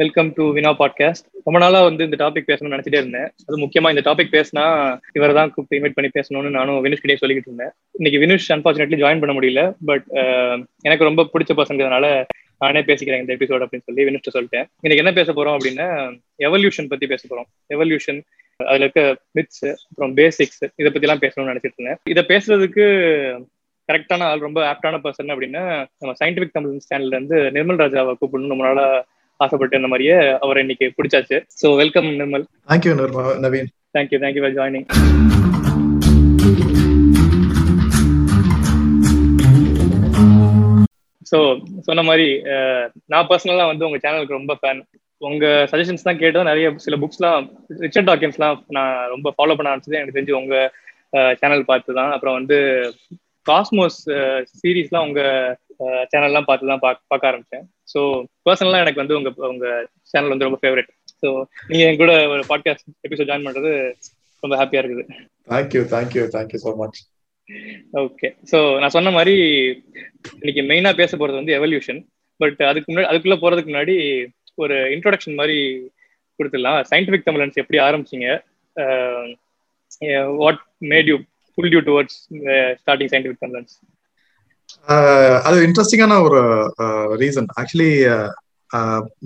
Welcome 0.00 0.30
to 0.36 0.44
வினா 0.54 0.70
podcast 0.78 1.26
ரொம்ப 1.46 1.58
நாளா 1.62 1.80
வந்து 1.86 2.06
இந்த 2.06 2.16
டாபிக் 2.22 2.46
பேசணும்னு 2.48 2.74
நினைச்சிட்டே 2.74 3.00
இருந்தேன். 3.00 3.28
அது 3.46 3.56
முக்கியமா 3.62 3.90
இந்த 3.94 4.02
டாபிக் 4.06 4.32
பேசினா 4.34 4.64
இவரை 5.16 5.34
தான் 5.38 5.52
கூப்பிட்டு 5.52 5.78
இன்வைட் 5.78 5.94
பண்ணி 5.96 6.10
பேசணும்னு 6.16 6.50
நானும் 6.56 6.80
வினுஷ் 6.84 7.02
கிட்டே 7.02 7.16
சொல்லிக்கிட்டு 7.20 7.50
இருந்தேன். 7.50 7.72
இன்னைக்கு 7.98 8.20
வினுஷ் 8.22 8.48
அன்பார்ச்சுனேட்லி 8.54 8.98
ஜாயின் 9.02 9.22
பண்ண 9.22 9.34
முடியல 9.36 9.62
பட் 9.90 10.06
uh, 10.22 10.56
எனக்கு 10.88 11.08
ரொம்ப 11.08 11.24
பிடிச்ச 11.34 11.54
பசங்கிறதுனால 11.60 12.08
நானே 12.64 12.82
பேசிக்கிறேன் 12.90 13.22
இந்த 13.24 13.32
எபிசோட் 13.36 13.64
அப்படின்னு 13.66 13.86
சொல்லி 13.88 14.08
வினுஷ்ட 14.08 14.34
சொல்லிட்டேன். 14.36 14.66
இன்னைக்கு 14.84 15.04
என்ன 15.04 15.14
பேச 15.20 15.32
போறோம் 15.38 15.56
அப்படின்னா 15.58 15.88
எவல்யூஷன் 16.48 16.90
பத்தி 16.94 17.08
பேச 17.14 17.22
போறோம். 17.30 17.48
எவல்யூஷன் 17.76 18.20
அதுல 18.60 18.84
இருக்க 18.86 19.02
மித்ஸ் 19.38 19.64
அப்புறம் 19.88 20.18
பேசிக்ஸ் 20.20 20.62
இதை 20.80 20.88
பத்தி 20.90 21.06
எல்லாம் 21.08 21.24
பேசணும்னு 21.24 21.52
நினைச்சிட்டு 21.52 21.78
இருந்தேன். 21.78 22.00
இதை 22.14 22.24
பேசுறதுக்கு 22.34 22.84
கரெக்டான 23.88 24.26
ஆள் 24.32 24.46
ரொம்ப 24.48 24.60
ஆப்டான 24.72 24.98
பர்சன் 25.06 25.32
அப்படின்னா 25.32 25.64
நம்ம 26.00 26.12
சயின்டிபிக் 26.20 26.56
தமிழ் 26.58 26.86
சேனல்ல 26.90 27.16
இருந்து 27.18 27.38
நிர்மல் 27.56 27.82
ராஜாவை 27.84 28.12
கூப்பிடணும் 28.20 28.54
ரொம்ப 28.54 28.64
நாளா 28.68 28.86
ஆசைப்பட்டு 29.40 29.78
இந்த 29.78 29.88
மாதிரியே 29.92 30.16
அவரை 30.44 30.60
இன்னைக்கு 30.64 30.86
பிடிச்சாச்சு. 30.98 31.36
So 31.60 31.66
welcome 31.82 32.08
Nirmal 32.20 32.44
thank you 32.70 32.92
Naveen 33.46 33.70
thank you 33.96 34.18
thank you 34.24 34.42
for 34.44 34.56
joining 34.58 34.86
so 41.30 41.38
சொன்ன 41.86 42.02
மாதிரி 42.08 42.26
நான் 43.12 43.28
பர்சனலாக 43.30 43.70
வந்து 43.70 43.86
உங்க 43.88 43.98
சேனலுக்கு 44.04 44.38
ரொம்ப 44.38 44.54
ஃபேன் 44.60 44.80
உங்க 45.22 45.44
சஜஷன்ஸ் 45.72 46.06
தான் 46.06 46.20
கேட்டு 46.22 46.48
நிறைய 46.50 46.66
சில 46.84 46.96
புக்ஸ்லாம் 47.02 47.44
ரிச்சர்ட் 47.84 48.08
டாக்கின்ஸ்லாம் 48.10 48.56
நான் 48.76 48.94
ரொம்ப 49.14 49.28
ஃபாலோ 49.36 49.54
பண்ண 49.56 49.70
ஆரம்பிச்சது. 49.70 49.98
எனக்கு 50.00 50.16
தெரிஞ்சு 50.16 50.40
உங்க 50.40 50.56
சேனல் 51.40 51.68
பார்த்து 51.70 51.98
தான் 52.00 52.12
அப்புறம் 52.14 52.36
வந்து 52.38 52.56
காஸ்மோஸ் 53.46 54.00
சீரீஸ்லாம் 54.60 55.06
உங்க 55.08 55.22
சேனல்லாம் 56.12 56.48
பார்த்து 56.48 56.70
தான் 56.72 56.82
பார்க்க 56.84 57.30
ஆரம்பிச்சேன். 57.30 57.64
ஸோ 57.88 58.00
பர்சனலாக 58.46 58.80
எனக்கு 58.80 59.02
வந்து 59.02 59.16
உங்க 59.16 59.30
உங்க 59.48 59.66
சேனல் 60.02 60.28
வந்து 60.28 60.44
ரொம்ப 60.44 60.58
ஃபேவரட் 60.62 60.90
ஸோ 61.22 61.28
நீங்க 61.68 61.84
என் 61.84 61.96
கூட 61.96 62.28
ஒரு 62.28 62.44
பாட்காஸ்ட் 62.48 62.86
எபிசோட் 63.08 63.28
ஜாயின் 63.28 63.46
பண்றது 63.46 63.72
ரொம்ப 64.42 64.54
ஹாப்பியா 64.56 64.80
இருக்குது. 64.82 65.04
Thank you 65.48 65.82
thank you 65.92 66.24
thank you 66.26 66.58
so 66.64 66.72
much 66.76 67.00
okay 67.92 68.28
so 68.50 68.78
நான் 68.80 68.88
சொன்ன 68.88 69.10
மாதிரி 69.10 69.34
இன்னைக்கு 70.34 70.62
மெயினா 70.62 70.96
பேச 70.96 71.16
போறது 71.16 71.32
வந்து 71.32 71.56
எவல்யூஷன் 71.58 72.00
பட் 72.40 72.60
அதுக்கு 72.62 72.88
முன்னாடி 72.92 73.08
அதுக்குள்ள 73.10 73.36
போறதுக்கு 73.40 73.72
முன்னாடி 73.72 73.96
ஒரு 74.54 74.74
இன்ட்ரோடக்ஷன் 74.74 75.34
மாதிரி 75.34 75.58
கொடுத்துடலாம். 76.38 76.78
சயின்டிபிக் 76.90 77.26
தமிழன்ஸ் 77.26 77.54
எப்படி 77.54 77.78
ஆரம்பிச்சீங்க? 77.78 78.28
What 80.36 80.60
made 80.84 81.06
you 81.06 81.16
pull 81.58 81.72
you 81.72 81.80
towards 81.80 82.16
starting 82.80 83.10
scientific 83.12 83.42
Tamilans 83.44 83.74
அது 85.44 85.56
இன்ட்ரெஸ்டிங்கான 85.66 86.16
ஒரு 86.26 86.40
ரீசன் 87.22 87.48
ஆக்சுவலி 87.60 87.90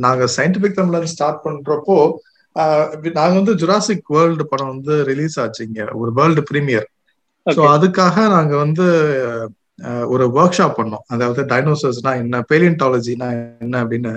நாங்க 0.04 0.24
சயின்டிபிக் 0.36 0.78
தமிழன் 0.78 1.12
ஸ்டார்ட் 1.12 1.44
பண்றப்போ 1.44 1.96
நாங்க 3.16 3.34
வந்து 3.34 3.54
ஜுராசிக் 3.54 4.12
வேர்ல்டு 4.14 4.44
படம் 4.46 4.72
வந்து 4.74 4.94
ரிலீஸ் 5.04 5.36
ஆச்சு 5.40 5.62
இங்க. 5.68 5.82
ஒரு 5.94 6.10
வேர்ல்டு 6.12 6.42
பிரீமியர் 6.42 6.86
ஸோ 7.46 7.60
அதுக்காக 7.74 8.26
நாங்க 8.28 8.54
வந்து 8.56 8.86
ஒரு 10.08 10.24
ஒர்க் 10.36 10.56
ஷாப் 10.58 10.78
பண்ணோம். 10.78 11.04
அதாவது 11.06 11.40
டைனோசர்ஸ்னா 11.52 12.12
என்ன 12.22 12.40
பேலியன்டாலஜினா 12.50 13.28
என்ன 13.64 13.74
அப்படின்னு 13.82 14.12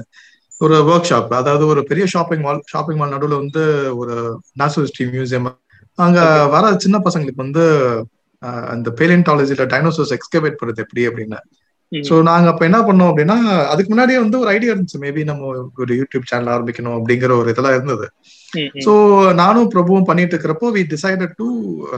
ஒரு 0.61 0.75
ஒர்க் 0.89 1.09
ஷாப் 1.09 1.33
அதாவது 1.33 1.63
ஒரு 1.67 1.81
பெரிய 1.83 2.05
ஷாப்பிங் 2.05 2.41
மால் 2.41 2.61
ஷாப்பிங் 2.65 2.99
மால் 2.99 3.13
நடுவில் 3.13 3.41
வந்து 3.43 3.63
ஒரு 3.95 4.15
நேச்சுரல் 4.55 4.85
ஹிஸ்டரி 4.87 5.07
மியூசியம் 5.13 5.47
அங்க 5.99 6.19
வர 6.47 6.65
சின்ன 6.77 6.97
பசங்களுக்கு 7.05 7.45
வந்து 7.45 7.63
அந்த 8.73 8.89
பேலியன்டாலஜில 8.99 9.65
டைனோசர்ஸ் 9.73 10.13
எக்ஸ்கவேட் 10.17 10.59
பண்ணுறது 10.59 10.83
எப்படி 10.85 11.03
அப்படின்னு. 11.09 11.39
ஸோ 11.91 12.15
நாங்க 12.27 12.47
அப்ப 12.51 12.63
என்ன 12.67 12.79
பண்ணோம் 12.87 13.09
அப்படின்னா 13.11 13.35
அதுக்கு 13.71 13.91
முன்னாடியே 13.93 14.19
வந்து 14.23 14.37
ஒரு 14.43 14.49
ஐடியா 14.55 14.73
இருந்துச்சு. 14.73 14.99
மேபி 15.05 15.23
நம்ம 15.29 15.47
ஒரு 15.83 15.93
யூடியூப் 15.99 16.29
சேனல் 16.29 16.51
ஆரம்பிக்கணும் 16.55 16.97
அப்படிங்கிற 16.97 17.31
ஒரு 17.41 17.49
இதெல்லாம் 17.53 17.75
இருந்தது. 17.77 18.05
ஸோ 18.85 18.93
நானும் 19.41 19.71
பிரபுவும் 19.73 20.07
பண்ணிட்டு 20.09 20.33
இருக்கிறப்போ 20.35 20.69
வி 20.77 20.83
டிசைடட் 20.93 21.33
டு 21.41 21.47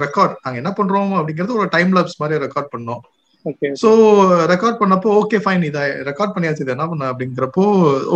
ரெக்கார்ட் 0.05 0.35
நாங்க 0.44 0.58
என்ன 0.63 0.72
பண்றோம் 0.80 1.13
அப்படிங்கறது 1.19 1.59
ஒரு 1.59 1.69
டைம் 1.69 1.94
லாப்ஸ் 1.97 2.19
மாதிரி 2.22 2.44
ரெக்கார்ட் 2.45 2.73
பண்ணோம். 2.75 3.03
ஸோ 3.81 3.89
ரெக்கார்ட் 4.51 4.81
பண்ணப்போ 4.81 5.09
ஓகே 5.22 5.38
ஃபைன் 5.45 5.63
இதை 5.69 5.81
ரெக்கார்ட் 6.09 6.35
பண்ணியாச்சு 6.35 6.63
இது 6.66 6.75
என்ன 6.75 6.85
பண்ண 6.88 7.09
அப்படிங்கிறப்போ 7.12 7.63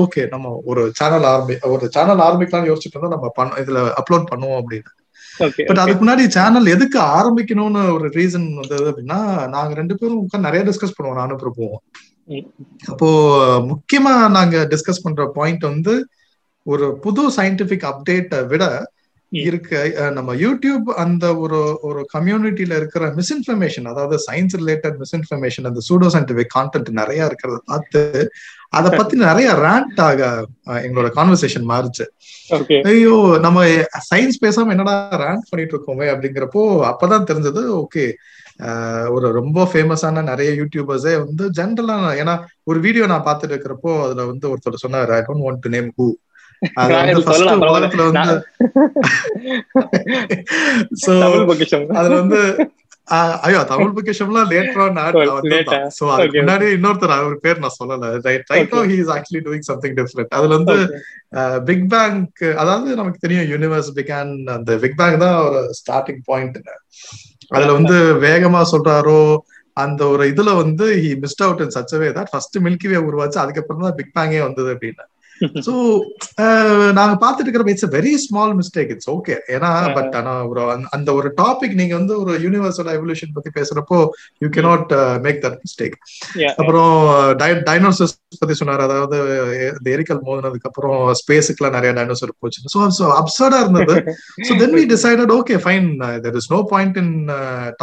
ஓகே 0.03 0.21
நம்ம 0.33 0.53
ஒரு 0.65 0.83
சேனல் 0.99 1.27
ஆரம்பி 1.31 1.55
ஒரு 1.75 1.87
சேனல் 1.95 2.23
ஆரம்பிக்கலாம்னு 2.27 2.71
யோசிச்சுட்டு 2.71 2.97
இருந்தோம் 2.97 3.15
நம்ம 3.15 3.31
பண்ண 3.39 3.61
இதுல 3.63 3.81
அப்லோட் 4.01 4.29
பண்ணுவோம் 4.31 4.59
அப்படின்னு. 4.61 4.89
பட் 5.65 5.77
அதுக்கு 5.77 6.05
முன்னாடி 6.05 6.27
சேனல் 6.27 6.65
எதுக்கு 6.65 6.99
ஆரம்பிக்கணும்னு 6.99 7.93
ஒரு 7.93 8.09
ரீசன் 8.09 8.53
வந்தது 8.53 8.91
அப்படின்னா 8.91 9.47
நாங்க 9.47 9.73
ரெண்டு 9.73 9.95
பேரும் 9.95 10.27
உட்காந்து 10.27 10.39
நிறைய 10.39 10.65
டிஸ்கஸ் 10.65 10.95
பண்ணுவோம் 10.97 11.13
நானும் 11.13 11.53
போவோம். 11.55 11.83
அப்போ 12.85 13.07
முக்கியமா 13.61 14.29
நாங்க 14.29 14.67
டிஸ்கஸ் 14.69 15.03
பண்ற 15.03 15.31
பாயிண்ட் 15.33 15.63
வந்து 15.63 16.07
ஒரு 16.63 16.97
புது 16.99 17.29
சயின்டிபிக் 17.29 17.85
அப்டேட்டை 17.87 18.47
விட 18.47 18.63
இருக்க 19.31 19.71
நம்ம 20.11 20.33
யூடியூப் 20.35 20.87
அந்த 20.95 21.25
ஒரு 21.37 21.59
ஒரு 21.81 22.01
கம்யூனிட்டியில 22.13 22.75
இருக்கிற 22.75 23.05
மிஸ்இன்ஃபர்மேஷன் 23.15 23.87
அதாவது 23.87 24.17
சயின்ஸ் 24.27 24.55
ரிலேட்டட் 24.55 24.97
மிஸ்இன்ஃபர்மேஷன் 24.99 25.65
அந்த 25.65 25.81
சூடோ 25.89 26.09
சயின்டிபிக் 26.13 26.53
கான்டென்ட் 26.55 26.91
நிறைய 26.91 27.29
இருக்கிறத 27.29 27.59
பார்த்து 27.65 28.03
அதை 28.69 28.89
பத்தி 28.91 29.15
நிறைய 29.27 29.49
ரேண்ட் 29.57 29.99
ஆக 30.01 30.21
எங்களோட 30.81 31.09
கான்வர்சேஷன் 31.15 31.67
மாறுச்சு. 31.69 32.05
ஐயோ 32.85 33.13
நம்ம 33.37 33.59
சயின்ஸ் 34.11 34.41
பேசாம 34.41 34.71
என்னடா 34.71 34.95
ரேண்ட் 35.23 35.49
பண்ணிட்டு 35.49 35.75
இருக்கோமே 35.75 36.07
அப்படிங்கிறப்போ 36.13 36.63
அப்பதான் 36.91 37.29
தெரிஞ்சது 37.31 37.63
ஓகே 37.77 38.05
ஒரு 39.09 39.27
ரொம்ப 39.31 39.63
ஃபேமஸான 39.73 40.23
நிறைய 40.23 40.51
யூடியூபர்ஸே 40.51 41.13
வந்து 41.25 41.45
ஜென்ரலா 41.59 41.97
ஏன்னா 42.21 42.35
ஒரு 42.63 42.79
வீடியோ 42.79 43.05
நான் 43.05 43.27
பார்த்துட்டு 43.27 43.55
இருக்கிறப்போ 43.55 43.91
அதுல 44.03 44.25
வந்து 44.25 44.49
ஒருத்தர் 44.49 44.83
சொன்னார் 44.85 45.11
I 45.11 45.21
don't 45.21 45.45
want 45.45 45.63
to 45.63 45.69
name 45.69 45.89
who 45.97 46.07
அதுல 51.97 52.15
வந்து 52.15 52.39
ஐயோ 53.43 53.59
தமிழ் 53.69 53.93
பொக்கிஷம்லாம் 53.95 54.49
லேட்டரா 54.51 54.85
சோ 55.97 56.05
அதுக்கு 56.15 56.39
முன்னாடி 56.39 56.65
இன்னொருத்தர் 56.77 57.13
அவர் 57.15 57.35
பேர் 57.45 57.61
நான் 57.63 57.75
சொல்லல. 57.77 58.09
Right 58.25 58.51
right 58.53 58.73
no 58.73 58.81
he 58.89 58.97
is 59.03 59.11
actually 59.15 59.41
doing 59.45 59.65
something 59.69 59.95
different 59.99 60.35
அதுல 60.39 60.57
வந்து 60.59 60.75
பிக் 61.69 61.85
பேங் 61.93 62.19
அதாவது 62.61 62.89
நமக்கு 62.99 63.23
தெரியும் 63.25 63.49
யூனிவர்ஸ் 63.53 63.89
பிகான் 63.97 64.31
அந்த 64.55 64.77
பிக் 64.83 64.97
பேங் 65.01 65.17
தான் 65.23 65.37
ஒரு 65.45 65.61
ஸ்டார்டிங் 65.79 66.21
பாயிண்ட் 66.29 66.59
அதுல 67.51 67.71
வந்து 67.79 67.97
வேகமா 68.25 68.61
சொல்றாரோ 68.73 69.19
அந்த 69.77 70.01
ஒரு 70.13 70.23
இதுல 70.31 70.51
வந்து 70.59 70.85
he 71.01 71.09
missed 71.23 71.43
out 71.45 71.59
in 71.63 71.73
such a way 71.75 72.07
தான் 72.13 72.29
ஃபர்ஸ்ட் 72.31 72.55
மில்கி 72.65 72.87
வே 72.91 72.99
உருவாச்சு 73.07 73.37
அதுக்கப்புறம் 73.43 73.83
தான் 73.85 73.97
பிக் 73.99 74.15
பேங்கே 74.15 74.39
வந்தது 74.45 74.69
அப்படின்னு. 74.75 75.03
சோ 75.67 75.73
நாங்க 76.99 77.13
பாத்துட்டு 77.23 77.47
இருக்கிறப்ப 77.47 77.73
it's 77.73 77.89
very 77.97 78.13
small 78.25 78.53
mistake 78.59 78.91
it's 78.95 79.09
okay 79.15 79.35
ஏன்னா 79.55 79.71
பட் 79.97 80.15
ஆனா 80.21 80.33
ஒரு 80.51 80.61
அந்த 80.97 81.09
ஒரு 81.19 81.29
டாபிக் 81.41 81.75
நீங்க 81.81 81.95
வந்து 81.99 82.13
ஒரு 82.23 82.33
யூனிவர்சல் 82.45 82.91
எவல்யூஷன் 82.97 83.35
பத்தி 83.37 83.51
பேசுறப்போ 83.59 83.99
you 84.43 84.49
cannot 84.57 84.93
make 85.25 85.41
that 85.45 85.59
mistake 85.65 85.97
அப்புறம் 86.59 86.93
டைனோசர்ஸ் 87.69 88.15
பத்தி 88.41 88.55
சொன்னார். 88.59 88.81
அதாவது 88.87 89.17
இந்த 89.77 89.87
எரிக்கல் 89.95 90.21
மோதினதுக்கு 90.27 90.69
அப்புறம் 90.69 90.97
ஸ்பேஸுக்குலாம் 91.21 91.75
நிறைய 91.77 91.91
டைனோசர் 91.97 92.33
போச்சு 92.43 92.59
ஸோ 92.73 92.79
ஸோ 92.97 93.05
அப்சர்டா 93.19 93.59
இருந்தது. 93.63 93.95
So 94.47 94.51
then 94.61 94.75
we 94.79 94.83
decided 94.93 95.31
okay 95.37 95.55
fine 95.65 95.87
there 96.25 96.37
is 96.41 96.49
no 96.55 96.59
point 96.73 96.97
in 97.03 97.13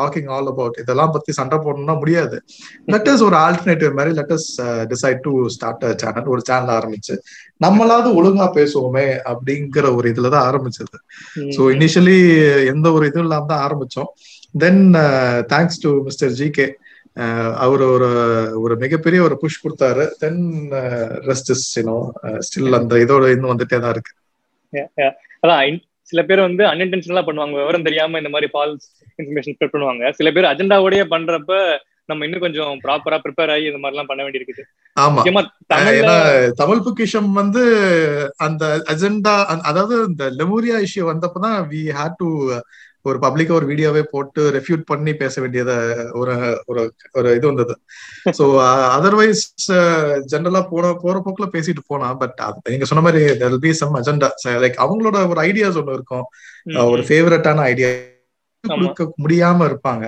talking 0.00 0.28
all 0.36 0.50
about 0.52 0.76
இதெல்லாம் 0.82 1.14
பத்தி 1.16 1.32
சண்டை 1.40 1.58
போடணும்னா 1.66 1.96
முடியாது. 2.02 2.36
லெட்டஸ் 2.94 3.24
ஒரு 3.28 3.38
ஆல்டர்னேட்டிவ் 3.44 3.96
மாதிரி 3.98 4.12
let's 4.20 4.48
decide 4.92 5.22
to 5.26 5.32
start 5.56 5.84
channel 6.02 6.30
ஒரு 6.34 6.42
சேனல் 6.50 6.74
ஆரம்பிச்சு 6.78 7.16
நம்மளாவது 7.60 8.08
ஒழுங்கா 8.18 8.46
பேசுவோமே 8.56 9.04
அப்படிங்கிற 9.30 9.86
ஒரு 9.96 10.06
இதுலதான் 10.12 10.46
ஆரம்பிச்சது. 10.48 10.96
ஸோ 11.56 11.62
இனிஷியலி 11.74 12.18
எந்த 12.72 12.86
ஒரு 12.96 13.04
இதுவும் 13.10 13.26
இல்லாம 13.28 13.48
தான் 13.52 13.64
ஆரம்பிச்சோம். 13.66 14.10
Then 14.62 14.82
thanks 15.52 15.80
to 15.84 15.90
mister 16.08 16.34
G 16.40 16.48
K 16.56 16.66
அவர் 17.64 17.82
ஒரு 17.94 18.10
ஒரு 18.62 18.74
மிகப்பெரிய 18.82 19.20
ஒரு 19.22 19.34
புஷ் 19.42 19.62
கொடுத்தாரு. 19.64 20.04
Then 20.22 20.42
rest 21.28 21.50
is 21.54 21.66
you know 21.78 21.98
still 22.46 22.78
அந்த 22.80 22.96
இதோட 23.04 23.24
இன்னும் 23.34 23.52
வந்துட்டே 23.52 23.78
தான் 23.84 23.94
இருக்கு. 23.96 24.12
அதான் 25.42 25.80
சில 26.10 26.22
பேர் 26.28 26.46
வந்து 26.48 26.62
அன்இன்டென்ஷனலா 26.70 27.26
பண்ணுவாங்க. 27.26 27.54
விவரம் 27.60 27.86
தெரியாம 27.88 28.18
இந்த 28.22 28.30
மாதிரி 28.34 28.48
ஃபால்ஸ் 28.54 28.86
இன்ஃபர்மேஷன் 29.18 29.54
ஸ்ப்ரெட் 29.56 29.74
பண்ணுவாங்க. 29.74 30.10
சில 30.18 30.30
பேர் 30.36 30.50
அஜெண்டாவோடய 30.52 31.02
பண்றப்ப 31.14 31.52
நம்ம 32.08 32.24
இன்னும் 32.26 32.44
கொஞ்சம் 32.44 32.72
ப்ராப்பரா 32.84 33.18
ப்ரிப்பேர் 33.24 33.52
ஆகி 33.52 33.66
இந்த 33.68 33.80
மாதிரி 33.82 33.94
எல்லாம் 33.94 34.10
பண்ண 34.10 34.22
வேண்டியிருக்குது. 34.24 34.62
ஆமா. 34.96 35.20
ஏன்னா 35.92 36.16
தமிழ் 36.62 36.84
பொக்கிஷம் 36.86 37.30
வந்து 37.40 37.62
அந்த 38.46 38.64
அஜெண்டா 38.94 39.34
அதாவது 39.70 39.96
இந்த 40.10 40.24
லெமூரியா 40.40 40.78
இஷ்யூ 40.86 41.04
வந்தப்பதான் 41.12 41.58
வி 41.72 41.82
ஹேட் 42.00 42.18
டு 42.22 42.30
ஒரு 43.04 43.18
பப்ளிக்கா 43.22 43.52
ஒரு 43.56 43.66
வீடியோவே 43.70 44.02
போட்டு 44.12 44.42
ரெஃப்யூட் 44.56 44.84
பண்ணி 44.90 45.12
பேச 45.22 45.40
வேண்டியத 45.40 45.72
ஒரு 46.20 46.34
ஒரு 46.70 46.82
ஒரு 47.18 47.28
இது 47.38 47.46
வந்தது. 47.50 47.74
சோ 48.38 48.44
அதர்வைஸ் 48.96 49.42
ஜென்ரலா 50.32 50.62
போன 50.70 50.92
போற 51.02 51.16
போக்குல 51.24 51.48
பேசிட்டு 51.56 51.82
போனா 51.86 52.08
பட் 52.22 52.40
நீங்க 52.70 52.88
சொன்ன 52.90 53.04
மாதிரி 53.06 53.22
there 53.42 53.58
be 53.66 53.72
some 53.80 53.98
agenda 54.00 54.30
like 54.64 54.80
அவங்களோட 54.84 55.20
ஒரு 55.32 55.42
ஐடியாஸ் 55.48 55.78
ஒண்ணு 55.82 55.96
இருக்கும். 55.98 56.26
ஒரு 56.94 57.04
ஃபேவரட்டான 57.08 57.66
ஐடியா 57.72 57.90
கொடுக்க 58.70 59.04
முடியாம 59.24 59.66
இருப்பாங்க. 59.70 60.04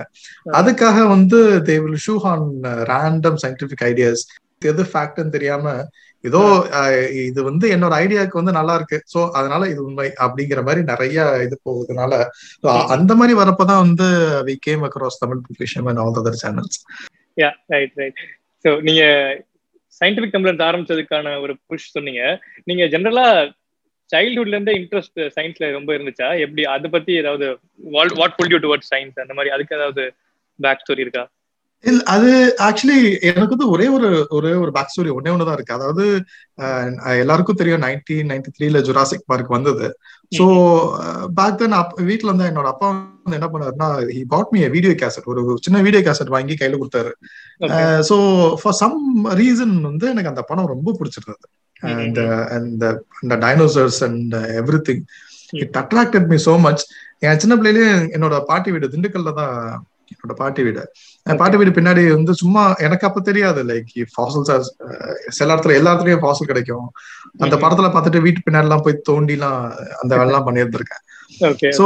அதுக்காக 0.59 0.97
வந்து 1.15 1.39
they 1.69 1.75
will 1.83 2.03
shoo 2.07 2.15
on 2.31 2.45
random 2.91 3.39
scientific 3.43 3.85
ideas 3.91 4.23
எது 4.71 4.83
ஃபேக்ட்னு 4.91 5.35
தெரியாம 5.37 5.73
ஏதோ 6.23 6.41
இது 7.25 7.39
வந்து 7.47 7.65
என்னோட 7.73 7.93
ஐடியாவுக்கு 8.03 8.39
வந்து 8.39 8.55
நல்லா 8.57 8.73
இருக்கு. 8.77 8.97
சோ 9.13 9.19
அதனால 9.39 9.67
இது 9.73 9.81
உண்மை 9.87 10.07
அப்படிங்கிற 10.25 10.61
மாதிரி 10.67 10.81
நிறைய 10.91 11.25
இது 11.45 11.55
போகுதுனால 11.67 12.13
அந்த 12.95 13.11
மாதிரி 13.19 13.33
வரப்பதான் 13.41 13.83
வந்து 13.85 14.07
we 14.47 14.55
came 14.67 14.85
across 14.87 15.21
Tamil 15.23 15.43
புக்லிஷம் 15.47 15.89
and 15.91 16.01
all 16.03 16.19
other 16.21 16.41
channels 16.43 16.79
ya 17.37 17.51
right 17.75 17.95
right 18.01 18.19
so 18.65 18.71
நீங்க 18.87 19.03
சயின்டிபிக் 20.01 20.33
டம்ளர் 20.33 20.67
ஆரம்பிச்சதுக்கான 20.69 21.27
ஒரு 21.43 21.53
புஷ் 21.69 21.93
சொன்னீங்க. 21.95 22.23
நீங்க 22.69 22.83
ஜென்ரலா 22.93 23.27
சைல்ட்ஹுட்ல 24.09 24.55
இருந்தே 24.55 24.75
இன்ட்ரெஸ்ட் 24.81 25.19
சயின்ஸ்ல 25.37 25.71
ரொம்ப 25.77 25.89
இருந்துச்சா? 25.97 26.29
எப்படி 26.45 26.65
அதை 26.75 26.89
பத்தி 26.95 27.13
ஏதாவது 27.21 27.47
what 28.19 28.37
pull 28.37 28.53
you 28.53 28.61
toward 28.65 28.91
science 28.91 29.23
அந்த 29.25 29.35
மாதிரி 29.39 29.55
அதுக்கு 29.55 29.77
ஏதாவது 29.79 30.05
பேக் 30.59 30.83
ஸ்டோரி 30.83 31.03
இருக்கா? 31.05 31.25
இல்ல 31.83 32.03
அது 32.13 32.29
ஆக்சுவலி 32.67 32.99
எனக்கு 33.29 33.55
வந்து 33.55 33.67
ஒரே 33.73 33.87
ஒரு 33.95 34.07
ஒரே 34.37 34.51
ஒரு 34.61 34.71
பேக் 34.77 34.91
ஸ்டோரி 34.93 35.11
ஒன்னே 35.15 35.33
ஒண்ணுதான் 35.33 35.57
இருக்கு. 35.57 35.75
அதாவது 35.77 36.05
எல்லாருக்கும் 37.23 37.59
தெரியும் 37.59 37.83
நைன்டீன் 37.85 38.29
நைன்டி 38.31 38.51
த்ரீல 38.55 38.79
ஜுராசிக் 38.87 39.27
பார்க் 39.31 39.53
வந்தது. 39.55 39.87
ஸோ 40.31 40.45
பேக் 41.39 41.59
தென் 41.59 41.75
வீட்டுல 42.09 42.29
இருந்தா 42.29 42.49
என்னோட 42.51 42.69
அப்பா 42.73 42.87
வந்து 42.93 43.37
என்ன 43.39 43.49
பண்ணாருன்னா 43.51 43.89
he 44.15 44.23
bought 44.33 44.53
me 44.55 44.63
video 44.77 44.93
cassette 45.03 45.29
ஒரு 45.33 45.43
சின்ன 45.67 45.83
வீடியோ 45.87 46.01
கேசட் 46.07 46.33
வாங்கி 46.37 46.57
கையில 46.61 46.79
கொடுத்தாரு. 46.81 47.13
ஸோ 48.09 48.17
ஃபார் 48.63 48.79
சம் 48.81 48.99
ரீசன் 49.41 49.77
வந்து 49.89 50.07
எனக்கு 50.15 50.33
அந்த 50.33 50.45
படம் 50.51 50.73
ரொம்ப 50.73 50.95
பிடிச்சிருந்தது. 50.99 51.47
அண்ட் 51.81 52.19
அண்ட் 52.55 52.85
அந்த 53.21 53.35
dinosaurs 53.45 54.03
and 54.03 54.35
everything 54.89 55.03
it 55.63 55.77
attracted 55.77 56.27
me 56.27 56.39
so 56.45 56.59
much 56.59 56.83
என் 57.19 57.39
சின்ன 57.39 57.55
பிள்ளையிலேயே 57.55 57.91
என்னோட 58.15 58.35
பாட்டி 58.45 58.71
வீடு 58.71 58.91
திண்டுக்கல்ல 58.93 59.33
தான் 59.33 59.55
என்னோட 60.11 60.33
பாட்டி 60.33 60.61
வீடு. 60.63 60.81
பாட்டி 61.25 61.57
வீடு 61.57 61.71
பின்னாடி 61.77 62.03
வந்து 62.13 62.33
சும்மா 62.33 62.75
எனக்கு 62.77 63.07
அப்ப 63.07 63.21
தெரியாது. 63.21 63.63
லைக் 63.63 63.89
ஃபாசல்ஸ் 64.13 64.69
சில 65.27 65.55
இடத்துல 65.55 65.73
எல்லா 65.73 65.93
இடத்துலயும் 65.93 66.23
ஃபாசல் 66.23 66.49
கிடைக்கும். 66.51 66.85
அந்த 67.37 67.55
படத்துல 67.55 67.89
பார்த்துட்டு 67.95 68.21
வீட்டு 68.21 68.45
பின்னாடி 68.45 68.67
எல்லாம் 68.69 68.81
போய் 68.81 69.03
தோண்டி 69.03 69.33
எல்லாம் 69.33 69.59
அந்த 70.01 70.13
வேலைலாம் 70.17 70.47
பண்ணியிருந்திருக்கேன். 70.49 71.03
So 71.79 71.85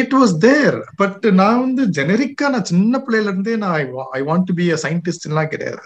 it 0.00 0.14
was 0.18 0.34
there 0.46 0.76
but 1.00 1.24
நான் 1.40 1.60
வந்து 1.64 1.82
ஜெனரிக்கா 1.98 2.46
நான் 2.54 2.68
சின்ன 2.70 3.00
பிள்ளையில 3.04 3.30
இருந்தே 3.32 3.56
நான் 3.56 3.74
I 4.18 4.22
want 4.30 4.48
to 4.50 4.54
be 4.60 4.66
a 4.76 4.78
scientist 4.84 5.28
எல்லாம் 5.30 5.50
கிடையாது. 5.52 5.84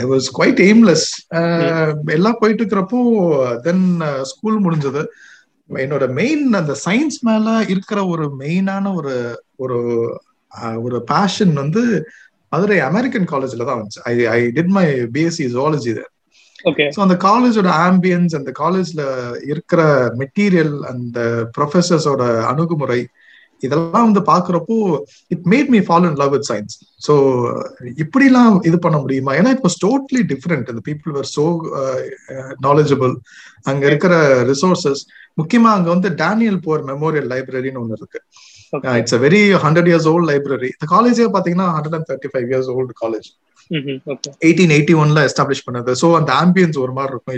ஐ 0.00 0.04
வாஸ் 0.12 0.28
குவைட் 0.38 0.60
எய்ம்லெஸ் 0.68 1.06
எல்லாம் 2.16 2.38
போயிட்டு 2.40 2.62
இருக்கிறப்போ 2.62 3.00
தென் 3.66 3.84
ஸ்கூல் 4.32 4.58
முடிஞ்சது. 4.66 5.02
என்னோட 5.70 6.04
மெயின் 6.20 6.44
அந்த 6.52 6.74
சயின்ஸ் 6.86 7.18
மேல 7.28 7.46
இருக்கிற 7.72 7.98
ஒரு 8.06 8.26
மெயினான 8.42 8.94
ஒரு 8.94 9.14
ஒரு 9.64 9.78
ஒரு 10.84 10.98
பேஷன் 11.12 11.52
வந்து 11.54 11.82
மதுரை 12.52 12.78
அமெரிக்கன் 12.90 13.30
காலேஜ்ல 13.32 13.64
தான் 13.68 13.80
வந்துச்சு. 13.80 14.02
I 14.10 14.14
I 14.36 14.38
did 14.56 14.72
my 14.76 14.86
BSc 15.16 15.46
zoology 15.54 15.92
so 16.94 17.00
அந்த 17.00 17.16
காலேஜோட 17.24 17.68
ஆம்பியன்ஸ் 17.86 18.34
அந்த 18.34 18.52
காலேஜ்ல 18.58 19.02
இருக்கிற 19.44 19.80
மெட்டீரியல் 20.16 20.74
அந்த 20.92 21.18
ப்ரொஃபசர்ஸோட 21.56 22.22
அணுகுமுறை 22.44 23.00
இதெல்லாம் 23.62 24.06
வந்து 24.06 24.22
பாக்குறப்போ 24.24 24.74
it 25.30 25.46
made 25.46 25.68
me 25.68 25.78
fall 25.86 26.08
in 26.10 26.18
love 26.18 26.30
with 26.30 26.48
science 26.48 26.74
so 27.06 27.14
இப்படிலாம் 28.02 28.56
இது 28.64 28.78
பண்ண 28.78 28.96
முடியுமா? 28.98 29.32
ஏன்னா 29.34 29.50
இட் 29.50 29.64
வாஸ் 29.64 29.78
டோட்லி 29.84 30.22
டிஃப்ரெண்ட் 30.32 30.70
அந்த 30.72 30.82
பீப்புள் 30.88 31.14
வர் 31.16 31.30
சோ 31.36 31.44
நாலேஜபிள் 32.66 33.14
அங்க 33.62 33.82
இருக்கிற 33.86 34.14
ரிசோர்சஸ் 34.44 35.02
முக்கியமா 35.40 35.72
அங்க 35.72 35.88
வந்து 35.88 36.10
டேனியல் 36.22 36.60
போர் 36.60 36.84
மெமோரியல் 36.84 37.28
லைப்ரரின்னு 37.32 37.82
ஒன்று 37.82 37.98
இருக்கு. 37.98 38.20
It's 39.00 39.16
a 39.18 39.20
very 39.26 39.42
hundred 39.64 39.88
years 39.90 40.08
old 40.12 40.28
library 40.30 40.70
இந்த 40.76 40.88
காலேஜே 40.94 41.28
பாத்தீங்கன்னா 41.36 41.68
hundred 41.76 41.96
and 41.98 42.08
thirty 42.10 42.30
five 42.32 42.48
years 42.52 42.70
old 42.78 42.94
college 43.02 43.28
eighteen 44.48 44.74
eighty 44.76 44.94
ஒன்ல 45.02 45.22
எஸ்டாப்ளிஷ் 45.28 45.64
பண்ணது. 45.66 45.92
ஸோ 46.02 46.06
அந்த 46.18 46.30
ஆம்பியன்ஸ் 46.42 46.78
ஒரு 46.84 46.92
மாதிரி 46.98 47.12
இருக்கும். 47.14 47.36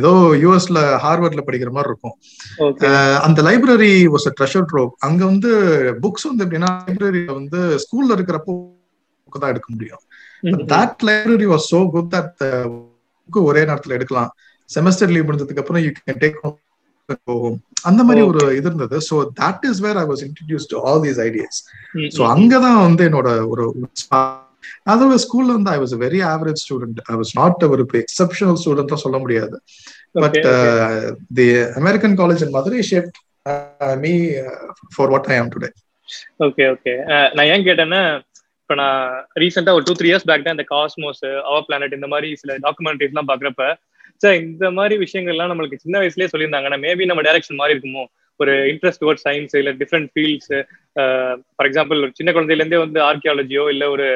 ஏதோ 0.00 0.10
யூஎஸ்ல 0.42 0.78
ஹார்வர்ட்ல 1.04 1.42
படிக்கிற 1.46 1.70
மாதிரி 1.76 1.90
இருக்கும். 1.92 2.14
அந்த 3.26 3.42
லைப்ரரி 3.48 3.92
வாஸ் 4.14 4.26
ட்ரெஷர் 4.40 4.66
ட்ரோவ் 4.72 4.90
அங்க 5.08 5.20
வந்து 5.32 5.50
புக்ஸ் 6.04 6.28
வந்து 6.30 6.44
எப்படின்னா 6.46 6.70
லைப்ரரியில 6.88 7.34
வந்து 7.40 7.60
ஸ்கூல்ல 7.84 8.16
இருக்கிறப்போ 8.18 8.54
தான் 9.42 9.52
எடுக்க 9.54 9.68
முடியும். 9.74 10.02
That 10.74 11.04
library 11.08 11.48
was 11.52 11.68
so 11.74 11.80
good 11.94 12.10
that 12.16 12.42
book 13.28 13.48
ஒரே 13.50 13.62
நேரத்துல 13.70 13.96
எடுக்கலாம். 13.98 14.30
செமஸ்டர் 14.70 15.12
லீவ் 15.14 15.26
முடிஞ்சதுக்கு 15.28 15.62
அப்புறம் 15.62 15.82
யூ 15.84 15.90
கேன் 15.98 16.20
டேக் 16.24 16.38
போகும் 17.28 17.56
அந்த 17.88 18.00
மாதிரி 18.04 18.22
ஒரு 18.28 18.40
இது 18.58 18.68
இருந்தது. 18.68 18.96
So 19.08 19.14
that 19.40 19.64
is 19.70 19.80
where 19.86 19.98
I 20.02 20.04
was 20.10 20.22
introduce 20.26 20.66
to 20.72 20.76
all 20.86 21.02
these 21.06 21.20
ideas 21.26 21.58
so 22.16 22.22
அங்கதான் 22.34 22.80
வந்து 22.86 23.02
என்னோட 23.08 23.30
ஒரு 23.52 23.64
அதுவும் 24.92 25.20
ஸ்கூல்ல 25.24 25.54
வந்து 25.56 25.70
I 25.70 25.78
was 25.82 25.94
very 26.04 26.20
average 26.30 26.62
student 26.64 27.00
I 27.12 27.16
was 27.20 27.32
not 27.40 27.64
ஒரு 27.68 27.84
எக்ஸப்ஷனல் 28.02 28.58
ஸ்டூடெண்ட் 28.62 29.02
சொல்ல 29.04 29.18
முடியாது. 29.24 29.56
But 30.22 30.38
the 31.38 31.46
American 31.82 32.16
college 32.20 32.44
in 32.46 32.54
Madurai 32.58 32.82
shaped 32.90 33.18
me 34.04 34.12
for 34.94 35.10
what 35.14 35.28
I 35.34 35.38
am 35.40 35.52
today 35.54 35.70
okay 36.46 36.64
okay 36.74 36.94
நான் 37.36 37.48
ஏன் 37.52 37.66
கேட்டேன்னா 37.68 38.02
இப்போ 38.62 38.74
நான் 38.82 39.00
ரீசெண்டா 39.42 39.72
ஒரு 39.78 39.84
டூ 39.88 39.94
த்ரீ 39.98 40.08
இயர்ஸ் 40.10 40.28
பேக் 40.28 40.44
தான் 40.46 40.56
இந்த 40.56 40.66
காஸ்மோஸ் 40.74 41.22
அவர் 41.48 41.66
பிளானட் 41.68 41.96
இந்த 41.98 42.08
மாதிரி 42.12 42.28
சில 42.42 42.54
டாக்குமெண்ட்ரிஸ் 42.66 43.12
எல்லாம் 43.14 43.30
பாக்குறப்ப 43.30 43.64
சார் 44.24 44.42
இந்த 44.42 44.68
மாதிரி 44.78 44.94
விஷயங்கள்லாம் 45.04 45.50
நம்மளுக்கு 45.52 45.82
சின்ன 45.84 45.96
வயசுலயே 46.02 46.28
சொல்லியிருந்தாங்கன்னா 46.34 46.78
மேபி 46.84 47.10
நம்ம 47.10 47.24
டைரக்ஷன் 47.28 47.60
மாறி 47.62 47.74
இருக்குமோ? 47.74 48.04
ஒரு 48.40 48.52
இன்ட்ரெஸ்ட் 48.70 49.02
டுவர்ட் 49.02 49.24
சயின்ஸ் 49.24 49.52
இல்ல 49.58 49.72
டிஃப்ரெண்ட் 49.80 50.08
ஃபீல்ட்ஸ் 50.12 50.54
ஃபார் 51.56 51.68
எக்ஸாம்பிள் 51.68 52.00
ஒரு 52.04 52.12
சின்ன 52.18 52.30
குழந்தையில 52.32 52.62
இருந்தே 52.62 52.78
வந்து 52.84 53.00
ஆர்கியாலஜியோ 53.08 53.64
இல்ல 53.74 53.84
ஒரு 53.94 54.06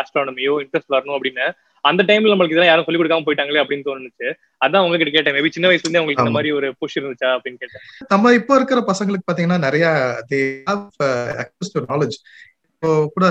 ஆஸ்ட்ரானமியோ 0.00 0.54
இன்ட்ரெஸ்ட் 0.64 0.94
வரணும் 0.94 1.16
அப்படின்னு 1.16 1.46
அந்த 1.84 2.02
டைம்ல 2.08 2.30
நம்மளுக்கு 2.32 2.54
இதெல்லாம் 2.54 2.70
யாரும் 2.70 2.86
சொல்லிக் 2.86 3.00
கொடுக்காம 3.00 3.24
போயிட்டாங்களே 3.24 3.62
அப்படின்னு 3.62 3.86
தோணுச்சு. 3.88 4.28
அதான் 4.64 4.84
உங்ககிட்ட 4.84 5.12
கேட்டேன். 5.14 5.34
மேபி 5.36 5.50
சின்ன 5.56 5.66
வயசுல 5.70 5.86
இருந்தே 5.86 6.00
உங்களுக்கு 6.02 6.24
இந்த 6.24 6.36
மாதிரி 6.36 6.52
ஒரு 6.58 6.68
புஷ் 6.78 6.96
இருந்துச்சா 6.98 7.28
அப்படின்னு 7.34 7.60
கேட்டேன். 7.62 7.82
நம்ம 8.12 8.32
இப்ப 8.38 8.56
இருக்கிற 8.60 8.80
பசங்களுக்கு 8.90 9.28
பாத்தீங்கன்னா 9.30 9.58
நிறைய 9.66 9.86
நாலேஜ் 11.92 12.16
கூட 13.14 13.26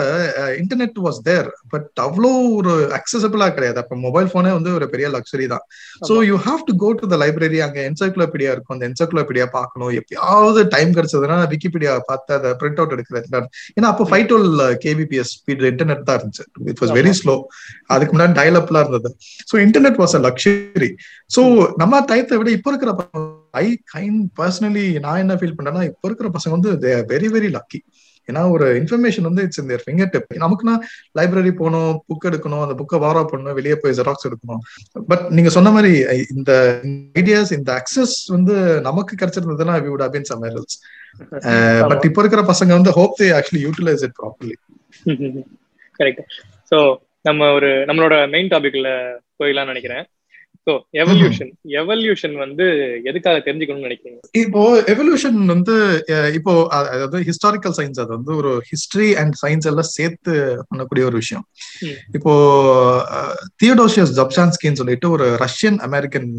இன்டர்நெட் 0.61 0.97
வாஸ் 1.05 1.19
தேர் 1.27 1.49
பட் 1.73 1.89
அவ்வளோ 2.05 2.31
ஒரு 2.59 2.73
அக்சசபிளா 2.97 3.47
கிடையாது. 3.55 3.79
அப்ப 3.83 3.95
மொபைல் 4.05 4.31
போனே 4.35 4.51
வந்து 4.57 4.71
ஒரு 4.77 4.87
பெரிய 4.93 5.09
லக்ஸரி 5.15 5.47
தான். 5.53 5.63
So 6.09 6.15
you 6.29 6.37
have 6.47 6.61
to 6.69 6.75
go 6.83 6.89
to 7.01 7.09
the 7.13 7.17
library 7.23 7.59
அங்க 7.67 7.79
என்சைக்ளோபீடியா 7.89 8.51
இருக்கும். 8.55 8.75
அந்த 8.77 8.87
என்சைக்ளோபீடியா 8.91 9.47
பார்க்கணும். 9.57 9.91
எப்பயாவது 10.01 10.63
டைம் 10.75 10.91
கிடைச்சதுன்னா 10.97 11.37
விக்கிபீடியா 11.53 11.93
பார்த்து 12.11 12.33
அதை 12.39 12.51
பிரிண்ட் 12.61 12.81
அவுட் 12.81 12.95
எடுக்கிறது 12.97 13.41
ஏன்னா 13.77 13.87
அப்போ 13.93 14.05
five 14.11 14.27
twelve 14.31 14.61
kbps 14.85 15.33
speed 15.37 15.65
internet 15.73 16.07
தான் 16.09 16.19
இருந்துச்சு. 16.19 16.45
இட் 16.73 16.81
வாஸ் 16.83 16.95
வெரி 16.99 17.13
ஸ்லோ 17.21 17.35
அதுக்கு 17.93 18.13
முன்னாடி 18.15 18.35
டயல் 18.41 18.59
அப்லாம் 18.61 18.85
இருந்தது. 18.85 19.11
So 19.51 19.55
internet 19.65 19.99
was 20.03 20.15
a 20.19 20.21
luxury 20.27 20.91
so 21.35 21.41
நம்ம 21.81 22.01
டயத்தை 22.11 22.37
விட 22.39 22.49
இப்போ 22.57 22.69
இருக்கிற 22.73 22.91
ஐ 23.61 23.65
கைண்ட் 23.93 24.21
பர்சனலி 24.39 24.85
நான் 25.05 25.21
என்ன 25.23 25.33
ஃபீல் 25.39 25.55
பண்றேன்னா 25.57 25.83
இப்போ 25.89 26.05
இருக்கிற 26.09 26.29
பசங்க 26.35 26.53
வந்து 26.55 26.71
வெரி 27.11 27.27
வெரி 27.35 27.49
லக்கி 27.57 27.79
ஏன்னா 28.29 28.41
ஒரு 28.51 28.65
இன்ஃபர்மேஷன் 28.79 29.27
வந்து 29.29 29.43
இட்ஸ் 29.45 29.61
இந்த 29.63 29.77
ஃபிங்கர் 29.81 30.11
டிப் 30.13 30.33
நமக்குன்னா 30.43 30.75
லைப்ரரி 31.19 31.53
போகணும் 31.59 31.93
புக் 32.09 32.27
எடுக்கணும் 32.29 32.63
அந்த 32.65 32.75
புக்கை 32.81 32.99
வாரா 33.03 33.23
பண்ணணும் 33.31 33.57
வெளியே 33.59 33.77
போய் 33.81 33.97
ஜெராக்ஸ் 33.99 34.27
எடுக்கணும். 34.29 34.61
பட் 35.11 35.25
நீங்க 35.29 35.49
சொன்ன 35.49 35.71
மாதிரி 35.71 35.93
இந்த 36.35 36.51
ஐடியாஸ் 37.15 37.53
இந்த 37.59 37.71
அக்சஸ் 37.79 38.15
வந்து 38.31 38.55
நமக்கு 38.89 39.15
கிடைச்சிருந்ததுன்னா 39.15 39.77
we 39.85 39.91
would 39.93 40.05
have 40.07 40.19
some 40.31 40.45
else 40.49 40.77
but 41.89 42.05
இப்போ 42.09 42.21
இருக்கிற 42.21 42.43
பசங்க 42.51 42.71
வந்து 42.73 42.93
hope 42.99 43.17
they 43.19 43.29
actually 43.39 43.63
utilize 43.67 44.05
it 44.07 44.17
properly 44.21 44.55
correct 45.99 46.23
so 46.71 46.77
நம்ம 47.21 47.51
ஒரு 47.51 47.69
நம்மளோட 47.89 48.15
மெயின் 48.29 48.51
டாபிக்ல 48.53 48.89
போயிடலாம்னு 49.39 49.73
நினைக்கிறேன். 49.73 50.05
ஸோ 50.67 50.73
எவல்யூஷன் 51.01 51.49
எவல்யூஷன் 51.79 52.35
வந்து 52.41 52.65
எதுக்காக 53.09 53.37
தெரிஞ்சுக்கணும்னு 53.47 53.87
நினைக்கிறீங்க? 53.87 54.19
இப்போ 54.43 54.61
எவல்யூஷன் 54.93 55.39
வந்து 55.53 55.75
இப்போ 56.37 56.53
அதாவது 56.77 57.19
ஹிஸ்டாரிக்கல் 57.29 57.75
சயின்ஸ் 57.77 58.01
அது 58.03 58.11
வந்து 58.17 58.31
ஒரு 58.41 58.51
ஹிஸ்டரி 58.69 59.09
அண்ட் 59.21 59.35
சயின்ஸ் 59.41 59.67
எல்லாம் 59.71 59.89
சேர்த்து 59.97 60.33
பண்ணக்கூடிய 60.69 61.05
ஒரு 61.09 61.17
விஷயம். 61.23 61.43
இப்போ 62.17 62.33
தியோடோசியஸ் 63.63 64.15
ஜப்சான்ஸ்கின்னு 64.19 64.81
சொல்லிட்டு 64.81 65.09
ஒரு 65.17 65.27
ரஷ்யன் 65.45 65.79
அமெரிக்கன் 65.89 66.29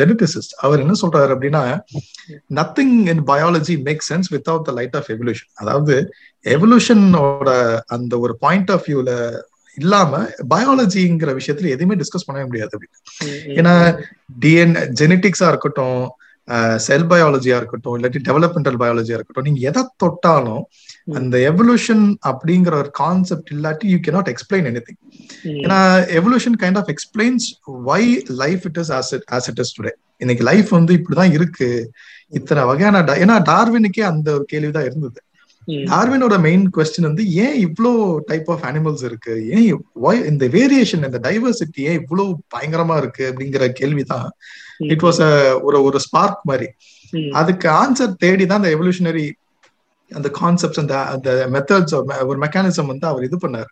ஜெனடிசிஸ்ட் 0.00 0.56
அவர் 0.64 0.84
என்ன 0.86 0.96
சொல்றாரு 1.02 1.34
அப்படின்னா 1.36 1.64
nothing 2.60 2.96
in 3.14 3.22
biology 3.32 3.76
make 3.90 4.08
sense 4.10 4.32
without 4.36 4.66
the 4.70 4.74
light 4.80 4.98
of 5.00 5.12
evolution 5.16 5.52
அதாவது 5.62 5.94
எவல்யூஷனோட 6.46 7.50
அந்த 7.94 8.14
ஒரு 8.24 8.34
பாயிண்ட் 8.42 8.70
ஆஃப் 8.74 8.86
வியூல 8.88 9.12
இல்லாம 9.78 10.22
பயாலஜிங்கிற 10.54 11.32
விஷயத்துல 11.40 11.68
எதுவுமே 11.68 11.94
டிஸ்கஸ் 11.94 12.26
பண்ணவே 12.28 12.44
முடியாது 12.44 12.78
அப்படின்னு. 12.78 12.98
ஏன்னா 13.58 13.74
டிஎன் 14.40 14.76
ஜெனட்டிக்ஸா 15.00 15.48
இருக்கட்டும் 15.48 16.08
செல் 16.76 17.04
பயாலஜியா 17.04 17.56
இருக்கட்டும் 17.56 17.94
இல்லாட்டி 17.98 18.20
டெவலப்மெண்டல் 18.28 18.78
பயாலஜியா 18.82 19.16
இருக்கட்டும் 19.18 19.44
நீங்க 19.44 19.60
எதை 19.60 19.82
தொட்டாலும் 19.96 20.62
அந்த 21.12 21.36
எவல்யூஷன் 21.50 22.04
அப்படிங்கிற 22.26 22.74
ஒரு 22.74 22.90
கான்செப்ட் 22.90 23.50
இல்லாட்டி 23.54 23.86
you 23.86 23.98
cannot 24.06 24.30
explain 24.32 24.68
any 24.70 24.80
thing 24.88 25.00
ஏன்னா 25.44 25.78
evolution 26.18 26.58
kind 26.60 26.76
of 26.76 26.90
explains 26.94 27.46
why 27.64 28.24
life 28.42 28.60
it 28.64 28.76
is 28.76 28.92
as 28.92 29.12
as 29.30 29.48
it 29.48 29.58
is 29.58 29.80
today 29.80 29.92
இன்னைக்கு 30.16 30.44
லைஃப் 30.44 30.68
வந்து 30.68 30.92
இப்படிதான் 30.94 31.32
இருக்கு. 31.32 31.92
இத்தனை 32.28 32.64
வகையான 32.64 33.00
ஏன்னா 33.00 33.36
டார்வினுக்கே 33.50 34.00
அந்த 34.02 34.32
ஒரு 34.32 34.44
கேள்விதான் 34.44 34.84
இருந்தது. 34.84 35.20
டார்வினோட 35.90 36.34
மெயின் 36.46 36.64
கொஸ்டின் 36.76 37.08
வந்து 37.08 37.24
ஏன் 37.44 37.56
இவ்வளோ 37.66 37.92
டைப் 38.28 38.48
ஆஃப் 38.54 38.64
அனிமல்ஸ் 38.68 39.04
இருக்கு? 39.08 39.34
ஏன் 39.54 39.66
இந்த 40.32 40.44
வேரியேஷன் 40.56 41.06
இந்த 41.08 41.20
டைவர்சிட்டி 41.26 41.82
ஏன் 41.90 41.98
இவ்வளோ 42.02 42.24
பயங்கரமா 42.54 42.96
இருக்கு? 43.02 43.24
அப்படிங்கிற 43.30 43.66
கேள்விதான். 43.80 44.28
இட் 44.94 45.04
வாஸ் 45.08 45.20
ஒரு 45.68 45.80
ஒரு 45.88 46.00
ஸ்பார்க் 46.06 46.48
மாதிரி. 46.52 46.68
அதுக்கு 47.40 47.68
ஆன்சர் 47.82 48.18
தேடி 48.24 48.46
தான் 48.46 48.60
அந்த 48.62 48.72
எவல்யூஷனரி 48.76 49.26
அந்த 50.10 50.28
கான்செப்ட்ஸ் 50.40 50.80
அந்த 50.82 50.94
அந்த 51.14 51.30
மெத்தட்ஸ் 51.54 51.94
ஒரு 52.28 52.38
மெக்கானிசம் 52.44 52.90
வந்து 52.92 53.06
அவர் 53.10 53.26
இது 53.26 53.36
பண்ணாரு. 53.42 53.70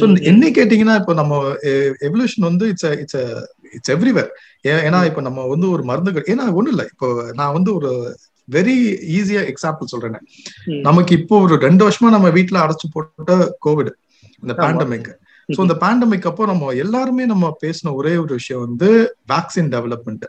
ஸோ 0.00 0.04
என்ன 0.30 0.50
கேட்டீங்கன்னா 0.58 0.96
இப்போ 1.00 1.14
நம்ம 1.20 1.38
எவல்யூஷன் 2.08 2.48
வந்து 2.50 2.66
இட்ஸ் 2.72 2.86
இட்ஸ் 3.02 3.20
இட்ஸ் 3.76 3.92
எவ்ரிவேர் 3.94 4.30
ஏன்னா 4.86 5.00
இப்போ 5.10 5.22
நம்ம 5.28 5.46
வந்து 5.54 5.66
ஒரு 5.74 5.84
மருந்துகள் 5.90 6.28
ஏன்னா 6.32 6.46
ஒண்ணும் 6.58 6.74
இல்லை 6.74 6.86
இப்போ 6.92 7.08
நான் 7.40 7.56
வந்து 7.58 7.72
ஒரு 7.78 7.90
வெரி 8.48 8.76
ஈஸியா 9.18 9.42
எக்ஸாம்பிள் 9.52 9.90
சொல்றேன். 9.92 10.16
நமக்கு 10.88 11.12
இப்போ 11.18 11.40
ஒரு 11.40 11.56
ரெண்டு 11.56 11.82
வருஷமா 11.86 12.10
நம்ம 12.10 12.30
வீட்டுல 12.30 12.62
அடைச்சு 12.64 12.88
போட்ட 12.92 13.36
கோவிட் 13.66 13.92
இந்த 14.42 14.54
பேண்டமிக் 14.62 15.10
ஸோ 15.48 15.60
இந்த 15.60 15.76
பேண்டமிக் 15.84 16.26
அப்போ 16.26 16.46
நம்ம 16.46 16.72
எல்லாருமே 16.74 17.24
நம்ம 17.26 17.56
பேசின 17.64 17.94
ஒரே 17.94 18.16
ஒரு 18.16 18.32
விஷயம் 18.34 18.64
வந்து 18.66 18.88
வேக்சின் 19.28 19.72
டெவலப்மெண்ட் 19.76 20.26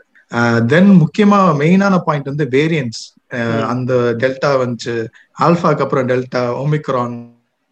தென் 0.66 0.90
முக்கியமா 1.02 1.38
மெயினான 1.62 1.98
பாயிண்ட் 1.98 2.32
வந்து 2.32 2.46
வேரியன்ஸ் 2.48 3.02
அந்த 3.66 3.92
டெல்டா 4.22 4.50
வந்துச்சு 4.62 4.94
ஆல்ஃபாக்கு 5.38 5.84
அப்புறம் 5.84 6.08
டெல்டா 6.08 6.42
ஒமிக்ரான் 6.64 7.14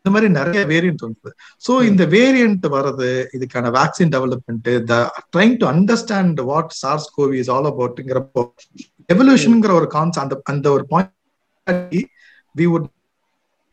இந்த 0.05 0.13
மாதிரி 0.15 0.29
நிறைய 0.33 0.61
வேரியன்ட் 0.67 1.03
வந்தது. 1.05 1.33
ஸோ 1.67 1.73
இந்த 1.83 2.05
வேரியன்ட் 2.05 2.65
வர்றது 2.67 3.09
இதுக்கான 3.33 3.71
vaccine 3.71 4.13
development 4.15 4.71
the 4.89 4.95
trying 5.37 5.55
to 5.57 5.67
understand 5.67 6.41
what 6.41 6.73
SARS 6.81 7.07
CoV 7.15 7.39
is 7.39 7.51
all 7.51 7.69
அபவுட்ங்கிறப்போ 7.71 8.43
எவல்யூஷனுங்கிற 9.09 9.73
ஒரு 9.73 9.87
கான்செப்ட் 9.87 10.25
அந்த 10.25 10.41
அந்த 10.53 10.71
ஒரு 10.71 10.85
point 10.87 12.09
we 12.55 12.67
would 12.73 12.89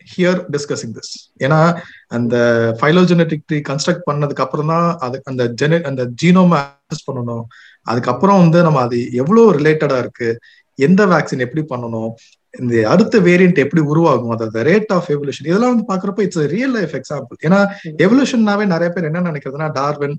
hear 0.07 0.39
discussing 0.51 0.93
this 0.97 1.11
ஏன்னா 1.39 1.59
அந்த 2.07 2.35
ஃபைலோஜெனட்டிக் 2.79 3.43
ட்ரீ 3.49 3.59
கன்ஸ்ட்ரக்ட் 3.69 4.07
பண்ணதுக்கு 4.09 4.43
அப்புறம் 4.45 4.67
தான் 4.67 4.97
அது 4.97 5.21
அந்த 5.23 5.43
ஜென 5.61 5.81
அந்த 5.83 6.03
ஜீனோம் 6.21 6.53
பண்ணணும். 7.07 7.43
அதுக்கப்புறம் 7.85 8.37
வந்து 8.37 8.61
நம்ம 8.63 8.81
அது 8.81 9.13
எவ்வளவு 9.13 9.55
ரிலேட்டடா 9.57 9.97
இருக்கு 9.97 10.29
எந்த 10.79 11.05
வேக்சின் 11.05 11.45
எப்படி 11.45 11.63
பண்ணணும் 11.73 12.11
இந்த 12.53 12.89
அடுத்த 12.89 13.19
வேரியன்ட் 13.19 13.63
எப்படி 13.63 13.81
உருவாகும் 13.81 14.29
அதாவது 14.29 14.63
ரேட் 14.63 14.91
ஆஃப் 14.93 15.09
எவல்யூஷன் 15.15 15.49
இதெல்லாம் 15.49 15.73
வந்து 15.73 15.89
பாக்குறப்ப 15.91 16.21
இட்ஸ் 16.21 16.43
ரியல் 16.55 16.71
லைஃப் 16.71 16.95
எக்ஸாம்பிள் 16.99 17.37
ஏன்னா 17.47 17.59
எவல்யூஷன்னாவே 18.05 18.65
நிறைய 18.65 18.89
பேர் 18.89 19.03
என்ன 19.03 19.31
நினைக்கிறதுனா 19.31 19.71
டார்வின் 19.71 20.17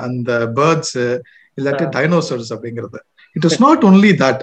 அந்த 0.00 0.30
பேர்ட்ஸ் 0.58 0.96
இல்லாட்டி 1.58 1.86
டைனோசர்ஸ் 1.96 2.52
அப்படிங்கிறது. 2.54 2.98
It 3.36 3.46
is 3.48 3.60
not 3.60 3.84
only 3.84 4.12
that 4.22 4.42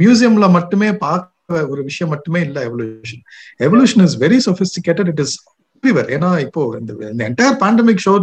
மியூசியம்ல 0.00 0.48
மட்டுமே 0.50 0.90
பார்க்க 0.98 1.62
ஒரு 1.70 1.82
விஷயம் 1.82 2.12
மட்டுமே 2.14 2.40
இல்ல 2.40 2.58
evolution 2.68 3.22
evolution 3.60 4.04
is 4.04 4.18
very 4.18 4.38
sophisticated 4.48 5.08
it 5.08 5.22
is 5.26 5.34
everywhere 5.82 6.10
ஏன்னா 6.16 6.30
இப்போ 6.40 6.62
இந்த 6.80 6.92
entire 7.28 7.58
pandemic 7.62 8.04
show 8.06 8.14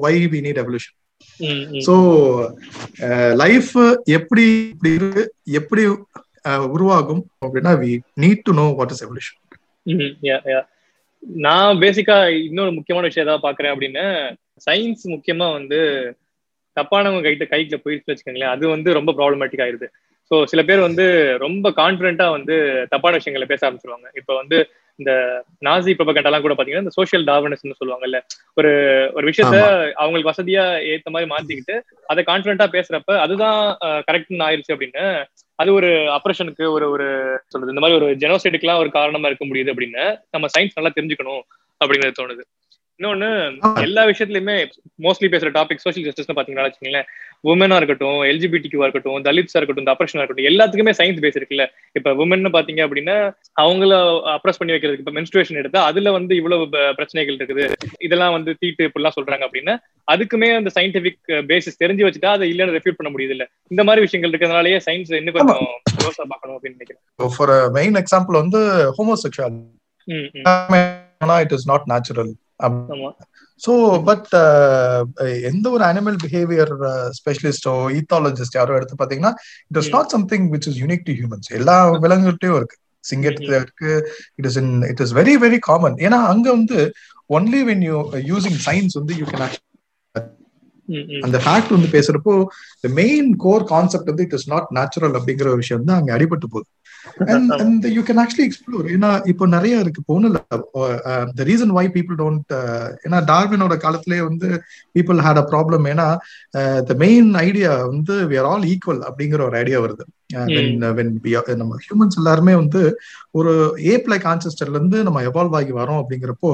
why 0.00 0.14
we 0.34 0.40
need 0.40 0.60
evolution 0.64 0.96
so 1.86 1.94
life 3.34 3.72
எப்படி 4.10 4.46
இப்படி 4.74 4.92
எப்படி 5.52 5.82
உருவாகும் 6.70 7.22
அப்படின்னா 7.44 7.72
we 7.82 7.90
need 8.20 8.44
to 8.44 8.54
know 8.60 8.66
what 8.78 8.94
is 8.96 9.04
evolution 9.06 9.38
நான் 11.42 11.80
பேசிக்கா 11.80 12.16
இன்னொரு 12.46 12.70
முக்கியமான 12.72 13.06
விஷயம் 13.06 13.26
ஏதாவது 13.26 13.46
பாக்குறேன் 13.46 13.72
அப்படின்னு 13.74 14.04
சயின்ஸ் 14.66 15.04
முக்கியமா 15.06 15.46
வந்து 15.52 15.78
தப்பானவங்க 16.76 17.24
கைட்ட 17.26 17.46
கைக்குல 17.52 17.78
போயிடுச்சு 17.84 18.10
வச்சுக்கோங்களேன் 18.12 18.52
அது 18.54 18.64
வந்து 18.74 18.90
ரொம்ப 18.98 19.10
ப்ராப்ளமேட்டிக் 19.18 19.64
ஆயிருது. 19.64 19.88
ஸோ 20.30 20.36
சில 20.50 20.60
பேர் 20.68 20.86
வந்து 20.88 21.04
ரொம்ப 21.46 21.66
கான்பிடண்டா 21.80 22.26
வந்து 22.36 22.54
தப்பான 22.92 23.16
விஷயங்களை 23.18 23.48
பேச 23.50 23.60
ஆரம்பிச்சிருவாங்க. 23.66 24.08
இப்போ 24.20 24.32
வந்து 24.40 24.58
இந்த 24.98 25.12
நாசி 25.66 25.92
ப்ரொபகண்டெல்லாம் 25.98 26.44
கூட 26.44 26.54
பாத்தீங்கன்னா 26.54 26.84
இந்த 26.84 26.94
சோசியல் 26.96 27.24
டார்வனஸ்னு 27.30 27.78
சொல்லுவாங்கல்ல 27.80 28.18
ஒரு 28.56 28.70
ஒரு 29.16 29.24
விஷயத்த 29.30 29.56
அவங்களுக்கு 30.00 30.30
வசதியா 30.30 30.64
ஏத்த 30.90 31.12
மாதிரி 31.14 31.28
மாத்திக்கிட்டு 31.32 31.76
அதை 32.08 32.22
கான்பிடண்டா 32.30 32.66
பேசுறப்ப 32.76 33.16
அதுதான் 33.24 33.60
கரெக்ட்னு 34.08 34.46
ஆயிருச்சு 34.48 34.74
அப்படின்னு 34.74 35.04
அது 35.58 35.70
ஒரு 35.78 35.90
அப்ரேஷனுக்கு 36.16 36.64
ஒரு 36.76 36.86
ஒரு 36.94 37.06
சொல்றது 37.52 37.72
இந்த 37.74 37.82
மாதிரி 37.84 37.98
ஒரு 38.00 38.08
ஜெனோசைடுக்குலாம் 38.22 38.82
ஒரு 38.82 38.90
காரணமா 38.98 39.30
இருக்க 39.30 39.46
முடியுது 39.50 39.72
அப்படின்னு 39.72 40.04
நம்ம 40.36 40.48
சயின்ஸ் 40.56 40.78
நல்லா 40.78 40.92
தெரிஞ்சுக்கணும் 40.96 41.42
அப்படிங்கிறது 41.80 42.20
தோணுது. 42.20 42.42
இன்னொன்னு 43.02 43.28
எல்லா 43.86 44.02
விஷயத்துலயுமே 44.08 44.54
மோஸ்ட்லி 45.04 45.28
பேசுற 45.32 45.48
டாபிக் 45.56 45.82
சோசியல் 45.84 46.04
ஜஸ்டிஸ் 46.08 46.28
பாத்தீங்கன்னா 46.38 46.64
வச்சுக்கோங்களேன் 46.66 47.08
உமனா 47.50 47.76
இருக்கட்டும் 47.80 48.20
எல்ஜிபிடிக்யூவா 48.30 48.84
இருக்கட்டும் 48.86 49.24
தலித்ஸா 49.26 49.58
இருக்கட்டும் 49.58 49.84
இந்த 49.84 49.94
அப்ரேஷனா 49.94 50.20
இருக்கட்டும் 50.22 50.48
எல்லாத்துக்குமே 50.50 50.92
சயின்ஸ் 50.98 51.22
பேஸ் 51.24 51.38
இருக்குல்ல. 51.40 51.64
இப்ப 51.98 52.12
உமன் 52.24 52.50
பாத்தீங்க 52.56 52.82
அப்படின்னா 52.86 53.16
அவங்கள 53.64 53.90
அப்ரஸ் 54.34 54.60
பண்ணி 54.60 54.74
வைக்கிறதுக்கு 54.74 55.04
இப்ப 55.04 55.14
மென்ஸ்ட்ரேஷன் 55.18 55.60
எடுத்தா 55.62 55.80
அதுல 55.90 56.12
வந்து 56.18 56.32
இவ்வளவு 56.40 56.68
பிரச்சனைகள் 56.98 57.38
இருக்குது. 57.38 57.64
இதெல்லாம் 58.06 58.34
வந்து 58.36 58.52
தீட்டு 58.60 58.86
இப்படிலாம் 58.88 59.16
சொல்றாங்க 59.18 59.46
அப்படின்னா 59.48 59.74
அதுக்குமே 60.14 60.50
அந்த 60.60 60.72
சயின்டிபிக் 60.78 61.20
பேசிஸ் 61.50 61.80
தெரிஞ்சு 61.82 62.06
வச்சுட்டா 62.08 62.32
அதை 62.36 62.48
இல்லைன்னு 62.52 62.76
ரெஃப்யூட் 62.78 62.98
பண்ண 63.00 63.12
முடியுது 63.14 63.34
இல்ல 63.38 63.46
இந்த 63.74 63.84
மாதிரி 63.88 64.04
விஷயங்கள் 64.06 64.32
இருக்கிறதுனாலயே 64.32 64.78
சயின்ஸ் 64.88 65.12
இன்னும் 65.20 65.36
கொஞ்சம் 65.38 65.66
க்ளோஸா 65.96 66.24
பார்க்கணும் 66.32 66.56
அப்படின்னு 66.56 66.78
நினைக்கிறேன். 66.78 67.02
ஃபார் 67.36 67.54
மெயின் 67.78 67.98
எக்ஸாம்பிள் 68.02 68.40
வந்து 68.42 68.62
homosexuality 69.00 69.68
it 71.44 71.54
is 71.58 71.68
not 71.72 71.84
natural 71.94 72.32
so 73.60 73.72
but 74.04 74.28
எந்த 75.50 75.66
ஒரு 75.70 75.84
அனிமல் 75.84 76.16
பிஹேவியர் 76.22 76.72
ஸ்பெஷலிஸ்டோ 77.18 77.74
ஈத்தாலஜிஸ்ட் 77.98 78.58
யாரோ 78.60 78.76
எடுத்து 78.78 79.00
பாத்தீங்கன்னா 79.02 79.32
it 79.70 79.80
is 79.82 79.92
not 79.96 80.12
something 80.16 80.46
which 80.54 80.68
is 80.70 80.78
unique 80.82 81.04
to 81.08 81.14
humans 81.20 81.50
எல்லா 81.58 81.76
விலங்குகிட்டையும் 82.04 82.58
இருக்கு. 82.60 82.76
சிங்கத்துல 83.04 83.54
இருக்கு. 83.60 83.92
It 84.38 84.48
is 84.50 84.58
in 84.62 84.72
it 84.90 85.00
is 85.00 85.14
very 85.20 85.34
very 85.44 85.58
common 85.68 85.96
ஏன்னா 86.06 86.18
அங்க 86.32 86.46
வந்து 86.50 86.78
only 87.30 87.62
when 87.70 87.84
you 87.88 87.96
using 88.32 88.58
science 88.68 88.96
வந்து 89.00 89.14
யூ 89.20 89.26
கேன் 89.32 89.58
அந்த 91.26 91.36
ஃபேக்ட் 91.44 91.74
வந்து 91.74 91.88
பேசுறப்போ 91.94 92.32
மெயின் 93.00 93.28
கோர் 93.44 93.64
கான்செப்ட் 93.72 94.10
வந்து 94.12 94.26
இட் 94.28 94.36
இஸ் 94.38 94.48
நாட் 94.52 94.68
நேச்சுரல் 94.78 95.14
அப்படிங்கிற 95.18 95.50
விஷயம் 95.60 95.80
வந்து 95.82 95.96
அங்க 95.98 96.10
அடிபட்டு 96.16 96.46
போகுது. 96.46 96.68
And 97.28 97.52
and 97.58 97.86
you 97.92 98.02
can 98.02 98.20
actually 98.22 98.46
explore 98.48 98.86
ஏன்னா 98.94 99.10
இப்போ 99.26 99.46
நிறைய 99.46 99.74
இருக்கு. 99.78 100.02
இல்லை 100.22 100.40
the 101.32 101.44
reason 101.44 101.74
why 101.76 101.84
people 101.88 102.16
don't 102.16 102.52
ஏன்னா 103.06 103.20
டார்வினோட 103.26 103.76
காலத்திலேயே 103.76 104.22
வந்து 104.22 104.48
பீப்புள் 104.94 105.20
ஹேட் 105.26 105.40
அ 105.42 105.46
ப்ராப்ளம் 105.50 105.86
ஏன்னா 105.92 106.08
த 106.84 106.94
மெயின் 106.96 107.30
ஐடியா 107.42 107.72
வந்து 107.86 108.16
வி 108.30 108.38
ஆர் 108.38 108.50
ஆல் 108.52 108.66
ஈக்குவல் 108.72 109.02
அப்படிங்கிற 109.08 109.40
ஒரு 109.42 109.56
ஐடியா 109.56 109.80
வருது. 109.80 110.04
நம்ம 111.56 111.76
ஹியூமன்ஸ் 111.82 112.18
எல்லாருமே 112.18 112.54
வந்து 112.54 112.82
ஒரு 113.32 113.52
ஏப் 113.92 114.08
லைக் 114.10 114.26
ஆன்செஸ்டர்ல 114.30 114.76
இருந்து 114.76 114.98
நம்ம 115.02 115.22
எவால்வ் 115.22 115.56
ஆகி 115.56 115.72
வரோம் 115.72 116.00
அப்படிங்கிறப்போ 116.02 116.52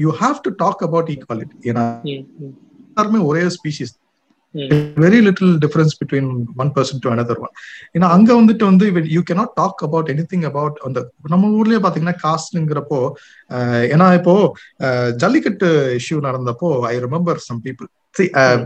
you 0.00 0.12
have 0.20 0.38
to 0.42 0.52
talk 0.56 0.82
about 0.82 1.12
equality 1.14 1.56
ஏன்னா 1.70 1.84
எல்லாருமே 2.88 3.20
ஒரே 3.24 3.42
species 3.56 3.94
very 4.96 5.18
little 5.20 5.52
difference 5.58 5.94
between 6.00 6.28
one 6.56 6.72
person 6.76 7.02
to 7.02 7.10
another 7.10 7.40
one 7.40 7.52
ஏன்னா 7.96 8.08
அங்க 8.08 8.30
வந்துட்டு 8.34 8.64
வந்து 8.64 8.86
you 9.08 9.22
cannot 9.30 9.54
talk 9.54 9.82
about 9.82 10.10
anything 10.32 10.46
about 10.46 10.78
அந்த 10.84 11.00
நம்ம 11.28 11.50
ஊர்லயே 11.58 11.80
பாத்தீங்கன்னா 11.84 12.18
காஸ்ட்ங்கிறப்போ 12.24 13.00
ஏன்னா 13.92 14.08
இப்போ 14.14 14.34
Jallikattu 15.16 15.70
issue 16.00 16.18
நடந்தப்போ 16.20 16.70
I 16.86 16.96
remember 16.98 17.40
some 17.46 17.62
people 17.64 17.90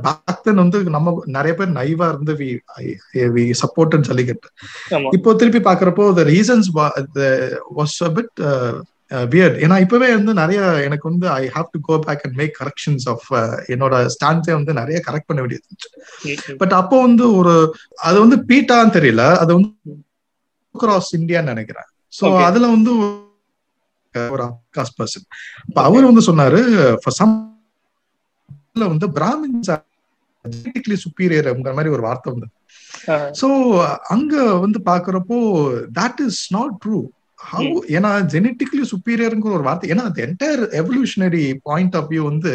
back 0.05 0.43
then 0.43 0.61
வந்து 0.63 0.79
நம்ம 0.91 1.15
நிறைய 1.27 1.53
பேர் 1.55 1.77
நைவா 1.79 2.07
இருந்து 2.09 2.33
வி 2.35 2.49
வி 3.29 3.45
சப்போர்ட் 3.63 3.97
ஜல்லிக்கட்டு. 4.09 4.49
இப்போ 5.13 5.31
திருப்பி 5.35 5.61
பாக்குறப்போ 5.61 6.05
the 6.15 6.25
reasons 6.31 6.69
was 7.79 7.97
a 8.03 8.11
bit 8.11 8.33
weird 9.33 9.57
ஏன்னா 9.65 9.81
இப்பவே 9.81 10.09
வந்து 10.15 10.35
நிறைய 10.35 10.61
எனக்கு 10.83 11.07
வந்து 11.11 11.27
I 11.31 11.43
have 11.47 11.69
to 11.73 11.81
go 11.81 11.99
back 11.99 12.23
and 12.25 12.37
make 12.37 12.55
corrections 12.61 13.07
of 13.09 13.27
என்னோட 13.69 13.95
ஸ்டாண்ட்ஸே 14.15 14.53
வந்து 14.53 14.73
நிறைய 14.73 14.99
கரெக்ட் 15.07 15.27
பண்ண 15.27 15.41
வேண்டியது 15.41 16.57
பட் 16.57 16.73
அப்போ 16.73 17.01
வந்து 17.01 17.27
ஒரு 17.35 17.55
அது 18.03 18.21
வந்து 18.21 18.37
பீட்டான்னு 18.51 18.97
தெரியல. 18.99 19.25
அது 19.37 19.53
வந்து 19.55 19.71
கிராஸ் 20.75 21.11
இந்தியான்னு 21.17 21.53
நினைக்கிறேன். 21.55 21.89
ஸோ 22.21 22.25
அதுல 22.43 22.67
வந்து 22.67 22.93
ஒரு 24.15 24.47
காஸ்ட் 24.77 24.99
பர்சன் 24.99 25.27
இப்ப 25.69 25.83
அவர் 25.83 26.05
வந்து 26.05 26.25
சொன்னாரு 26.33 26.61
சம் 27.11 27.35
வந்து 28.75 29.09
பிராமின்ஸ் 29.19 29.71
ஜெனட்டிக்லி 30.45 30.97
சுப்பீரியர்ங்கிற 31.05 31.73
மாதிரி 31.75 31.91
ஒரு 31.91 32.03
வார்த்தை 32.03 32.33
வந்து 32.35 32.49
சோ 33.41 33.49
அங்க 34.09 34.35
வந்து 34.55 34.79
பாக்குறப்போ 34.85 35.39
that 36.01 36.21
is 36.27 36.41
not 36.55 36.75
true 36.85 36.99
how 37.51 37.77
ஏன்னா 37.97 38.11
ஜெனட்டிக்லி 38.35 38.85
சுப்பீரியருங்கிற 38.93 39.53
ஒரு 39.59 39.65
வார்த்தை 39.69 39.91
ஏன்னா 39.91 40.05
அது 40.11 40.21
entire 40.27 40.63
evolutionary 40.81 41.45
point 41.63 41.97
of 41.97 42.11
view 42.13 42.23
வந்து 42.31 42.53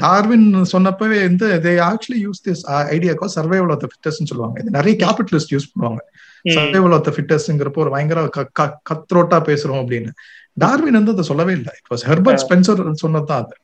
டார்வின் 0.00 0.46
சொன்னப்பவே 0.72 1.18
வந்து 1.28 1.46
தே 1.64 1.72
ஆக்சுவலி 1.88 2.20
யூஸ் 2.26 2.42
திஸ் 2.46 2.62
ஐடியாக்கோ 2.94 3.26
சர்வைவல் 3.36 3.72
ஆஃப் 3.74 3.82
த 3.84 3.88
ஃபிட்டஸ்ட்னு 3.92 4.30
சொல்லுவாங்க. 4.30 4.56
இது 4.60 4.70
நிறைய 4.70 4.94
கேபிட்டலிஸ்ட் 5.04 5.52
யூஸ் 5.54 5.70
பண்ணுவாங்க. 5.72 6.02
சர்வைவல் 6.44 6.94
ஆஃப் 6.96 7.06
த 7.06 7.12
ஃபிட்டஸ்ட்ங்கிறப்போ 7.16 7.82
ஒரு 7.84 7.90
பயங்கர 7.90 8.20
கத்ரோட்டா 8.90 9.38
பேசுறோம் 9.48 9.80
அப்படின்னு. 9.82 10.12
டார்வின் 10.52 10.98
வந்து 10.98 11.12
அதை 11.12 11.24
சொல்லவே 11.30 11.52
இல்லை. 11.58 11.72
இட் 11.80 11.90
வாஸ் 11.94 12.06
ஹெர்பர்ட் 12.10 12.42
ஸ்பென்சர் 12.44 12.80
சொன்னதுதான் 13.04 13.42
அது. 13.44 13.54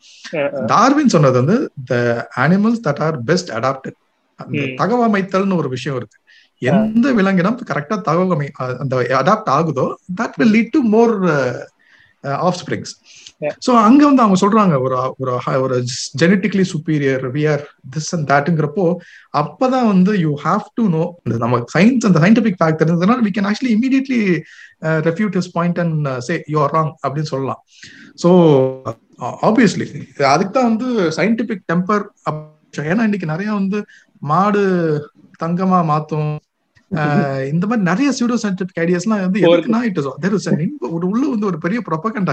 டார்வின் 0.67 1.15
சொன்னது 1.15 1.37
வந்து 1.43 1.57
the 1.85 1.95
animals 2.37 2.85
that 2.89 3.03
are 3.07 3.17
best 3.31 3.51
adapted 3.59 3.99
அந்த 4.41 4.63
தகவமைத்தல்னு 4.83 5.61
ஒரு 5.63 5.69
விஷயம் 5.69 5.99
இருக்கு. 6.01 6.19
எந்த 6.63 7.13
விலங்கினம் 7.13 7.61
கரெக்டா 7.71 7.97
தகவல் 8.03 8.51
அந்த 8.79 8.97
அடாப்ட் 9.21 9.51
ஆகுதோ 9.51 9.87
that 10.21 10.37
will 10.37 10.55
lead 10.57 10.73
to 10.73 10.83
more 10.89 11.15
offsprings 12.61 12.93
so 13.67 13.71
அங்க 13.79 14.03
வந்து 14.07 14.23
அவங்க 14.23 14.37
சொல்றாங்க 14.41 14.75
ஒரு 14.81 14.97
ஒரு 15.19 15.33
ஒரு 15.61 15.77
genetically 16.15 16.65
superior 16.65 17.25
we 17.35 17.43
are 17.47 17.65
this 17.91 18.11
and 18.15 18.27
தேட்டுங்கிறப்போ 18.31 18.87
அப்பதான் 19.35 19.87
வந்து 19.87 20.13
யூ 20.19 20.33
ஹாவ் 20.45 20.65
டு 20.75 20.85
நோ 20.89 21.03
நம்ம 21.45 21.59
சயின்ஸ் 21.75 22.07
அந்த 22.07 22.21
சயின்டிபிக் 22.21 22.59
ஃபேக்ட் 22.61 22.85
இருந்ததுனால 22.85 23.19
we 23.21 23.31
can 23.31 23.49
actually 23.51 23.75
immediately 23.77 24.21
refute 25.09 25.37
his 25.37 25.53
point 25.53 25.79
and 25.79 26.09
say 26.21 26.37
you 26.49 26.59
are 26.61 26.75
wrong 26.75 26.93
அப்படின்னு 27.05 27.33
சொல்லலாம். 27.33 27.61
ஸோ 28.19 28.31
ஆப்வியஸ்லி 29.43 29.87
அதுக்கு 30.27 30.53
தான் 30.53 30.69
வந்து 30.71 30.89
சயின்டிபிக் 31.11 31.65
டெம்பர் 31.73 32.05
ஏன்னா 32.85 33.05
இன்னைக்கு 33.05 33.27
நிறைய 33.27 33.51
வந்து 33.53 33.79
மாடு 34.23 34.65
தங்கமா 35.43 35.79
மாத்தும் 35.85 36.33
இந்த 37.53 37.65
மாதிரி 37.67 37.85
நிறைய 37.91 38.11
சூடோ 38.19 38.37
சயின்டிபிக் 38.45 38.81
ஐடியாஸ்லாம் 38.85 39.25
வந்து 39.27 39.43
எதுக்குன்னா 39.47 39.83
இட் 39.89 39.99
இஸ் 40.03 40.11
தேர் 40.25 40.37
இஸ் 40.39 40.49
ஒரு 40.97 41.05
உள்ள 41.13 41.25
வந்து 41.35 41.51
ஒரு 41.53 41.59
பெரிய 41.59 41.81
propaganda 41.89 42.33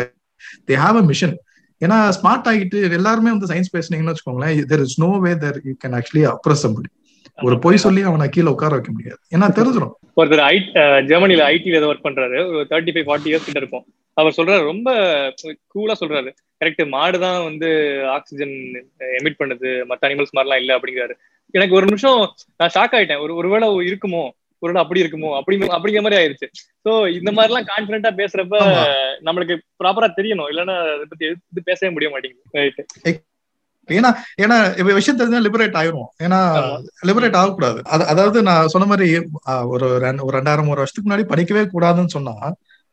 they 0.70 0.76
have 0.86 1.00
a 1.02 1.06
mission 1.12 1.36
ஏன்னா 1.82 1.98
ஸ்மார்ட் 2.18 2.50
ஆகிட்டு 2.52 2.80
எல்லாருமே 3.00 3.32
வந்து 3.36 3.52
சயின்ஸ் 3.52 3.74
பேசுனீங்கன்னு 3.78 4.14
வச்சுக்கோங்களேன் 4.14 4.68
there 4.74 4.84
is 4.88 5.00
no 5.06 5.10
way 5.26 5.32
there 5.46 5.58
you 5.70 5.74
can 5.86 5.98
actually 6.00 6.26
oppress 6.34 6.66
ஒரு 7.40 7.56
பொய் 7.64 7.84
சொல்லி 7.84 8.02
அவனை 8.10 8.26
கீழே 8.30 8.50
உட்கார 8.54 8.76
வைக்க 8.76 8.92
முடியாது. 8.92 9.20
ஏன்னா 9.36 9.48
தெரிஞ்சிடும் 9.58 9.94
ஒருத்தர் 10.20 10.44
ஐ 10.52 10.56
ஜெர்மனில 11.10 11.44
ஐடில 11.54 11.80
ஏதோ 11.80 11.90
ஒர்க் 11.92 12.08
பண்றாரு. 12.08 12.38
ஒரு 12.52 12.66
தேர்ட்டி 12.72 12.94
ஃபைவ் 12.96 13.08
ஃபார்ட்டி 13.08 13.30
இயர்ஸ் 13.32 13.48
கிட்ட 13.48 13.62
இருக்கும். 13.62 13.86
அவர் 14.18 14.36
சொல்றாரு 14.38 14.64
ரொம்ப 14.72 14.90
கூலா 15.74 15.96
சொல்றாரு. 16.02 16.30
கரெக்ட் 16.62 16.84
மாடு 16.96 17.18
தான் 17.26 17.40
வந்து 17.44 17.70
ஆக்சிஜன் 18.18 18.56
எமிட் 19.20 19.40
பண்ணுது. 19.42 19.70
மத்த 19.92 20.08
அனிமல்ஸ் 20.10 20.36
மாதிரிலாம் 20.38 20.62
இல்ல 20.64 20.78
அப்படிங்கிறாரு. 20.78 21.16
எனக்கு 21.54 21.78
ஒரு 21.80 21.86
நிமிஷம் 21.90 22.20
நான் 22.60 22.74
ஷாக் 22.76 22.96
ஆயிட்டேன். 23.00 23.24
ஒரு 23.26 23.34
ஒருவேளை 23.36 23.68
இருக்குமோ? 23.90 24.24
ஒரு 24.64 24.80
அப்படி 24.82 25.04
இருக்குமோ? 25.04 25.30
அப்படி 25.40 25.56
அப்படிங்கிற 25.70 26.02
மாதிரி 26.02 26.20
ஆயிருச்சு. 26.20 26.48
சோ 26.86 26.92
இந்த 27.18 27.30
மாதிரி 27.32 27.52
எல்லாம் 27.52 27.70
கான்பிடண்டா 27.70 28.12
பேசுறப்ப 28.20 28.58
நம்மளுக்கு 29.28 29.56
ப்ராப்பரா 29.82 30.10
தெரியணும். 30.18 30.50
இல்லைன்னா 30.52 30.76
அதை 30.88 31.06
பத்தி 31.12 31.26
இது 31.52 31.70
பேசவே 31.70 31.92
முடிய 31.96 32.10
மாட்டேங்குது. 32.14 33.22
ஏன்னா 33.90 34.10
ஏன்னா 34.42 34.58
விஷயம் 34.92 35.18
தெரிஞ்சா 35.20 35.40
லிபரேட் 35.46 35.80
ஆயிரும் 35.80 36.10
ஏன்னா 36.26 36.38
லிபரேட் 37.08 37.40
ஆகக்கூடாது. 37.40 37.80
அதாவது 38.12 38.38
நான் 38.50 38.72
சொன்ன 38.74 38.88
மாதிரி 38.92 39.08
ஒரு 39.74 39.88
ஒரு 40.22 40.36
ரெண்டாயிரம் 40.38 40.72
ஒரு 40.72 40.82
வருஷத்துக்கு 40.82 41.10
முன்னாடி 41.10 41.26
படிக்கவே 41.34 41.64
கூடாதுன்னு 41.74 42.16
சொன்னா 42.16 42.36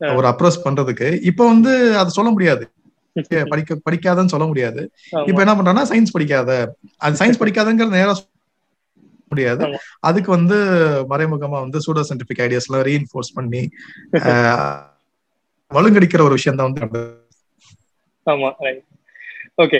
ஒரு 0.00 0.26
அப்ரோச் 0.30 0.64
பண்றதுக்கு 0.64 1.08
இப்ப 1.30 1.46
வந்து 1.46 1.72
அதை 2.00 2.10
சொல்ல 2.10 2.30
முடியாது. 2.30 2.64
படிக்க 3.52 3.76
படிக்காதன்னு 3.86 4.32
சொல்ல 4.32 4.46
முடியாது. 4.46 4.80
இப்ப 5.28 5.40
என்ன 5.44 5.54
பண்றாங்கன்னா 5.54 5.86
சயின்ஸ் 5.90 6.12
படிக்காத. 6.12 6.50
அது 6.98 7.18
சயின்ஸ் 7.20 7.40
படிக்காதங்கிற 7.42 7.88
நேரம் 7.96 8.20
முடியாது. 9.30 9.64
அதுக்கு 10.00 10.30
வந்து 10.30 10.56
மறைமுகமா 11.10 11.58
வந்து 11.60 11.80
சூடோ 11.86 12.04
சயின்டிபிக் 12.08 12.42
ஐடியாஸ் 12.46 12.68
எல்லாம் 12.68 12.86
ரீஇன்ஃபோர்ஸ் 12.88 13.34
பண்ணி 13.34 13.62
வலுங்கடிக்கிற 15.70 16.22
ஒரு 16.22 16.38
விஷயம் 16.38 16.58
தான் 16.58 16.70
வந்து 16.70 17.02
ஆமா 18.26 18.48
ஓகே 19.58 19.78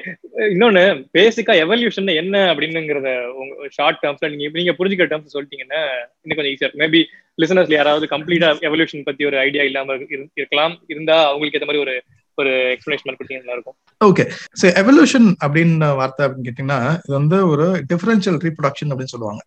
இன்னொன்னு 0.50 0.82
பேசிக்கா 1.14 1.52
எவல்யூஷன் 1.62 2.08
என்ன 2.22 2.36
அப்படின்னுங்கிறத 2.50 3.10
உங்க 3.36 3.68
ஷார்ட் 3.68 4.00
டேர்ம்ஸ்ல 4.02 4.30
நீங்க 4.32 4.50
நீங்க 4.54 4.72
புரிஞ்சுக்கிற 4.78 5.08
டேர்ம்ஸ் 5.10 5.34
சொல்லிட்டீங்கன்னா 5.36 5.80
இன்னும் 6.22 6.38
கொஞ்சம் 6.38 6.54
ஈஸியா 6.54 6.70
மேபி 6.82 7.00
லிசனர்ஸ்ல 7.38 7.78
யாராவது 7.78 8.06
கம்ப்ளீட்டா 8.06 8.48
எவல்யூஷன் 8.68 9.06
பத்தி 9.08 9.24
ஒரு 9.24 9.36
ஐடியா 9.38 9.64
இல்லாம 9.64 9.96
இருக்கலாம். 10.38 10.74
இருந்தா 10.88 11.16
அவங்களுக்கு 11.28 11.58
ஏற்ற 11.58 11.68
மாதிரி 11.70 11.84
ஒரு 11.86 11.94
ஒரு 12.40 12.52
எக்ஸ்பிளேஷன் 12.74 13.16
கொடுத்தீங்கன்னா 13.18 13.56
இருக்கும் 13.56 13.76
ஓகே 14.00 14.24
ஸோ 14.60 14.66
எவல்யூஷன் 14.82 15.28
அப்படின்னு 15.44 15.88
வார்த்தை 16.00 16.22
அப்படின்னு 16.26 16.46
கேட்டீங்கன்னா 16.48 16.80
இது 17.04 17.14
வந்து 17.18 17.38
ஒரு 17.52 17.66
டிஃபரன்ஷியல் 17.92 18.38
ரீப்ரொடக்ஷன் 18.46 18.92
அப்படின்னு 18.92 19.14
சொல்லுவாங்க. 19.14 19.42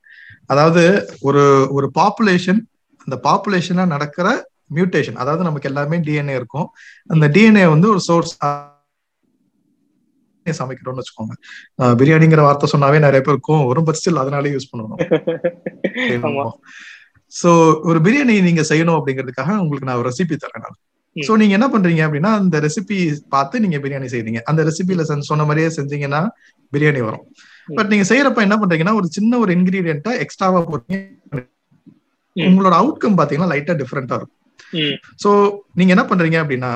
அதாவது 0.53 0.83
ஒரு 1.27 1.43
ஒரு 1.77 1.89
பாப்புலேஷன் 1.99 2.61
அந்த 3.07 3.17
பாப்புலேஷன்ல 3.27 3.85
நடக்கிற 3.95 4.27
மியூட்டேஷன் 4.77 5.17
அதாவது 5.23 5.43
நமக்கு 5.47 5.69
எல்லாமே 5.71 5.97
டிஎன்ஏ 6.07 6.35
இருக்கும். 6.41 6.67
அந்த 7.09 7.25
டிஎன்ஏ 7.35 7.65
வந்து 7.73 7.87
ஒரு 7.93 8.01
சோர்ஸ் 8.09 8.33
சமைக்கிறோம்னு 10.45 11.01
வச்சுக்கோங்க. 11.01 11.33
பிரியாணிங்கிற 11.99 12.41
வார்த்தை 12.45 12.67
சொன்னாவே 12.71 12.97
நிறைய 13.05 13.21
பேருக்கும் 13.27 13.61
வரும் 13.69 13.85
பட் 13.87 13.99
ஸ்டில் 13.99 14.21
அதனாலே 14.23 14.53
யூஸ் 14.55 14.71
பண்ணணும். 14.71 14.99
சோ 17.33 17.49
ஒரு 17.89 17.99
பிரியாணி 18.05 18.33
நீங்க 18.47 18.63
செய்யணும் 18.71 18.97
அப்படிங்கிறதுக்காக 18.97 19.53
உங்களுக்கு 19.61 19.87
நான் 19.89 19.99
ஒரு 20.01 20.09
ரெசிபி 20.09 20.35
தரேன் 20.43 20.63
நான். 20.65 20.77
சோ 21.15 21.33
நீங்க 21.41 21.53
என்ன 21.57 21.67
பண்றீங்க 21.73 22.01
அப்படின்னா 22.07 22.31
அந்த 22.41 22.59
ரெசிபி 22.65 22.97
பார்த்து 23.33 23.63
நீங்க 23.63 23.77
பிரியாணி 23.83 24.07
செய்றீங்க. 24.13 24.39
அந்த 24.51 24.61
ரெசிபில 24.69 25.03
சொன்ன 25.31 25.43
மாதிரியே 25.49 25.71
செஞ்சீங்கன்னா 25.79 26.21
பிரியாணி 26.73 27.01
வரும். 27.07 27.25
பட் 27.77 27.91
நீங்க 27.93 28.05
செய்யறப்ப 28.11 28.47
என்ன 28.47 28.55
பண்றீங்கன்னா 28.61 28.95
ஒரு 28.99 29.09
சின்ன 29.17 29.37
ஒரு 29.43 29.51
இன்கிரீடியன்ட்டா 29.57 30.13
எக்ஸ்ட்ராவா 30.23 30.61
போட்டீங்க 30.69 31.01
உங்களோட 32.35 32.73
அவுட்கம் 32.81 33.19
பாத்தீங்கன்னா 33.19 33.51
லைட்டா 33.51 33.75
டிஃப்ரெண்டா 33.81 34.17
இருக்கும். 34.19 34.39
சோ 35.23 35.29
நீங்க 35.79 35.91
என்ன 35.95 36.03
பண்றீங்க 36.09 36.37
அப்படின்னா 36.43 36.71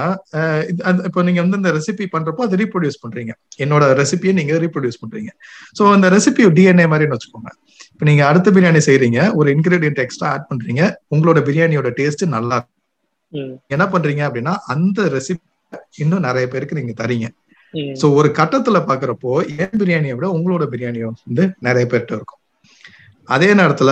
இப்போ 1.08 1.20
நீங்க 1.28 1.40
வந்து 1.44 1.60
இந்த 1.62 1.72
ரெசிபி 1.78 2.06
பண்றப்போ 2.16 2.42
அதை 2.48 2.56
ரீப்ரொடியூஸ் 2.62 3.02
பண்றீங்க. 3.04 3.32
என்னோட 3.64 3.84
ரெசிபியை 4.02 4.34
நீங்க 4.40 4.60
ரீப்ரொடியூஸ் 4.66 5.02
பண்றீங்க. 5.04 5.32
சோ 5.78 5.84
அந்த 5.96 6.10
ரெசிபி 6.16 6.46
டிஎன்ஏ 6.58 6.88
மாதிரின்னு 6.94 7.18
வச்சுக்கோங்க. 7.18 7.52
இப்போ 7.94 8.06
நீங்க 8.10 8.24
அடுத்த 8.30 8.52
பிரியாணி 8.56 8.82
செய்றீங்க 8.90 9.20
ஒரு 9.40 9.50
இன்கிரீடியன்ட் 9.58 10.02
எக்ஸ்ட்ரா 10.06 10.30
ஆட் 10.34 10.50
பண்றீங்க 10.52 10.84
உங்களோட 11.16 11.42
பிரியாணியோட 11.48 11.92
டேஸ்ட் 12.00 12.26
நல்லா 12.36 12.60
என்ன 13.74 13.86
பண்றீங்க 13.94 14.24
அப்படின்னா 14.28 14.54
அந்த 14.74 15.02
ரெசிபி 15.16 15.44
இன்னும் 16.04 16.26
நிறைய 16.28 16.46
பேருக்கு 16.52 16.80
நீங்க 16.80 16.94
தரீங்க. 17.02 17.28
சோ 18.02 18.06
ஒரு 18.20 18.30
கட்டத்துல 18.38 18.78
பாக்குறப்போ 18.90 19.32
என் 19.64 19.78
பிரியாணியை 19.82 20.14
விட 20.18 20.28
உங்களோட 20.38 20.66
பிரியாணியும் 20.74 21.18
வந்து 21.28 21.44
நிறைய 21.68 21.86
பேர்கிட்ட 21.92 22.14
இருக்கும். 22.18 22.42
அதே 23.36 23.50
நேரத்துல 23.60 23.92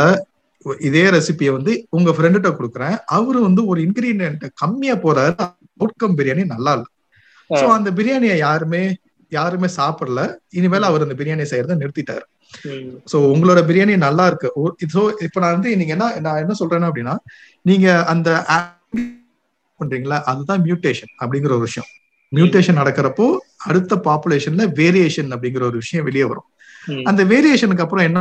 இதே 0.88 1.04
ரெசிபியை 1.16 1.52
வந்து 1.56 1.74
உங்க 1.98 2.12
ஃப்ரெண்டுகிட்ட 2.18 2.52
கொடுக்குறேன். 2.60 2.96
அவரு 3.18 3.40
வந்து 3.48 3.62
ஒரு 3.72 3.80
இன்கிரீடியன்ட் 3.86 4.46
கம்மியா 4.62 4.96
போறாரு. 5.04 5.34
அவுட்கம் 5.80 6.16
பிரியாணி 6.20 6.46
நல்லா 6.54 6.72
இல்ல. 6.78 6.88
சோ 7.50 7.66
அந்த 7.78 7.90
பிரியாணியை 7.98 8.38
யாருமே 8.46 8.84
யாருமே 9.32 9.68
சாப்பிடல. 9.78 10.22
இனிமேல் 10.60 10.90
அவர் 10.90 11.06
அந்த 11.06 11.18
பிரியாணி 11.20 11.46
செய்யறத 11.52 11.78
நிறுத்திட்டாரு. 11.82 12.26
சோ 13.12 13.18
உங்களோட 13.34 13.60
பிரியாணி 13.70 13.94
நல்லா 14.08 14.26
இருக்கு. 14.32 14.50
சோ 14.96 15.04
இப்ப 15.28 15.40
நான் 15.44 15.56
வந்து 15.58 15.76
நீங்க 15.82 15.94
என்ன 15.98 16.08
நான் 16.28 16.42
என்ன 16.44 16.56
சொல்றேன்னா 16.62 16.90
அப்படின்னா 16.92 17.16
நீங்க 17.62 17.88
அந்த 18.14 18.30
பண்றீங்களா? 19.80 20.18
அதுதான் 20.32 20.64
மியூட்டேஷன் 20.64 21.12
அப்படிங்கிற 21.24 21.52
ஒரு 21.58 21.66
விஷயம். 21.68 21.90
மியூட்டேஷன் 22.32 22.80
நடக்கிறப்போ 22.82 23.26
அடுத்த 23.66 23.96
பாப்புலேஷன்ல 24.08 24.64
வேரியேஷன் 24.82 25.30
அப்படிங்கிற 25.36 25.64
ஒரு 25.70 25.78
விஷயம் 25.84 26.06
வெளியே 26.10 26.26
வரும். 26.32 26.48
அந்த 27.10 27.22
வேரியேஷனுக்கு 27.32 27.86
அப்புறம் 27.86 28.06
என்ன 28.10 28.20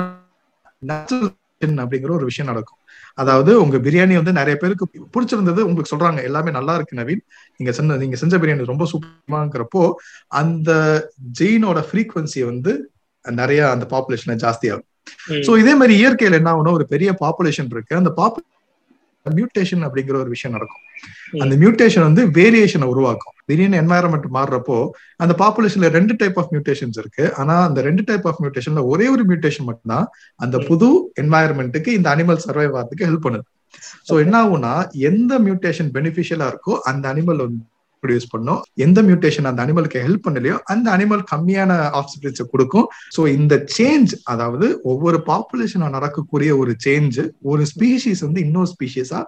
அப்படிங்கிற 1.82 2.10
ஒரு 2.18 2.26
விஷயம் 2.30 2.50
நடக்கும். 2.52 2.78
அதாவது 3.22 3.50
உங்க 3.62 3.76
பிரியாணி 3.84 4.14
வந்து 4.18 4.32
நிறைய 4.38 4.54
பேருக்கு 4.62 4.86
பிடிச்சிருந்தது 5.14 5.60
உங்களுக்கு 5.66 5.92
சொல்றாங்க 5.92 6.20
எல்லாமே 6.28 6.50
நல்லா 6.56 6.74
இருக்கு 6.78 6.98
நவீன். 7.00 7.22
நீங்க 7.58 7.72
செஞ்ச 7.76 7.96
நீங்க 8.02 8.16
செஞ்ச 8.22 8.38
பிரியாணி 8.38 8.72
ரொம்ப 8.72 8.86
சூப்பராங்கிறப்போ 8.92 9.82
அந்த 10.40 10.70
ஜெயினோட 11.40 11.80
ஃப்ரீக்வன்சி 11.90 12.42
வந்து 12.50 12.72
நிறைய 13.24 13.60
அந்த 13.74 13.86
பாப்புலேஷன்ல 13.92 14.36
ஜாஸ்தி 14.44 14.68
ஆகும் 14.72 14.90
சோ 15.46 15.52
இதே 15.62 15.74
மாதிரி 15.80 15.94
இயற்கையில 16.00 16.38
என்ன 16.40 16.50
ஆகணும் 16.54 16.76
ஒரு 16.78 16.86
பெரிய 16.92 17.10
பாப்புலேஷன் 17.22 17.70
இருக்கு. 17.74 18.00
அந்த 18.00 18.10
பாப்பு 18.20 18.40
மியூட்டேஷன் 19.26 19.84
அப்படிங்கிற 19.86 20.16
ஒரு 20.22 20.30
விஷயம் 20.34 20.54
நடக்கும். 20.56 20.83
அந்த 21.42 21.54
மியூட்டேஷன் 21.62 22.06
வந்து 22.08 22.22
வேரியேஷனை 22.38 22.86
உருவாக்கும். 22.92 23.34
திடீர்னு 23.48 23.80
என்வாயரன்மெண்ட் 23.82 24.28
மாறுறப்போ 24.36 24.76
அந்த 25.24 25.32
பாப்புலேஷன்ல 25.42 25.90
ரெண்டு 25.96 26.14
டைப் 26.20 26.38
ஆஃப் 26.40 26.52
மியூட்டேஷன்ஸ் 26.54 26.98
இருக்கு. 27.02 27.24
ஆனா 27.40 27.56
அந்த 27.68 27.80
ரெண்டு 27.88 28.04
டைப் 28.08 28.26
ஆஃப் 28.30 28.40
மியூட்டேஷன்ல 28.44 28.82
ஒரே 28.92 29.08
ஒரு 29.14 29.24
மியூட்டேஷன் 29.30 29.68
மட்டும்தான் 29.70 30.06
அந்த 30.40 30.58
புது 30.70 30.88
என்வாயரன்மெண்ட்டுக்கு 31.22 31.92
இந்த 31.98 32.08
அனிமல் 32.14 32.42
சர்வைவ் 32.46 32.74
ஆகிறதுக்கு 32.78 33.08
ஹெல்ப் 33.08 33.26
பண்ணுது 33.26 33.46
ஸோ 34.08 34.16
என்ன 34.24 34.34
ஆகும்னா 34.44 34.72
எந்த 35.10 35.38
மியூட்டேஷன் 35.46 35.92
பெனிஃபிஷியலா 35.96 36.48
இருக்கோ 36.52 36.74
அந்த 36.90 37.04
அனிமல் 37.12 37.42
வந்து 37.44 37.62
ப்ரொடியூஸ் 38.02 38.32
பண்ணும். 38.32 38.60
எந்த 38.84 38.98
மியூட்டேஷன் 39.02 39.46
அந்த 39.50 39.60
அனிமலுக்கு 39.64 39.98
ஹெல்ப் 40.06 40.24
பண்ணலையோ 40.26 40.56
அந்த 40.72 40.86
அனிமல் 40.96 41.22
கம்மியான 41.30 41.70
ஆக்சிஜன்ஸை 42.00 42.44
கொடுக்கும். 42.52 42.86
ஸோ 43.16 43.20
இந்த 43.36 43.54
சேஞ்ச் 43.76 44.12
அதாவது 44.32 44.66
ஒவ்வொரு 44.92 45.18
பாப்புலேஷனா 45.30 45.88
நடக்கக்கூடிய 45.96 46.50
ஒரு 46.62 46.74
சேஞ்ச் 46.86 47.18
ஒரு 47.52 47.64
ஸ்பீஷீஸ் 47.72 48.22
வந்து 48.26 48.42
இன்னொரு 48.46 48.70
ஸ்பீஷீஸா 48.74 49.20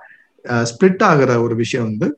ஸ்பிளிட் 0.71 1.03
ஆகிற 1.03 1.41
ஒரு 1.41 1.55
விஷயம் 1.55 1.85
வந்து 1.85 2.09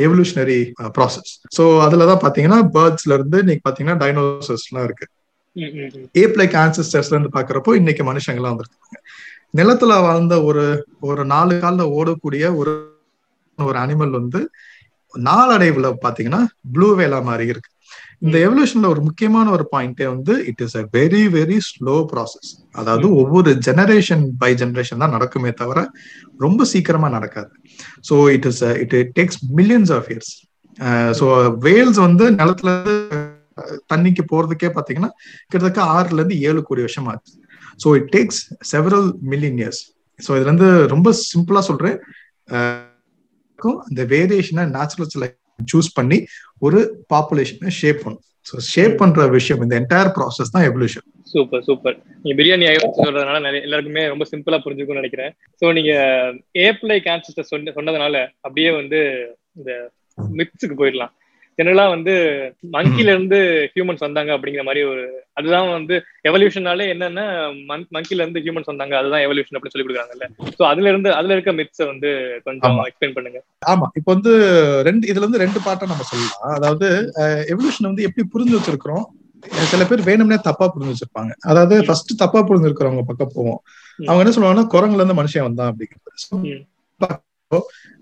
எவல்யூஷனரி 0.00 0.58
ப்ராசஸ் 0.96 1.32
ஸோ 1.56 1.64
அதுலதான் 1.84 2.22
பாத்தீங்கன்னா 2.22 2.60
பேர்ட்ஸ்ல 2.74 3.12
இருந்து 3.12 3.42
நீங்க 3.42 3.62
பாத்தீங்கன்னா 3.68 3.98
டைனோசர்ஸ் 3.98 4.66
எல்லாம் 4.68 4.84
இருக்கு 4.84 5.06
ஏப் 6.14 6.36
லைக் 6.40 6.56
ஆன்சஸ்டர்ஸ்ல 6.60 7.14
இருந்து 7.14 7.36
பாக்குறப்போ 7.38 7.74
இன்னைக்கு 7.74 8.04
மனுஷங்கள்லாம் 8.04 8.54
வந்திருக்காங்க. 8.54 8.98
நிலத்துல 9.54 10.00
வாழ்ந்த 10.02 10.44
ஒரு 10.44 10.64
ஒரு 11.00 11.24
நாலு 11.24 11.60
காலில் 11.60 11.92
ஓடக்கூடிய 11.98 12.56
ஒரு 12.56 12.72
ஒரு 13.58 13.78
அனிமல் 13.78 14.10
வந்து 14.10 14.40
நாளடைவுல 15.14 15.88
பாத்தீங்கன்னா 16.04 16.40
ப்ளூ 16.72 16.96
வேலா 16.96 17.22
மாதிரி 17.22 17.46
இருக்கு. 17.46 17.70
இந்த 18.24 18.36
எவல்யூஷன்ல 18.46 18.86
ஒரு 18.94 19.00
முக்கியமான 19.06 19.46
ஒரு 19.54 19.64
பாயிண்டே 19.72 20.06
வந்து 20.12 20.34
it 20.50 20.62
is 20.66 20.76
a 20.80 20.82
very 20.96 21.22
very 21.34 21.58
slow 21.68 21.96
process 22.12 22.50
அதாவது 22.80 23.06
ஒவ்வொரு 23.20 23.50
ஜெனரேஷன் 23.66 24.24
பை 24.42 24.50
ஜெனரேஷன் 24.62 25.02
தான் 25.02 25.14
நடக்குமே 25.16 25.50
தவிர 25.60 25.80
ரொம்ப 26.44 26.64
சீக்கிரமா 26.72 27.08
நடக்காது. 27.16 27.50
So 28.08 28.16
it 28.36 28.46
is 28.50 28.62
it 28.82 28.94
takes 29.18 29.40
millions 29.58 29.92
of 29.98 30.08
years 30.12 30.32
so 31.20 31.26
whales 31.66 32.00
வந்து 32.06 32.24
நிலத்துல 32.40 32.70
தண்ணிக்கு 33.92 34.24
போறதுக்கே 34.32 34.70
பாத்தீங்கன்னா 34.78 35.12
கிட்டத்தட்ட 35.50 35.82
ஆறுல 35.96 36.20
இருந்து 36.20 36.38
ஏழு 36.48 36.60
கோடி 36.68 36.82
வருஷம் 36.86 37.08
ஆச்சு. 37.12 37.34
So 37.82 37.88
it 38.00 38.10
takes 38.16 38.40
several 38.72 39.08
million 39.32 39.60
years 39.62 39.82
so 40.20 40.30
இதுல 40.38 40.50
இருந்து 40.50 40.70
ரொம்ப 40.94 41.08
சிம்பிளா 41.30 41.62
சொல்றேன். 41.70 41.98
அந்த 43.88 44.02
வேரியேஷனை 44.12 44.64
நேச்சுரல் 44.76 45.12
சூஸ் 45.58 45.90
பண்ணி 45.94 46.18
ஒரு 46.58 46.78
பாப்புலேஷனை 47.14 47.72
ஷேப் 47.80 48.04
பண்ணும் 48.04 48.24
ஸோ 48.46 48.54
ஷேப் 48.72 48.96
பண்ற 48.96 49.26
விஷயம் 49.26 49.62
இந்த 49.62 49.74
என்டையர் 49.80 50.10
ப்ராசஸ் 50.16 50.54
தான் 50.54 50.66
எவல்யூஷன் 50.70 51.06
சூப்பர் 51.26 51.62
சூப்பர் 51.62 51.96
நீங்க 52.22 52.34
பிரியாணி 52.40 52.66
சொல்றதுனால 52.98 53.38
நிறைய 53.40 53.62
எல்லாருக்குமே 53.62 54.02
ரொம்ப 54.06 54.24
சிம்பிளா 54.32 54.58
புரிஞ்சுக்கும்னு 54.64 55.02
நினைக்கிறேன். 55.02 55.32
ஸோ 55.62 55.72
நீங்க 55.72 55.92
ஏப்ளை 56.66 56.96
கேன்சர் 57.00 57.50
சொன்ன 57.52 57.72
சொன்னதுனால 57.78 58.16
அப்படியே 58.40 58.70
வந்து 58.70 59.00
இந்த 59.56 59.70
மிக்ஸுக்கு 60.18 60.76
போயிடலாம். 60.80 61.12
ஜெனரலா 61.58 61.84
வந்து 61.94 62.14
மங்கில 62.76 63.12
இருந்து 63.14 63.38
ஹியூமன்ஸ் 63.74 64.04
வந்தாங்க 64.06 64.30
அப்படிங்கிற 64.36 64.62
மாதிரி 64.68 64.82
ஒரு 64.92 65.04
அதுதான் 65.38 65.68
வந்து 65.76 65.94
எவல்யூஷனாலே 66.28 66.86
என்னன்னா 66.94 67.24
மங்கில 67.96 68.22
இருந்து 68.22 68.42
ஹியூமன்ஸ் 68.44 68.70
வந்தாங்க 68.72 68.94
அதுதான் 69.00 69.24
எவல்யூஷன் 69.26 69.56
அப்படின்னு 69.56 69.74
சொல்லி 69.74 69.86
கொடுக்குறாங்கல்ல. 69.86 70.28
சோ 70.58 70.62
அதுல 70.70 70.88
இருந்து 70.92 71.10
அதுல 71.18 71.36
இருக்க 71.36 71.52
மித்ஸை 71.60 71.86
வந்து 71.92 72.10
கொஞ்சம் 72.46 72.80
எக்ஸ்பிளைன் 72.88 73.16
பண்ணுங்க. 73.18 73.40
ஆமா. 73.72 73.88
இப்போ 74.00 74.10
வந்து 74.16 74.32
ரெண்டு 74.88 75.04
இதுல 75.10 75.24
இருந்து 75.24 75.42
ரெண்டு 75.44 75.62
பாட்டை 75.66 75.88
நம்ம 75.92 76.06
சொல்லலாம். 76.12 76.56
அதாவது 76.58 76.88
எவல்யூஷன் 77.54 77.90
வந்து 77.90 78.06
எப்படி 78.08 78.26
புரிஞ்சு 78.34 78.56
வச்சிருக்கிறோம்? 78.58 79.04
சில 79.70 79.84
பேர் 79.88 80.06
வேணும்னே 80.08 80.36
தப்பா 80.48 80.66
புரிஞ்சு 80.74 80.92
வச்சிருப்பாங்க. 80.92 81.32
அதாவது 81.50 81.74
ஃபர்ஸ்ட் 81.86 82.12
தப்பா 82.22 82.40
புரிஞ்சு 82.48 82.68
இருக்கிறவங்க 82.68 83.04
பக்கம் 83.08 83.34
போவோம். 83.34 83.60
அவங்க 83.98 84.22
என்ன 84.22 84.34
சொல்லுவாங்கன்னா 84.36 84.68
குரங்குல 84.74 85.02
இருந்து 85.02 85.20
மனுஷன் 85.20 85.46
வந்தான் 85.48 85.70
அப்படிங்கிறது. 85.70 86.00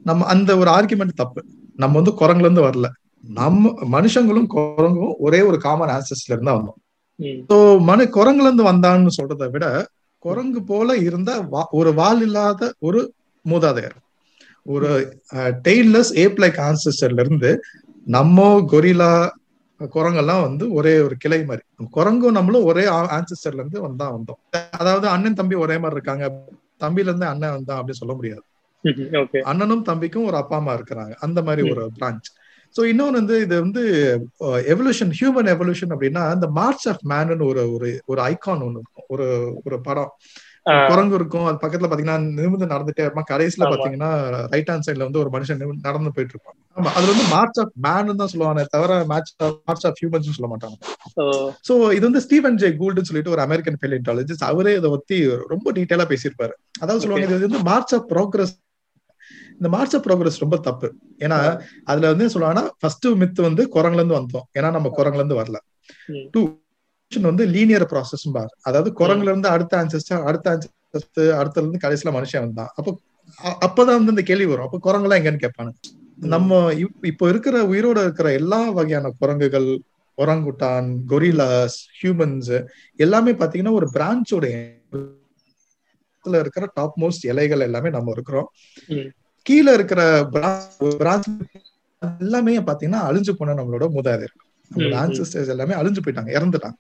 நம்ம 0.09 0.27
அந்த 0.35 0.51
ஒரு 0.61 0.71
ஆர்குமெண்ட் 0.77 1.21
தப்பு. 1.23 1.41
நம்ம 1.83 1.97
வந்து 2.01 2.13
குரங்குல 2.21 2.47
இருந்து 2.49 2.67
வரல. 2.67 2.89
நம்ம 3.25 3.63
மனுஷங்களும் 3.93 4.49
குரங்கும் 4.53 5.15
ஒரே 5.19 5.41
ஒரு 5.43 5.59
காமன் 5.59 5.93
ஆன்சஸ்ல 5.95 6.33
இருந்தா 6.33 6.55
வந்தோம். 6.55 6.79
ஸோ 7.51 7.57
மனு 7.83 8.05
குரங்குல 8.15 8.49
இருந்து 8.49 8.65
வந்தான்னு 8.65 9.13
சொல்றதை 9.19 9.49
விட 9.51 9.67
குரங்கு 10.25 10.61
போல 10.63 10.97
இருந்த 11.01 11.31
ஒரு 11.73 11.91
வால் 11.95 12.23
இல்லாத 12.23 12.73
ஒரு 12.81 13.01
மூதாதையர் 13.45 13.97
ஒரு 14.67 14.89
டெய்லஸ் 15.63 16.13
ஏப் 16.17 16.41
லைக் 16.41 16.59
ஆன்சஸ்டர்ல 16.67 17.25
இருந்து 17.25 17.51
நம்ம 18.07 18.39
கொரிலா 18.73 19.13
குரங்கெல்லாம் 19.95 20.43
வந்து 20.43 20.65
ஒரே 20.73 20.93
ஒரு 21.01 21.15
கிளை 21.17 21.39
மாதிரி. 21.45 21.63
குரங்கும் 21.93 22.37
நம்மளும் 22.37 22.65
ஒரே 22.65 22.85
ஆன்சஸ்டர்ல 23.17 23.63
இருந்து 23.63 23.81
வந்தா 23.81 24.07
வந்தோம். 24.11 24.41
அதாவது 24.79 25.07
அண்ணன் 25.09 25.39
தம்பி 25.41 25.57
ஒரே 25.57 25.77
மாதிரி 25.79 25.99
இருக்காங்க. 25.99 26.27
தம்பில 26.81 27.09
இருந்து 27.11 27.27
அண்ணன் 27.27 27.55
வந்தான் 27.57 27.79
அப்படின்னு 27.79 28.01
சொல்ல 28.01 28.15
முடியாது. 28.15 28.43
அண்ணனும் 29.47 29.85
தம்பிக்கும் 29.87 30.27
ஒரு 30.27 30.37
அப்பா 30.37 30.57
அம்மா 30.57 30.73
இருக்கிறாங்க. 30.75 31.13
அந்த 31.21 31.39
மாதிரி 31.43 31.63
ஒரு 31.71 31.83
பிரான்ச் 31.99 32.29
ஸோ 32.77 32.83
இன்னொன்று 32.85 33.21
வந்து 33.21 33.37
இது 33.41 33.55
வந்து 33.61 33.83
எவல்யூஷன் 34.73 35.13
ஹியூமன் 35.19 35.51
எவல்யூஷன் 35.55 35.93
அப்படின்னா 35.95 36.23
இந்த 36.35 36.49
மார்ச் 36.61 36.87
ஆஃப் 36.89 37.05
மேனு 37.13 37.45
ஒரு 37.51 37.65
ஒரு 37.77 37.91
ஒரு 38.07 38.21
ஐகான் 38.23 38.65
ஒன்று 38.67 38.81
இருக்கும். 38.81 39.09
ஒரு 39.09 39.27
ஒரு 39.65 39.79
படம். 39.81 40.11
குரங்கு 40.91 41.17
இருக்கும். 41.19 41.47
அது 41.47 41.57
பக்கத்துல 41.63 41.89
பாத்தீங்கன்னா 41.91 42.19
நிமிர்ந்து 42.37 42.73
நடந்துட்டே 42.73 43.05
இருப்பான். 43.05 43.29
கடைசியில 43.31 43.69
பாத்தீங்கன்னா 43.71 44.11
ரைட் 44.53 44.71
ஹேண்ட் 44.71 44.87
சைட்ல 44.87 45.07
வந்து 45.09 45.23
ஒரு 45.23 45.31
மனுஷன் 45.35 45.59
நடந்து 45.87 46.13
போயிட்டு 46.17 46.35
இருப்பான். 46.35 46.57
ஆமா 46.77 46.91
அது 46.99 47.07
வந்து 47.11 47.25
மார்ச் 47.33 47.59
ஆஃப் 47.63 47.73
மேன் 47.87 48.21
தான் 48.21 48.33
சொல்லுவாங்க 48.35 48.65
தவிர 48.75 48.93
மேட்ச் 49.13 49.33
மார்ச் 49.69 49.87
ஆஃப் 49.89 49.99
ஹியூமன்ஸ் 50.01 50.37
சொல்ல 50.39 50.51
மாட்டாங்க. 50.53 50.77
சோ 51.69 51.75
இது 51.97 52.05
வந்து 52.09 52.25
ஸ்டீவன் 52.27 52.59
ஜே 52.63 52.71
கூல்டுன்னு 52.81 53.11
சொல்லிட்டு 53.11 53.35
ஒரு 53.37 53.45
அமெரிக்கன் 53.47 53.81
பெலியன்டாலஜிஸ்ட் 53.85 54.49
அவரே 54.51 54.75
இதை 54.81 54.91
பத்தி 54.91 55.19
ரொம்ப 55.55 55.67
டீட்டெயிலா 55.79 56.07
பேசியிருப்பாரு. 56.13 56.55
அதாவது 56.81 57.03
சொல்லுவாங்க 57.05 57.29
இது 57.31 57.49
வந்து 57.49 57.63
மார்ச் 57.71 57.95
ஆஃப் 57.99 58.07
ப்ரோக்ரஸ் 58.15 58.55
இந்த 59.53 59.69
மார்ச் 59.69 59.97
ஆஃப் 59.97 60.05
ப்ரோக்ரஸ் 60.07 60.39
ரொம்ப 60.39 60.57
தப்பு. 60.59 60.89
ஏன்னா 61.19 61.39
அதுல 61.85 62.13
வந்து 62.13 62.27
சொல்லுவாங்கன்னா 62.27 62.69
ஃபர்ஸ்ட் 62.79 63.07
மித் 63.07 63.41
வந்து 63.41 63.65
குரங்குல 63.75 64.01
இருந்து 64.03 64.19
வந்தோம். 64.21 64.47
ஏன்னா 64.59 64.71
நம்ம 64.71 64.91
குரங்குல 64.97 65.23
இருந்து 65.23 65.41
வரல. 65.43 65.59
டூ 66.31 66.43
வந்து 67.13 67.47
லீனியர் 67.47 67.87
ப்ராசஸ் 67.93 68.27
பார் 68.33 68.53
அதாவது 68.61 68.91
குரங்குல 68.99 69.33
இருந்து 69.33 69.49
அடுத்த 69.49 69.73
ஆன்சஸ்டர் 69.83 70.23
அடுத்த 70.23 70.47
ஆன்சஸ்டர் 70.53 71.33
அடுத்ததுல 71.41 71.65
இருந்து 71.65 71.83
கடைசியில 71.85 72.13
மனுஷன் 72.19 72.41
வந்தான். 72.41 72.71
அப்போ 72.75 72.91
அப்பதான் 73.61 73.99
வந்து 73.99 74.15
இந்த 74.15 74.23
கேள்வி 74.23 74.47
வரும். 74.47 74.69
அப்ப 74.69 74.79
குரங்குலாம் 74.87 75.19
எங்கன்னு 75.21 75.43
கேட்பானுங்க. 75.45 75.79
நம்ம 76.35 76.73
இப்போ 77.03 77.29
இருக்கிற 77.29 77.63
உயிரோட 77.63 77.99
இருக்கிற 78.03 78.33
எல்லா 78.33 78.71
வகையான 78.71 79.11
குரங்குகள் 79.19 79.69
ஒரங்குட்டான் 80.19 80.89
கொரிலாஸ் 81.09 81.79
ஹியூமன்ஸ் 82.01 82.51
எல்லாமே 82.97 83.33
பாத்தீங்கன்னா 83.33 83.73
ஒரு 83.73 83.87
பிரான்ச்சோட 83.95 84.45
இருக்கிற 86.25 86.71
டாப் 86.75 86.99
மோஸ்ட் 87.01 87.25
இலைகள் 87.25 87.61
எல்லாமே 87.61 87.91
நம்ம 87.91 88.11
இருக்கிறோம். 88.11 88.49
கீழே 89.47 89.73
இருக்கிற 89.79 90.01
பிரான்ச் 90.33 91.29
எல்லாமே 92.03 92.55
பாத்தீங்கன்னா 92.69 93.03
அழிஞ்சு 93.09 93.33
போன 93.39 93.55
நம்மளோட 93.59 93.87
மூதாதையர் 93.97 94.35
நம்மளோட 94.71 94.97
ஆன்சஸ்டர்ஸ் 95.05 95.53
எல்லாமே 95.55 95.75
அழிஞ்சு 95.81 96.01
போயிட்டாங்க 96.05 96.31
இறந்துட்டாங்க. 96.37 96.77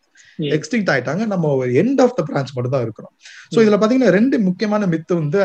எக்ஸ்டிங்ட் 0.56 0.90
ஆயிட்டாங்க. 0.92 1.22
நம்ம 1.32 1.50
ஒரு 1.60 1.70
எண்ட் 1.82 2.00
ஆஃப் 2.04 2.14
த 2.18 2.22
பிரான்ச் 2.28 2.52
மட்டும் 2.54 2.74
தான் 2.74 2.84
இருக்கிறோம் 2.86 3.12
சோ 3.54 3.58
இதுல 3.64 3.78
பாத்தீங்கன்னா 3.80 4.12
ரெண்டு 4.18 4.36
முக்கியமான 4.48 4.86
மித்து 4.94 5.12
வந்து 5.20 5.40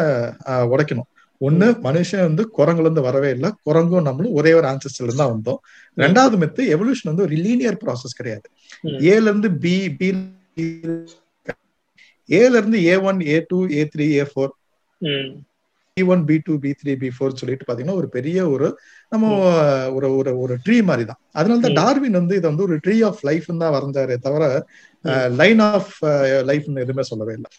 உடைக்கணும். 0.73 1.09
ஒண்ணு 1.41 1.67
மனுஷன் 1.87 2.27
வந்து 2.27 2.43
குரங்குல 2.57 2.87
இருந்து 2.87 3.07
வரவே 3.07 3.29
இல்லை. 3.35 3.49
குரங்கும் 3.67 4.07
நம்மளும் 4.07 4.37
ஒரே 4.39 4.51
ஒரு 4.59 4.67
ஆன்சஸ்டர்ல 4.71 5.07
இருந்து 5.07 5.23
தான் 5.23 5.33
வந்தோம். 5.33 5.59
ரெண்டாவது 5.97 6.35
மித்து 6.43 6.61
எவல்யூஷன் 6.75 7.11
வந்து 7.11 7.25
ஒரு 7.27 7.35
லீனியர் 7.45 7.81
ப்ராசஸ் 7.83 8.17
கிடையாது. 8.19 8.47
ஏல 9.13 9.25
இருந்து 9.29 9.51
பி 9.65 9.75
பி 9.99 10.09
ஏல 12.29 12.53
இருந்து 12.59 12.79
A 12.91 12.95
one 13.09 13.19
A 13.33 13.37
two 13.49 13.59
A 13.79 13.83
three 13.93 14.07
A 14.21 14.23
four 14.31 14.53
B 15.97 16.03
one 16.13 16.23
B 16.29 16.35
two 16.47 16.53
B 16.63 16.71
three 16.79 16.93
B 17.03 17.09
four 17.15 17.39
சொல்லிட்டு 17.41 17.67
பாத்தீங்கன்னா 17.67 17.99
ஒரு 18.01 18.07
பெரிய 18.15 18.39
ஒரு 18.53 18.67
நம்ம 19.11 19.31
ஒரு 19.97 20.07
ஒரு 20.19 20.31
ஒரு 20.43 20.53
ட்ரீ 20.65 20.77
மாதிரி 20.89 21.05
தான் 21.11 21.19
அதனால 21.39 21.61
தான் 21.65 21.77
டார்வின் 21.79 22.19
வந்து 22.19 22.37
இதை 22.39 22.47
வந்து 22.51 22.65
ஒரு 22.67 22.75
ட்ரீ 22.85 22.97
ஆஃப் 23.09 23.21
லைஃப் 23.29 23.47
தான் 23.63 23.73
வரைஞ்சாரு 23.75 24.15
தவிர 24.25 24.43
லைன் 25.41 25.63
ஆஃப் 25.69 25.91
லைஃப்னு 26.49 26.83
எதுவுமே 26.85 27.05
சொல்லவே 27.11 27.33
இல்லை. 27.37 27.49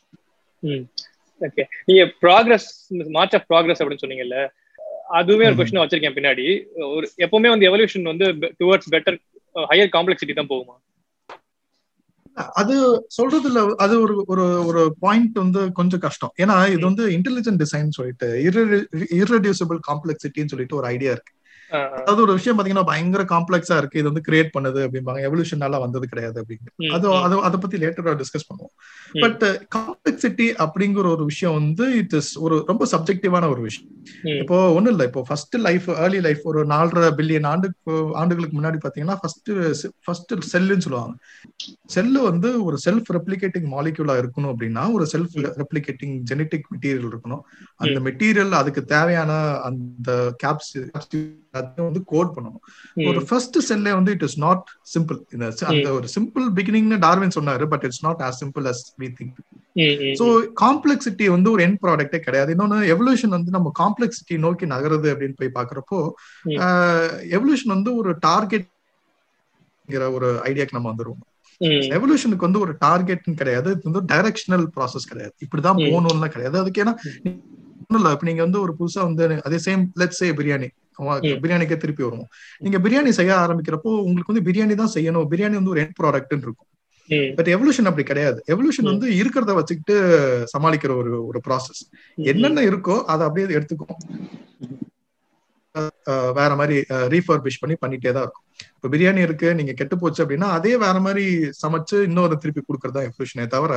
ஓகே 1.40 1.64
நீங்க 1.88 2.04
ப்ராக்ரஸ் 2.24 2.68
மார்ச் 3.16 3.36
ஆஃப் 3.38 3.48
ப்ராக்ரஸ் 3.50 3.80
அப்படின்னு 3.82 4.04
சொன்னீங்கல்ல 4.04 4.38
அதுவுமே 5.18 5.46
ஒரு 5.50 5.56
கொஸ்டின் 5.58 5.82
வச்சிருக்கேன் 5.82 6.16
பின்னாடி. 6.16 6.46
ஒரு 6.96 7.06
எப்பவுமே 7.24 7.50
வந்து 7.54 7.68
எவல்யூஷன் 7.70 8.10
வந்து 8.12 8.26
டுவர்ட்ஸ் 8.60 8.90
பெட்டர் 8.94 9.18
ஹையர் 9.70 9.94
காம்ப்ளெக்சிட்டி 9.96 10.34
தான் 10.40 10.50
போகுமா? 10.52 10.74
அது 12.52 12.74
சொல்றதுல 13.22 13.74
அது 13.74 14.00
ஒரு 14.00 14.24
ஒரு 14.26 14.66
ஒரு 14.66 14.96
பாயிண்ட் 15.00 15.36
வந்து 15.38 15.72
கொஞ்சம் 15.72 16.00
கஷ்டம். 16.00 16.32
ஏன்னா 16.42 16.56
இது 16.70 16.80
வந்து 16.80 17.06
இன்டெலிஜென்ட் 17.08 17.62
டிசைன் 17.64 17.88
சொல்லிட்டு 17.88 18.28
இர்ரெடியூசபிள் 19.22 19.80
காம்ப்ளெக்சிட்டின்னு 19.88 20.46
சொல்லிட்டு 20.46 20.76
ஒரு 20.76 20.86
ஐடியா 20.86 21.10
இருக்கு. 21.10 21.32
அதாவது 21.70 22.22
ஒரு 22.22 22.32
விஷயம் 22.32 22.58
பாத்தீங்கன்னா 22.58 22.84
பயங்கர 22.84 23.22
காம்ப்ளெக்ஸா 23.32 23.76
இருக்கு. 23.76 23.98
இது 24.00 24.10
வந்து 24.10 24.24
கிரியேட் 24.28 24.50
பண்ணது 24.56 24.80
அப்படிம்பாங்க. 24.86 25.20
எவல்யூஷனால 25.28 25.80
வந்தது 25.84 26.06
கிடையாது 26.08 26.36
அப்படிங்கிற 26.42 26.92
அது 26.96 27.08
அது 27.26 27.42
அதை 27.48 27.58
பத்தி 27.60 27.78
லேட்டரா 27.78 28.14
டிஸ்கஸ் 28.22 28.48
பண்ணுவோம். 28.50 28.72
பட் 29.24 29.44
காம்ப்ளெக்சிட்டி 29.76 30.46
அப்படிங்கிற 30.64 31.06
ஒரு 31.16 31.24
விஷயம் 31.24 31.56
வந்து 31.60 31.84
இட் 31.96 32.16
இஸ் 32.20 32.38
ஒரு 32.38 32.56
ரொம்ப 32.66 32.86
சப்ஜெக்டிவான 32.92 33.48
ஒரு 33.54 33.60
விஷயம். 33.60 33.90
இப்போ 34.42 34.56
ஒண்ணும் 34.72 34.92
இல்ல. 34.94 35.04
இப்போ 35.10 35.22
ஃபர்ஸ்ட் 35.28 35.56
லைஃப் 35.66 35.88
ஏர்லி 36.04 36.20
லைஃப் 36.20 36.42
ஒரு 36.42 36.62
நாலரை 36.66 37.10
பில்லியன் 37.20 37.46
ஆண்டு 37.46 37.68
ஆண்டுகளுக்கு 38.20 38.56
முன்னாடி 38.60 38.80
பாத்தீங்கன்னா 38.86 39.18
ஃபர்ஸ்ட் 39.20 39.50
ஃபர்ஸ்ட் 40.04 40.34
செல்லுன்னு 40.52 40.86
சொல்லுவாங்க. 40.86 41.14
செல்லு 41.86 42.22
வந்து 42.22 42.64
ஒரு 42.64 42.78
செல்ஃப் 42.86 43.10
ரெப்ளிகேட்டிங் 43.16 43.68
மாலிகுலா 43.74 44.16
இருக்கணும் 44.22 44.52
அப்படின்னா 44.54 44.84
ஒரு 44.92 45.06
செல்ஃப் 45.12 45.36
ரெப்ளிகேட்டிங் 45.62 46.16
ஜெனட்டிக் 46.30 46.66
மெட்டீரியல் 46.72 47.08
இருக்கணும். 47.10 47.42
அந்த 47.76 47.98
மெட்டீரியல் 48.00 48.52
அதுக்கு 48.60 48.84
தேவையான 48.94 49.32
அந்த 49.68 50.10
கேப்ஸ் 50.44 50.72
வந்து 51.86 52.02
கோட் 52.12 52.32
பண்ணணும். 52.36 52.62
ஒரு 53.10 53.20
ஃபர்ஸ்ட் 53.28 53.58
செல்லே 53.68 53.92
வந்து 53.98 54.14
இட் 54.16 54.24
இஸ் 54.28 54.38
நாட் 54.46 54.64
சிம்பிள் 54.94 55.18
இந்த 55.34 55.50
அந்த 55.72 55.88
ஒரு 55.98 56.08
சிம்பிள் 56.16 56.46
பிகினிங்னு 56.58 56.98
டார்வின் 57.06 57.36
சொன்னாரு 57.38 57.66
but 57.72 57.84
it's 57.88 58.02
not 58.06 58.22
as 58.28 58.40
simple 58.42 58.66
as 58.72 58.82
we 59.02 59.08
think 59.18 59.36
so 60.20 60.26
complexity 60.62 61.28
வந்து 61.34 61.48
ஒரு 61.54 61.62
எண்ட் 61.66 61.80
ப்ராடக்டே 61.84 62.20
கிடையாது. 62.26 62.52
இன்னொன்னு 62.54 62.78
எவல்யூஷன் 62.94 63.36
வந்து 63.36 63.54
நம்ம 63.56 63.72
காம்ப்ளெக்சிட்டி 63.82 64.38
நோக்கி 64.46 64.66
நகருது 64.74 65.08
அப்படின்னு 65.12 65.38
போய் 65.40 65.56
பாக்குறப்போ 65.58 66.00
எவல்யூஷன் 67.36 67.74
வந்து 67.76 67.92
ஒரு 68.02 68.12
டார்கெட் 68.26 68.68
ஒரு 70.16 70.28
ஐடியாக்கு 70.48 70.76
நம்ம 70.76 70.88
வந்துருவோம். 70.92 71.22
எவல்யூஷனுக்கு 71.96 72.46
வந்து 72.46 72.60
ஒரு 72.64 72.72
டார்கெட்னு 72.82 73.38
கிடையாது. 73.38 73.68
இது 73.76 73.90
வந்து 73.90 74.02
டைரக்ஷனல் 74.10 74.66
ப்ராசஸ் 74.74 75.08
கிடையாது. 75.10 75.34
இப்படிதான் 75.44 75.80
போகணும்லாம் 75.84 76.34
கிடையாது. 76.34 76.56
அதுக்கு 76.62 76.82
ஏன்னா 76.84 76.94
இப்போ 78.12 78.26
நீங்க 78.28 78.42
வந்து 78.46 78.60
ஒரு 78.64 78.72
புதுசா 78.78 79.00
வந்து 79.08 79.24
அதே 79.48 79.58
சேம் 79.66 79.82
லெட்ஸ் 80.00 80.20
சே 80.22 80.28
பிரியாணி 80.40 80.68
பிரியாணிக்கே 81.44 81.78
திருப்பி 81.84 82.02
வருவோம். 82.06 82.30
நீங்க 82.64 82.78
பிரியாணி 82.86 83.12
செய்ய 83.18 83.32
ஆரம்பிக்கிறப்போ 83.44 83.92
உங்களுக்கு 84.06 84.32
வந்து 84.32 84.46
பிரியாணி 84.48 84.76
தான் 84.82 84.94
செய்யணும். 84.96 85.28
பிரியாணி 85.34 85.58
வந்து 85.60 85.74
ஒரு 85.74 85.82
எண்ட் 85.84 85.96
ப்ராடக்ட்னு 86.00 86.46
இருக்கும். 86.46 86.68
பட் 87.36 87.50
எவல்யூஷன் 87.54 87.88
அப்படி 87.90 88.04
கிடையாது. 88.08 88.38
எவல்யூஷன் 88.54 88.90
வந்து 88.92 89.06
இருக்கிறத 89.20 89.52
வச்சுக்கிட்டு 89.58 89.96
சமாளிக்கிற 90.54 90.94
ஒரு 91.02 91.12
ஒரு 91.28 91.40
ப்ராசஸ் 91.46 91.80
என்னென்ன 92.32 92.64
இருக்கோ 92.70 92.96
அதை 93.12 93.22
அப்படியே 93.28 93.46
எடுத்துக்கும். 93.58 93.94
வேற 96.38 96.52
மாதிரி 96.58 96.76
ரீஃபர்பிஷ் 97.12 97.58
பண்ணி 97.62 97.74
பண்ணிட்டே 97.82 98.12
தான் 98.14 98.24
இருக்கும். 98.26 98.44
இப்ப 98.76 98.88
பிரியாணி 98.92 99.20
இருக்கு 99.26 99.48
நீங்க 99.58 99.72
கெட்டு 99.80 99.96
போச்சு 100.02 100.22
அப்படின்னா 100.24 100.48
அதே 100.58 100.72
வேற 100.84 100.96
மாதிரி 101.06 101.24
சமைச்சு 101.62 101.96
இன்னொரு 102.08 102.36
திருப்பி 102.42 102.62
கொடுக்கறதா 102.62 103.04
எவல்யூஷனே 103.08 103.46
தவிர 103.54 103.72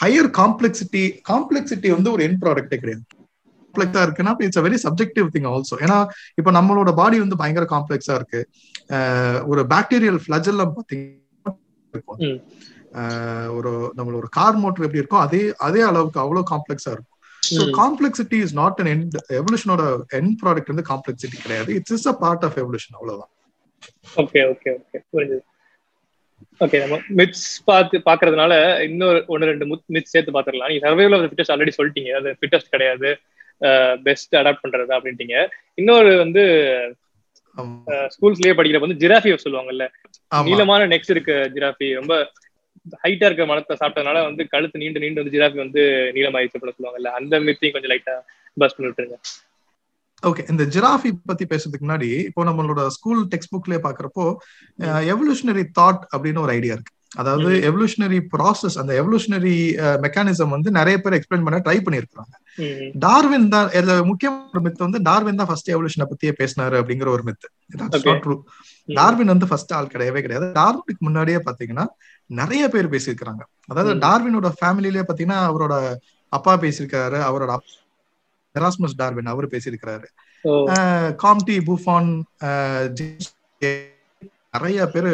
ஹையர் 0.00 0.30
காம்ப்ளெக்சிட்டி 0.40 1.04
காம்ப்ளெக்சிட்டி 1.30 1.90
வந்து 1.96 2.12
ஒரு 2.14 2.22
எண்ட் 2.28 2.40
ப்ராடக்டே 2.44 2.78
கிடையாது. 2.82 3.04
காம்ப்ளெக்ஸா 3.80 4.04
இருக்குன்னா 4.06 4.34
it's 4.46 4.60
a 4.60 4.64
very 4.66 4.78
subjective 4.86 5.26
thing 5.34 5.48
also 5.52 5.76
ஏன்னா 5.84 5.98
இப்ப 6.40 6.50
நம்மளோட 6.58 6.90
பாடி 7.00 7.16
வந்து 7.24 7.40
பயங்கர 7.42 7.66
காம்ப்ளெக்ஸா 7.74 8.14
இருக்கு. 8.20 8.40
ஒரு 9.50 9.62
பாக்டீரியல் 9.74 10.20
ஃபிளஜெல்லாம் 10.24 10.74
பாத்தீங்கன்னா 10.78 11.52
ஒரு 13.56 13.70
நம்மளோட 13.96 14.18
ஒரு 14.22 14.30
கார் 14.38 14.58
மோட்டர் 14.62 14.86
எப்படி 14.86 15.02
இருக்கோ 15.02 15.18
அதே 15.26 15.42
அதே 15.66 15.80
அளவுக்கு 15.90 16.20
அவ்வளவு 16.24 16.50
காம்ப்ளெக்ஸா 16.52 16.92
இருக்கும். 16.94 17.14
So 17.42 17.62
complexity 17.80 18.38
is 18.44 18.56
not 18.60 18.80
an 18.82 18.90
end 18.94 19.16
எவல்யூஷனோட 19.40 19.82
end 20.18 20.34
product 20.42 20.72
வந்து 20.72 20.86
காம்ப்ளெக்சிட்டி 20.92 21.38
கிடையாது. 21.44 21.70
It's 21.78 21.94
is 21.98 22.08
a 22.12 22.16
part 22.24 22.46
of 22.48 22.58
evolution 22.62 22.96
அவ்வளவுதான். 22.98 23.32
ஓகே 24.22 24.40
ஓகே 24.52 24.70
ஓகே 24.78 24.98
புரிஞ்சுது. 25.12 25.44
ஓகே 26.60 26.78
நம்ம 26.82 26.96
மிட்ஸ் 27.18 27.46
பார்த்து 27.64 27.96
பாக்குறதுனால 28.08 28.52
இன்னொரு 28.88 29.18
ஒன்று 29.26 29.50
ரெண்டு 29.50 29.66
மிட்ஸ் 29.94 30.14
சேர்த்து 30.14 30.34
பாத்துடலாம் 30.36 30.70
நீங்க 30.70 30.84
சர்வைவல் 30.86 31.16
ஆஃப் 31.16 31.30
ஃபிட்டஸ்ட் 31.30 31.54
ஆல்ரெடி 31.54 31.74
சொல்லிட்டீங்க. 31.78 32.12
அது 32.20 32.30
ஃபிட்டஸ்ட் 32.40 32.74
கிடையாது. 32.74 33.10
பெஸ்ட் 34.06 34.34
அடாப்ட் 34.40 34.64
பண்றது 34.64 34.92
அப்படின்ட்டீங்க. 34.96 35.36
இன்னொரு 35.80 36.12
வந்து 36.24 36.42
ஸ்கூல்ஸ்லயே 38.14 38.56
படிக்கிறப்ப 38.58 38.86
வந்து 38.86 39.02
ஜிராஃபி 39.04 39.30
சொல்லுவாங்கல்ல. 39.44 39.86
நீளமான 40.48 40.86
நெக்ஸ்ட் 40.92 41.14
இருக்க 41.14 41.32
ஜிராஃபி 41.56 41.88
ரொம்ப 42.00 42.14
ஹைட்டா 43.04 43.26
இருக்க 43.28 43.44
மரத்தை 43.50 43.74
சாப்பிட்டதுனால 43.80 44.18
வந்து 44.28 44.42
கழுத்து 44.52 44.82
நீண்டு 44.82 45.02
நீண்டு 45.04 45.22
வந்து 45.22 45.34
ஜிராஃபி 45.36 45.58
வந்து 45.64 45.82
நீளமாயிடுச்சு 46.16 46.56
அப்படின்னு 46.58 46.78
சொல்லுவாங்கல்ல. 46.78 47.12
அந்த 47.20 47.40
மித்தையும் 47.46 47.74
கொஞ்சம் 47.76 47.92
லைட்டா 47.94 48.14
பஸ் 48.62 48.76
பண்ணி 48.76 48.90
விட்டுருங்க. 48.90 49.18
ஓகே 50.22 50.44
இந்த 50.52 50.62
ஜிராஃபி 50.74 51.10
பத்தி 51.30 51.44
பேசுறதுக்கு 51.50 51.86
முன்னாடி 51.86 52.10
இப்போ 52.28 52.44
நம்மளோட 52.48 52.84
ஸ்கூல் 52.94 53.20
டெக்ஸ்ட் 53.32 53.52
புக்லயே 53.54 53.80
பாக்குறப்போ 53.84 54.24
எவல்யூஷனரி 55.12 55.64
தாட் 55.78 56.04
அப்படின்னு 56.14 56.44
ஒரு 56.44 56.54
ஐடியா 56.58 56.76
இருக்கு. 56.76 56.94
அதாவது 57.20 57.50
எவல்யூஷனரி 57.68 58.18
ப்ராசஸ் 58.32 58.76
அந்த 58.80 58.92
எவல்யூஷனரி 59.00 59.54
மெக்கானிசம் 60.04 60.54
வந்து 60.54 60.70
நிறைய 60.78 60.96
பேர் 61.04 61.16
எக்ஸ்பிளைன் 61.18 61.46
பண்ண 61.46 61.60
ட்ரை 61.66 61.76
பண்ணிருக்காங்க 61.86 62.34
டார்வின் 63.04 63.48
தான் 63.54 63.68
இதுல 63.78 63.94
முக்கியமான 64.10 64.60
மித்து 64.64 64.86
வந்து 64.86 65.00
டார்வின் 65.08 65.40
தான் 65.40 65.48
ஃபர்ஸ்ட் 65.50 65.72
எவல்யூஷனை 65.74 66.06
பத்தியே 66.10 66.32
பேசினாரு 66.40 66.76
அப்படிங்கிற 66.80 67.10
ஒரு 67.16 67.24
மித்து 67.28 67.48
ட்ரூ 68.24 68.36
டார்வின் 68.88 69.32
வந்து 69.34 69.48
ஃபர்ஸ்ட் 69.50 69.74
ஆள் 69.78 69.92
கிடையவே 69.94 70.20
கிடையாது. 70.24 70.46
டார்வினுக்கு 70.60 71.02
முன்னாடியே 71.08 71.40
பாத்தீங்கன்னா 71.48 71.86
நிறைய 72.30 72.64
பேர் 72.74 72.92
பேசியிருக்கிறாங்க. 72.94 73.42
அதாவது 73.70 73.92
டார்வினோட 74.06 74.50
ஃபேமிலிலேயே 74.60 75.04
பாத்தீங்கன்னா 75.08 75.40
அவரோட 75.50 75.74
அப்பா 76.32 76.54
பேசியிருக்காரு 76.64 77.18
அவரோட 77.28 77.52
எராஸ்மஸ் 78.54 78.98
டார்வின் 79.00 79.32
அவர் 79.32 79.52
பேசியிருக்கிறாரு. 79.54 80.08
காம்டி 81.24 81.56
புஃபான் 81.68 82.10
நிறைய 84.52 84.86
பேர் 84.86 85.10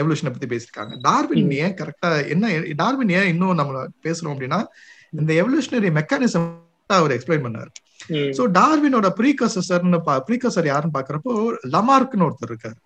எவல்யூஷனை 0.00 0.30
பத்தி 0.30 0.46
பேசியிருக்காங்க. 0.46 1.00
டார்வின் 1.00 1.50
ஏன் 1.50 1.74
கரெக்டா 1.80 2.28
என்ன 2.28 2.50
டார்வின் 2.76 3.08
ஏன் 3.08 3.28
இன்னும் 3.28 3.54
நம்ம 3.54 3.86
பேசுறோம் 4.02 4.34
அப்படின்னா 4.34 4.64
இந்த 5.10 5.32
எவல்யூஷனரி 5.32 5.90
மெக்கானிசம் 5.98 6.46
அவர் 6.86 7.10
எக்ஸ்பிளைன் 7.10 7.44
பண்ணாரு. 7.46 7.70
சோ 8.10 8.42
டார்வினோட 8.58 9.08
ப்ரீகசர்னு 9.18 9.98
ப்ரீகசர் 10.28 10.66
யாருன்னு 10.66 10.96
பாக்குறப்போ 10.98 11.56
லமார்க்னு 11.74 12.26
ஒருத்தர் 12.28 12.52
இருக்காரு. 12.52 12.78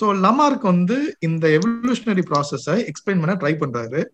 சோ 0.00 0.06
லமார்க் 0.24 0.60
வந்து 0.60 1.16
இந்த 1.20 1.48
எவல்யூஷனரி 1.48 2.24
ப்ராசஸ 2.30 2.90
எக்ஸ்பிளைன் 2.90 3.20
பண்ண 3.22 3.34
ட்ரை 3.34 3.54
பண்றாரு. 3.62 4.04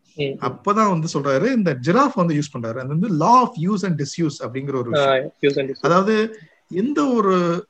அப்பதான் 0.49 0.93
வந்து 0.95 1.09
சொல்றாரு 1.15 1.47
இந்த 1.57 1.79
ஜிராஃப் 1.87 2.15
வந்து 2.15 2.35
யூஸ் 2.35 2.55
பண்றாரு. 2.57 2.77
அது 2.77 2.87
வந்து 2.87 3.09
law 3.09 3.33
of 3.41 3.59
use 3.61 3.85
and 3.85 4.03
disuse 4.03 4.39
அப்படிங்கிற 4.43 4.75
ஒரு 4.75 4.91
விஷயம். 4.91 5.77
அதாவது 5.81 6.39
எந்த 6.69 7.07
ஒரு 7.07 7.69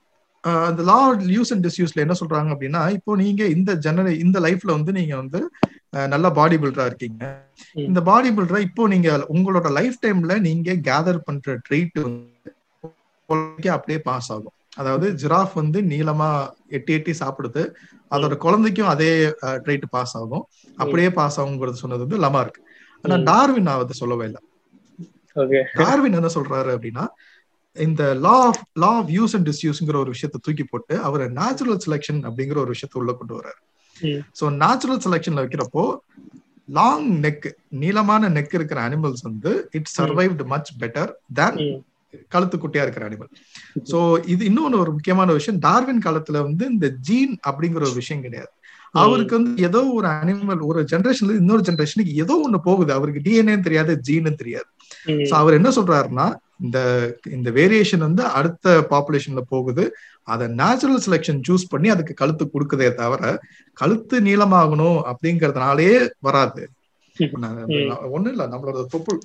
அந்த 0.69 0.83
லா 0.91 0.99
யூஸ் 1.37 1.51
அண்ட் 1.55 1.65
டிஸ்யூஸ்ல 1.67 2.03
என்ன 2.05 2.15
சொல்றாங்க 2.21 2.51
அப்படின்னா 2.55 2.83
இப்போ 2.97 3.15
நீங்க 3.23 3.43
இந்த 3.57 3.71
ஜெனரே 3.87 4.13
இந்த 4.25 4.39
லைஃப்ல 4.47 4.71
வந்து 4.79 4.93
நீங்க 4.99 5.15
வந்து 5.23 5.41
நல்ல 6.13 6.27
பாடி 6.39 6.57
பில்டரா 6.63 6.85
இருக்கீங்க. 6.91 7.23
இந்த 7.89 8.01
பாடி 8.09 8.29
பில்டரா 8.37 8.61
இப்போ 8.69 8.83
நீங்க 8.93 9.09
உங்களோட 9.35 9.69
லைஃப் 9.79 9.97
டைம்ல 10.05 10.35
நீங்க 10.49 10.75
கேதர் 10.89 11.25
பண்ற 11.29 11.57
ட்ரீட் 11.67 11.99
வந்து 12.05 13.71
அப்படியே 13.77 14.01
பாஸ் 14.09 14.31
ஆகும். 14.35 14.57
அதாவது 14.81 15.07
ஜிராஃப் 15.23 15.55
வந்து 15.61 15.79
நீளமா 15.93 16.29
எட்டி 16.77 16.93
எட்டி 16.99 17.13
சாப்பிடுது. 17.23 17.63
அதோட 18.15 18.35
குழந்தைக்கும் 18.45 18.93
அதே 18.93 19.11
ட்ரைட் 19.65 19.87
பாஸ் 19.97 20.15
ஆகும். 20.21 20.45
அப்படியே 20.83 21.11
பாஸ் 21.19 21.39
ஆகுங்கிறது 21.43 21.83
சொன்னது 21.83 22.05
வந்து 22.07 22.23
லமா 22.27 22.41
இருக்கு 22.45 22.63
ஆனா 23.05 23.17
டார்வின் 23.31 23.69
அதை 23.75 23.97
சொல்லவே 24.03 24.25
இல்லை. 24.31 24.41
டார்வின் 25.81 26.17
என்ன 26.21 26.31
சொல்றாரு 26.37 26.71
அப்படின்னா 26.77 27.05
இந்த 27.77 28.03
law 28.25 28.37
of 28.47 28.63
law 28.83 28.91
of 29.01 29.11
use 29.17 29.35
and 29.37 29.47
டிஸ்யூஸ்ங்கிற 29.49 29.97
ஒரு 29.97 30.13
விஷயத்த 30.15 30.39
தூக்கி 30.47 30.65
போட்டு 30.65 30.95
அவர் 31.09 31.25
நேச்சுரல் 31.41 31.81
செலெக்ஷன் 31.85 32.21
அப்படிங்கிற 32.29 32.59
ஒரு 32.65 32.73
விஷயத்த 32.75 33.01
உள்ள 33.03 33.13
கொண்டு 33.13 33.35
வர்றாரு. 33.39 33.61
சோ 34.39 34.45
நேச்சுரல் 34.63 35.03
செலெக்ஷன்ல 35.07 35.43
வைக்கிறப்போ 35.45 35.85
லாங் 36.69 37.07
நெக் 37.25 37.47
நீளமான 37.83 38.29
நெக் 38.29 38.55
இருக்கிற 38.59 38.81
அனிமல்ஸ் 38.89 39.25
வந்து 39.29 39.53
it 39.79 39.93
survived 39.97 40.45
much 40.53 40.73
better 40.83 41.13
than 41.39 41.59
கழுத்து 42.35 42.57
குட்டியா 42.59 42.85
இருக்கிற 42.85 43.05
அனிமல் 43.09 43.31
சோ 43.91 43.99
இது 44.33 44.43
இன்னொன்னு 44.51 44.81
ஒரு 44.85 44.91
முக்கியமான 44.93 45.33
விஷயம். 45.33 45.61
டார்வின் 45.67 46.05
காலத்துல 46.07 46.39
வந்து 46.49 46.65
இந்த 46.75 46.87
ஜீன் 47.09 47.35
அப்படிங்கிற 47.49 47.83
ஒரு 47.89 47.99
விஷயம் 48.01 48.25
கிடையாது. 48.27 48.53
அவருக்கு 48.95 49.35
வந்து 49.39 49.63
ஏதோ 49.69 49.81
ஒரு 49.99 50.09
அனிமல் 50.21 50.63
ஒரு 50.69 50.81
ஜென்ரேஷன்ல 50.93 51.37
இன்னொரு 51.41 51.63
ஜென்ரேஷனுக்கு 51.69 52.15
ஏதோ 52.25 52.35
ஒண்ணு 52.47 52.59
போகுது. 52.69 52.91
அவருக்கு 52.93 53.21
டிஎன்ஏ 53.27 53.57
தெரியாது 53.67 53.93
ஜீனு 54.09 54.33
தெரியாது. 54.43 54.69
சோ 55.31 55.35
அவர் 55.43 55.59
என்ன 55.59 55.71
சொல்றாருன்னா 55.79 56.27
இந்த 56.61 56.79
இந்த 57.31 57.49
வேரியேஷன் 57.51 58.05
வந்து 58.07 58.23
அடுத்த 58.39 58.75
பாப்புலேஷன்ல 58.91 59.43
போகுது. 59.49 59.85
அதை 60.29 60.47
நேச்சுரல் 60.61 61.03
செலெக்ஷன் 61.07 61.41
சூஸ் 61.49 61.71
பண்ணி 61.71 61.89
அதுக்கு 61.89 62.15
கழுத்து 62.15 62.45
கொடுக்குதே 62.47 62.89
தவிர 62.95 63.23
கழுத்து 63.77 64.17
நீளமாகணும் 64.21 64.99
அப்படிங்கறதுனாலே 65.11 65.91
வராது. 66.19 66.63
ஒண்ணு 68.17 68.31
இல்ல 68.35 68.47
நம்மளோட 68.53 68.85
தொப்புள் 68.95 69.21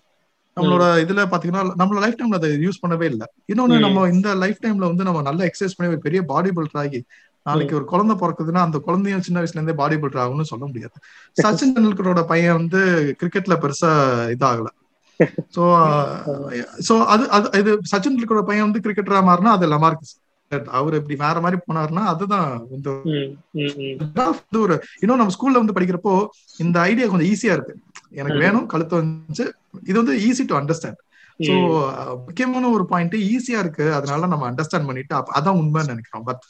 நம்மளோட 0.58 0.84
இதுல 1.04 1.22
பாத்தீங்கன்னா 1.32 1.64
நம்மளோட 1.80 2.02
லைஃப் 2.04 2.20
டைம்ல 2.20 2.40
அதை 2.40 2.50
யூஸ் 2.66 2.82
பண்ணவே 2.84 3.08
இல்லை. 3.14 3.28
இன்னொன்னு 3.52 3.78
நம்ம 3.86 4.06
இந்த 4.10 4.30
லைஃப் 4.36 4.62
டைம்ல 4.64 4.90
வந்து 4.92 5.08
நம்ம 5.08 5.22
நல்லா 5.22 5.44
எக்ஸசைஸ் 5.50 5.78
பண்ணி 5.78 5.98
பெரிய 6.06 6.22
பாடி 6.32 6.50
பில்டர் 6.50 6.82
ஆகி 6.84 7.00
நாளைக்கு 7.46 7.76
ஒரு 7.76 7.86
குழந்தை 7.86 8.14
பிறக்குதுன்னா 8.16 8.62
அந்த 8.68 8.78
குழந்தையும் 8.78 9.26
சின்ன 9.26 9.42
வயசுல 9.42 9.60
இருந்தே 9.60 9.76
பாடி 9.82 9.96
பில்டர் 9.96 10.24
ஆகும்னு 10.24 10.52
சொல்ல 10.52 10.66
முடியாது. 10.66 10.98
சச்சின் 11.38 11.74
டெண்டுல்கரோட 11.76 12.22
பையன் 12.26 12.58
வந்து 12.60 12.82
கிரிக்கெட்ல 13.20 13.56
பெருசா 13.64 13.92
இதாகல. 14.36 14.70
சோ 15.56 15.64
சோ 16.88 16.94
அது 17.14 17.24
அது 17.38 17.48
இது 17.62 17.72
சச்சின் 17.92 18.14
டெண்டுல்கரோட 18.14 18.46
பையன் 18.50 18.68
வந்து 18.68 18.84
கிரிக்கெட்டரா 18.86 19.22
மாறினா 19.30 19.56
அது 19.58 19.68
லமார்க் 19.74 20.14
அவர் 20.78 20.98
இப்படி 20.98 21.16
வேற 21.24 21.38
மாதிரி 21.44 21.58
போனாருன்னா 21.62 22.04
அதுதான் 22.12 22.50
இந்த 22.76 22.90
ஒரு 24.66 24.76
இன்னும் 25.04 25.20
நம்ம 25.22 25.34
ஸ்கூல்ல 25.36 25.62
வந்து 25.62 25.76
படிக்கிறப்போ 25.78 26.14
இந்த 26.64 26.78
ஐடியா 26.90 27.08
கொஞ்சம் 27.12 27.30
ஈஸியா 27.32 27.54
இருக்கு. 27.58 27.74
எனக்கு 28.20 28.40
வேணும் 28.44 28.68
கழுத்து 28.74 28.96
வந்து 29.00 29.46
இது 29.90 29.98
வந்து 30.02 30.16
ஈஸி 30.28 30.44
டு 30.52 30.58
அண்டர்ஸ்டாண்ட் 30.60 31.00
சோ 31.40 31.54
முக்கியமான 32.28 32.70
ஒரு 32.76 32.84
பாயிண்ட் 32.92 33.16
ஈஸியா 33.34 33.62
இருக்கு. 33.64 33.86
அதனால 33.98 34.28
நம்ம 34.34 34.46
அண்டர்ஸ்டாண்ட் 34.52 34.90
பண்ணிட்டு 34.90 35.16
அதான் 35.40 35.60
உண்மைன்னு 35.62 35.94
நினைக்கிறோம். 35.94 36.26
பட் 36.30 36.44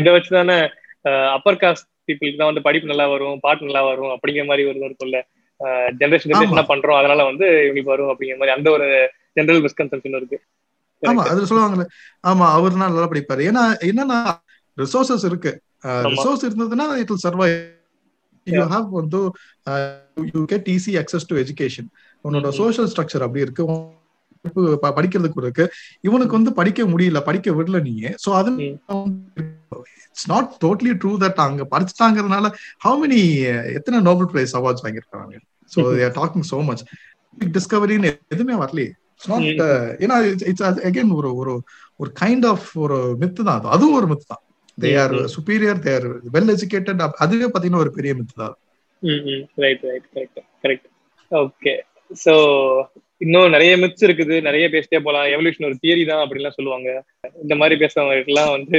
இதை 0.00 0.10
வச்சுதானே 0.14 0.58
அப்பர் 1.36 1.60
காஸ்ட் 1.62 1.86
பீப்புளுக்கு 2.08 2.40
தான் 2.40 2.50
வந்து 2.50 2.66
படிப்பு 2.68 2.90
நல்லா 2.92 3.06
வரும் 3.12 3.38
பாட்டு 3.44 3.68
நல்லா 3.68 3.84
வரும் 3.90 4.12
அப்படிங்கிற 4.14 4.46
மாதிரி 4.50 4.64
ஒரு 4.70 4.78
இருக்கும்ல. 4.88 5.20
ஜென்ரேஷன் 6.00 6.34
என்ன 6.46 6.64
பண்றோம் 6.70 6.98
அதனால 6.98 7.24
வந்து 7.24 7.46
இவங்களுக்கு 7.64 7.92
வரும் 7.92 8.10
அப்படிங்கிற 8.12 8.38
மாதிரி 8.38 8.56
அந்த 8.56 8.68
ஒரு 8.70 8.86
ஜென்ரல் 9.36 9.60
மிஸ்கன்செப்ஷன் 9.66 10.16
இருக்கு. 10.20 10.38
ஆமா 11.02 11.22
அதுல 11.32 11.48
சொல்லுவாங்கல்ல. 11.50 11.86
ஆமா 12.24 12.46
அவர் 12.56 12.80
நல்லா 12.82 13.10
படிப்பாரு. 13.12 13.42
ஏன்னா 13.50 13.62
என்னன்னா 13.88 14.18
ரிசோர்சஸ் 14.78 15.26
இருக்கு. 15.30 15.52
ரிசோர்ஸ் 16.12 16.46
இருந்ததுன்னா 16.48 16.86
it 17.02 17.12
will 17.12 17.24
survive 17.26 17.48
you 18.46 18.64
have 18.74 18.88
வந்து 19.00 19.20
you 20.34 20.42
get 20.44 20.68
easy 20.74 20.94
access 21.02 21.28
to 21.28 21.36
education 21.36 21.88
உன்னோட 22.24 22.48
சோஷியல் 22.60 22.90
ஸ்ட்ரக்சர் 22.92 23.24
அப்படி 23.26 23.44
இருக்கு. 23.46 23.64
படிக்கிறதுக்கு 24.88 25.42
இருக்கு. 25.42 25.64
இவனுக்கு 26.00 26.34
வந்து 26.38 26.52
படிக்க 26.52 26.82
முடியல 26.84 27.20
படிக்க 27.20 27.50
விடல 27.50 27.80
நீங்க 27.88 28.14
சோ 28.24 28.30
அது 28.40 28.50
it's 30.20 30.30
not 30.32 30.48
totally 30.64 30.92
true 31.02 31.12
that 31.22 31.38
அங்க 31.44 31.62
படிச்சுட்டாங்கிறதுனால 31.74 32.46
ஹவு 32.84 32.96
மெனி 33.02 33.20
எத்தனை 33.78 33.98
நோபல் 34.08 34.28
பிரைஸ் 34.32 34.54
அவார்ட்ஸ் 34.58 34.84
வாங்கியிருக்காங்க? 34.84 35.36
So 35.72 35.80
they're 36.00 36.14
talking 36.20 36.46
so 36.52 36.58
much 36.68 36.82
டிஸ்கவரின்னு 37.56 38.10
எதுவுமே 38.34 38.56
வரலையே. 38.62 38.90
நாட் 39.30 39.62
ஏன்னா 40.04 40.16
இட்ஸ் 40.50 40.64
அகைன் 40.88 41.16
ஒரு 41.18 41.30
ஒரு 41.40 41.54
ஒரு 42.02 42.10
கைண்ட் 42.22 42.46
ஆஃப் 42.52 42.68
ஒரு 42.84 42.98
மித்து 43.22 43.40
தான் 43.48 43.58
அது. 43.58 43.74
அதுவும் 43.76 43.98
ஒரு 44.00 44.06
மித்து 44.12 44.26
தான். 44.32 44.42
They 44.82 44.90
are 45.02 45.14
superior 45.34 45.82
they 45.86 45.92
are 45.98 46.08
well 46.36 46.52
educated 46.56 47.02
அதுவே 47.24 47.48
பாத்தீங்கன்னா 47.52 47.84
ஒரு 47.84 47.92
பெரிய 47.98 48.14
மித்து 48.20 48.36
தான். 48.42 48.56
Right 49.64 49.84
right 49.90 50.08
correct 50.14 50.40
correct 50.64 50.88
okay 51.32 51.74
so 52.24 52.34
இன்னும் 53.24 53.52
நிறைய 53.54 53.72
மித்ஸ் 53.80 54.04
இருக்குது. 54.06 54.34
நிறைய 54.46 54.66
பேசிட்டே 54.74 55.00
போலாம். 55.06 55.26
எவல்யூஷன் 55.34 55.66
ஒரு 55.68 55.76
தியரி 55.82 56.04
தான் 56.10 56.22
அப்படிலாம் 56.24 56.56
சொல்லுவாங்க. 56.58 56.88
இந்த 57.44 57.54
மாதிரி 57.60 57.74
பேசுறவங்க 57.82 58.16
எல்லாம் 58.30 58.54
வந்து 58.56 58.78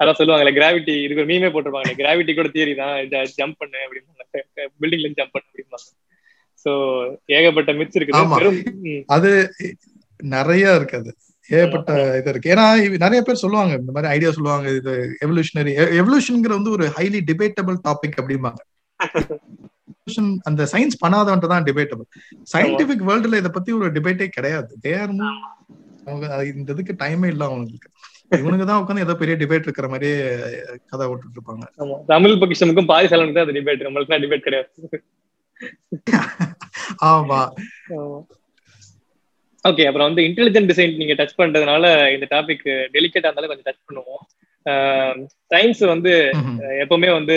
அதான் 0.00 0.18
சொல்லுவாங்கல்ல 0.18 0.52
கிராவிட்டி 0.58 0.94
இதுக்கு 1.04 1.24
மீமே 1.30 1.50
போட்டிருப்பாங்க 1.54 1.92
கிராவிட்டி 2.00 2.32
கூட 2.38 2.50
தியரி 2.54 2.74
தான். 2.80 2.94
ஜம்ப் 3.40 3.60
பண்ணு 3.62 3.80
அப்படிம்பாங்க. 3.86 4.44
பில்டிங்ல 4.82 5.10
ஜம்ப் 5.20 5.34
பண்ணு 5.34 5.48
அப்படிம்பாங்க. 5.50 5.88
சோ 6.64 6.72
ஏகப்பட்ட 7.36 7.72
மித்ஸ் 7.80 7.98
இருக்குது. 7.98 8.96
அது 9.16 9.30
நிறைய 10.34 10.74
இருக்கு 10.78 10.98
அது. 11.02 11.12
ஏகப்பட்ட 11.50 11.92
இது 12.18 12.30
இருக்கு. 12.32 12.50
ஏன்னா 12.54 12.64
நிறைய 13.04 13.20
பேர் 13.26 13.42
சொல்லுவாங்க 13.44 13.72
இந்த 13.80 13.92
மாதிரி 13.94 14.12
ஐடியா 14.16 14.30
சொல்லுவாங்க 14.36 14.68
இது 14.80 14.92
எவல்யூஷனரி 15.24 15.72
எவல்யூஷன்ங்கிற 16.00 16.52
வந்து 16.58 16.74
ஒரு 16.76 16.86
ஹைலி 16.98 17.20
டிபேட்டபிள் 17.30 17.78
டாபிக் 17.88 18.20
அப்படிம்பாங்க. 18.22 18.60
அந்த 20.48 20.62
சயின்ஸ் 20.72 20.96
பண்ணாதவன்ட்டு 21.02 21.50
தான் 21.52 21.66
டிபேட்டபிள் 21.66 22.06
சயின்டிபிக் 22.52 23.02
வேர்ல்டுல 23.08 23.40
இதை 23.42 23.50
பத்தி 23.56 23.70
ஒரு 23.78 23.88
டிபேட்டே 23.96 24.28
கிடையாது. 24.36 24.70
தேர் 24.86 25.12
அவங்க 26.06 26.26
இந்த 26.52 26.68
இதுக்கு 26.74 26.94
டைமே 27.02 27.28
இல்ல 27.32 27.42
அவங்களுக்கு. 27.50 27.88
இவனுக்கு 28.40 28.66
தான் 28.68 28.80
உட்காந்து 28.82 29.04
ஏதோ 29.06 29.14
பெரிய 29.22 29.34
டிபேட் 29.40 29.66
இருக்கிற 29.68 29.88
மாதிரியே 29.92 30.18
கதை 30.90 31.06
விட்டுட்டு 31.08 31.36
இருப்பாங்க 31.38 31.64
தமிழ் 32.12 32.38
பக்கிஷமுக்கும் 32.42 32.90
பாதி 32.92 33.10
சலனுக்கு 33.12 33.38
தான் 33.38 33.46
அது 33.48 33.56
டிபேட் 33.58 33.86
நம்மளுக்கு 33.86 34.22
டிபேட் 34.24 34.46
கிடையாது. 34.46 34.68
ஆமா. 37.10 37.40
ஓகே 39.64 39.84
அப்புறம் 39.88 40.08
வந்து 40.08 40.22
இன்டெலிஜென்ட் 40.28 40.70
டிசைன் 40.70 40.96
நீங்க 41.00 41.14
டச் 41.18 41.38
பண்றதுனால 41.40 41.84
இந்த 42.14 42.26
டாபிக் 42.32 42.64
டெலிகேட்டா 42.94 43.28
இருந்தாலும் 43.28 43.52
கொஞ்சம் 43.52 43.68
டச் 43.68 43.86
பண்ணுவோம். 43.88 44.22
சயின்ஸ் 45.52 45.82
வந்து 45.92 46.12
எப்பவுமே 46.84 47.10
வந்து 47.18 47.36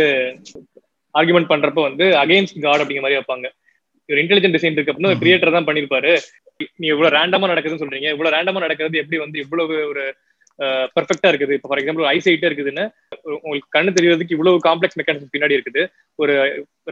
ஆர்குமெண்ட் 1.16 1.52
பண்றப்ப 1.52 1.84
வந்து 1.90 2.06
அகைன்ஸ்ட் 2.24 2.64
காட் 2.66 2.82
அப்படிங்கிற 2.84 3.06
மாதிரி 3.06 3.20
வைப்பாங்க. 3.20 3.48
ஒரு 4.10 4.20
இன்டெலிஜென்ட் 4.24 4.56
டிசைன் 4.58 4.76
இருக்கு 4.76 4.92
அப்படின்னா 4.94 5.20
கிரியேட்டர் 5.22 5.56
தான் 5.58 5.68
பண்ணிருப்பாரு. 5.70 6.14
நீ 6.82 6.86
இவ்வளவு 6.94 7.16
ரேண்டமா 7.18 7.48
நடக்குதுன்னு 7.52 7.84
சொல்றீங்க. 7.84 8.10
இவ்வளவு 8.16 8.36
ரேண்டமா 8.36 8.60
நடக்கிறது 8.66 9.02
எப்படி 9.04 9.18
வந்து 9.24 9.38
இவ்வளவு 9.46 9.76
ஒரு 9.92 10.04
பெர்ஃபெக்டா 10.96 11.30
இருக்குது. 11.32 11.56
இப்போ 11.58 11.70
ஃபார் 11.70 11.82
எக்ஸாம்பிள் 11.82 12.10
ஐசைட்டா 12.14 12.50
இருக்குதுன்னு 12.50 12.86
உங்களுக்கு 13.46 13.74
கண்ணு 13.76 13.96
தெரியறதுக்கு 13.98 14.36
இவ்வளவு 14.38 14.66
காம்ப்ளெக்ஸ் 14.68 15.00
மெக்கானிசம் 15.00 15.34
பின்னாடி 15.34 15.58
இருக்குது. 15.58 15.84
ஒரு 16.22 16.36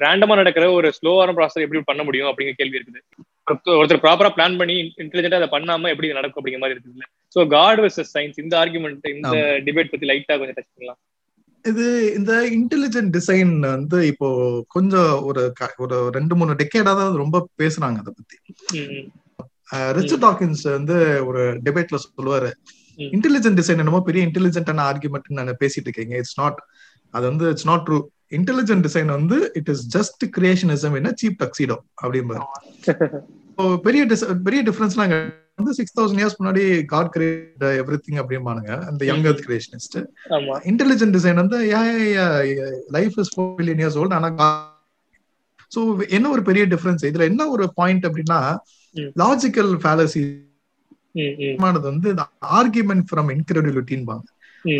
ரேண்டமா 0.06 0.36
நடக்கிற 0.42 0.66
ஒரு 0.80 0.90
ஸ்லோவான 0.98 1.36
ப்ராசஸ் 1.38 1.66
எப்படி 1.66 1.82
பண்ண 1.92 2.04
முடியும் 2.10 2.30
அப்படிங்கிற 2.32 2.58
கேள்வி 2.62 2.80
இருக்குது. 2.80 3.02
ஒருத்தர் 3.80 4.04
ப்ராப்பரா 4.04 4.30
பிளான் 4.36 4.60
பண்ணி 4.60 4.76
இன்டெலிஜென்டா 5.06 5.40
அதை 5.42 5.50
பண்ணாம 5.56 5.90
எப்படி 5.94 6.12
நடக்கும் 6.20 6.42
அப்படிங்கிற 6.42 6.64
மாதிரி 6.66 6.78
இருக்குது 6.78 7.10
ஸோ 7.36 7.48
காட் 7.56 7.82
வர்சஸ் 7.86 8.14
சயின்ஸ் 8.18 8.44
இந்த 8.44 8.54
ஆர்குமெண்ட் 8.62 9.10
இந்த 9.16 9.38
டிபேட் 9.68 9.92
பத்தி 9.94 10.12
லைட்டா 10.12 10.38
கொஞ்சம் 10.42 10.58
டச் 10.60 10.74
பண்ணலாம். 10.76 11.00
இது 11.66 11.86
இந்த 12.20 12.32
இன்டெலிஜென்ட் 12.58 13.12
டிசைன் 13.18 13.52
வந்து 13.74 13.98
இப்போ 14.12 14.30
கொஞ்சம் 14.76 15.12
ஒரு 15.30 15.44
ஒரு 15.84 15.98
ரெண்டு 16.18 16.34
மூணு 16.40 16.58
டெக்கேடா 16.62 16.94
தான் 17.02 17.22
ரொம்ப 17.24 17.38
பேசுறாங்க 17.62 18.00
அதை 18.04 18.12
பத்தி. 18.20 18.38
ரிச்சர்ட் 19.98 20.26
டாக்கின்ஸ் 20.26 20.64
வந்து 20.78 20.98
ஒரு 21.30 21.44
டிபேட்ல 21.68 22.00
சொல்லுவாரு. 22.06 22.50
இன்டெலிஜென்ட் 22.98 23.60
டிசைன் 23.60 23.78
என்னமோ 23.78 24.02
பெரிய 24.02 24.28
இன்டெலிஜென்டான 24.28 24.84
ஆர்குமெண்ட் 24.84 25.30
நான் 25.30 25.56
பேசிட்டு 25.60 25.84
இருக்கீங்க 25.84 26.18
இட்ஸ் 26.18 26.40
நாட் 26.40 26.60
அது 27.10 27.26
வந்து 27.28 27.50
it's 27.50 27.66
not 27.66 27.90
true 27.90 28.02
intelligent 28.30 28.86
design 28.88 29.06
வந்து 29.06 29.52
இட் 29.54 29.70
இஸ் 29.70 29.98
ஜஸ்ட் 29.98 30.24
கிரியேஷனிசம் 30.38 30.96
என்ன 30.96 31.14
சீப் 31.24 31.40
டக்ஸிடோ 31.44 31.78
அப்படிம்பாரு. 32.04 32.46
பெரிய 33.84 34.06
பெரிய 34.44 34.64
டிஃபரன்ஸ்லாம் 34.64 35.12
வந்து 35.56 35.74
சிக்ஸ் 35.74 36.00
தௌசண்ட் 36.00 36.22
இயர்ஸ் 36.22 36.38
முன்னாடி 36.40 36.86
காட் 36.86 37.12
கிரியேட் 37.18 37.64
எவ்ரி 37.82 37.98
திங் 38.08 38.20
அப்படிம்பானுங்க 38.22 38.86
அந்த 38.86 39.06
young 39.06 39.24
earth 39.24 39.44
creationist 39.48 39.98
intelligent 40.66 41.16
design 41.18 41.34
வந்து 41.34 41.58
life 42.90 43.18
is 43.18 43.40
four 43.40 43.56
million 43.56 43.80
years 43.80 43.98
old 43.98 44.14
ஆனா 44.14 44.48
சோ 45.76 46.10
என்ன 46.10 46.30
ஒரு 46.30 46.42
பெரிய 46.42 46.66
டிஃபரன்ஸ் 46.66 47.06
இதுல 47.06 47.24
என்ன 47.24 47.48
ஒரு 47.48 47.74
பாயிண்ட் 47.74 48.06
அப்படின்னா 48.06 48.58
லாஜிக்கல் 49.20 49.72
ஃபேலசி 49.84 50.53
வந்து 51.88 52.14
ஆர்குமெண்ட் 52.60 53.08
ஃப்ரம் 53.10 53.32
இன்கிரெடிபிலிட்டின்பாங்க 53.36 54.28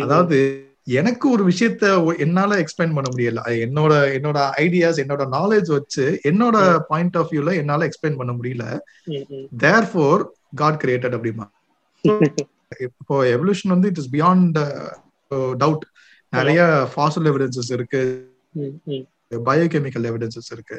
அதாவது 0.00 0.38
எனக்கு 0.84 1.30
ஒரு 1.30 1.42
விஷயத்த 1.48 2.16
என்னால 2.18 2.56
எக்ஸ்பிளைன் 2.60 2.94
பண்ண 2.96 3.08
முடியல. 3.12 3.40
என்னோட 3.64 3.92
என்னோட 4.16 4.38
ஐடியாஸ் 4.64 5.00
என்னோட 5.02 5.22
நாலேஜ் 5.36 5.70
வச்சு 5.76 6.20
என்னோட 6.24 6.78
பாயிண்ட் 6.88 7.16
ஆஃப் 7.16 7.32
வியூல 7.32 7.54
என்னால 7.54 7.88
எக்ஸ்பிளைன் 7.88 8.16
பண்ண 8.16 8.32
முடியல. 8.32 8.64
தேர் 9.56 9.88
ஃபோர் 9.92 10.24
காட் 10.54 10.80
கிரியேட்டட் 10.84 11.16
அப்படிமா. 11.18 11.46
இப்போ 12.80 13.24
எவல்யூஷன் 13.24 13.74
வந்து 13.74 13.88
இட் 13.88 13.98
இஸ் 13.98 14.12
பியாண்ட் 14.14 14.58
டவுட் 15.64 15.86
நிறைய 16.28 16.88
ஃபாசல் 16.96 17.28
எவிடன்சஸ் 17.32 17.72
இருக்கு. 17.78 18.02
பயோகெமிக்கல் 19.30 20.06
எவிடன்சஸ் 20.10 20.50
இருக்கு. 20.50 20.76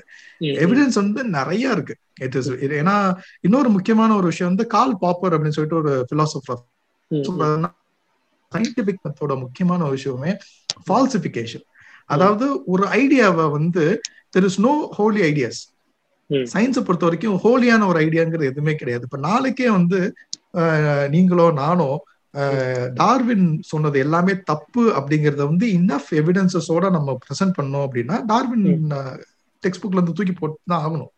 எவிடன்ஸ் 0.63 0.97
வந்து 1.01 1.21
நிறைய 1.37 1.71
இருக்கு. 1.71 1.95
இட் 2.19 2.35
இஸ் 2.35 2.49
ஏன்னா 2.79 2.95
இன்னொரு 3.41 3.69
முக்கியமான 3.69 4.15
ஒரு 4.15 4.25
விஷயம் 4.25 4.51
வந்து 4.55 4.67
கால் 4.67 4.97
பாப்பர் 5.01 5.33
அப்படின்னு 5.33 5.57
சொல்லிட்டு 5.57 5.81
ஒரு 5.83 5.93
பிலாசபர் 6.11 6.63
சயின்டிபிக் 8.51 9.03
மெத்தோட 9.05 9.33
முக்கியமான 9.39 9.79
ஒரு 9.83 9.91
விஷயமே 9.91 10.33
ஃபால்சிபிகேஷன் 10.87 11.65
அதாவது 12.05 12.45
ஒரு 12.65 12.83
ஐடியாவை 13.01 13.45
வந்து 13.51 13.83
there 14.37 14.47
is 14.49 14.59
no 14.61 14.73
holy 14.97 15.21
ideas 15.31 15.61
சயின்ஸை 16.29 16.81
பொறுத்த 16.83 17.07
வரைக்கும் 17.07 17.39
ஹோலியான 17.43 17.87
ஒரு 17.87 17.99
ஐடியாங்கிறது 17.99 18.51
எதுவுமே 18.51 18.73
கிடையாது. 18.75 19.03
இப்ப 19.03 19.17
நாளைக்கே 19.17 19.67
வந்து 19.69 19.99
நீங்களோ 21.09 21.45
நானோ 21.51 21.89
டார்வின் 22.99 23.47
சொன்னது 23.71 23.97
எல்லாமே 24.05 24.33
தப்பு 24.51 24.83
அப்படிங்கறத 24.99 25.41
வந்து 25.51 25.65
இன்னஃப் 25.77 26.09
எவிடன்சஸோட 26.21 26.85
நம்ம 26.95 27.17
ப்ரெசென்ட் 27.25 27.57
பண்ணோம் 27.59 27.85
அப்படின்னா 27.87 28.17
டார்வின் 28.31 28.65
டெக்ஸ்ட் 29.63 29.83
புக்ல 29.83 29.99
இருந்து 29.99 30.17
தூக்கி 30.19 30.33
போட்டு 30.39 30.71
தான் 30.73 30.83
ஆகணும். 30.85 31.11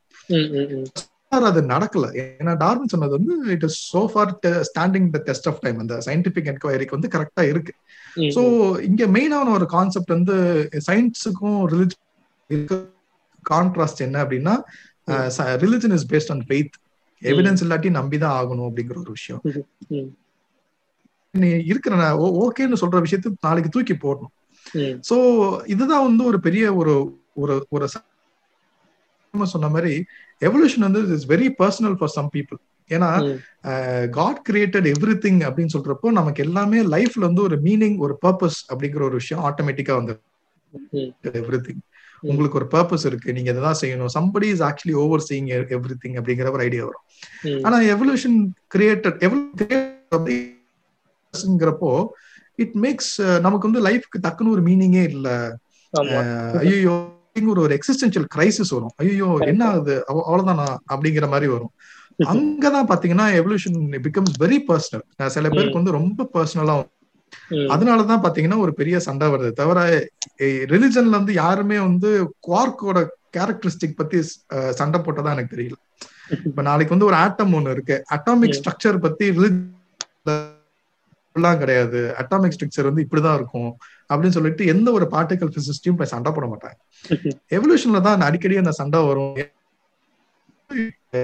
அது 1.48 1.62
நடக்கல. 1.72 2.06
ஏன்னா 2.24 2.54
டார்வின் 2.64 2.92
சொன்னது 2.94 3.14
வந்து 3.18 3.34
it 3.56 3.66
is 3.68 3.80
so 3.94 4.02
far 4.12 4.32
standing 4.70 5.08
the 5.16 5.22
test 5.30 5.48
of 5.52 5.62
time 5.66 5.80
அந்த 5.84 5.96
சயின்டிபிக் 6.08 6.50
என்கொயரிக்கு 6.54 6.98
வந்து 6.98 7.12
கரெக்டா 7.16 7.44
இருக்கு. 7.52 7.74
சோ 8.36 8.44
இங்க 8.90 9.06
மெயினான 9.16 9.54
ஒரு 9.58 9.68
கான்செப்ட் 9.76 10.16
வந்து 10.18 10.36
சயின்ஸுக்கும் 10.90 11.60
ரிலிஜன் 11.74 12.78
கான்ட்ராஸ்ட் 13.44 14.06
என்ன 14.06 14.18
அப்படின்னா 14.24 14.56
religion 15.66 15.96
is 15.98 16.08
based 16.14 16.32
on 16.36 16.46
faith 16.48 16.78
evidence 17.22 17.64
இல்லாட்டி 17.66 17.92
நம்பிதான் 18.00 18.38
ஆகணும் 18.40 18.68
அப்படிங்கிற 18.70 18.98
ஒரு 19.04 19.14
விஷயம். 19.18 19.42
நீ 21.38 21.50
இருக்கிற 21.72 21.96
ஓகேன்னு 22.44 22.82
சொல்ற 22.82 23.00
விஷயத்த 23.06 23.34
நாளைக்கு 23.42 23.74
தூக்கி 23.76 23.96
போடணும். 24.04 24.34
சோ 25.10 25.18
இதுதான் 25.66 26.06
வந்து 26.08 26.24
ஒரு 26.24 26.40
பெரிய 26.40 26.66
ஒரு 26.74 26.94
ஒரு 27.44 27.56
ஒரு 27.70 27.88
சொன்ன 29.34 29.70
மாதிரி 29.70 29.94
எவல்யூஷன் 30.46 30.86
வந்து 30.88 31.02
is 31.16 31.28
very 31.30 31.48
personal 31.62 31.98
for 32.00 32.16
some 32.16 32.30
people 32.36 32.60
ஏன்னா 32.90 33.10
காட் 34.10 34.40
கிரியேட்டட் 34.50 34.88
எவ்ரி 34.94 35.16
திங் 35.24 35.42
அப்படின்னு 35.48 35.76
சொல்றப்போ 35.76 36.10
நமக்கு 36.20 36.44
எல்லாமே 36.44 36.80
லைஃப்ல 36.94 37.28
வந்து 37.30 37.42
ஒரு 37.42 37.58
மீனிங் 37.62 37.98
ஒரு 38.06 38.14
பர்பஸ் 38.26 38.60
அப்படிங்கிற 38.72 39.02
ஒரு 39.10 39.18
விஷயம் 39.22 39.44
ஆட்டோமேட்டிக்கா 39.48 39.96
வந்து 40.00 40.16
எவ்ரி 41.42 41.60
திங் 41.68 41.84
உங்களுக்கு 42.22 42.60
ஒரு 42.60 42.68
பர்பஸ் 42.72 43.06
இருக்கு. 43.06 43.34
நீங்க 43.34 43.50
இதான் 43.52 43.82
செய்யணும். 43.82 44.14
Somebody 44.14 44.48
is 44.54 44.64
actually 44.68 44.96
overseeing 45.28 45.50
everything 46.04 46.16
அப்படிங்கிற 46.20 46.48
ஒரு 46.52 46.64
ஐடியா 46.68 46.84
வரும். 46.88 47.06
ஆனா 47.66 47.80
எவல்யூஷன் 47.94 48.38
கிரியேட்டட் 48.76 49.18
எவல்யூங்கிறப்போ 51.34 51.92
இட் 52.64 52.76
மேக்ஸ் 52.84 53.14
நமக்கு 53.46 53.70
வந்து 53.70 53.84
லைஃப்க்கு 53.88 54.24
டக்குன்னு 54.26 54.54
ஒரு 54.56 54.64
மீனிங்கே 54.70 55.04
இல்ல. 55.14 55.30
ஐயோ 56.64 56.96
ஒரு 57.52 57.62
ஒரு 57.64 57.74
எக்ஸிஸ்டன்சியல் 57.78 58.28
கிரைசிஸ் 58.36 58.74
வரும். 58.76 58.94
ஐயோ 59.04 59.28
என்ன 59.52 59.64
ஆகுது? 59.72 59.96
அவ்வளவுதானா? 60.12 60.68
அப்படிங்கிற 60.94 61.26
மாதிரி 61.34 61.48
வரும். 61.56 61.74
அங்கதான் 62.20 62.88
பாத்தீங்கன்னா 62.92 63.26
எவல்யூஷன் 63.40 63.76
பிகம்ஸ் 64.06 64.38
வெரி 64.44 64.58
பர்சனல் 64.70 65.34
சில 65.36 65.50
பேருக்கு 65.50 65.80
வந்து 65.80 65.98
ரொம்ப 65.98 66.30
பர்சனலா 66.36 66.76
அதனாலதான் 67.74 68.24
பாத்தீங்கன்னா 68.24 68.58
ஒரு 68.58 68.72
பெரிய 68.80 68.96
சண்டை 69.08 69.28
வருது. 69.34 69.52
தவிர 69.60 69.80
ரிலிஜன்ல 70.72 71.18
வந்து 71.20 71.34
யாருமே 71.34 71.78
வந்து 71.88 72.10
குவார்க்கோட 72.48 72.98
கேரக்டரிஸ்டிக் 73.38 74.00
பத்தி 74.00 74.20
சண்டை 74.80 75.00
போட்டதா 75.00 75.34
எனக்கு 75.36 75.56
தெரியல. 75.56 75.78
இப்ப 76.48 76.62
நாளைக்கு 76.68 76.96
வந்து 76.96 77.10
ஒரு 77.10 77.18
ஆட்டம் 77.24 77.54
ஒண்ணு 77.58 77.76
இருக்கு. 77.76 77.98
அட்டாமிக் 78.16 78.58
ஸ்ட்ரக்சர் 78.60 78.98
பத்தி 79.06 79.26
கிடையாது. 81.62 82.00
அட்டாமிக் 82.22 82.56
ஸ்ட்ரக்சர் 82.56 82.90
வந்து 82.90 83.06
இப்படிதான் 83.06 83.38
இருக்கும் 83.40 83.70
அப்படின்னு 84.10 84.36
சொல்லிட்டு 84.38 84.66
எந்த 84.74 84.88
ஒரு 84.98 85.06
பார்ட்டிகல் 85.14 85.54
பிசிஸ்டையும் 85.56 86.00
போய் 86.00 86.12
சண்டை 86.14 86.32
போட 86.36 86.48
மாட்டாங்க. 86.52 86.78
எவல்யூஷன்ல 87.58 88.02
தான் 88.08 88.28
அடிக்கடி 88.28 88.58
அந்த 88.64 88.74
சண்டை 88.80 89.02
வரும். 89.10 89.38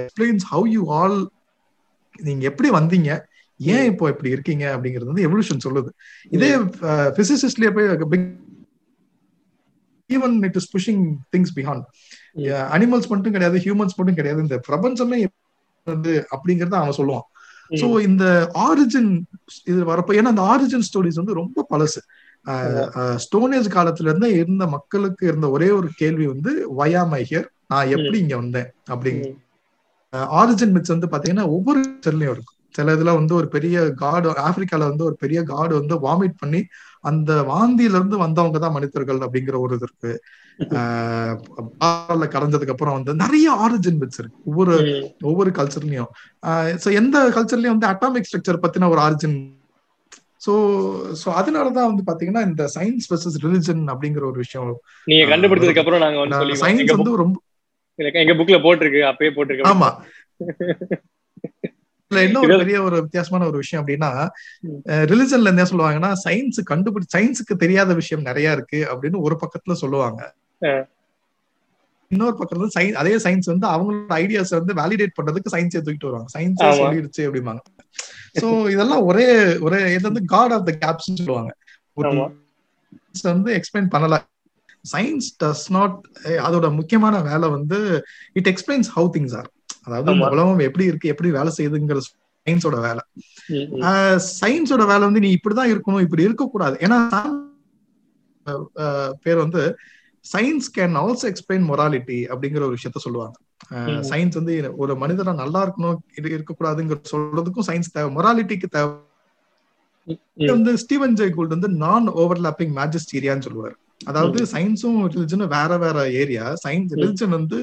எக்ஸ்பிளைன்ஸ் 0.00 0.46
ஹவு 0.52 0.66
யூ 0.76 0.82
ஆல் 0.98 1.18
நீங்க 2.28 2.44
எப்படி 2.50 2.70
வந்தீங்க? 2.78 3.10
ஏன் 3.60 3.88
இப்போ 3.90 4.04
இப்படி 4.12 4.30
இருக்கீங்க? 4.34 4.64
அப்படிங்கிறது 4.76 5.12
வந்து 5.12 5.26
எவல்யூஷன் 5.28 5.64
சொல்லுது. 5.66 5.90
இதே 6.36 6.50
பிசிசிஸ்ட்லயே 7.18 7.72
போய் 7.76 8.24
even 10.10 10.34
it 10.48 10.58
is 10.60 10.70
pushing 10.74 11.04
things 11.34 11.52
behind 11.58 11.84
animals 12.76 13.10
மட்டும் 13.10 13.34
கிடையாது 13.34 13.58
ஹியூமன்ஸ் 13.64 13.96
மட்டும் 13.98 14.18
கிடையாது. 14.18 14.40
இந்த 14.46 14.56
பிரபஞ்சமே 14.68 15.18
வந்து 15.90 16.12
அப்படிங்கறத 16.34 16.76
அவன் 16.80 16.98
சொல்லுவான். 16.98 17.26
சோ 17.70 17.86
இந்த 18.00 18.24
ஆரிஜின் 18.66 19.10
இது 19.64 19.80
வரப்ப 19.84 20.16
ஏன்னா 20.18 20.32
அந்த 20.34 20.44
ஆரிஜின் 20.52 20.86
ஸ்டோரிஸ் 20.88 21.20
வந்து 21.22 21.34
ரொம்ப 21.34 21.66
பழசு. 21.70 22.00
ஸ்டோனேஜ் 23.24 23.68
காலத்துல 23.74 24.10
இருந்து 24.10 24.28
இருந்த 24.34 24.64
மக்களுக்கு 24.66 25.24
இருந்த 25.26 25.46
ஒரே 25.50 25.70
ஒரு 25.70 25.88
கேள்வி 25.96 26.26
வந்து 26.26 26.50
வயாமை 26.78 27.20
ஹியர் 27.30 27.48
நான் 27.66 27.88
எப்படி 27.88 28.18
இங்க 28.18 28.36
வந்தேன்? 28.36 28.68
அப்படிங்க. 28.90 29.22
ஆரிஜின் 30.38 30.74
மிட்ஸ் 30.74 30.94
வந்து 30.94 31.06
பாத்தீங்கன்னா 31.06 31.46
ஒவ்வொரு 31.48 31.78
கல்ச்சர்லயும் 31.80 32.34
இருக்கும். 32.34 32.50
சில 32.74 32.94
இதுல 32.96 33.14
வந்து 33.14 33.34
ஒரு 33.34 33.48
பெரிய 33.48 33.76
காடு 33.94 34.28
ஆப்பிரிக்கால 34.46 34.88
வந்து 34.90 35.04
ஒரு 35.04 35.16
பெரிய 35.16 35.42
காடு 35.42 35.72
வந்து 35.80 35.94
வாமிட் 36.06 36.40
பண்ணி 36.40 36.60
அந்த 37.04 37.32
வாந்தியில 37.50 37.98
இருந்து 37.98 38.16
வந்தவங்க 38.18 38.58
தான் 38.58 38.72
மனிதர்கள் 38.72 39.20
அப்படிங்கிற 39.20 39.56
ஒரு 39.58 39.74
இது 39.74 39.86
இருக்கு. 39.88 40.12
ஆஹ் 41.84 42.24
கரைஞ்சதுக்கு 42.34 42.74
அப்புறம் 42.74 42.96
வந்து 42.96 43.12
நிறைய 43.14 43.46
ஆரிஜின் 43.64 43.98
பிட்ஸ் 44.00 44.20
இருக்கு. 44.20 44.38
ஒவ்வொரு 44.44 44.74
ஒவ்வொரு 45.22 45.50
கல்ச்சர்லயும் 45.50 46.10
சோ 46.82 46.88
எந்த 46.94 47.16
கல்ச்சர்லயும் 47.36 47.76
வந்து 47.76 47.90
அட்டாமிக் 47.92 48.28
ஸ்ட்ரக்சர் 48.28 48.62
பத்தின 48.64 48.90
ஒரு 48.90 49.00
ஆரிஜின் 49.00 49.36
சோ 50.44 50.52
சோ 51.20 51.28
அதனாலதான் 51.38 51.90
வந்து 51.90 52.04
பாத்தீங்கன்னா 52.06 52.42
இந்த 52.46 52.64
சயின்ஸ் 52.74 53.08
வெர்சஸ் 53.10 53.38
ரிலிஜன் 53.44 53.82
அப்படிங்கிற 53.92 54.24
ஒரு 54.24 54.38
விஷயம் 54.38 54.70
நீங்க 55.06 55.24
கண்டுபிடிச்சதுக்கு 55.32 55.82
அப்புறம் 55.82 56.00
நாங்க 56.00 56.20
வந்து 56.24 56.60
சயின்ஸ் 56.62 56.94
வந்து 56.96 57.16
ரொம்ப 57.16 57.36
எங்க 58.18 58.34
புக்ல 58.34 58.58
போட்டிருக்கு 58.62 59.02
அப்பயே 59.10 59.32
போட்டிருக்கு. 59.34 59.68
ஆமா. 59.72 59.90
இல்ல 62.10 62.22
என்ன 62.22 62.40
ஒரு 62.40 62.56
பெரிய 62.58 62.78
ஒரு 62.82 62.96
வித்தியாசமான 63.02 63.46
ஒரு 63.46 63.56
விஷயம் 63.56 63.82
அப்படின்னா 63.82 64.10
ரிலிஜன்ல 65.10 65.46
என்ன 65.46 65.64
சொல்லுவாங்கன்னா 65.70 66.10
சயின்ஸ் 66.24 66.60
கண்டுபிடி 66.70 67.06
சயின்ஸுக்கு 67.14 67.54
தெரியாத 67.56 67.94
விஷயம் 67.94 68.22
நிறைய 68.22 68.52
இருக்கு 68.52 68.80
அப்படின்னு 68.90 69.18
ஒரு 69.20 69.36
பக்கத்துல 69.42 69.72
சொல்லுவாங்க. 69.74 70.20
இன்னொரு 72.10 72.34
பக்கம் 72.38 72.58
வந்து 72.58 72.74
சயின்ஸ் 72.76 72.98
அதே 73.00 73.12
சயின்ஸ் 73.24 73.48
வந்து 73.52 73.66
அவங்களோட 73.72 74.14
ஐடியாஸ் 74.22 74.52
வந்து 74.56 74.74
வேலிடேட் 74.80 75.16
பண்றதுக்கு 75.18 75.52
சயின்ஸே 75.54 75.80
தூக்கிட்டு 75.84 76.08
வருவாங்க. 76.08 76.30
சயின்ஸே. 76.36 76.68
சொல்லிடுச்சு 76.80 77.22
அப்படிம்பாங்க. 77.28 77.62
சோ 78.40 78.46
இதெல்லாம் 78.74 79.02
ஒரே 79.10 79.26
ஒரே 79.66 79.80
இது 79.94 80.04
வந்து 80.10 80.22
காட் 80.34 80.54
ஆஃப் 80.56 80.66
த 80.68 80.72
கேப்ஸ் 80.84 81.08
சொல்லுவாங்க. 81.18 81.52
வந்து 83.32 83.50
எக்ஸ்பிளைன் 83.58 83.90
பண்ணல. 83.94 84.16
சயின்ஸ் 84.92 85.28
டஸ் 85.42 85.66
நாட் 85.76 85.96
அதோட 86.46 86.66
முக்கியமான 86.78 87.20
வேலை 87.28 87.48
வந்து 87.56 87.78
it 88.40 88.50
explains 88.52 88.90
how 88.96 89.08
things 89.14 89.36
are 89.38 89.48
அதாவது. 89.86 90.10
உலகம் 90.34 90.66
எப்படி 90.68 90.84
இருக்கு 90.90 91.12
எப்படி 91.12 91.30
வேலை 91.38 91.52
செய்யுதுங்கிற 91.58 92.00
சயின்ஸோட 92.46 92.78
வேலை. 92.86 93.02
சயின்ஸோட 94.40 94.82
வேலை 94.92 95.02
வந்து 95.08 95.24
நீ 95.26 95.30
இப்படிதான் 95.38 95.72
இருக்கணும் 95.74 96.04
இப்படி 96.06 96.26
இருக்கக்கூடாது. 96.28 96.76
ஏன்னா 96.86 96.98
பேர் 99.24 99.42
வந்து 99.44 99.62
science 100.24 100.68
can 100.76 100.94
also 101.00 101.24
explain 101.30 101.64
morality 101.70 102.18
அப்படிங்கிற 102.32 102.62
ஒரு 102.68 102.76
விஷயத்த 102.76 103.00
சொல்லுவாங்க. 103.06 103.36
சயின்ஸ் 104.10 104.38
வந்து 104.40 104.54
ஒரு 104.82 104.92
மனிதனா 105.02 105.32
நல்லா 105.42 105.60
இருக்கணும் 105.64 105.98
இருக்கக்கூடாதுங்கிற 106.34 106.98
சொல்றதுக்கும் 107.12 107.66
சயின்ஸ் 107.70 107.94
தேவை. 107.96 108.10
மொராலிட்டிக்கு 108.16 108.68
தேவை. 108.76 108.92
வந்து 110.52 110.72
ஸ்டீவன் 110.82 111.16
ஜெய் 111.18 111.34
கோல்ட் 111.36 111.54
வந்து 111.56 111.70
நான் 111.84 112.06
ஓவர்லாப்பிங் 112.22 112.72
மேஜஸ்டீரியான்னு 112.80 113.46
சொல்லுவார். 113.46 113.76
அதாவது 114.10 114.38
சயின்ஸும் 114.52 114.98
ரிலிஜனும் 115.14 115.52
வேற 115.56 115.78
வேற 115.84 115.98
ஏரியா 116.20 116.46
சயின்ஸ். 116.64 116.94
ரிலிஜன் 117.02 117.34
வந்து 117.38 117.58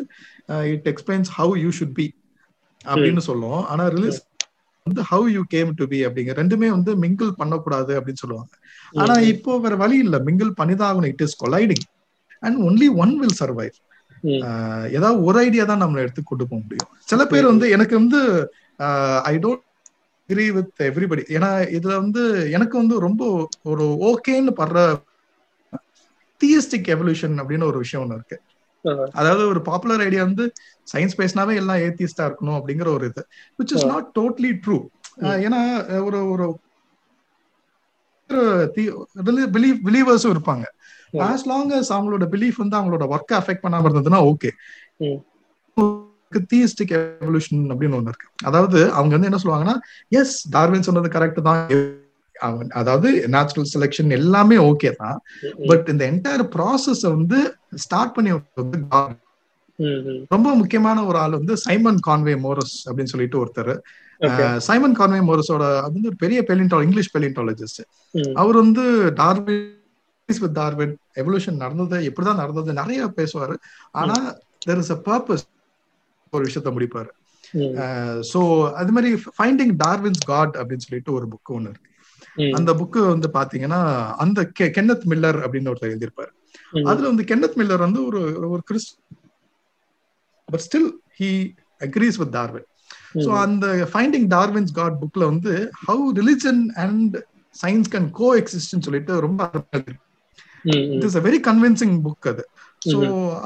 it 0.75 0.87
explains 0.91 1.31
how 1.37 1.55
you 1.63 1.71
should 1.79 1.95
be 1.99 2.07
அப்படின்னு 2.85 3.23
சொல்லுவோம். 3.29 3.63
ஆனா 3.71 3.83
ரிலிஜன் 3.95 4.27
வந்து 4.85 5.03
how 5.09 5.27
you 5.35 5.41
came 5.55 5.71
to 5.79 5.85
be 5.91 5.99
அப்படிங்கிற 6.05 6.35
ரெண்டுமே 6.41 6.69
வந்து 6.77 6.91
மிங்கிள் 7.03 7.31
பண்ணக்கூடாது 7.41 7.91
அப்படின்னு 7.97 8.23
சொல்லுவாங்க. 8.23 8.51
ஆனா 9.01 9.15
இப்போ 9.33 9.59
வேற 9.65 9.75
வழி 9.83 9.97
இல்ல. 10.05 10.17
மிங்கிள் 10.29 10.51
பண்ணிதான் 10.61 10.89
ஆகணும். 10.91 11.11
It 11.13 11.25
is 11.25 11.37
colliding 11.43 11.85
and 12.41 12.57
only 12.67 12.87
one 13.03 13.13
will 13.21 13.39
survive. 13.41 13.75
ஏதாவது 14.95 15.17
ஒரு 15.27 15.37
ஐடியா 15.39 15.63
தான் 15.65 15.83
நம்மளை 15.83 16.03
எடுத்து 16.05 16.21
கொண்டு 16.23 16.45
போக 16.49 16.59
முடியும். 16.63 16.89
சில 17.11 17.21
பேர் 17.25 17.51
வந்து 17.51 17.67
எனக்கு 17.69 17.95
வந்து 18.01 18.19
I 19.31 19.35
don't 19.37 19.67
agree 20.29 20.45
with 20.57 20.81
everybody 20.89 21.23
ஏன்னா 21.35 21.49
இதுல 21.77 21.93
வந்து 22.03 22.21
எனக்கு 22.57 22.75
வந்து 22.77 22.95
ரொம்ப 22.99 23.23
ஒரு 23.71 23.85
ஓகேன்னு 24.09 24.53
படுற 24.59 24.79
தியஸ்டிக் 26.41 26.89
எவல்யூஷன் 26.95 27.35
அப்படின்னு 27.41 27.69
ஒரு 27.71 27.79
விஷயம் 27.83 28.03
ஒண்ணு 28.03 28.17
இருக்கு. 28.19 28.37
அதாவது 29.13 29.43
ஒரு 29.47 29.61
பாப்புலர் 29.61 30.03
ஐடியா 30.05 30.23
வந்து 30.23 30.45
சயின்ஸ் 30.87 31.19
பேசினாவே 31.19 31.55
எல்லாம் 31.61 31.81
ஏத்திஸ்டா 31.85 32.23
இருக்கணும் 32.29 32.57
அப்படிங்கிற 32.59 32.89
ஒரு 32.97 33.05
இது 33.11 33.23
which 33.59 33.73
is 33.75 33.87
not 33.93 34.09
totally 34.19 34.51
true 34.63 34.77
ஏன்னா 35.45 35.59
ஒரு 36.07 36.19
ஒரு 36.33 36.47
பிலீவர்ஸும் 39.85 40.33
இருப்பாங்க. 40.35 40.65
ஆஸ் 41.25 41.45
லாங் 41.45 41.71
அஸ் 41.71 41.91
அவங்களோட 41.91 42.25
பிலீஃப் 42.31 42.57
வந்து 42.57 42.77
அவங்களோட 42.77 43.05
ஒர்க்கை 43.13 43.35
அஃபெக்ட் 43.39 43.63
பண்ணாம 43.63 43.87
இருந்ததுன்னா 43.87 44.21
ஓகே. 44.29 44.51
தியஸ்டிக் 46.51 46.93
எவல்யூஷன் 46.97 47.63
அப்படின்னு 47.71 47.97
ஒண்ணு 47.97 48.11
இருக்கு 48.11 48.27
அதாவது 48.43 48.91
அவங்க 48.91 49.13
வந்து 49.15 49.29
என்ன 49.29 49.39
சொல்லுவாங்கன்னா 49.41 49.75
எஸ் 50.11 50.35
டார்வின் 50.51 50.81
சொன்னது 50.81 51.09
கரெக்ட் 51.09 51.41
தான் 51.41 51.61
அவன் 52.35 52.69
அதாவது 52.71 53.27
நேச்சுரல் 53.27 53.71
செலெக்ஷன் 53.73 54.09
எல்லாமே 54.09 54.57
ஓகே 54.69 54.95
தான். 54.95 55.17
பட் 55.67 55.89
இந்த 55.89 56.03
என்டையர் 56.11 56.45
ப்ராசஸ் 56.55 57.01
வந்து 57.09 57.39
ஸ்டார்ட் 57.75 58.13
பண்ணி 58.13 58.31
ம். 59.79 60.25
ரொம்ப 60.29 60.55
முக்கியமான 60.55 61.05
ஒரு 61.05 61.17
ஆள் 61.17 61.31
வந்து 61.31 61.57
சைமன் 61.57 61.99
கான்வே 62.07 62.35
மோரஸ் 62.43 62.75
அப்படின்னு 62.87 63.03
சொல்லிட்டு 63.03 63.39
ஒருத்தர். 63.41 63.71
சைமன் 64.59 64.97
கான்வே 64.97 65.21
மோரஸோட 65.27 65.63
அது 65.77 65.93
வந்து 65.93 66.07
ஒரு 66.07 66.15
பெரிய 66.15 66.41
பெலின்டா 66.41 66.83
இங்கிலீஷ் 66.83 67.13
பெலின்டாலஜிஸ்ட். 67.17 67.81
அவர் 68.33 68.55
வந்து 68.55 68.83
டார்வின் 69.13 69.63
வித் 70.39 70.57
டார்வின் 70.57 70.95
எவல்யூஷன் 71.15 71.61
நடந்தது 71.63 72.11
எப்படிதான் 72.11 72.35
நடந்தது 72.35 72.73
நிறைய 72.73 73.05
பேசுவாரு 73.15 73.55
ஆனா 73.91 74.15
தெர் 74.67 74.77
இஸ் 74.77 74.91
அ 74.91 74.99
பர்பஸ் 75.05 75.43
ஒரு 76.33 76.45
விஷயத்த 76.45 76.69
முடிப்பாரு. 76.71 77.09
சோ 78.31 78.39
அது 78.71 78.91
மாதிரி 78.91 79.21
ஃபைண்டிங் 79.37 79.73
டார்வின்ஸ் 79.85 80.23
காட் 80.25 80.55
அப்படின்னு 80.55 80.77
சொல்லிட்டு 80.77 81.13
ஒரு 81.13 81.27
புக் 81.27 81.55
ஒண்ணு 81.55 81.71
இருக்கு. 81.71 81.87
அந்த 82.55 82.73
புக்கு 82.73 82.99
வந்து 83.07 83.27
பாத்தீங்கன்னா 83.33 83.79
அந்த 84.17 84.51
கென்னத் 84.59 85.05
மில்லர் 85.05 85.39
அப்படின்னு 85.45 85.71
ஒருத்தர் 85.71 85.91
எழுதியிருப்பாரு. 85.91 86.31
அதுல 86.85 87.07
வந்து 87.07 87.23
கென்னத் 87.23 87.57
மில்லர் 87.57 87.77
வந்து 87.77 88.05
ஒரு 88.05 88.19
ஒரு 88.49 88.61
Chris 88.63 88.89
but 90.49 90.63
still 90.67 90.89
he 91.19 91.55
agrees 91.81 92.15
with 92.15 92.33
Darwin 92.33 92.67
so. 93.15 93.29
அந்த 93.37 93.65
ஃபைண்டிங் 93.93 94.27
டார்வின்ஸ் 94.27 94.71
காட் 94.71 94.97
புக்ல 95.01 95.25
வந்து 95.25 95.71
how 95.87 96.05
religion 96.19 96.71
and 96.75 97.17
science 97.63 97.91
can 97.91 98.09
கோ 98.11 98.37
எக்ஸிஸ்ட்னு 98.37 98.79
சொல்லிட்டு 98.79 99.19
ரொம்ப. 99.19 99.49
It 100.95 101.05
is 101.09 101.17
a 101.19 101.23
very 101.27 101.39
convincing 101.49 101.95
book 102.05 102.27
அது. 102.31 102.43
ஸோ 102.91 102.99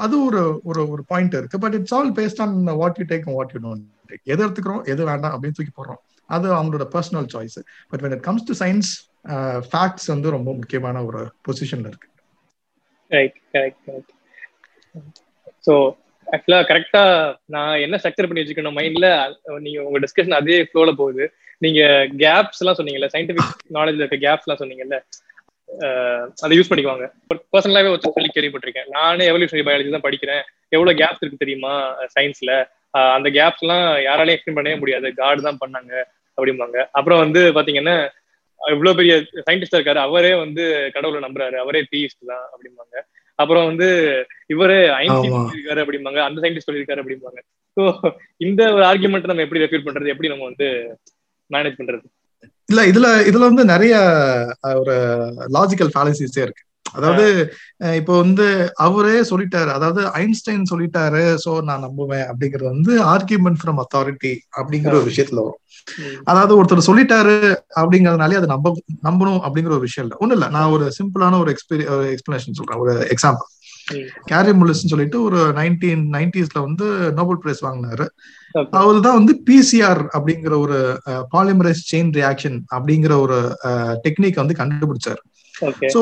அது 0.04 0.14
ஒரு 0.26 0.42
ஒரு 0.70 0.82
ஒரு 0.94 1.02
பாயிண்ட் 1.12 1.34
இருக்கு. 1.40 1.60
But 1.64 1.76
it's 1.78 1.94
all 1.98 2.12
based 2.18 2.42
on 2.46 2.56
what 2.82 2.98
you 3.02 3.06
take 3.12 3.26
what 3.38 3.52
you 3.56 3.60
don't 3.66 3.86
take 4.10 4.24
எது 4.32 4.40
எடுத்துக்கிறோம் 4.46 4.82
எது 4.94 5.10
வேண்டாம் 5.10 5.34
அப்படின்னு 5.34 5.58
தூக்கி 5.58 5.74
போடுறோம். 5.78 6.00
அது 6.28 6.46
அவங்களோட 6.56 6.84
personal 6.94 7.28
choice 7.34 7.58
but 7.90 8.02
when 8.04 8.14
it 8.16 8.22
comes 8.28 8.48
to 8.48 8.56
science 8.62 8.90
facts 9.70 10.08
வந்து 10.14 10.28
ரொம்ப 10.36 10.50
முக்கியமான 10.60 11.02
ஒரு 11.08 11.20
பொசிஷன்ல 11.48 11.90
இருக்கு. 11.92 12.08
ரைட் 13.10 13.36
கரெக்ட் 13.54 13.80
கரெக்ட் 13.86 14.12
ஸோ 15.66 15.74
ஆக்சுவலா 16.26 16.60
கரெக்டா 16.70 17.02
நான் 17.54 17.80
என்ன 17.84 17.98
ஸ்ட்ரக்சர் 18.00 18.28
பண்ணி 18.28 18.42
வச்சுக்கணும் 18.42 18.76
மைண்ட்ல 18.78 19.08
நீங்க 19.64 19.80
உங்க 19.88 19.98
டிஸ்கஷன் 20.04 20.38
அதே 20.38 20.56
ஃப்ளோல 20.68 20.92
போகுது. 21.00 21.24
நீங்க 21.64 21.80
கேப்ஸ் 22.22 22.60
எல்லாம் 22.62 22.78
சொன்னீங்கல்ல 22.78 23.08
சயின்டிபிக் 23.14 23.52
நாலேஜ்ல 23.76 24.02
இருக்க 24.02 24.18
கேப்ஸ் 24.24 24.46
எல்லாம் 24.46 24.62
சொன்னீங்கல்ல 24.62 24.98
அதை 26.44 26.52
யூஸ் 26.56 26.70
பண்ணிக்குவாங்க. 26.70 27.06
பர்சனலாவே 27.54 27.92
ஒரு 27.94 28.02
சொல்லி 28.16 28.30
கேள்விப்பட்டிருக்கேன். 28.34 28.90
நானே 28.96 29.24
எவல்யூஷனரி 29.30 29.64
பயாலஜி 29.68 29.90
தான் 29.94 30.06
படிக்கிறேன். 30.06 30.42
எவ்வளவு 30.76 30.98
கேப்ஸ் 31.00 31.22
இருக்கு 31.22 31.42
தெரியுமா 31.44 31.72
சயின்ஸ்ல 32.14 32.52
அந்த 33.16 33.28
கேப்ஸ் 33.38 33.64
எல்லாம் 33.64 33.86
யாராலையும் 34.08 34.36
எக்ஸ்பிளைன் 34.36 34.58
பண்ணவே 34.58 34.80
முடியாது. 34.82 35.08
காட் 35.20 35.46
தான் 35.48 35.60
பண்ணாங்க 35.62 35.92
அப்படிம்பாங்க. 36.38 36.78
அப்புறம் 36.98 37.20
வந்து 37.24 37.40
பாத்தீங்கன்னா 37.56 37.96
இவ்வளவு 38.60 38.98
பெரிய 38.98 39.14
சயின்டிஸ்டா 39.46 39.78
இருக்காரு. 39.78 40.00
அவரே 40.06 40.32
வந்து 40.44 40.64
கடவுளை 40.94 41.20
நம்புறாரு. 41.24 41.56
அவரே 41.64 41.80
தீயிஸ்ட் 41.92 42.30
தான் 42.32 42.46
அப்படிம்பாங்க. 42.52 42.94
அப்புறம் 43.42 43.66
வந்து 43.70 43.88
இவரே 44.54 44.78
ஐன்ஸ்டீன். 45.00 45.34
சொல்லியிருக்காரு 45.48 45.82
அப்படிம்பாங்க. 45.84 46.20
அந்த 46.28 46.38
சயின்டிஸ்ட் 46.44 46.68
சொல்லியிருக்காரு 46.68 47.02
அப்படிம்பாங்க. 47.02 47.40
ஸோ 47.76 47.82
இந்த 48.46 48.62
ஒரு 48.76 48.84
ஆர்குமெண்ட் 48.90 49.30
நம்ம 49.30 49.44
எப்படி 49.46 49.62
ரெஃப்யூட் 49.64 49.86
பண்றது? 49.88 50.12
எப்படி 50.14 50.30
நம்ம 50.32 50.46
வந்து 50.50 50.68
மேனேஜ் 51.54 51.78
பண்றது? 51.80 52.06
இல்ல 52.68 52.80
இதுல 52.86 53.08
இதுல 53.30 53.48
வந்து 53.50 53.64
நிறைய 53.64 53.94
ஒரு 54.80 54.94
லாஜிக்கல் 55.52 55.92
ஃபேலசிஸே 55.94 56.42
இருக்கு. 56.42 56.62
அதாவது 56.94 57.24
இப்போ 57.96 58.18
வந்து 58.18 58.44
அவரே 58.76 59.16
சொல்லிட்டாரு. 59.20 59.68
அதாவது 59.68 60.02
ஐன்ஸ்டைன் 60.20 60.68
சொல்லிட்டாரு 60.70 61.22
சோ 61.44 61.62
நான் 61.62 61.84
நம்புவேன் 61.84 62.26
அப்படிங்கிறது 62.30 62.68
வந்து 62.74 62.92
ஆர்கியூமெண்ட் 63.04 63.60
ஃப்ரம் 63.62 63.80
அத்தாரிட்டி 63.82 64.32
அப்படிங்கிற 64.60 64.92
ஒரு 64.92 65.10
விஷயத்துல 65.10 65.42
வரும். 65.42 65.60
அதாவது 66.24 66.52
ஒருத்தர் 66.58 66.88
சொல்லிட்டாரு 66.88 67.34
அப்படிங்கறதுனாலே 67.80 68.34
அது 68.34 68.46
நம்ப 68.46 68.72
நம்பணும் 69.02 69.42
அப்படிங்கிற 69.44 69.70
ஒரு 69.70 69.86
விஷயம் 69.88 70.06
இல்ல. 70.06 70.16
ஒண்ணு 70.20 70.32
இல்ல. 70.32 70.48
நான் 70.48 70.72
ஒரு 70.76 70.86
சிம்பிளான 70.98 71.38
ஒரு 71.38 71.52
எக்ஸ்பீரி 71.54 71.84
எக்ஸ்பிளனேஷன் 72.14 72.58
சொல்றேன். 72.60 72.78
ஒரு 72.78 72.94
எக்ஸாம்பிள். 73.14 73.50
கேரி 74.24 74.52
முல்லிஸ்னு 74.52 74.92
சொல்லிட்டு 74.92 75.22
ஒரு 75.22 75.40
நைன்டீன் 75.58 76.04
நைன்டிஸ்ல 76.16 76.60
வந்து 76.60 76.86
நோபல் 77.12 77.38
பிரைஸ் 77.38 77.64
வாங்கினாரு. 77.64 78.06
அவர் 78.80 78.98
தான் 79.06 79.18
வந்து 79.18 79.32
பிசிஆர் 79.48 80.02
அப்படிங்கிற 80.16 80.54
ஒரு 80.64 80.78
பாலிமரைஸ் 81.34 81.86
செயின் 81.92 82.12
ரியாக்ஷன் 82.18 82.58
அப்படிங்கிற 82.76 83.14
ஒரு 83.24 83.38
டெக்னிக் 84.04 84.42
வந்து 84.42 84.58
கண்டுபிடிச்சாரு. 84.60 85.22
சோ 85.94 86.00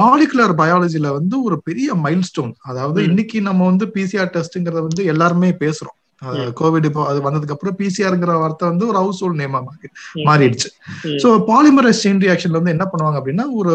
மாலிகுலர் 0.00 0.52
பயாலஜில 0.60 1.08
வந்து 1.18 1.36
ஒரு 1.46 1.56
பெரிய 1.68 1.94
மைல் 2.04 2.28
ஸ்டோன் 2.28 2.52
அதாவது. 2.70 2.98
இன்னைக்கு 3.10 3.40
நம்ம 3.48 3.66
வந்து 3.70 3.86
பிசிஆர் 3.96 4.32
டெஸ்ட்ங்கிறத 4.36 4.82
வந்து 4.88 5.04
எல்லாருமே 5.12 5.50
பேசுறோம். 5.64 5.96
கோவிட் 6.58 6.86
இப்போ 6.88 7.02
அது 7.10 7.20
வந்ததுக்கு 7.26 7.54
அப்புறம் 7.54 7.76
பிசிஆர்ங்கிற 7.80 8.34
வார்த்தை 8.42 8.66
வந்து 8.70 8.84
ஒரு 8.90 8.98
ஹவுஸ் 9.02 9.20
ஹோல்ட் 9.22 9.40
நேமா 9.40 9.60
மாறி. 9.68 9.88
மாறிடுச்சு. 10.28 10.68
சோ 11.22 11.28
பாலிமரைஸ் 11.50 12.02
செயின் 12.04 12.22
ரியாக்ஷன்ல 12.26 12.60
வந்து 12.60 12.74
என்ன 12.76 12.86
பண்ணுவாங்க 12.92 13.18
அப்படின்னா 13.20 13.46
ஒரு 13.60 13.74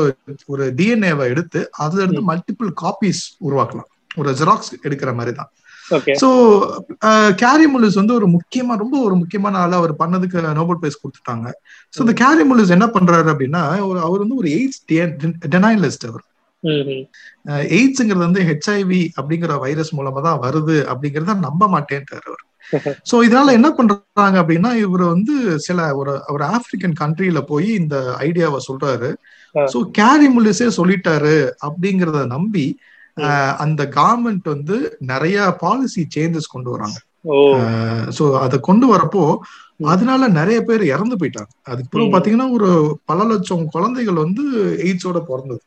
ஒரு 0.54 0.66
டிஎன்ஏவை 0.80 1.28
எடுத்து 1.34 1.62
அதுல 1.86 2.04
இருந்து 2.06 2.24
மல்டிபிள் 2.32 2.72
காப்பீஸ் 2.84 3.22
உருவாக்கலாம். 3.48 3.90
ஒரு 4.22 4.30
ஜெராக்ஸ் 4.42 4.72
எடுக்கிற 4.88 5.12
மாதிரி 5.18 5.34
தான் 5.40 5.52
சோ 6.22 6.30
கேரி 7.42 7.68
முல்லிஸ் 7.74 8.00
வந்து 8.02 8.14
ஒரு 8.14 8.28
முக்கியமா 8.34 8.74
ரொம்ப 8.82 8.96
ஒரு 9.08 9.16
முக்கியமான 9.22 9.60
ஆளு 9.64 9.76
அவர் 9.76 9.94
பண்ணதுக்கு 10.02 10.40
நோபல் 10.60 10.80
பிரைஸ் 10.82 11.02
கொடுத்துட்டாங்க. 11.04 11.48
சோ 11.94 12.00
இந்த 12.06 12.16
கேரி 12.24 12.46
முல்லிஸ் 12.50 12.76
என்ன 12.78 12.88
பண்றாரு 12.96 13.30
அப்படின்னா 13.34 13.62
ஒரு 13.90 14.00
அவர் 14.08 14.24
வந்து 14.24 14.40
ஒரு 14.42 14.50
எய்ட்ஸ் 14.58 14.82
டெனாயிலிஸ்ட் 15.56 16.08
அவர். 16.10 16.26
எய்ட்ஸ்ங்கிறது 17.78 18.28
வந்து 18.28 18.44
ஹெச்ஐவி 18.50 19.02
அப்படிங்கிற 19.18 19.54
வைரஸ் 19.66 19.92
மூலமா 19.98 20.22
தான் 20.28 20.42
வருது 20.46 20.78
அப்படிங்கறத 20.94 21.36
நம்ப 21.48 21.64
மாட்டேன்ட்டாரு 21.76 22.28
அவர். 22.32 22.44
சோ 23.10 23.16
இதனால 23.28 23.52
என்ன 23.58 23.70
பண்றாங்க 23.72 24.38
அப்படின்னா 24.42 24.72
இவர் 24.86 25.04
வந்து 25.14 25.34
சில 25.68 25.80
ஒரு 26.00 26.14
ஒரு 26.34 26.44
ஆப்பிரிக்கன் 26.56 26.98
கண்ட்ரில 27.02 27.40
போய் 27.52 27.70
இந்த 27.82 27.96
ஐடியாவை 28.26 28.60
சொல்றாரு. 28.68 29.10
சோ 29.56 29.80
கேரி 30.00 30.28
முல்லிஸே 30.36 30.68
சொல்லிட்டாரு 30.80 31.36
அப்படிங்கறத 31.68 32.22
நம்பி 32.36 32.66
அந்த 33.58 33.90
கவர்மெண்ட் 33.96 34.44
வந்து 34.44 34.98
நிறைய 35.00 35.56
பாலிசி 35.60 36.08
சேஞ்சஸ் 36.16 36.52
கொண்டு 36.52 36.70
வராங்க. 36.72 36.98
சோ 38.18 38.40
அதை 38.40 38.60
கொண்டு 38.60 38.96
வரப்போ. 38.96 39.38
அதனால 39.84 40.28
நிறைய 40.28 40.62
பேர் 40.62 40.84
இறந்து 40.84 41.16
போயிட்டாங்க. 41.16 41.54
அதுக்கப்புறம். 41.62 42.14
பாத்தீங்கன்னா 42.14 42.52
ஒரு 42.52 43.00
பல 43.06 43.26
லட்சம் 43.26 43.68
குழந்தைகள் 43.68 44.14
வந்து 44.14 44.44
எய்ட்ஸோட 44.84 45.20
பிறந்தது. 45.28 45.62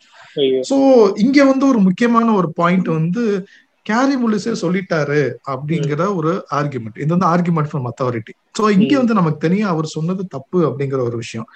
சோ 0.71 0.77
இங்க 1.17 1.45
வந்து 1.45 1.69
ஒரு 1.69 1.79
முக்கியமான 1.79 2.33
ஒரு 2.33 2.53
பாயிண்ட் 2.53 2.89
வந்து 2.89 3.47
கேரி 3.91 4.17
முலிசே 4.23 4.53
சொல்லிட்டாரு 4.65 5.23
அப்படிங்கிற 5.53 6.03
ஒரு 6.19 6.33
ஆர்குமெண்ட் 6.59 7.01
இது 7.05 7.11
வந்து 7.17 7.31
ஆர்குமெண்ட் 7.33 7.71
ஃப்ரம் 7.71 7.89
அத்தாரிட்டி 7.91 8.35
சோ 8.59 8.63
இங்க 8.77 8.93
வந்து 9.01 9.17
நமக்கு 9.19 9.39
தெரியும் 9.45 9.71
அவர் 9.73 9.87
சொன்னது 9.95 10.23
தப்பு 10.35 10.59
அப்படிங்கிற 10.69 11.01
ஒரு 11.09 11.17
விஷயம். 11.23 11.47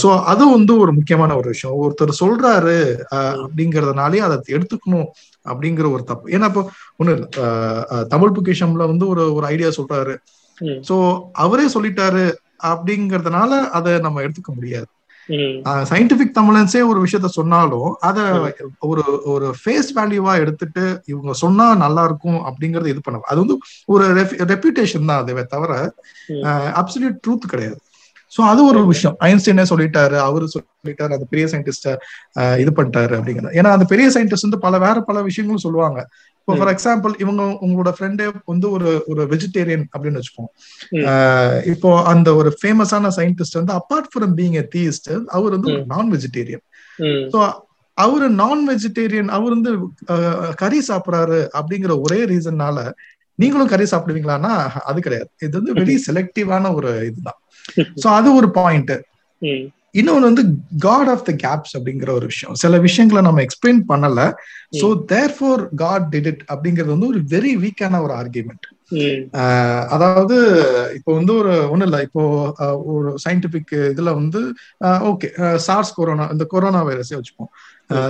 சோ 0.00 0.08
அது 0.32 0.44
வந்து 0.56 0.72
ஒரு 0.82 0.92
முக்கியமான 0.98 1.36
ஒரு 1.40 1.48
விஷயம். 1.54 1.76
ஒருத்தர் 1.82 2.20
சொல்றாரு 2.22 2.76
அப்படிங்கறதுனாலே 3.44 4.20
அதை 4.26 4.36
எடுத்துக்கணும் 4.56 5.08
அப்படிங்கிற 5.46 5.86
ஒரு 5.96 6.04
தப்பு. 6.10 6.26
ஏன்னா 6.34 6.48
இப்போ 6.50 6.62
ஒண்ணு 7.00 7.14
தமிழ் 8.14 8.34
பொக்கிஷம்ல 8.36 8.86
வந்து 8.92 9.06
ஒரு 9.12 9.24
ஒரு 9.36 9.46
ஐடியா 9.52 9.70
சொல்றாரு. 9.78 10.14
சோ 10.88 10.96
அவரே 11.44 11.66
சொல்லிட்டாரு 11.76 12.24
அப்படிங்கறதுனால 12.70 13.52
அதை 13.78 13.92
நம்ம 14.06 14.20
எடுத்துக்க 14.26 14.50
முடியாது. 14.58 14.88
சயின்டிபிக் 15.90 16.36
தமிழன்ஸே 16.38 16.80
ஒரு 16.90 16.98
விஷயத்த 17.04 17.28
சொன்னாலும் 17.38 17.90
அத 18.08 18.18
ஒரு 18.90 19.02
ஒரு 19.34 19.46
ஃபேஸ் 19.60 19.90
வேல்யூவா 19.98 20.32
எடுத்துட்டு 20.42 20.84
இவங்க 21.04 21.32
சொன்னா 21.42 21.66
நல்லா 21.74 22.04
இருக்கும் 22.04 22.40
அப்படிங்கறது 22.48 22.92
இது 22.92 23.00
பண்ண 23.04 23.20
அது 23.32 23.40
வந்து 23.40 23.56
ஒரு 23.86 24.04
ரெப்யூட்டேஷன் 24.52 25.08
தான் 25.10 25.22
அதுவே 25.22 25.44
தவிர 25.54 25.72
அப்சல்யூட் 26.80 27.18
ட்ரூத் 27.26 27.52
கிடையாது. 27.52 27.78
சோ 28.32 28.40
அது 28.50 28.60
ஒரு 28.64 28.80
விஷயம். 28.86 29.16
ஐன்ஸ்டைனே 29.28 29.64
சொல்லிட்டாரு 29.70 30.16
அவரு 30.26 30.44
சொல்லிட்டாரு 30.52 31.12
அந்த 31.16 31.26
பெரிய 31.32 31.46
சயின்டிஸ்ட 31.52 31.88
இது 32.62 32.70
பண்ணிட்டாரு 32.76 33.12
அப்படிங்கிறது. 33.18 33.56
ஏன்னா 33.60 33.70
அந்த 33.76 33.84
பெரிய 33.84 34.06
சயின்டிஸ்ட் 34.14 34.46
வந்து 34.48 34.64
பல 34.66 34.78
வேற 34.78 35.00
பல 35.00 35.22
விஷயங்களும் 35.22 35.64
சொல்லுவாங்க. 35.66 36.00
இப்போ 36.42 36.54
ஃபார் 36.58 36.70
எக்ஸாம்பிள் 36.72 37.12
இவங்க 37.18 37.42
உங்களோட 37.64 37.90
ஃப்ரெண்டே 37.96 38.24
வந்து 38.44 38.66
ஒரு 38.70 38.90
ஒரு 39.06 39.22
வெஜிடேரியன் 39.26 39.84
அப்படின்னு 39.92 40.20
வச்சுப்போம் 40.20 40.50
இப்போ 41.72 41.90
அந்த 42.04 42.28
ஒரு 42.34 42.50
ஃபேமஸான 42.60 43.12
சயின்டிஸ்ட் 43.18 43.58
வந்து 43.60 43.74
apart 43.80 44.08
from 44.14 44.34
being 44.34 44.56
a 44.62 44.64
theist 44.74 45.10
அவர் 45.28 45.54
வந்து 45.56 45.72
நான் 45.86 46.10
வெஜிடேரியன் 46.12 46.64
ஸோ 47.34 47.38
அவரு 47.98 48.26
நான் 48.32 48.62
வெஜிடேரியன் 48.68 49.28
அவர் 49.28 49.54
வந்து 49.56 49.72
கறி 50.56 50.80
சாப்பிடுறாரு 50.88 51.40
அப்படிங்கிற 51.58 51.94
ஒரே 52.00 52.20
ரீசன்னால 52.24 52.78
நீங்களும் 53.38 53.72
கறி 53.72 53.84
சாப்பிடுவீங்களான்னா 53.84 54.52
அது 54.82 54.98
கிடையாது. 55.00 55.30
இது 55.40 55.54
வந்து 55.58 55.74
வெரி 55.80 55.94
செலக்டிவான 56.06 56.74
ஒரு 56.74 56.90
இதுதான். 57.08 57.38
சோ 58.02 58.06
அது 58.18 58.28
ஒரு 58.34 58.48
பாயிண்ட் 58.50 58.92
இன்னொன்னு 59.94 60.28
வந்து 60.30 60.42
காட் 60.84 61.10
ஆஃப் 61.14 61.24
த 61.28 61.32
கேப்ஸ் 61.42 61.74
அப்படிங்கிற 61.78 62.10
ஒரு 62.18 62.26
விஷயம். 62.30 62.54
சில 62.62 62.78
விஷயங்களை 62.86 63.22
நம்ம 63.26 63.42
எக்ஸ்பிளைன் 63.46 63.80
பண்ணல. 63.90 64.20
So 64.80 64.88
therefore 65.38 65.62
God 65.82 66.06
did 66.12 66.28
it 66.30 66.44
அப்படிங்கிறது 66.52 66.94
வந்து 66.94 67.10
ஒரு 67.12 67.20
வெரி 67.34 67.52
வீக்கான 67.64 68.00
ஒரு 68.06 68.14
ஆர்கியூமெண்ட் 68.20 68.68
அதாவது 69.94 70.36
இப்போ 70.96 71.10
வந்து 71.18 71.32
ஒரு 71.40 71.52
ஒண்ணு 71.72 71.86
இல்ல. 71.88 71.98
இப்போ 72.06 72.22
ஒரு 72.94 73.10
சயின்டிபிக் 73.24 73.72
இதுல 73.92 74.10
வந்து 74.20 74.40
ஓகே 75.10 75.28
சார்ஸ் 75.66 75.94
கொரோனா 75.98 76.26
இந்த 76.34 76.44
கொரோனா 76.54 76.80
வைரஸே 76.88 77.16
வச்சுப்போம். 77.18 77.52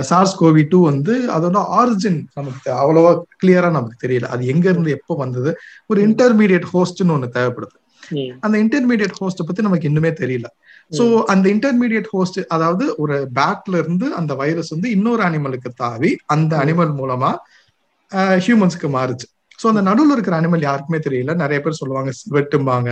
சார்ஸ் 0.09 0.35
கோவி 0.41 0.63
டூ 0.71 0.79
வந்து 0.89 1.13
அதோட 1.35 1.61
ஆரிஜின் 1.79 2.19
நமக்கு 2.39 2.69
அவ்வளவா 2.81 3.13
கிளியரா 3.41 3.69
நமக்கு 3.77 3.97
தெரியல. 4.05 4.27
அது 4.35 4.43
எங்க 4.53 4.65
இருந்து 4.73 4.91
எப்போ 4.97 5.15
வந்தது? 5.23 5.53
ஒரு 5.91 6.01
இன்டர்மீடியட் 6.07 6.67
ஹோஸ்ட்னு 6.73 7.15
ஒண்ணு 7.17 7.29
தேவைப்படுது. 7.37 7.75
அந்த 8.45 8.55
இன்டர்மீடியட் 8.63 9.17
ஹோஸ்ட 9.19 9.43
பத்தி 9.47 9.61
நமக்கு 9.67 9.89
இன்னுமே 9.89 10.11
தெரியல. 10.21 10.47
சோ 10.91 11.03
அந்த 11.23 11.45
இன்டர்மீடியட் 11.49 12.09
ஹோஸ்ட் 12.11 12.39
அதாவது 12.47 12.85
ஒரு 12.97 13.15
பேட்ல 13.35 13.77
இருந்து 13.77 14.07
அந்த 14.15 14.33
வைரஸ் 14.35 14.73
வந்து 14.73 14.89
இன்னொரு 14.91 15.23
அனிமலுக்கு 15.23 15.69
தாவி 15.75 16.11
அந்த 16.35 16.53
அனிமல் 16.63 16.93
மூலமா 16.99 17.31
ஹியூமன்ஸ்க்கு 18.45 18.89
மாறுச்சு. 18.97 19.27
சோ 19.59 19.65
அந்த 19.71 19.81
நடுவுல 19.81 20.15
இருக்கிற 20.15 20.35
அனிமல் 20.39 20.65
யாருக்குமே 20.67 20.99
தெரியல. 21.07 21.33
நிறைய 21.35 21.59
பேர் 21.61 21.79
சொல்லுவாங்க 21.81 22.11
வெட்டும்பாங்க. 22.35 22.89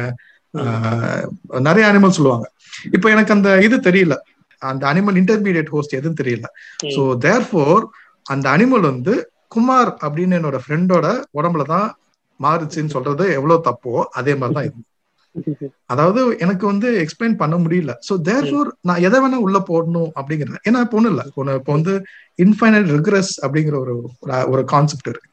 நிறைய 1.68 1.84
அனிமல் 1.92 2.16
சொல்லுவாங்க. 2.18 2.46
இப்ப 2.92 3.10
எனக்கு 3.10 3.36
அந்த 3.38 3.50
இது 3.62 3.78
தெரியல. 3.89 4.16
அந்த 4.62 4.84
அனிமல் 4.92 5.18
இன்டர்மீடியட் 5.22 5.72
ஹோஸ்ட் 5.76 5.98
எதுவும் 6.00 6.20
தெரியல. 6.22 6.48
சோ 6.96 7.04
தேர்ஃபோர் 7.26 7.84
அந்த 8.26 8.46
அனிமல் 8.56 8.86
வந்து 8.92 9.14
குமார் 9.48 9.92
அப்படின்னு 10.06 10.38
என்னோட 10.39 10.58
ஃப்ரெண்டோட 10.64 11.08
உடம்புலதான் 11.39 11.88
மாறுச்சுன்னு 12.39 12.94
சொல்றது 12.96 13.26
எவ்வளவு 13.38 13.66
தப்போ 13.68 13.94
அதே 14.20 14.34
மாதிரிதான் 14.36 14.70
இது 14.70 14.80
அதாவது 15.94 16.22
எனக்கு 16.44 16.66
வந்து 16.72 16.88
எக்ஸ்பிளைன் 17.04 17.36
பண்ண 17.42 17.56
முடியல. 17.58 17.92
சோ 18.08 18.14
தேர்ஃபோர் 18.30 18.70
நான் 18.90 19.04
எதை 19.08 19.20
வேணா 19.24 19.38
உள்ள 19.48 19.58
போடணும் 19.70 20.12
அப்படிங்கிறது. 20.20 20.58
ஏன்னா 20.70 20.80
இப்போ 20.86 20.98
ஒண்ணு 21.00 21.12
இல்ல. 21.14 21.24
இப்போ 21.60 21.72
வந்து 21.78 21.94
இன்ஃபைனட் 22.40 22.90
ரிக்ரஸ் 22.98 23.34
அப்படிங்கிற 23.46 23.78
ஒரு 23.84 23.94
ஒரு 24.54 24.64
கான்செப்ட் 24.74 25.10
இருக்கு. 25.12 25.28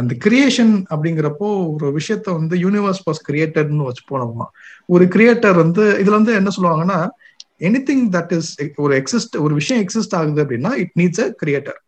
அந்த 0.00 0.14
கிரியேஷன் 0.24 0.74
அப்படிங்கிறப்போ 0.92 1.48
ஒரு 1.74 1.86
விஷயத்த 1.98 2.28
வந்து 2.38 2.56
யூனிவர்ஸ் 2.64 3.02
வாஸ் 3.06 3.20
கிரியேட்டட்னு 3.28 3.88
வச்சு 3.88 4.04
போனோமா 4.12 4.46
ஒரு 4.88 5.04
கிரியேட்டர் 5.14 5.56
வந்து 5.64 5.84
இதுல 6.02 6.16
வந்து 6.20 6.34
என்ன 6.40 6.50
சொல்லுவாங்கன்னா 6.56 6.98
எனி 7.68 7.80
திங் 7.88 8.04
தட் 8.16 8.32
இஸ் 8.38 8.50
ஒரு 8.84 8.92
எக்ஸிஸ்ட் 9.00 9.36
ஒரு 9.44 9.54
விஷயம் 9.60 9.82
எக்ஸிஸ்ட் 9.84 10.16
ஆகுது 10.20 10.42
அப்படின்னா 10.44 10.72
it 10.82 10.94
needs 11.00 11.22
a 11.26 11.28
creator 11.42 11.78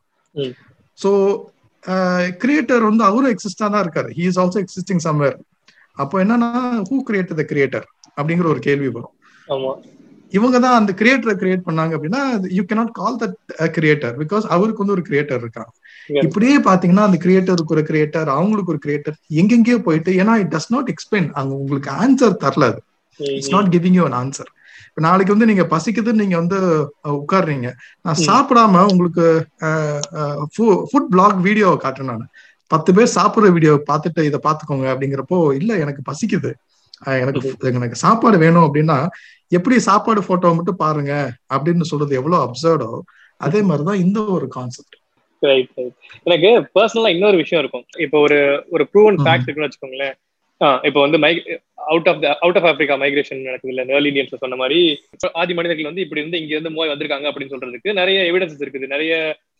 so 0.99 1.11
creator 2.43 2.85
வந்து 2.91 3.05
அவரும் 3.05 3.33
எக்ஸிஸ்டா 3.35 3.67
தான் 3.73 3.83
இருக்காரு. 3.85 4.11
He 4.19 4.25
is 4.31 4.39
also 4.43 4.59
existing 4.65 5.03
somewhere 5.07 5.37
அப்போ 5.97 6.17
என்னன்னா 6.23 6.51
ஹூ 6.89 6.97
கிரியேட் 7.09 7.33
த 7.35 7.47
கிரியேட்டர் 7.51 7.87
அப்படிங்கிற 8.17 8.47
ஒரு 8.53 8.63
கேள்வி 8.67 8.89
வரும். 8.91 9.15
இவங்க 10.33 10.57
தான் 10.61 10.79
அந்த 10.79 10.93
கிரியேட்டரை 11.01 11.35
கிரியேட் 11.41 11.67
பண்ணாங்க 11.67 11.93
அப்படின்னா 11.97 12.21
you 12.57 12.63
cannot 12.65 12.93
call 12.97 13.19
that 13.21 13.37
creator 13.77 14.15
because 14.21 14.45
அவருக்கு 14.55 14.83
வந்து 14.83 14.97
ஒரு 14.97 15.05
கிரியேட்டர் 15.09 15.43
இருக்காங்க 15.43 15.73
இப்படியே 16.25 16.57
பாத்தீங்கன்னா 16.67 17.05
அந்த 17.09 17.19
கிரியேட்டருக்கு 17.25 17.77
ஒரு 17.77 17.85
கிரியேட்டர் 17.91 18.29
அவங்களுக்கு 18.35 18.73
ஒரு 18.75 18.81
கிரியேட்டர் 18.85 19.17
எங்கெங்கயோ 19.41 19.79
போயிட்டு 19.87 20.13
ஏன்னா 20.21 20.35
இட் 20.43 20.53
டஸ் 20.55 20.73
நாட் 20.75 20.91
எக்ஸ்பிளைன் 20.95 21.29
அங்க 21.39 21.53
உங்களுக்கு 21.61 21.91
ஆன்சர் 22.01 22.35
தரல 22.45 22.69
அது. 22.71 22.81
It's 23.21 23.55
not 23.55 23.71
giving 23.75 23.97
you 23.99 24.05
an 24.05 24.19
answer 24.21 24.51
இப்ப 24.89 25.03
நாளைக்கு 25.07 25.35
வந்து 25.35 25.49
நீங்க 25.51 25.65
பசிக்குதுன்னு 25.71 26.23
நீங்க 26.23 26.37
வந்து 26.41 26.59
உட்காடுறீங்க 27.15 27.69
நான் 28.05 28.21
சாப்பிடாம 28.27 28.83
உங்களுக்கு 28.91 29.27
ஃபுட் 30.91 31.09
பிளாக் 31.11 31.39
வீடியோ 31.47 31.71
காட்டுறேன் 31.85 32.11
நான். 32.13 32.29
பத்து 32.75 32.91
பேர் 32.95 33.15
சாப்பிடுற 33.15 33.49
வீடியோ 33.53 33.75
பார்த்துட்டு 33.89 34.23
இதை 34.29 34.39
பாத்துக்கோங்க 34.43 34.89
அப்படிங்கிறப்போ 34.93 35.39
இல்ல 35.61 35.79
எனக்கு 35.79 36.03
பசிக்குது. 36.11 36.51
எனக்கு 37.23 37.41
எனக்கு 37.61 37.97
சாப்பாடு 38.05 38.37
வேணும் 38.39 38.67
அப்படின்னா 38.67 38.99
எப்படி 39.49 39.77
சாப்பாடு 39.79 40.21
போட்டோ 40.25 40.53
மட்டும் 40.53 40.83
பாருங்க 40.85 41.13
அப்படின்னு 41.55 41.89
சொல்றது 41.91 42.15
எவ்வளவு 42.17 42.45
அப்சர்டோ 42.45 42.91
அதே 43.37 43.61
மாதிரிதான் 43.63 44.03
இந்த 44.05 44.19
ஒரு 44.37 44.47
கான்செப்ட் 44.49 44.97
எனக்கு 46.25 46.51
பர்சனலா 46.75 47.09
இன்னொரு 47.09 47.37
விஷயம் 47.37 47.63
இருக்கும். 47.65 47.87
இப்போ 47.99 48.19
ஒரு 48.19 48.39
ஒரு 48.71 48.85
ப்ரூவன் 48.93 49.17
ஃபேக்ட் 49.17 49.47
இருக்குன்னு 49.47 49.69
வச்சுக்கோங்களேன். 49.69 50.15
இப்போ 50.89 51.01
வந்து 51.05 51.19
my 51.23 51.31
out 51.93 52.09
of 52.11 52.21
out 52.45 52.59
of 52.59 52.67
Africa 52.69 52.97
migration 53.03 53.41
நடக்குது 53.47 53.73
இல்ல 53.73 53.83
ஏர்லி 53.97 54.11
இந்தியன்ஸ் 54.11 54.43
சொன்ன 54.45 54.59
மாதிரி. 54.61 54.79
ஆதி 55.41 55.53
மனிதர்கள் 55.59 55.89
வந்து 55.91 56.05
இப்படி 56.05 56.23
இருந்து 56.23 56.41
இங்க 56.43 56.53
இருந்து 56.57 56.73
மூவாய் 56.75 56.93
வந்திருக்காங்க 56.93 57.27
அப்படின்னு 57.31 57.55
சொல்றதுக்கு 57.55 57.99
நிறைய 58.01 58.19
எவிடன்சஸ் 58.31 58.63
இருக்குது. 58.65 58.87
நிறைய 58.95 59.13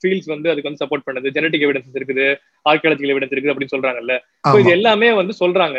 ஃபீல்ட்ஸ் 0.03 0.31
வந்து 0.35 0.51
அதுக்கு 0.53 0.71
வந்து 0.71 0.83
சப்போர்ட் 0.85 1.07
பண்ணுது. 1.09 1.35
ஜெனட்டிக் 1.37 1.67
எவிடன்சஸ் 1.67 1.99
இருக்குது. 2.01 2.27
ஆர்கியாலஜிக்கல் 2.71 3.15
எவிடன்ஸ் 3.15 3.35
இருக்குது 3.35 3.55
அப்படின்னு 3.55 3.75
சொல்றாங்கல்ல. 3.75 4.17
இது 4.61 4.73
எல்லாமே 4.79 5.11
வந்து 5.21 5.35
சொல்றாங்க. 5.43 5.79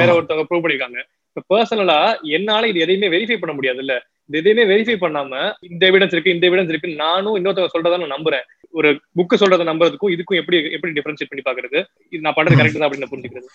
வேற 0.00 0.08
ஒருத்தவங்க 0.16 0.46
ப்ரூவ் 0.50 0.64
பண்ணிருக்காங்க 0.64 1.00
இப்ப 1.36 1.44
பர்சனலா 1.52 2.00
என்னால 2.36 2.66
இது 2.72 2.82
எதையுமே 2.84 3.08
வெரிஃபை 3.14 3.38
பண்ண 3.38 3.54
முடியாது 3.58 3.80
இல்ல 3.84 3.94
இந்த 4.28 4.36
எதையுமே 4.40 4.64
வெரிஃபை 4.70 4.96
பண்ணாம 5.04 5.32
இந்த 5.70 5.82
எவிடன்ஸ் 5.90 6.14
இருக்கு 6.14 6.34
இந்த 6.34 6.44
எவிடன்ஸ் 6.48 6.70
இருக்கு 6.72 6.90
நானும் 7.04 7.36
இன்னொருத்தவங்க 7.38 7.74
சொல்றதா 7.74 7.98
நான் 8.02 8.14
நம்புறேன். 8.16 8.44
ஒரு 8.78 8.88
புக்கு 9.18 9.36
சொல்றதை 9.40 9.64
நம்புறதுக்கும் 9.70 10.12
இதுக்கும் 10.14 10.38
எப்படி 10.40 10.56
எப்படி 10.76 10.92
டிஃபரன்ஷியேட் 10.96 11.30
பண்ணி 11.32 11.44
பாக்குறது 11.48 11.78
இது 12.12 12.24
நான் 12.26 12.36
பண்றது 12.38 12.58
கரெக்ட் 12.60 12.78
தான் 12.80 12.88
அப்படின்னு 12.88 13.10
புரிஞ்சுக்கிறது. 13.12 13.48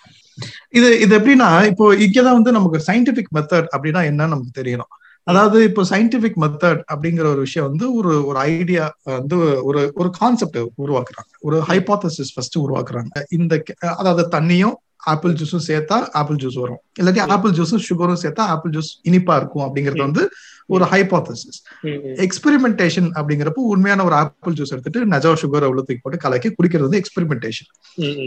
இது 0.78 0.90
இது 1.04 1.12
எப்படின்னா 1.20 1.50
இப்போ 1.72 1.86
இங்கதான் 2.06 2.38
வந்து 2.40 2.56
நமக்கு 2.58 2.80
சயின்டிபிக் 2.90 3.32
மெத்தட் 3.38 3.70
அப்படின்னா 3.76 4.04
என்ன 4.12 4.28
நமக்கு 4.34 4.54
தெரியணும். 4.62 4.92
அதாவது 5.28 5.58
இப்போ 5.70 5.82
சயின்டிபிக் 5.90 6.38
மெத்தட் 6.44 6.80
அப்படிங்கிற 6.92 7.26
ஒரு 7.34 7.42
விஷயம் 7.48 7.68
வந்து 7.70 7.86
ஒரு 8.00 8.14
ஒரு 8.30 8.40
ஐடியா 8.52 8.86
வந்து 9.18 9.38
ஒரு 9.70 9.82
ஒரு 10.02 10.10
கான்செப்ட் 10.20 10.60
உருவாக்குறாங்க. 10.84 11.32
ஒரு 11.48 11.58
ஹைபாத்தசிஸ் 11.70 12.32
ஃபர்ஸ்ட் 12.36 12.58
உருவாக்குறாங்க. 12.66 13.14
இந்த 13.40 13.54
அதாவது 14.02 14.26
தண்ணியும் 14.38 14.78
ஆப்பிள் 15.14 15.34
ஜூஸும் 15.40 15.66
சேர்த்தா 15.70 15.98
ஆப்பிள் 16.20 16.40
ஜூஸ் 16.44 16.58
வரும். 16.62 16.80
இல்லாட்டி 17.00 17.22
ஆப்பிள் 17.36 17.54
ஜூஸும் 17.58 17.84
சுகரும் 17.90 18.22
சேர்த்தா 18.24 18.46
ஆப்பிள் 18.54 18.72
ஜூஸ் 18.76 18.90
இனிப்பா 19.10 19.36
இருக்கும் 19.42 19.66
அப்படிங்கிறது 19.66 20.04
வந்து 20.08 20.24
ஒரு 20.76 20.86
ஹைபாத்தசிஸ் 20.92 21.60
எக்ஸ்பெரிமெண்டேஷன் 22.26 23.08
அப்படிங்கிறப்போ 23.20 23.62
உண்மையான 23.74 24.04
ஒரு 24.08 24.16
ஆப்பிள் 24.22 24.56
ஜூஸ் 24.58 24.74
எடுத்துட்டு 24.74 25.00
நஜா 25.14 25.32
சுகர் 25.44 25.66
அவ்வளவு 25.68 25.86
தூக்கி 25.88 26.02
போட்டு 26.04 26.20
கலக்கி 26.26 26.50
குடிக்கிறது 26.58 26.88
வந்து 26.88 27.00
எக்ஸ்பெரிமெண்டேஷன் 27.02 27.70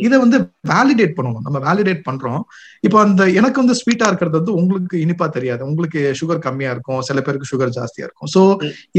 இதை 0.06 0.16
வந்து 0.24 0.38
வேலிடேட் 0.72 1.14
பண்ணணும். 1.18 1.44
நம்ம 1.46 1.58
வேலிடேட் 1.68 2.02
பண்றோம். 2.08 2.42
இப்போ 2.86 2.98
அந்த 3.06 3.22
எனக்கு 3.40 3.62
வந்து 3.62 3.76
ஸ்வீட்டா 3.82 4.08
இருக்கிறது 4.10 4.38
வந்து 4.40 4.56
உங்களுக்கு 4.62 4.96
இனிப்பா 5.04 5.28
தெரியாது. 5.36 5.62
உங்களுக்கு 5.70 6.02
சுகர் 6.20 6.44
கம்மியா 6.48 6.70
இருக்கும். 6.74 7.02
சில 7.10 7.20
பேருக்கு 7.26 7.50
சுகர் 7.52 7.76
ஜாஸ்தியா 7.78 8.06
இருக்கும். 8.08 8.32
ஸோ 8.34 8.42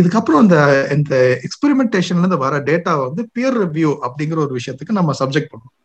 இதுக்கப்புறம் 0.01 0.43
அந்த 0.45 0.57
இந்த 0.97 1.15
எக்ஸ்பெரிமெண்டேஷன்ல 1.47 2.23
இருந்து 2.23 2.43
வர 2.45 2.63
டேட்டா 2.71 2.93
வந்து 3.05 3.23
பியர் 3.37 3.59
ரிவ்யூ 3.63 3.91
அப்படிங்கிற 4.07 4.39
ஒரு 4.47 4.55
விஷயத்துக்கு 4.59 4.99
நம்ம 4.99 5.15
சப்ஜெக்ட் 5.23 5.51
பண்ணுவோம் 5.53 5.75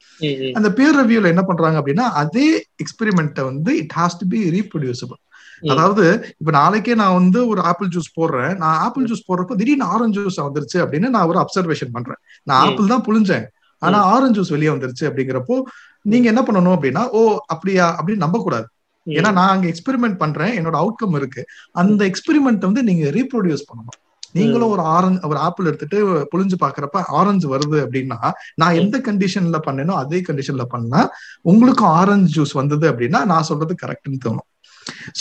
அந்த 0.52 0.72
பியர் 0.72 0.96
ரிவ்யூல 0.96 1.26
என்ன 1.26 1.42
பண்றாங்க 1.42 1.80
அப்படின்னா 1.80 2.06
அதே 2.12 2.66
எக்ஸ்பெரிமெண்ட்டை 2.82 3.44
வந்து 3.44 3.76
it 3.78 3.94
has 3.96 4.18
to 4.18 4.26
be 4.28 4.50
reproducible 4.50 5.20
அதாவது 5.68 6.34
இப்ப 6.38 6.50
நாளைக்கே 6.50 6.94
நான் 6.94 7.14
வந்து 7.14 7.48
ஒரு 7.48 7.60
ஆப்பிள் 7.60 7.88
ஜூஸ் 7.88 8.10
போடுறேன். 8.20 8.56
நான் 8.56 8.78
ஆப்பிள் 8.78 9.04
ஜூஸ் 9.04 9.28
போடுறப்போ 9.28 9.54
திடீர்னு 9.56 9.84
ஆரஞ்சு 9.84 10.20
ஜூஸ் 10.24 10.40
வந்துருச்சு 10.40 10.78
அப்படின்னு 10.82 11.08
நான் 11.08 11.26
ஒரு 11.26 11.38
அப்சர்வேஷன் 11.38 11.90
பண்றேன். 11.92 12.20
நான் 12.42 12.68
ஆப்பிள் 12.68 12.86
தான் 12.86 13.04
புழிஞ்சேன். 13.08 13.46
ஆனா 13.78 13.98
ஆரஞ்சு 14.02 14.40
ஜூஸ் 14.40 14.50
வெளியே 14.50 14.70
வந்துருச்சு 14.70 15.04
அப்படிங்கிறப்போ 15.08 15.62
நீங்க 16.02 16.28
என்ன 16.28 16.42
பண்ணணும் 16.42 16.76
அப்படின்னா 16.76 17.10
ஓ 17.10 17.38
அப்படியா 17.46 17.98
அப்படின்னு 17.98 18.16
நம்ப 18.16 18.38
கூடாது 18.42 18.66
ஏன்னா 19.06 19.32
நான் 19.32 19.48
அங்க 19.48 19.66
எக்ஸ்பெரிமெண்ட் 19.68 20.16
பண்றேன். 20.16 20.52
என்னோட 20.58 20.76
அவுட்கம் 20.82 21.16
இருக்கு. 21.16 21.44
அந்த 21.72 22.10
எக்ஸ்பெரிமெண்ட் 22.10 22.58
வந்து 22.58 22.82
நீங்க 22.82 23.10
ரீப்ரொடியூஸ் 23.10 23.68
பண்ணணும். 23.70 23.98
நீங்களும் 24.32 24.70
ஒரு 24.70 24.82
ஆரஞ்சு 24.82 25.28
ஒரு 25.28 25.38
ஆப்பிள் 25.38 25.66
எடுத்துட்டு 25.66 25.98
புளிஞ்சு 26.30 26.56
பாக்குறப்ப 26.60 27.04
ஆரஞ்சு 27.08 27.48
வருது 27.54 27.78
அப்படின்னா 27.84 28.18
நான் 28.54 28.74
எந்த 28.74 28.98
கண்டிஷன்ல 28.98 29.58
பண்ணேனோ 29.66 29.94
அதே 29.94 30.20
கண்டிஷன்ல 30.20 30.62
பண்ணா 30.68 31.08
உங்களுக்கும் 31.42 31.88
ஆரஞ்சு 31.88 32.40
ஜூஸ் 32.40 32.52
வந்தது 32.52 32.92
அப்படின்னா 32.92 33.24
நான் 33.24 33.42
சொல்றது 33.42 33.74
கரெக்ட்னு 33.82 34.18
தோணும். 34.24 34.46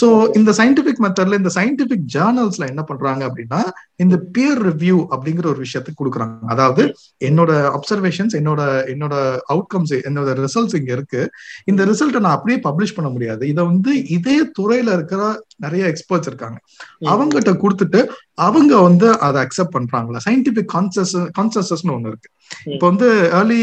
சோ 0.00 0.36
இந்த 0.36 0.50
சயின்டிபிக் 0.50 1.02
மெத்தட்ல 1.04 1.38
இந்த 1.40 1.50
சயின்டிபிக் 1.54 2.04
ஜேர்னல்ஸ்ல 2.14 2.68
என்ன 2.68 2.82
பண்றாங்க 2.82 3.22
அப்படின்னா 3.28 3.60
இந்த 3.96 4.16
பியர் 4.32 4.60
ரிவ்யூ 4.68 4.98
அப்படிங்கிற 5.14 5.46
ஒரு 5.46 5.64
விஷயத்துக்கு 5.64 6.00
கொடுக்குறாங்க. 6.02 6.38
அதாவது 6.46 6.82
என்னோட 7.24 7.50
அப்சர்வேஷன்ஸ் 7.76 8.36
என்னோட 8.40 8.60
என்னோட 8.94 9.14
அவுட்கம்ஸ் 9.54 9.94
என்னோட 10.08 10.28
ரிசல்ட்ஸ் 10.44 10.76
இங்க 10.76 10.92
இருக்கு. 10.92 11.30
இந்த 11.64 11.84
ரிசல்ட்டை 11.84 12.20
நான் 12.20 12.36
அப்படியே 12.36 12.60
பப்ளிஷ் 12.68 12.94
பண்ண 12.94 13.10
முடியாது. 13.10 13.48
இதை 13.48 13.64
வந்து 13.64 14.08
இதே 14.08 14.38
துறையில 14.60 14.92
இருக்கிற 14.92 15.22
நிறைய 15.56 15.92
எக்ஸ்பர்ட்ஸ் 15.92 16.30
இருக்காங்க. 16.30 16.58
அவங்ககிட்ட 17.04 17.52
கொடுத்துட்டு 17.64 18.00
அவங்க 18.34 18.80
வந்து 18.80 19.18
அதை 19.18 19.38
அக்செப்ட் 19.42 19.76
பண்றாங்களா? 19.76 20.18
சயின்டிபிக் 20.28 20.72
கான்சஸ் 20.74 21.14
கான்சஸஸ்னு 21.38 21.94
ஒண்ணு 21.96 22.12
இருக்கு. 22.12 22.30
இப்போ 22.74 22.86
வந்து 22.90 23.08
ஏர்லி 23.38 23.62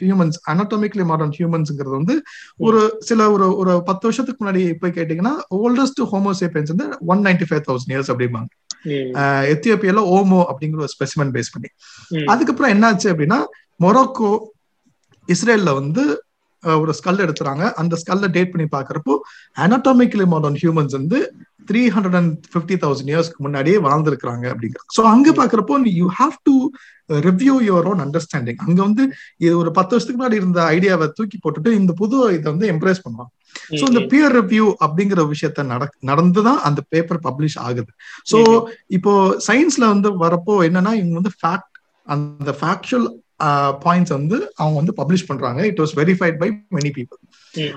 ஹியூமன்ஸ் 0.00 0.38
அனாட்டமிக்கலி 0.52 1.04
மாடர்ன் 1.10 1.34
ஹியூமன்ஸ்ங்கிறது 1.38 1.94
வந்து 1.98 2.14
ஒரு 2.66 2.80
சில 3.08 3.30
ஒரு 3.34 3.46
ஒரு 3.62 3.74
பத்து 3.88 4.04
வருஷத்துக்கு 4.08 4.42
முன்னாடி 4.42 4.64
போய் 4.82 4.96
கேட்டீங்கன்னா 4.98 5.34
ஓல்டஸ்ட் 5.60 6.02
ஹோமோசேபியன்ஸ் 6.12 6.72
வந்து 6.74 6.88
one 7.12 7.24
ninety 7.28 7.48
five 7.50 7.64
thousand 7.68 7.94
years 7.94 8.12
அப்படிம்பாங்க. 8.14 8.50
எத்தியோப்பியால 9.54 10.02
ஓமோ 10.16 10.40
அப்படிங்கிற 10.50 10.80
ஒரு 10.86 10.92
ஸ்பெசிமன் 10.96 11.32
பேஸ் 11.36 11.52
பண்ணி. 11.54 11.70
அதுக்கப்புறம் 12.32 12.72
என்னாச்சு 12.76 13.08
அப்படின்னா 13.12 13.40
மொரோக்கோ 13.84 14.32
இஸ்ரேல்ல 15.28 15.72
வந்து 15.80 16.02
ஒரு 16.62 16.92
ஸ்கல் 16.98 17.22
எடுத்துறாங்க. 17.24 17.64
அந்த 17.80 17.94
ஸ்கல்ல 18.02 18.26
டேட் 18.36 18.52
பண்ணி 18.52 18.66
பாக்குறப்போ 18.74 19.14
அனாட்டாமிக்கலி 19.64 20.26
மாடர்ன் 20.34 20.58
ஹியூமன்ஸ் 20.62 20.94
வந்து 20.98 21.18
three 21.68 21.82
hundred 21.94 22.16
and 22.18 22.34
fifty 22.52 22.76
thousand 22.82 23.10
இயர்ஸ்க்கு 23.12 23.44
முன்னாடியே 23.46 23.78
வாழ்ந்திருக்கிறாங்க 23.86 24.44
அப்படிங்கிறது 24.52 24.88
ஸோ 24.96 25.02
அங்க 25.12 25.28
பாக்குறப்போ 25.40 25.76
you 26.00 26.08
have 26.18 26.34
to 26.48 26.54
review 27.08 27.54
your 27.68 27.88
own 27.90 28.02
understanding 28.04 28.60
அங்க 28.66 28.78
வந்து 28.86 29.04
இது 29.44 29.54
ஒரு 29.62 29.70
பத்து 29.78 29.94
வருஷத்துக்கு 29.94 30.20
முன்னாடி 30.20 30.40
இருந்த 30.40 30.60
ஐடியாவை 30.76 31.08
தூக்கி 31.18 31.38
போட்டுட்டு 31.38 31.72
இந்த 31.80 31.92
புது 32.02 32.18
இதை 32.36 32.46
வந்து 32.52 32.70
எம்ப்ரேஸ் 32.74 33.02
பண்ணுவாங்க. 33.04 33.32
ஸோ 33.80 33.84
இந்த 33.90 34.02
பியர் 34.12 34.34
ரிவ்யூ 34.40 34.66
அப்படிங்கிற 34.84 35.20
விஷயத்த 35.32 35.64
நட 35.72 35.84
நடந்துதான் 36.10 36.60
அந்த 36.68 36.80
பேப்பர் 36.92 37.20
பப்ளிஷ் 37.26 37.58
ஆகுது. 37.66 37.92
ஸோ 38.32 38.38
இப்போ 38.98 39.12
சயின்ஸ்ல 39.48 39.84
வந்து 39.94 40.10
வரப்போ 40.24 40.56
என்னன்னா 40.68 40.94
இவங்க 41.00 41.16
வந்து 41.20 41.34
ஃபேக்ட் 41.40 41.70
அந்த 42.06 42.50
ஃபேக்சுவல் 42.60 43.06
பாயிண்ட்ஸ் 43.84 44.14
வந்து 44.16 44.36
அவங்க 44.60 44.76
வந்து 44.80 44.94
பப்ளிஷ் 44.98 45.28
பண்றாங்க. 45.30 45.60
It 45.70 45.80
was 45.82 45.94
verified 46.00 46.36
by 46.42 46.48
many 46.76 46.90
people 46.98 47.20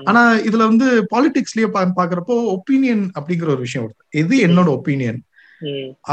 ஆனா 0.08 0.20
இதுல 0.48 0.62
வந்து 0.72 0.86
பாலிடிக்ஸ்லயே 1.14 1.68
பாக்குறப்போ 1.98 2.36
ஒப்பீனியன் 2.56 3.02
அப்படிங்கிற 3.18 3.48
ஒரு 3.54 3.62
விஷயம் 3.66 3.84
வருது. 3.86 4.04
இது 4.22 4.36
என்னோட 4.46 4.68
ஒப்பீனியன் 4.78 5.20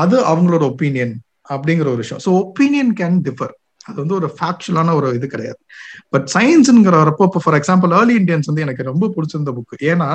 அது 0.01 0.17
அவங்களோட 0.31 0.63
ஒப்பீனியன் 0.71 1.13
அப்படிங்கிற 1.53 1.87
ஒரு 1.93 2.01
விஷயம். 2.03 2.23
ஸோ 2.25 2.31
ஒப்பீனியன் 2.41 2.91
கேன் 3.01 3.19
டிஃபர் 3.27 3.53
அது 3.85 3.97
வந்து 4.01 4.15
ஒரு 4.17 4.27
ஃபேக்சுவலான 4.35 4.93
ஒரு 4.99 5.07
இது 5.17 5.27
கிடையாது. 5.33 5.57
பட் 6.13 6.25
சயின்ஸ்ங்கிற 6.33 6.95
வரப்போ 7.01 7.23
இப்போ 7.27 7.39
ஃபார் 7.43 7.57
எக்ஸாம்பிள் 7.57 7.91
ஏர்லி 7.97 8.15
இண்டியன்ஸ் 8.19 8.49
வந்து 8.49 8.63
எனக்கு 8.65 8.83
ரொம்ப 8.83 9.09
பிடிச்சிருந்த 9.15 9.51
புக் 9.57 9.75
ஏன்னா 9.91 10.07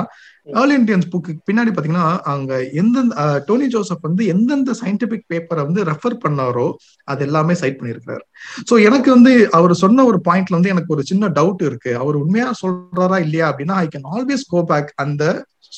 ஏர்லி 0.61 0.75
இண்டியன்ஸ் 0.79 1.07
புக்கு 1.13 1.33
பின்னாடி 1.49 1.71
பாத்தீங்கன்னா 1.75 2.07
அங்க 2.33 2.51
எந்தெந்த 2.81 3.15
டோனி 3.47 3.67
ஜோசப் 3.75 4.07
வந்து 4.07 4.25
எந்தெந்த 4.33 4.75
சயின்டிபிக் 4.81 5.25
பேப்பரை 5.33 5.63
வந்து 5.67 5.85
ரெஃபர் 5.91 6.17
பண்ணாரோ 6.23 6.67
அது 7.07 7.23
எல்லாமே 7.27 7.55
சைட் 7.61 7.79
பண்ணியிருக்காரு 7.79 8.23
ஸோ 8.71 8.77
எனக்கு 8.89 9.09
வந்து 9.15 9.33
அவர் 9.59 9.73
சொன்ன 9.83 10.05
ஒரு 10.11 10.19
பாயிண்ட்ல 10.27 10.57
வந்து 10.59 10.73
எனக்கு 10.73 10.93
ஒரு 10.95 11.05
சின்ன 11.11 11.31
டவுட் 11.39 11.63
இருக்கு. 11.69 11.93
அவர் 12.03 12.17
உண்மையா 12.23 12.49
சொல்றாரா 12.63 13.19
இல்லையா 13.25 13.47
அப்படின்னா 13.51 13.77
I 13.83 13.87
can 13.95 14.09
always 14.15 14.45
go 14.55 14.61
back 14.73 14.91
அந்த 15.05 15.23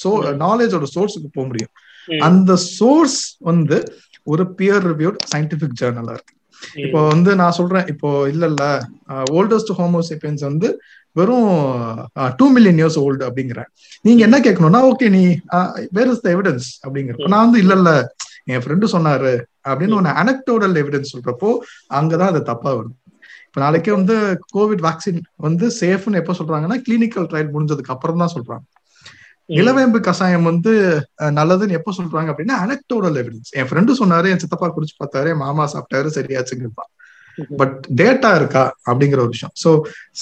சோ 0.03 0.11
நாலேஜோட 0.45 0.87
சோர்ஸுக்கு 0.95 1.29
போக 1.35 1.45
முடியும். 1.51 1.73
அந்த 2.27 2.51
சோர்ஸ் 2.77 3.19
வந்து 3.49 3.77
ஒரு 4.27 4.43
பியர் 4.59 4.83
ரிவ்யூட் 4.91 5.19
சயின்டிபிக் 5.33 5.77
ஜேர்னலா 5.81 6.13
இருக்கு. 6.15 6.33
இப்போ 6.83 6.99
வந்து 7.11 7.31
நான் 7.41 7.55
சொல்றேன் 7.59 7.87
இப்போ 7.93 8.09
இல்ல 8.33 8.43
இல்ல 8.51 8.63
ஓல்டஸ்ட் 9.37 9.71
ஹோமோசிபியன்ஸ் 9.79 10.43
வந்து 10.49 10.67
வெறும் 11.15 11.49
டூ 12.39 12.45
மில்லியன் 12.55 12.79
இயர்ஸ் 12.81 12.99
ஓல்டு 13.05 13.23
அப்படிங்கிறேன். 13.29 13.69
நீங்க 14.05 14.21
என்ன 14.27 14.37
கேட்கணும்னா 14.45 14.81
ஓகே 14.91 15.07
நீ 15.17 15.23
வேர் 15.97 16.11
இஸ் 16.13 16.23
த 16.25 16.29
எவிடன்ஸ் 16.35 16.67
அப்படிங்கிற 16.85 17.29
நான் 17.33 17.45
வந்து 17.45 17.61
இல்ல 17.63 17.75
இல்ல 17.81 17.91
என் 18.53 18.63
ஃப்ரெண்டு 18.63 18.87
சொன்னாரு 18.95 19.33
அப்படின்னு 19.67 19.97
ஒன்னு 19.99 20.17
அனக்டோடல் 20.21 20.75
எவிடன்ஸ் 20.81 21.13
சொல்றப்போ 21.15 21.49
அங்கதான் 21.99 22.31
அது 22.33 22.41
தப்பா 22.51 22.71
வருது. 22.77 22.95
இப்ப 23.47 23.61
நாளைக்கே 23.63 23.91
வந்து 23.91 24.15
கோவிட் 24.55 24.83
வேக்சின் 24.87 25.19
வந்து 25.45 25.65
சேஃப்னு 25.81 26.19
எப்ப 26.21 26.33
சொல்றாங்கன்னா 26.39 26.77
கிளினிக்கல் 26.87 27.27
ட்ரையல் 27.31 27.53
முடிஞ்சதுக்கு 27.55 27.93
அப்புறம் 27.95 28.21
தான் 28.23 28.33
சொல்றாங்க. 28.35 28.65
இளவேம்பு 29.49 29.99
கஷாயம் 29.99 30.43
வந்து 30.43 30.71
நல்லதுன்னு 31.19 31.77
எப்ப 31.79 31.93
சொல்றாங்க 31.97 32.31
அப்படின்னா 32.33 32.57
அனக்டோடல் 32.65 33.17
எவிடன்ஸ் 33.21 33.51
என் 33.51 33.69
ஃப்ரெண்டு 33.69 33.99
சொன்னாரு 34.01 34.29
என் 34.31 34.39
சித்தப்பா 34.39 34.69
குடிச்சு 34.69 34.95
பார்த்தாரு 35.03 35.35
மாமா 35.35 35.65
சாப்பிட்டாரு 35.73 36.09
சரியாச்சுங்கிறது 36.17 36.89
பட் 37.59 37.87
டேட்டா 37.89 38.35
இருக்கா 38.35 38.63
அப்படிங்கிற 38.87 39.19
ஒரு 39.19 39.27
விஷயம். 39.27 39.53
ஸோ 39.63 39.69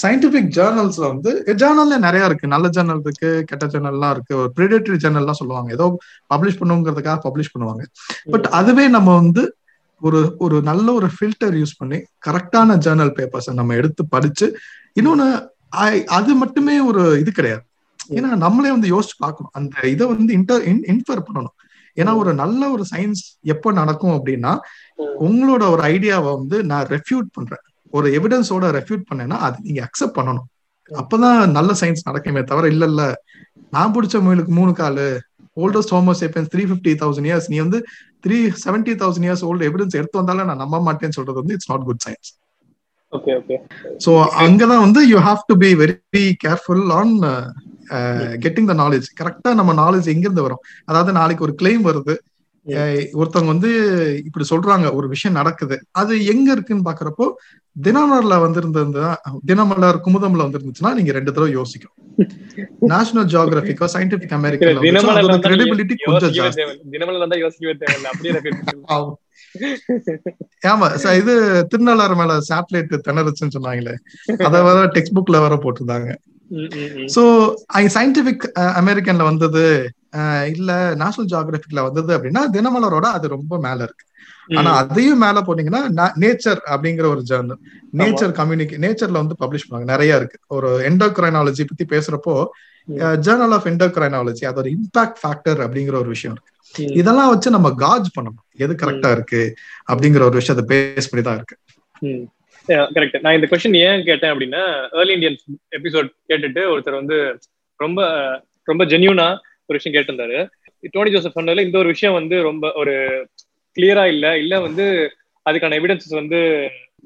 சயின்டிபிக் 0.01 0.49
ஜேர்னல்ஸ்ல 0.57 1.05
வந்து 1.13 1.31
ஜேர்னல்ல 1.61 1.97
நிறைய 1.97 2.25
இருக்கு. 2.25 2.47
நல்ல 2.47 2.67
ஜேர்னல் 2.67 3.01
இருக்கு 3.05 3.43
கெட்ட 3.49 3.65
ஜேர்னல்லாம் 3.65 4.13
இருக்கு. 4.15 4.33
ஒரு 4.41 4.51
ப்ரிடேட்டரி 4.57 4.97
ஜேர்னல்லாம் 5.03 5.39
சொல்லுவாங்க. 5.41 5.71
ஏதோ 5.71 5.87
பப்ளிஷ் 6.33 6.59
பண்ணுங்கிறதுக்காக 6.61 7.19
பப்ளிஷ் 7.27 7.53
பண்ணுவாங்க. 7.55 7.83
பட் 8.29 8.47
அதுவே 8.47 8.87
நம்ம 8.87 9.15
வந்து 9.15 9.55
ஒரு 10.01 10.37
ஒரு 10.37 10.61
நல்ல 10.61 10.93
ஒரு 10.93 11.07
ஃபில்டர் 11.15 11.57
யூஸ் 11.61 11.77
பண்ணி 11.77 11.97
கரெக்டான 12.27 12.77
ஜேர்னல் 12.77 13.13
பேப்பர்ஸை 13.19 13.53
நம்ம 13.53 13.75
எடுத்து 13.75 14.07
படிச்சு 14.07 14.59
இன்னொன்னு 14.95 15.27
அது 16.05 16.35
மட்டுமே 16.35 16.79
ஒரு 16.79 17.19
இது 17.19 17.31
கிடையாது. 17.31 17.63
ஏன்னா 18.17 18.29
நம்மளே 18.45 18.71
வந்து 18.75 18.89
யோசிச்சு 18.93 19.17
பார்க்கணும். 19.25 19.53
அந்த 19.59 19.87
இதை 19.93 20.05
வந்து 20.13 20.31
இன்டர் 20.39 20.63
இன்ஃபர் 20.93 21.25
பண்ணணும். 21.27 21.55
ஏன்னா 21.97 22.11
ஒரு 22.21 22.31
நல்ல 22.41 22.61
ஒரு 22.75 22.83
சயின்ஸ் 22.91 23.21
எப்ப 23.53 23.71
நடக்கும் 23.81 24.15
அப்படின்னா 24.17 24.51
உங்களோட 25.27 25.63
ஒரு 25.73 25.81
ஐடியாவை 25.93 26.31
வந்து 26.37 26.57
நான் 26.71 26.87
ரெஃப்யூட் 26.95 27.29
பண்றேன். 27.37 27.63
ஒரு 27.93 28.07
எவிடன்ஸோட 28.17 28.65
ரெஃப்யூட் 28.77 29.07
பண்ணேன்னா 29.09 29.37
அது 29.47 29.57
நீங்க 29.67 29.81
அக்செப்ட் 29.87 30.17
பண்ணணும். 30.19 30.47
அப்பதான் 30.91 31.39
நல்ல 31.57 31.71
சயின்ஸ் 31.81 32.07
நடக்குமே 32.09 32.43
தவிர 32.51 32.67
இல்ல 32.73 32.85
இல்ல. 32.91 33.03
நான் 33.75 33.93
பிடிச்ச 33.95 34.15
முயலுக்கு 34.23 34.53
மூணு 34.59 34.71
காலு. 34.79 35.09
Oldest 35.61 35.93
homo sapiens 35.95 36.51
three 36.53 36.63
fifty 36.69 36.91
thousand 37.01 37.27
years 37.29 37.47
நீ 37.53 37.57
வந்து 37.63 37.79
three 38.25 38.37
seventy 38.65 38.93
thousand 39.01 39.25
years 39.27 39.43
old 39.49 39.67
evidence 39.69 39.97
எடுத்து 39.99 40.19
வந்தாலும் 40.19 40.49
நான் 40.49 40.63
நம்ப 40.63 40.77
மாட்டேன்னு 40.87 41.17
சொல்றது 41.17 41.41
வந்து 41.41 41.55
it's 41.57 41.71
not 41.71 41.85
good 41.89 42.03
science 42.05 42.29
okay 43.13 43.31
okay 43.39 43.55
so 44.05 44.11
அங்கதான் 44.45 44.83
வந்து 44.85 45.01
you 45.11 45.17
have 45.27 45.41
to 45.49 45.55
be 45.63 45.71
very 45.81 46.25
careful 46.45 46.85
on 46.99 47.13
getting 48.43 48.65
the 48.65 48.73
knowledge 48.73 49.07
கரெக்டா 49.19 49.53
நம்ம 49.53 49.73
நாலேஜ் 49.73 50.07
எங்கிருந்து 50.07 50.41
வரும்? 50.41 50.61
அதாவது 50.85 51.11
நாளைக்கு 51.11 51.43
ஒரு 51.43 51.55
கிளைம் 51.61 51.87
வருது. 51.89 52.15
ஒருத்தவங்க 53.13 53.45
வந்து 53.45 53.69
இப்படி 54.25 54.45
சொல்றாங்க 54.49 54.93
ஒரு 54.93 55.07
விஷயம் 55.07 55.37
நடக்குது. 55.37 55.75
அது 55.91 56.25
எங்க 56.25 56.51
இருக்குன்னு 56.51 56.87
பாக்குறப்போ 56.89 57.25
தினமலர்ல 57.75 58.35
வந்திருந்தா 58.37 59.05
தினமலர் 59.45 60.01
குமுதம்ல 60.05 60.45
வந்துருந்துச்சுன்னா 60.45 60.93
நீங்க 60.93 61.11
ரெண்டு 61.11 61.31
தடவை 61.31 61.51
யோசிக்கும். 61.51 61.93
நேஷனல் 62.89 63.25
ஜியோகிராபிக்கோ 63.25 63.87
சயின்டிபிக் 63.93 64.33
அமெரிக்கன் 64.39 64.79
கிரெடிபிலிட்டி 65.45 65.95
கொஞ்சம் 66.05 66.33
ஜாஸ்தி. 66.39 66.63
ஆமா. 70.71 70.87
இது 71.13 71.33
திருநள்ளாறு 71.71 72.15
மேல 72.15 72.33
சேட்டலைட் 72.49 72.93
திணறுச்சுன்னு 73.07 73.55
சொன்னாங்களே. 73.57 73.95
அத 74.47 74.61
வர 74.63 74.85
டெக்ஸ்ட் 74.95 75.17
புக்ல 75.17 75.39
வர 75.39 75.55
போட்டிருந்தாங்க. 75.63 76.09
சோ 77.15 77.23
சயின்டிபிக் 77.95 78.45
அமெரிக்கன்ல 78.81 79.23
வந்தது 79.23 79.65
இல்ல 80.53 80.71
நேஷனல் 81.01 81.29
ஜியோகிராபிக்ல 81.31 81.81
வந்தது 81.87 82.11
அப்படின்னா 82.17 82.41
தினமலரோட 82.55 83.07
அது 83.17 83.27
ரொம்ப 83.35 83.59
மேல 83.59 83.79
இருக்கு. 83.87 84.05
ஆனா 84.59 84.71
அதையும் 84.75 85.21
மேல 85.23 85.39
போனீங்கன்னா 85.47 85.81
நேச்சர் 86.23 86.61
அப்படிங்கிற 86.73 87.05
ஒரு 87.13 87.21
ஜேர்னல் 87.29 87.61
நேச்சர் 88.01 88.33
கம்யூனிகே 88.39 88.79
நேச்சர்ல 88.85 89.21
வந்து 89.23 89.37
பப்ளிஷ் 89.39 89.65
பண்ணுவாங்க. 89.67 89.89
நிறைய 89.93 90.19
இருக்கு. 90.19 90.37
ஒரு 90.47 90.69
எண்டோக்ரைனாலஜி 90.89 91.65
பத்தி 91.69 91.85
பேசுறப்போ 91.93 92.35
ஜேர்னல் 93.25 93.55
ஆஃப் 93.57 93.67
எண்டோக்ரைனாலஜி 93.71 94.43
அதோட 94.51 94.67
இம்பாக்ட் 94.75 95.19
ஃபேக்டர் 95.21 95.59
அப்படிங்கிற 95.65 95.95
ஒரு 96.03 96.09
விஷயம் 96.15 96.35
இருக்கு. 96.35 96.51
இதெல்லாம் 97.01 97.31
வச்சு 97.33 97.49
நம்ம 97.49 97.69
காஜ் 97.85 98.09
பண்ணணும். 98.17 98.45
எது 98.63 98.73
கரெக்டா 98.81 99.11
இருக்கு 99.11 99.41
அப்படிங்கிற 99.91 100.21
ஒரு 100.29 100.39
விஷயத்த 100.39 100.63
பேஸ் 100.73 101.09
பண்ணி 101.11 101.25
தான் 101.29 101.39
இருக்கு. 101.41 101.57
கரெக்ட் 102.75 103.19
நான் 103.19 103.33
இந்த 103.33 103.47
கொஸ்டின் 103.51 103.77
ஏன் 103.77 104.03
கேட்டேன் 104.03 104.31
அப்படின்னா 104.33 104.61
ஏர்லி 104.91 105.15
இண்டியன்ஸ் 105.15 105.43
எபிசோட் 105.77 106.09
கேட்டுட்டு 106.29 106.61
ஒருத்தர் 106.71 106.99
வந்து 107.01 107.39
ரொம்ப 107.79 108.01
ரொம்ப 108.63 108.85
ஜென்யூனா 108.85 109.27
ஒரு 109.65 109.79
விஷயம் 109.79 109.95
கேட்டிருந்தாரு. 109.95 110.37
டோனி 110.91 111.11
ஜோசப் 111.11 111.37
சொன்னதுல 111.39 111.65
இந்த 111.65 111.77
ஒரு 111.77 111.87
விஷயம் 111.87 112.13
வந்து 112.13 112.41
ரொம்ப 112.41 112.71
ஒரு 112.73 112.93
கிளியரா 113.77 114.05
இல்ல. 114.05 114.37
இல்ல 114.37 114.59
வந்து 114.59 114.85
அதுக்கான 115.49 115.77
எவிடன்சஸ் 115.79 116.19
வந்து 116.21 116.39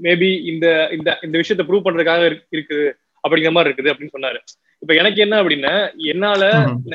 மேபி 0.04 0.30
இந்த 0.46 0.90
இந்த 0.92 1.20
இந்த 1.24 1.36
விஷயத்த 1.38 1.66
ப்ரூவ் 1.68 1.86
பண்றதுக்காக 1.86 2.24
இருக்குது 2.52 2.94
அப்படிங்கிற 3.24 3.52
மாதிரி 3.52 3.74
இருக்குது 3.74 3.92
அப்படின்னு 3.92 4.16
சொன்னாரு. 4.18 4.40
இப்ப 4.80 4.94
எனக்கு 4.94 5.22
என்ன 5.22 5.44
அப்படின்னா 5.44 5.74
என்னால 5.98 6.42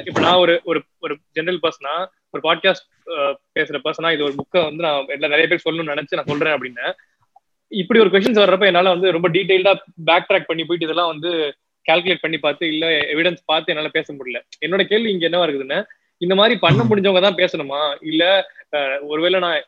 இப்ப 0.04 0.20
நான் 0.20 0.34
ஒரு 0.34 0.60
ஒரு 0.64 0.82
ஒரு 0.98 1.18
ஜெனரல் 1.32 1.60
பர்சனா 1.62 1.94
ஒரு 2.30 2.42
பாட்காஸ்ட் 2.42 2.86
பேசுற 3.58 3.78
பர்சனா 3.84 4.12
இது 4.12 4.24
ஒரு 4.24 4.32
புக்கை 4.32 4.62
வந்து 4.64 4.82
நான் 4.82 5.06
எல்லா 5.08 5.28
நிறைய 5.28 5.46
பேர் 5.48 5.64
சொல்லணும்னு 5.68 5.94
நினைச்சு 5.94 6.18
நான் 6.18 6.24
சொல்றேன் 6.24 6.54
அப்படின்னா 6.56 6.86
இப்படி 7.72 8.00
ஒரு 8.00 8.08
கொஸ்டின்ஸ் 8.08 8.42
வர்றப்ப 8.42 8.64
என்னால 8.64 8.88
வந்து 8.88 9.12
ரொம்ப 9.12 9.28
டீடைல்டா 9.28 9.72
பேக் 10.04 10.28
ட்ராக் 10.28 10.46
பண்ணி 10.46 10.64
போயிட்டு 10.64 10.86
இதெல்லாம் 10.86 11.06
வந்து 11.06 11.30
கால்குலேட் 11.86 12.22
பண்ணி 12.22 12.38
பார்த்து 12.38 12.68
இல்ல 12.68 12.86
எவிடன்ஸ் 13.14 13.42
பார்த்து 13.44 13.72
என்னால 13.72 13.88
பேச 13.88 14.12
முடியல. 14.12 14.38
என்னோட 14.66 14.82
கேள்வி 14.84 15.10
இங்க 15.10 15.28
என்னவா 15.28 15.46
இருக்குதுன்னா 15.46 15.78
இந்த 16.20 16.34
மாதிரி 16.34 16.58
பண்ண 16.58 16.82
முடிஞ்சவங்க 16.82 17.20
தான் 17.20 17.34
பேசணுமா? 17.34 17.78
இல்ல 18.02 18.24
ஒருவேளை 19.02 19.40
நான் 19.40 19.62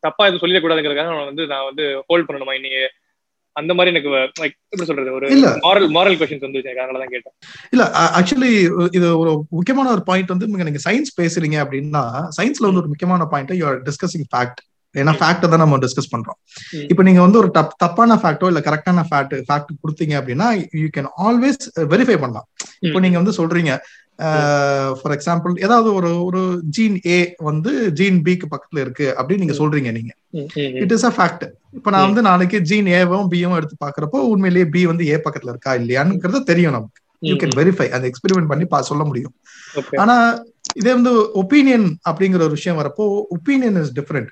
தப்பா 0.00 0.26
எதுவும் 0.26 0.42
சொல்லிடக்கூடாதுங்கிறதுக்காக 0.42 1.12
நான் 1.12 1.24
வந்து 1.24 1.46
நான் 1.46 1.64
வந்து 1.64 2.04
ஹோல்ட் 2.06 2.30
பண்ணணுமா? 2.30 2.54
இன்னைக்கு 2.54 2.82
அந்த 3.56 3.74
மாதிரி 3.74 3.96
எனக்கு 3.96 4.10
லைக் 4.40 4.54
எப்படி 4.68 4.84
சொல்றது? 4.84 5.12
ஒரு. 5.12 5.26
மாரல் 5.62 5.88
மாரல் 5.88 6.18
கொஸ்டின்ஸ் 6.18 6.40
வந்து 6.40 6.58
அதனால 6.70 6.98
தான் 6.98 7.08
கேட்டேன். 7.08 7.34
இல்ல 7.70 7.84
ஆக்சுவலி 8.16 8.52
இது 8.92 9.18
ஒரு 9.18 9.42
முக்கியமான 9.50 9.90
ஒரு 9.90 10.02
பாயிண்ட் 10.02 10.28
வந்து 10.28 10.46
நீங்க- 10.46 10.64
நீங்க 10.64 10.82
சயின்ஸ் 10.90 11.12
பேசுறீங்க 11.20 11.58
அப்படின்னா 11.64 12.04
சயின்ஸ்ல 12.38 12.68
வந்து 12.68 12.82
ஒரு 12.82 12.88
முக்கியமான 12.88 13.24
point 13.24 13.50
you 13.52 13.66
are 13.66 13.82
discussing 13.82 14.26
fact 14.32 14.62
ஏன்னா 15.02 15.12
ஃபேக்ட் 15.20 15.44
தான் 15.52 15.62
நம்ம 15.62 15.78
டிஸ்கஸ் 15.84 16.12
பண்றோம். 16.14 16.38
இப்போ 16.92 17.02
நீங்க 17.08 17.20
வந்து 17.26 17.40
ஒரு 17.42 17.50
தப் 17.58 17.76
தப்பான 17.84 18.18
ஃபேக்டோ 18.22 18.48
இல்ல 18.52 18.62
கரெக்டான 18.68 19.04
ஃபேக்ட் 19.10 19.34
ஃபேக்ட் 19.48 19.70
கொடுத்தீங்க 19.82 20.14
அப்படின்னா 20.20 20.48
யூ 20.82 20.88
கேன் 20.96 21.12
ஆல்வேஸ் 21.26 21.62
வெரிஃபை 21.94 22.18
பண்ணலாம். 22.24 22.48
இப்போ 22.86 23.00
நீங்க 23.04 23.18
வந்து 23.22 23.38
சொல்றீங்க 23.40 23.72
ஃபார் 24.98 25.14
எக்ஸாம்பிள் 25.16 25.54
ஏதாவது 25.64 25.88
ஒரு 25.98 26.10
ஒரு 26.26 26.42
ஜீன் 26.76 26.94
ஏ 27.14 27.18
வந்து 27.48 27.72
ஜீன் 27.98 28.18
பிக்கு 28.26 28.46
பக்கத்துல 28.52 28.80
இருக்கு 28.84 29.06
அப்படின்னு 29.18 29.42
நீங்க 29.44 29.56
சொல்றீங்க 29.62 29.90
நீங்க. 29.96 30.12
இட் 30.82 30.94
இஸ் 30.96 31.06
அ 31.08 31.12
ஃபேக்ட் 31.16 31.44
இப்போ 31.78 31.90
நான் 31.94 32.06
வந்து 32.08 32.22
நாளைக்கு 32.28 32.58
ஜீன் 32.70 32.88
ஏவும் 33.00 33.28
பியும் 33.32 33.56
எடுத்து 33.58 33.76
பாக்குறப்போ 33.84 34.20
உண்மையிலேயே 34.34 34.66
பி 34.76 34.82
வந்து 34.92 35.06
ஏ 35.12 35.18
பக்கத்துல 35.26 35.52
இருக்கா 35.54 35.74
இல்லையாங்கிறது 35.80 36.40
தெரியும் 36.50 36.76
நமக்கு. 36.76 37.00
You 37.22 37.34
can. 37.42 37.54
வெரிஃபை 37.60 37.88
அந்த 37.96 38.06
எக்ஸ்பெரிமெண்ட் 38.10 38.50
பண்ணி 38.52 38.66
பா 38.72 38.80
சொல்ல 38.90 39.04
முடியும். 39.10 39.34
ஆனா 40.02 40.16
இதே 40.80 40.92
வந்து 40.98 41.12
ஒப்பீனியன் 41.42 41.86
அப்படிங்கிற 42.08 42.42
ஒரு 42.46 42.56
விஷயம் 42.58 42.78
வரப்போ 42.80 43.04
ஒப்பீனியன் 43.36 43.78
இஸ் 43.82 43.92
டிஃப்ரெண்ட் 43.98 44.30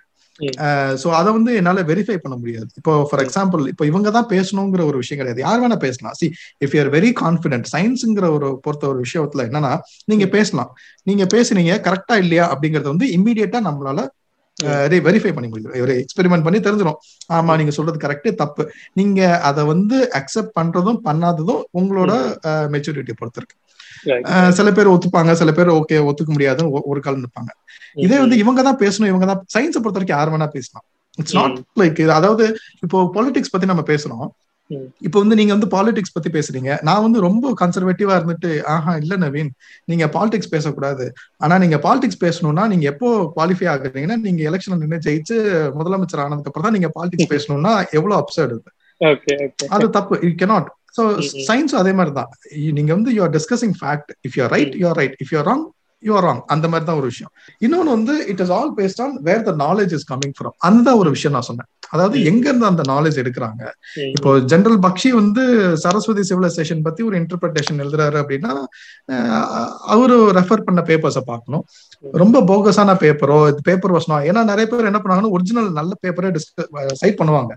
சோ 1.02 1.08
அதை 1.18 1.30
வந்து 1.36 1.50
என்னால 1.60 1.82
வெரிஃபை 1.90 2.16
பண்ண 2.22 2.36
முடியாது. 2.40 2.68
இப்போ 2.80 2.92
ஃபார் 3.08 3.22
எக்ஸாம்பிள் 3.24 3.62
இப்போ 3.72 3.84
இவங்க 3.90 4.08
தான் 4.16 4.28
பேசணுங்கிற 4.32 4.82
ஒரு 4.90 4.96
விஷயம் 5.02 5.20
கிடையாது. 5.20 5.40
யார் 5.46 5.60
வேணா 5.62 5.78
பேசலாம். 5.86 6.16
See 6.20 6.26
if 6.64 6.74
you're 6.76 6.90
very 6.96 7.10
confident 7.22 7.68
சயின்ஸுங்கிற 7.74 8.28
ஒரு 8.36 8.50
பொறுத்த 8.66 8.84
ஒரு 8.92 9.00
விஷயத்துல 9.06 9.46
என்னன்னா 9.48 9.72
நீங்க 10.12 10.26
பேசலாம். 10.36 10.70
நீங்க 11.10 11.26
பேசுனீங்க 11.36 11.74
கரெக்டா 11.88 12.16
இல்லையா 12.24 12.46
அப்படிங்கறத 12.54 12.88
வந்து 12.94 13.08
இம்மீடியட்டா 13.18 13.60
நம்மளால 13.68 14.06
வெரிஃபை 15.06 15.30
பண்ணி 15.36 15.48
முடியும் 15.52 15.72
ஒரு 15.84 15.94
எக்ஸ்பெரிமெண்ட் 16.02 16.44
பண்ணி 16.46 16.58
தெரிஞ்சிடும் 16.66 16.98
ஆமா 17.36 17.52
நீங்க 17.60 17.72
சொல்றது 17.78 17.98
கரெக்ட் 18.04 18.28
தப்பு. 18.42 18.62
நீங்க 19.00 19.20
அதை 19.48 19.62
வந்து 19.72 19.96
அக்செப்ட் 20.20 20.56
பண்றதும் 20.58 21.00
பண்ணாததும் 21.08 21.62
உங்களோட 21.80 22.12
மெச்சூரிட்டி 22.74 23.14
பொறுத்து 23.20 23.40
இருக்கு. 23.40 23.56
சில 24.52 24.68
பேர் 24.72 24.92
ஒத்துப்பாங்க 24.92 25.32
சில 25.34 25.52
பேர் 25.52 25.70
ஓகே 25.70 25.98
ஒத்துக்க 26.08 26.30
முடியாதுன்னு 26.32 26.72
ஒ- 26.72 26.86
ஒரு 26.92 27.00
கால் 27.00 27.20
நிற்பாங்க 27.20 27.50
இதே 28.04 28.16
வந்து 28.18 28.36
இவங்க 28.38 28.62
தான் 28.62 28.80
பேசணும் 28.80 29.10
இவங்க 29.12 29.26
தான் 29.26 29.42
சயின்ஸை 29.54 29.80
பொறுத்த 29.80 29.98
வரைக்கும் 29.98 30.18
யார் 30.18 30.32
வேணா 30.32 30.48
பேசலாம். 30.54 30.84
இட்ஸ் 31.18 31.36
நாட் 31.36 31.58
லைக் 31.80 32.00
அதாவது 32.12 32.44
இப்போ 32.82 32.98
பாலிடிக்ஸ் 33.16 33.52
பத்தி 33.52 33.66
நம்ம 33.66 33.84
பேசுறோம். 33.86 34.24
ம். 34.70 34.86
இப்போ 35.00 35.18
வந்து 35.20 35.36
நீங்க 35.36 35.52
வந்து 35.52 35.68
பாலிடிக்ஸ் 35.74 36.14
பத்தி 36.14 36.30
பேசுறீங்க. 36.30 36.70
நான் 36.82 37.02
வந்து 37.02 37.18
ரொம்ப 37.20 37.52
கன்சர்வேட்டிவா 37.60 38.14
இருந்துட்டு 38.18 38.50
ஆஹா 38.74 38.92
இல்ல 38.96 39.16
நவீன் 39.16 39.50
நீங்க 39.84 40.04
பாலிடிக்ஸ் 40.08 40.52
பேசக்கூடாது. 40.54 41.06
ஆனா 41.40 41.58
நீங்க 41.58 41.78
பாலிடிக்ஸ் 41.78 42.22
பேசணும்னா 42.22 42.64
நீங்க 42.66 42.86
எப்போ 42.92 43.08
குவாலிஃபை 43.36 43.68
ஆகுறீங்கன்னா 43.72 44.16
நீங்க 44.22 44.42
எலெக்ஷன் 44.50 44.80
நின்று 44.82 45.04
ஜெயிச்சு 45.06 45.36
முதலமைச்சர் 45.78 46.24
ஆனதுக்கு 46.24 46.50
அப்புறம் 46.50 46.68
தான் 46.68 46.76
நீங்க 46.78 46.90
பாலிடிக்ஸ் 46.96 47.30
பேசணும்னா 47.34 47.74
எவ்வளவு 47.92 48.20
அப்சர்ட் 48.22 48.56
okay. 49.00 49.36
அது 49.70 49.86
தப்பு. 49.90 50.14
யூ 50.22 50.32
கெனாட் 50.42 50.70
ஸோ 50.94 51.02
ம். 51.16 51.22
சயின்ஸ் 51.48 51.74
அதே 51.74 51.92
மாதிரி 51.92 52.14
தான் 52.14 52.30
நீங்க 52.78 52.92
வந்து 52.94 53.14
you 53.14 53.22
are 53.22 53.34
discussing 53.38 53.76
fact 53.80 54.12
if 54.28 54.36
you 54.40 54.46
right 54.48 54.74
you 54.74 54.88
are 54.88 54.96
right 54.96 55.16
if 55.20 55.32
you 55.32 55.40
wrong 55.42 55.64
you 56.02 56.14
are 56.14 56.24
wrong 56.24 56.42
அந்த 56.46 56.66
மாதிரி 56.68 56.84
தான் 56.84 56.98
ஒரு 57.00 57.06
விஷயம். 57.06 57.30
இன்னொன்னு 57.62 57.90
வந்து 57.90 58.14
it 58.28 58.40
is 58.40 58.50
all 58.50 58.72
based 58.78 59.00
on 59.00 59.14
where 59.22 59.42
the 59.42 59.52
knowledge 59.60 59.92
is 59.92 60.06
coming 60.10 60.34
from 60.38 60.54
அந்த 60.60 60.96
ஒரு 60.96 61.10
விஷயம் 61.10 61.32
நான் 61.32 61.42
சொன்னேன். 61.42 61.68
அதாவது. 61.90 62.16
எங்க 62.24 62.44
இருந்து 62.48 62.66
அந்த 62.66 62.82
நாலேஜ் 62.90 63.20
எடுக்கிறாங்க? 63.22 63.62
இப்போ 64.16 64.30
ஜெனரல் 64.44 64.78
பக்ஷி 64.78 65.10
வந்து 65.12 65.42
சரஸ்வதி 65.76 66.22
சிவிலைசேஷன் 66.22 66.82
பத்தி 66.82 67.02
ஒரு 67.02 67.16
இன்டர்பிரேஷன் 67.20 67.80
எழுதுறாரு 67.84 68.18
அப்படின்னா 68.22 68.52
அவரு 69.88 70.16
ரெஃபர் 70.38 70.62
பண்ண 70.62 70.82
பேப்பர்ஸை 70.82 71.22
பார்க்கணும். 71.26 71.64
ரொம்ப 72.14 72.40
போகஸான 72.42 72.96
பேப்பரோ 73.00 73.38
பேப்பர் 73.62 73.92
வசனம் 73.92 74.24
ஏன்னா 74.24 74.44
நிறைய 74.44 74.66
பேர் 74.66 74.90
என்ன 74.92 75.00
பண்ணாங்கன்னா 75.00 75.30
ஒரிஜினல் 75.30 75.70
நல்ல 75.72 75.92
பேப்பரே 76.02 76.30
சைட் 76.94 77.20
பண்ணுவாங்க. 77.20 77.52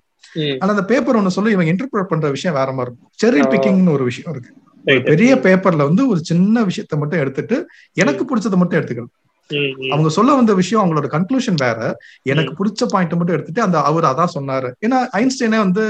ஆனா 0.57 0.71
அந்த 0.71 0.85
பேப்பர் 0.85 1.17
ஒண்ணு 1.17 1.27
சொல்லி 1.29 1.51
இவங்க 1.51 1.71
இன்டர்பிரட் 1.71 2.03
பண்ற 2.03 2.29
விஷயம் 2.29 2.57
வேற 2.57 2.71
மாதிரி 2.71 2.91
இருக்கும் 2.91 3.13
செரி. 3.21 3.41
பிக்கிங்னு 3.53 3.91
ஒரு 3.91 4.03
விஷயம் 4.03 4.31
இருக்கு 4.31 4.51
ஒரு. 4.85 5.05
பெரிய 5.05 5.35
பேப்பர்ல 5.37 5.83
வந்து 5.83 6.09
ஒரு 6.09 6.19
சின்ன 6.23 6.63
விஷயத்த 6.63 6.97
மட்டும் 6.97 7.19
எடுத்துட்டு 7.19 7.55
எனக்கு 7.97 8.23
பிடிச்சதை 8.23 8.55
மட்டும் 8.55 8.79
எடுத்துக்கிறது 8.79 9.13
ம், 9.49 9.73
ம். 9.79 9.91
அவங்க 9.91 10.09
சொல்ல 10.09 10.35
வந்த 10.35 10.53
விஷயம் 10.53 10.83
அவங்களோட 10.83 11.07
கன்க்ளூஷன் 11.07 11.59
வேற 11.59 11.79
எனக்கு 12.23 12.53
பிடிச்ச 12.55 12.85
பாயிண்ட் 12.85 13.13
மட்டும் 13.13 13.35
எடுத்துட்டு 13.35 13.61
அந்த 13.61 13.81
அவர் 13.81 14.03
அதான் 14.03 14.33
சொன்னாரு 14.33 14.69
ஏன்னா 14.85 14.99
ஐன்ஸ்டைனே 15.13 15.57
வந்து 15.57 15.83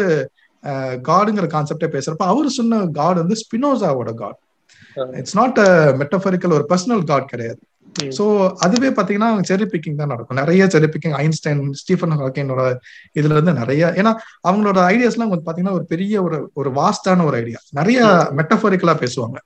காடுங்கிற 1.08 1.46
கான்செப்டே 1.48 1.90
பேசுறப்ப 1.92 2.26
அவரு 2.26 2.50
சொன்ன 2.52 2.86
காட் 2.94 3.16
வந்து 3.16 3.36
ஸ்பினோசாவோட 3.42 4.14
காட். 4.14 4.38
இட்ஸ் 5.14 5.38
நாட் 5.38 5.60
மெட்டபரிக்கல் 6.00 6.54
ஒரு 6.54 6.66
பர்சனல் 6.70 7.04
காட் 7.04 7.28
கிடையாது. 7.28 7.60
சோ 8.18 8.24
அதுவே 8.58 8.90
பாத்தீங்கன்னா 8.90 9.30
செரி 9.50 9.66
பிக்கிங் 9.72 9.96
தான் 9.96 10.12
நடக்கும். 10.14 10.38
நிறைய 10.38 10.66
செரி 10.74 10.88
பிக்கிங் 10.94 11.16
ஐன்ஸ்டைன் 11.22 11.62
ஸ்டீஃபன் 11.82 12.16
ஹாக்கினோட 12.22 12.64
இதுல 13.20 13.36
இருந்து 13.36 13.54
நிறைய 13.54 13.94
ஏன்னா 13.96 14.12
அவங்களோட 14.48 14.80
ஐடியாஸ் 14.92 15.18
எல்லாம் 15.18 15.34
பாத்தீங்கன்னா 15.48 15.72
ஒரு 15.72 15.86
பெரிய 15.86 16.24
ஒரு 16.24 16.38
ஒரு 16.54 16.72
வாஸ்டான 16.72 17.26
ஒரு 17.26 17.38
ஐடியா 17.38 17.60
நிறைய 17.72 18.00
மெட்டபரிக்கலா 18.40 18.96
பேசுவாங்க. 19.04 19.38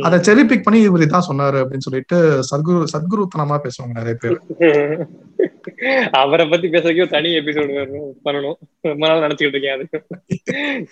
அதை 0.00 0.18
செரி 0.28 0.44
பிக் 0.46 0.64
பண்ணி 0.64 0.80
இவர் 0.80 1.06
இதான் 1.08 1.28
சொன்னாரு 1.30 1.60
அப்படின்னு 1.62 1.86
சொல்லிட்டு 1.88 2.18
சத்குரு 2.50 2.84
சத்குருத்தனமா 2.94 3.58
பேசுவாங்க 3.66 3.94
நிறைய 4.00 4.16
பேர். 4.24 4.38
அவரை 6.20 6.44
பத்தி 6.48 6.68
பேசுறதுக்கு 6.68 7.10
தனி 7.10 7.30
எபிசோடு 7.38 7.72
பண்ணணும். 8.26 8.58
ரொம்ப 8.82 9.02
நாள் 9.08 9.24
நினைச்சுக்கிட்டு 9.24 9.56
இருக்கேன் 9.56 9.76
அது. 9.76 9.86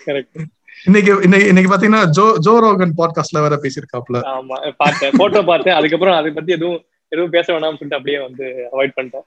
கரெக்ட் 0.05 0.43
இன்னைக்கு 0.87 1.11
இன்னைக்கு 1.49 1.69
பாத்தீங்கன்னா 1.71 2.01
ஜோ 2.09 2.23
ஜோ 2.37 2.51
ரோகன் 2.59 2.91
பாட்காஸ்ட்ல 2.97 3.41
வேற 3.41 3.55
பேசியிருக்காப்ல 3.63 4.17
ஆமா 4.31 4.57
பார்த்தேன் 4.77 5.15
போட்டோ 5.17 5.41
பார்த்தேன் 5.43 5.77
அதுக்கப்புறம் 5.77 6.17
அதை 6.17 6.31
பத்தி 6.31 6.51
எதுவும் 6.51 6.81
எதுவும் 7.11 7.29
பேச 7.29 7.45
வேணாம்னு 7.53 7.79
சொல்லிட்டு 7.79 7.97
அப்படியே 7.97 8.19
வந்து 8.19 8.45
அவாய்ட் 8.71 8.95
பண்ணிட்டேன். 8.97 9.25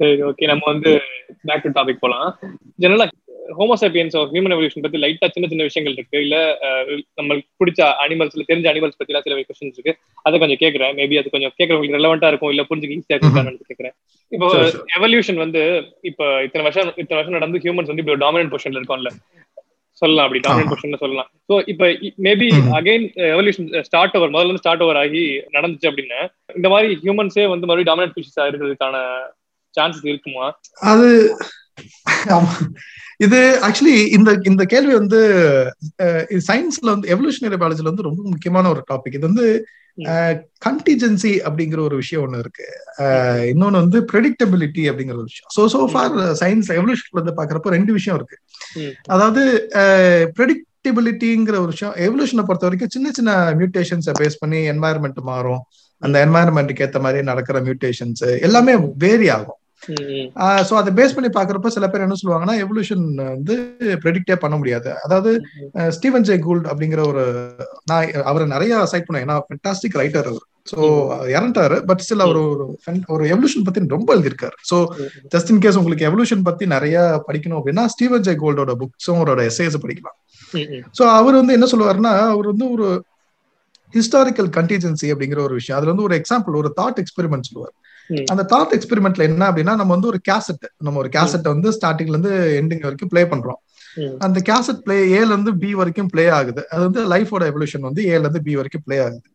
சரி 0.00 0.22
ஓகே 0.22 0.46
நம்ம 0.46 0.64
வந்து 0.66 0.90
பேக் 1.42 1.62
டு 1.62 1.72
டாபிக் 1.78 2.00
போலாம். 2.00 2.28
ஜெனரலா 2.80 3.06
ஹோமோசாபியன்ஸ் 3.58 4.16
ஆஃப் 4.18 4.30
ஹியூமன் 4.32 4.54
எவல்யூஷன் 4.54 4.84
பத்தி 4.84 4.98
லைட்டா 5.02 5.28
சின்ன 5.34 5.48
சின்ன 5.48 5.66
விஷயங்கள் 5.68 5.96
இருக்கு 5.96 6.22
இல்ல 6.24 6.36
நம்மளுக்கு 7.18 7.48
பிடிச்ச 7.60 7.80
அனிமல்ஸ்ல 8.04 8.46
தெரிஞ்ச 8.50 8.66
அனிமல்ஸ் 8.72 8.98
பத்தி 8.98 9.16
சில 9.18 9.36
கொஸ்டின்ஸ் 9.42 9.78
இருக்கு 9.78 9.94
அதை 10.26 10.36
கொஞ்சம் 10.38 10.60
கேக்குறேன் 10.62 10.94
மேபி 10.98 11.18
அது 11.20 11.34
கொஞ்சம் 11.34 11.54
கேட்கறவங்களுக்கு 11.58 11.98
ரெலவெண்டா 11.98 12.30
இருக்கும் 12.32 12.52
இல்ல 12.54 12.64
புரிஞ்சுக்க 12.70 12.98
ஈஸியா 12.98 13.16
இருக்கும் 13.16 13.36
கேக்குறேன் 13.70 13.94
இப்போ. 14.32 14.46
எவல்யூஷன் 14.96 15.42
வந்து 15.42 15.62
இப்ப 16.10 16.22
இத்தனை 16.46 16.64
வருஷம் 16.64 16.92
இத்தனை 16.96 17.18
வருஷம் 17.18 17.38
நடந்து 17.38 17.62
ஹியூமன்ஸ் 17.64 17.92
வந்து 17.92 18.04
இப்போ 18.04 18.16
டாமினன்ட் 18.24 18.52
பொசிஷன்ல 18.54 18.80
இருக்கோம்ல 18.80 19.12
சொல்லலாம் 20.02 20.26
அப்படி 20.26 20.40
டாமினன்ட். 20.46 20.72
பொசிஷன்ல 20.72 20.98
சொல்லலாம் 21.02 21.28
சோ 21.48 21.56
இப்ப 21.72 21.84
maybe. 22.26 22.48
Again 22.78 23.04
evolution 23.34 23.68
start 23.88 24.16
over 24.18 24.32
முதல்ல 24.34 24.48
இருந்து 24.48 24.64
ஸ்டார்ட் 24.64 24.84
ஓவர் 24.86 25.00
ஆகி 25.02 25.22
நடந்துச்சு 25.56 25.90
அப்படின்னா 25.90 26.20
இந்த 26.58 26.70
மாதிரி 26.74 26.98
ஹியூமன்ஸே 27.04 27.46
வந்து 27.52 27.68
மறுபடியும் 27.68 27.90
டாமினன்ட் 27.90 28.14
ஸ்பீஷஸா 28.14 28.46
இருக்கிறதுக்கான 28.50 28.96
சான்சஸ் 29.74 30.10
இருக்குமா 30.10 30.44
அது. 30.90 31.08
இது 33.24 33.38
ஆக்சுவலி 33.66 33.96
இந்த 34.16 34.30
இந்த 34.50 34.62
கேள்வி 34.72 34.92
வந்து 35.00 35.20
சயின்ஸ்ல 36.48 36.88
வந்து 36.94 37.10
எவல்யூஷனரி 37.14 37.58
பயாலஜில 37.62 37.90
வந்து 37.90 38.06
ரொம்ப 38.08 38.22
முக்கியமான 38.32 38.68
ஒரு 38.74 38.82
டாபிக் 38.90 39.16
இது 39.18 39.28
வந்து 39.30 39.46
கண்டிஜென்சி 40.66 41.30
அப்படிங்கிற 41.48 41.80
ஒரு 41.88 41.96
விஷயம் 42.00 42.24
ஒண்ணு 42.24 42.42
இருக்கு. 42.44 42.66
இன்னொன்னு 43.52 43.82
வந்து 43.84 43.98
ப்ரெடிக்டபிலிட்டி 44.10 44.82
அப்படிங்கிற 44.90 45.16
ஒரு 45.22 45.30
விஷயம். 45.30 45.50
ஸோ 45.56 45.62
சோ 45.74 45.80
ஃபார் 45.92 46.16
சயின்ஸ் 46.42 46.68
எவல்யூஷன்ல 46.78 47.20
வந்து 47.20 47.36
பாக்குறப்போ 47.38 47.74
ரெண்டு 47.76 47.92
விஷயம் 47.98 48.18
இருக்கு. 48.18 48.36
அதாவது 49.14 49.42
ப்ரெடிக்டபிலிட்டிங்கிற 50.38 51.56
ஒரு 51.64 51.72
விஷயம் 51.74 51.94
எவல்யூஷனை 52.08 52.44
பொறுத்த 52.48 52.68
வரைக்கும் 52.68 52.94
சின்ன 52.96 53.12
சின்ன 53.18 53.38
மியூட்டேஷன்ஸை 53.60 54.14
பேஸ் 54.20 54.40
பண்ணி 54.42 54.60
என்வாயர்மெண்ட் 54.74 55.22
மாறும். 55.32 55.62
அந்த 56.02 56.16
என்வாயர்மெண்ட்டுக்கு 56.26 56.84
ஏத்த 56.86 57.00
மாதிரி 57.06 57.28
நடக்கிற 57.30 57.58
மியூட்டேஷன்ஸ் 57.68 58.24
எல்லாமே 58.48 58.74
வேரி 59.04 59.28
ஆகும். 59.36 59.60
சோ 60.68 60.74
அதை 60.80 60.90
பேஸ் 60.98 61.14
பண்ணி 61.16 61.30
பாக்குறப்ப 61.36 61.70
சில 61.74 61.86
பேர் 61.88 62.04
என்ன 62.04 62.16
சொல்லுவாங்கன்னா 62.20 62.54
எவல்யூஷன் 62.64 63.04
வந்து 63.34 63.54
ப்ரெடிக்டே 64.04 64.36
பண்ண 64.44 64.54
முடியாது. 64.56 64.90
அதாவது 65.06 65.32
ஸ்டீவன் 65.96 66.26
ஜே 66.28 66.36
கூல்ட் 66.46 66.68
அப்படிங்கிற 66.72 67.00
ஒரு 67.12 67.24
நான் 67.90 68.12
அவரை 68.30 68.46
நிறைய 68.54 68.84
சைட் 68.92 69.08
பண்ணேன். 69.08 69.24
ஏன்னா 69.26 69.38
ஃபென்டாஸ்டிக் 69.48 69.98
ரைட்டர் 70.02 70.28
அவர். 70.32 70.44
ஸோ 70.70 70.78
இறந்துட்டாரு. 71.34 71.76
பட் 71.88 72.02
ஸ்டில் 72.04 72.24
அவர் 72.26 72.38
ஒரு 72.44 72.64
ஒரு 73.14 73.24
எவல்யூஷன் 73.34 73.66
பத்தி 73.66 73.86
ரொம்ப 73.96 74.08
எழுதியிருக்காரு. 74.16 74.56
ஸோ 74.70 74.76
ஜஸ்ட் 75.34 75.52
இன் 75.54 75.62
கேஸ் 75.64 75.78
உங்களுக்கு 75.80 76.08
எவல்யூஷன் 76.10 76.46
பத்தி 76.48 76.66
நிறைய 76.76 76.96
படிக்கணும் 77.28 77.58
அப்படின்னா 77.60 77.84
ஸ்டீவன் 77.94 78.26
ஜே 78.28 78.34
கோல்டோட 78.44 78.74
புக்ஸும் 78.82 79.18
அவரோட 79.20 79.42
எஸ்ஏஸ் 79.50 79.82
படிக்கலாம். 79.84 80.16
ஸோ 80.98 81.04
அவர் 81.18 81.38
வந்து 81.40 81.56
என்ன 81.58 81.68
சொல்லுவாருன்னா 81.72 82.14
அவர் 82.34 82.46
வந்து 82.46 82.68
ஒரு 82.76 82.88
ஹிஸ்டாரிக்கல் 83.94 84.48
கண்டிஜென்சி 84.58 85.08
அப்படிங்கிற 85.12 85.40
ஒரு 85.48 85.54
விஷயம். 85.54 85.78
அதுல 85.78 85.92
வந்து 85.92 86.06
ஒரு 86.08 86.16
எக்ஸாம்பிள் 86.20 86.60
ஒரு 86.62 86.70
தாட் 86.80 86.98
எக்ஸ்பெரிமெண்ட் 87.02 87.48
சொல்லுவார். 87.50 87.74
அந்த 88.32 88.42
தாட் 88.52 88.74
எக்ஸ்பெரிமெண்ட்ல 88.76 89.22
என்ன 89.28 89.44
அப்படின்னா 89.50 89.74
நம்ம 89.80 89.92
வந்து 89.96 90.10
ஒரு 90.12 90.20
கேசட் 90.30 90.66
நம்ம 90.78 90.98
ஒரு 91.02 91.10
கேசட் 91.16 91.52
வந்து 91.54 91.70
ஸ்டார்டிங்ல 91.76 92.16
இருந்து 92.16 92.34
எண்டிங் 92.60 92.84
வரைக்கும் 92.86 93.12
ப்ளே 93.14 93.24
பண்றோம். 93.32 93.60
அந்த 94.18 94.38
கேசட் 94.50 94.82
பிளே 94.86 94.96
ஏல 95.18 95.30
இருந்து 95.34 95.52
பி 95.56 95.70
வரைக்கும் 95.74 96.10
ப்ளே 96.14 96.26
ஆகுது 96.38 96.62
அது 96.72 96.82
வந்து 96.88 97.02
லைஃபோட 97.14 97.44
எவல்யூஷன் 97.52 97.88
வந்து 97.88 98.02
ஏல 98.14 98.24
இருந்து 98.24 98.42
பி 98.42 98.54
வரைக்கும் 98.56 98.84
ப்ளே 98.86 98.98
ஆகுது. 98.98 99.26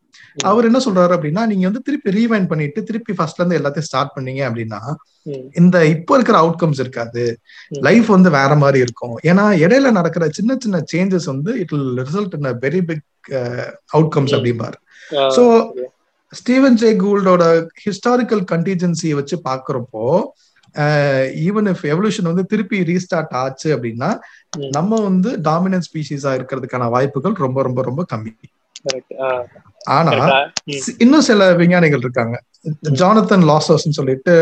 அவர் 0.50 0.68
என்ன 0.68 0.80
சொல்றாரு 0.86 1.14
அப்படின்னா 1.16 1.44
நீங்க 1.52 1.66
வந்து 1.68 1.82
திருப்பி 1.88 2.10
ரீவைண்ட் 2.18 2.48
பண்ணிட்டு 2.52 2.80
திருப்பி 2.84 3.14
ஃபர்ஸ்ட்ல 3.14 3.42
இருந்து 3.42 3.58
எல்லாத்தையும் 3.60 3.88
ஸ்டார்ட் 3.90 4.14
பண்ணீங்க 4.16 4.42
அப்படின்னா. 4.50 4.80
இந்த 5.54 5.78
இப்போ 5.88 6.14
இருக்கிற 6.16 6.38
அவுட்கம்ஸ் 6.44 6.80
இருக்காது. 6.80 7.24
லைஃப் 7.88 8.06
வந்து 8.06 8.30
வேற 8.38 8.56
மாதிரி 8.56 8.80
இருக்கும் 8.80 9.16
ஏன்னா 9.32 9.46
இடையில 9.64 9.92
நடக்கிற 9.92 10.28
சின்ன 10.30 10.58
சின்ன 10.60 10.84
சேஞ்சஸ் 10.94 11.28
வந்து 11.34 11.54
it 11.64 11.74
result 12.02 12.36
in 12.40 12.50
very 12.66 12.82
big 12.92 13.06
outcomes. 13.98 14.36
அப்படிம்பாரு 14.38 14.80
okay. 15.64 15.88
ஸ்டீவன் 16.34 16.78
ஜே 16.78 16.90
கூல்டோட 16.94 17.44
ஹிஸ்டாரிக்கல் 17.86 18.44
கண்டிஜென்சியை 18.52 19.12
வச்சு 19.12 19.38
பாக்குறப்போ 19.50 20.06
ஈவன் 21.48 21.68
இஃப் 21.72 21.84
எவல்யூஷன் 21.84 22.30
வந்து 22.32 22.46
திருப்பி 22.46 22.78
ரீஸ்டார்ட் 22.84 23.34
ஆச்சு 23.34 23.70
அப்படின்னா 23.76 24.10
நம்ம 24.78 25.02
வந்து 25.02 25.32
டாமினன்ட் 25.50 25.88
ஸ்பீசிஸா 25.90 26.32
இருக்கிறதுக்கான 26.38 26.90
வாய்ப்புகள் 26.90 27.34
ரொம்ப 27.34 27.62
ரொம்ப 27.62 27.82
ரொம்ப 27.82 28.06
கம்மி. 28.14 28.34
ஆனா 29.98 30.14
இன்னும் 30.98 31.22
சில 31.22 31.54
விஞ்ஞானிகள் 31.54 32.00
இருக்காங்க. 32.00 32.36
ஜானத்தன் 33.02 33.46
லாசஸ் 33.50 33.98
சொல்லிட்டு 34.00 34.34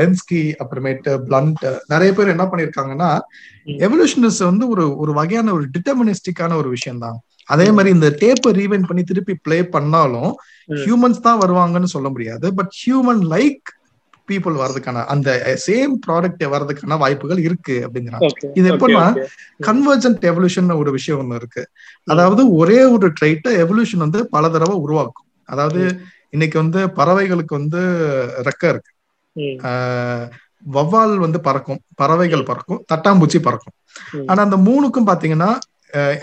லென்ஸ்கி 0.00 0.42
அப்புறமேட்டு 0.62 1.12
பிளண்ட் 1.28 1.64
நிறைய 1.86 2.12
பேர் 2.12 2.32
என்ன 2.34 2.44
பண்ணிருக்காங்கன்னா 2.44 3.10
எவல்யூஷனஸ் 3.86 4.40
வந்து 4.44 4.68
ஒரு 4.68 4.84
ஒரு 4.98 5.12
வகையான 5.12 5.52
ஒரு 5.52 5.66
டிட்டர்மினிஸ்டிக்கான 5.74 6.56
ஒரு 6.56 6.68
விஷயம் 6.68 6.98
தான் 6.98 7.18
அதே 7.48 7.66
மாதிரி 7.70 7.90
இந்த 7.96 8.08
டேப்பை 8.22 8.50
ரீவைன் 8.60 8.86
பண்ணி 8.88 9.02
திருப்பி 9.10 9.34
பிளே 9.46 9.58
பண்ணாலும் 9.74 10.30
ஹியூமன்ஸ் 10.82 11.24
தான் 11.26 11.40
வருவாங்கன்னு 11.40 11.92
சொல்ல 11.94 12.08
முடியாது. 12.08 12.46
பட் 12.54 12.72
ஹியூமன் 12.80 13.22
லைக் 13.34 13.68
பீப்புள் 14.28 14.56
வர்றதுக்கான 14.62 15.04
அந்த 15.12 15.28
சேம் 15.66 15.94
ப்ராடக்ட் 16.06 16.44
வர்றதுக்கான 16.54 16.98
வாய்ப்புகள் 17.02 17.40
இருக்கு 17.46 17.76
அப்படிங்கிறாங்க. 17.86 18.28
இது 18.54 18.66
எப்படின்னா 18.72 19.06
கன்வர்ஜென்ட் 19.68 20.24
எவல்யூஷன் 20.30 20.76
ஒரு 20.80 20.90
விஷயம் 20.90 21.20
ஒண்ணு 21.20 21.38
இருக்கு. 21.40 21.62
அதாவது 22.08 22.42
ஒரே 22.60 22.80
ஒரு 22.96 23.08
ட்ரைட்டை 23.20 23.52
எவல்யூஷன் 23.64 24.04
வந்து 24.06 24.20
பல 24.28 24.48
தடவை 24.48 24.76
உருவாக்கும். 24.86 25.26
அதாவது 25.48 25.82
இன்னைக்கு 26.30 26.56
வந்து 26.62 26.80
பறவைகளுக்கு 26.98 27.54
வந்து 27.60 27.80
ரெக்க 28.48 28.64
இருக்கு. 28.72 28.92
வவ்வால் 30.74 31.16
வந்து 31.16 31.38
பறக்கும். 31.40 31.80
பறவைகள் 31.94 32.48
பறக்கும். 32.50 32.80
தட்டாம்பூச்சி 32.92 33.38
பறக்கும். 33.42 33.74
ஆனா 34.26 34.40
அந்த 34.46 34.56
மூணுக்கும் 34.68 35.08
பாத்தீங்கன்னா 35.10 35.50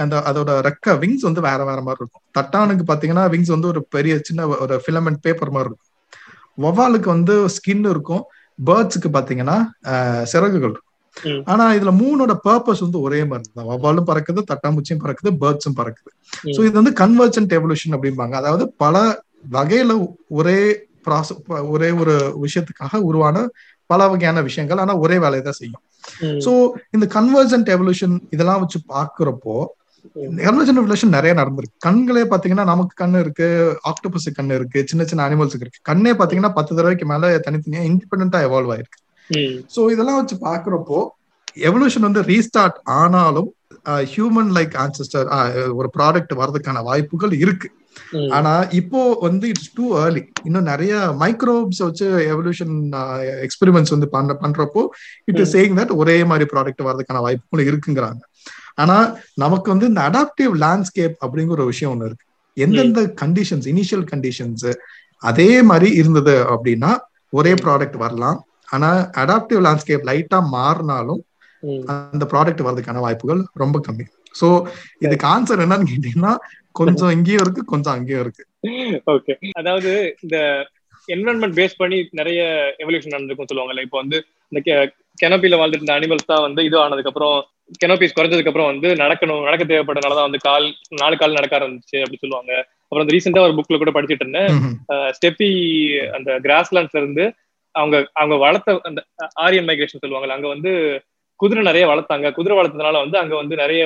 அந்த 0.04 0.16
அதோட 0.30 0.52
ரெக்க 0.68 0.96
விங்ஸ் 1.02 1.28
வந்து 1.28 1.42
வேற 1.48 1.60
வேற 1.70 1.80
மாதிரி 1.88 2.02
இருக்கும். 2.04 2.24
தட்டானுக்கு 2.38 2.86
பாத்தீங்கன்னா 2.92 3.26
விங்ஸ் 3.34 3.54
வந்து 3.56 3.70
ஒரு 3.74 3.82
பெரிய 3.96 4.16
சின்ன 4.28 4.48
ஒரு 4.66 4.76
ஃபிலமெண்ட் 4.86 5.22
பேப்பர் 5.26 5.54
மாதிரி 5.56 5.70
இருக்கும். 5.72 5.92
வவ்வாலுக்கு 6.66 7.10
வந்து 7.16 7.36
ஸ்கின் 7.56 7.86
இருக்கும். 7.94 8.24
பேர்ட்ஸுக்கு 8.60 9.10
பாத்தீங்கன்னா 9.16 9.58
சிறகுகள் 10.34 10.74
இருக்கும். 10.74 10.82
ஆனா 11.52 11.66
இதுல 11.78 11.92
மூணோட 12.02 12.34
பர்பஸ் 12.48 12.84
வந்து 12.86 13.00
ஒரே 13.08 13.20
மாதிரி 13.32 13.50
தான். 13.58 13.70
வவ்வாலும் 13.72 14.08
பறக்குது 14.10 14.42
தட்டாம்பூச்சியும் 14.52 15.04
பறக்குது 15.04 15.32
பேர்ட்ஸும் 15.44 15.78
பறக்குது. 15.80 16.12
ஸோ 16.56 16.60
இது 16.68 16.76
வந்து 16.82 16.94
கன்வர்ஜென்ட் 17.04 17.56
எவல்யூஷன் 17.60 17.96
அப்படிம்பாங்க. 17.98 18.36
அதாவது 18.42 18.66
பல 18.84 18.96
வகையில 19.58 19.94
ஒரே 20.40 20.60
ப்ராசஸ் 21.08 21.42
ஒரே 21.74 21.90
ஒரு 22.02 22.14
விஷயத்துக்காக 22.46 23.02
உருவான 23.10 23.38
பல 23.90 24.08
வகையான 24.12 24.42
விஷயங்கள். 24.48 24.80
ஆனா 24.84 24.94
ஒரே 25.06 25.18
வேலையை 25.26 25.44
தான் 25.48 25.60
செய்யும். 25.62 25.84
சோ 26.46 26.52
இந்த 26.96 27.06
கன்வர்ஜென்ட் 27.18 27.72
எவல்யூஷன் 27.76 28.16
இதெல்லாம் 28.36 28.62
வச்சு 28.64 28.80
பாக்குறப்போ 28.96 29.58
கன்வர்ஜென்ட் 30.48 30.80
எவல்யூஷன் 30.82 31.16
நிறைய 31.16 31.32
நடந்திருக்கு. 31.40 31.78
கண்களே 31.86 32.24
பாத்தீங்கன்னா 32.32 32.66
நமக்கு 32.72 32.94
கண்ணு 33.04 33.20
இருக்கு 33.26 33.48
ஆக்டோபஸ் 33.92 34.28
கண்ணு 34.38 34.58
இருக்கு 34.60 34.80
சின்ன 34.90 35.04
சின்ன 35.12 35.24
அனிமல்ஸுக்கு 35.28 35.66
இருக்கு. 35.66 35.86
கண்ணே 35.90 36.12
பாத்தீங்கன்னா 36.20 36.52
பத்து 36.58 36.72
தடவைக்கு 36.78 37.06
மேல 37.12 37.32
தனித்தனியா 37.48 37.84
இண்டிபெண்டா 37.90 38.42
எவால்வ் 38.48 38.74
ஆயிருக்கு. 38.76 39.00
சோ 39.76 39.84
இதெல்லாம் 39.94 40.20
வச்சு 40.20 40.36
பாக்குறப்போ 40.48 41.00
எவல்யூஷன் 41.70 42.08
வந்து 42.08 42.22
ரீஸ்டார்ட் 42.32 42.78
ஆனாலும் 43.00 43.50
ஹியூமன் 44.14 44.52
லைக் 44.58 44.76
ஆன்சஸ்டர் 44.84 45.28
ஒரு 45.80 45.90
ப்ராடக்ட் 45.98 46.34
வர்றதுக்கான 46.42 46.84
வாய்ப்புகள் 46.90 47.34
இருக்கு. 47.44 47.68
ஆனா 48.30 48.68
இப்போ 48.72 49.14
வந்து 49.22 49.48
இட்ஸ் 49.48 49.74
டூ 49.74 49.86
ஏர்லி 50.04 50.24
இன்னும் 50.44 50.64
நிறைய 50.64 50.94
மைக்ரோப்ஸ் 51.20 51.82
வச்சு 51.84 52.08
எவல்யூஷன் 52.34 52.76
எக்ஸ்பெரிமெண்ட்ஸ் 53.46 53.90
வந்து 53.90 54.10
பண்ற 54.10 54.34
பண்றப்போ 54.42 54.84
இட் 55.26 55.40
இஸ் 55.40 55.56
சேயிங் 55.56 55.78
தட் 55.80 55.96
ஒரே 55.96 56.24
மாதிரி 56.24 56.50
ப்ராடக்ட் 56.54 56.86
வர்றதுக்கான 56.88 57.22
வாய்ப்புகள் 57.22 57.68
இருக்குங்கிறாங்க. 57.72 58.22
ஆனா 58.76 58.98
நமக்கு 59.36 59.72
வந்து 59.72 59.86
இந்த 59.86 60.02
அடாப்டிவ் 60.10 60.54
லேண்ட்ஸ்கேப் 60.56 61.16
அப்படிங்கிற 61.26 61.56
ஒரு 61.58 61.66
விஷயம் 61.66 61.94
ஒண்ணு 61.94 62.06
இருக்கு. 62.06 62.26
எந்தெந்த 62.58 63.02
கண்டிஷன்ஸ் 63.22 63.68
இனிஷியல் 63.74 64.06
கண்டிஷன்ஸ் 64.12 64.68
அதே 65.22 65.62
மாதிரி 65.62 65.90
இருந்தது 65.92 66.36
அப்படின்னா 66.56 66.92
ஒரே 67.30 67.54
ப்ராடக்ட் 67.54 67.98
வரலாம். 67.98 68.40
ஆனா 68.66 68.90
அடாப்டிவ் 69.24 69.62
லேண்ட்ஸ்கேப் 69.66 70.08
லைட்டா 70.10 70.40
மாறினாலும் 70.52 71.22
அந்த 71.88 72.26
ப்ராடக்ட் 72.32 72.64
வர்றதுக்கான 72.66 73.00
வாய்ப்புகள் 73.00 73.42
ரொம்ப 73.54 73.82
கம்மி. 73.88 74.06
சோ 74.40 74.48
இதுக்கு 75.06 75.28
ஆன்சர் 75.34 75.64
என்னன்னு 75.66 75.90
கேட்டீங்கன்னா 75.92 76.34
கொஞ்சம் 76.80 77.14
இங்கேயும் 77.16 77.44
இருக்கு 77.44 77.62
கொஞ்சம் 77.74 77.96
அங்கேயும் 77.98 78.24
இருக்கு. 78.24 78.44
ஓகே 79.14 79.34
அதாவது 79.60 79.92
இந்த 80.24 80.38
என்வரன்மெண்ட் 81.08 81.58
பேஸ் 81.60 81.80
பண்ணி 81.82 81.98
நிறைய 82.20 82.42
எவல்யூஷன் 82.84 83.16
நடந்திருக்கும் 83.16 83.50
சொல்லுவாங்கல்ல. 83.50 83.86
இப்போ 83.88 83.98
வந்து 84.04 84.18
இந்த 84.52 84.62
கெனப்பில 85.22 85.58
வாழ்ந்துட்டு 85.60 85.84
இருந்த 85.84 85.98
அனிமல்ஸ் 86.00 86.32
தான் 86.32 86.46
வந்து 86.48 86.62
இது 86.70 86.78
ஆனதுக்கு 86.84 87.12
அப்புறம் 87.12 87.38
கெனோபீஸ் 87.84 88.16
குறைஞ்சதுக்கு 88.18 88.52
அப்புறம் 88.52 88.72
வந்து 88.72 88.90
நடக்கணும் 89.04 89.46
நடக்க 89.48 89.64
தேவைப்பட்டனாலதான் 89.70 90.28
வந்து 90.28 90.42
கால் 90.48 90.66
நாலு 91.02 91.16
கால் 91.22 91.38
நடக்க 91.38 91.60
ஆரம்பிச்சு 91.60 91.98
அப்படி 92.04 92.20
சொல்லுவாங்க. 92.24 92.52
அப்புறம் 92.84 93.04
அந்த 93.04 93.16
ரீசெண்டா 93.16 93.46
ஒரு 93.48 93.56
புக்ல 93.58 93.80
கூட 93.82 93.92
படிச்சுட்டு 93.96 94.26
இருந்தேன். 94.26 94.52
ஸ்டெப்பி 95.18 95.50
அந்த 96.18 96.32
கிராஸ்லாண்ட்ஸ்ல 96.46 97.02
இருந்து 97.04 97.26
அவங்க 97.76 97.96
அவங்க 98.20 98.36
வளர்த்த 98.44 98.76
அந்த 98.90 99.00
ஆரியன் 99.46 99.68
மைக்ரேஷன் 99.70 100.04
சொல்லுவாங்கல்ல 100.04 100.38
அங்க 100.38 100.50
வந்து 100.56 100.72
குதிரை 101.40 101.62
நிறைய 101.64 101.86
வளர்த்தாங்க. 101.92 102.28
குதிரை 102.38 102.56
வளர்த்ததுனால 102.58 103.00
வந்து 103.04 103.18
அங்க 103.22 103.36
வந்து 103.36 103.56
நிறைய 103.64 103.84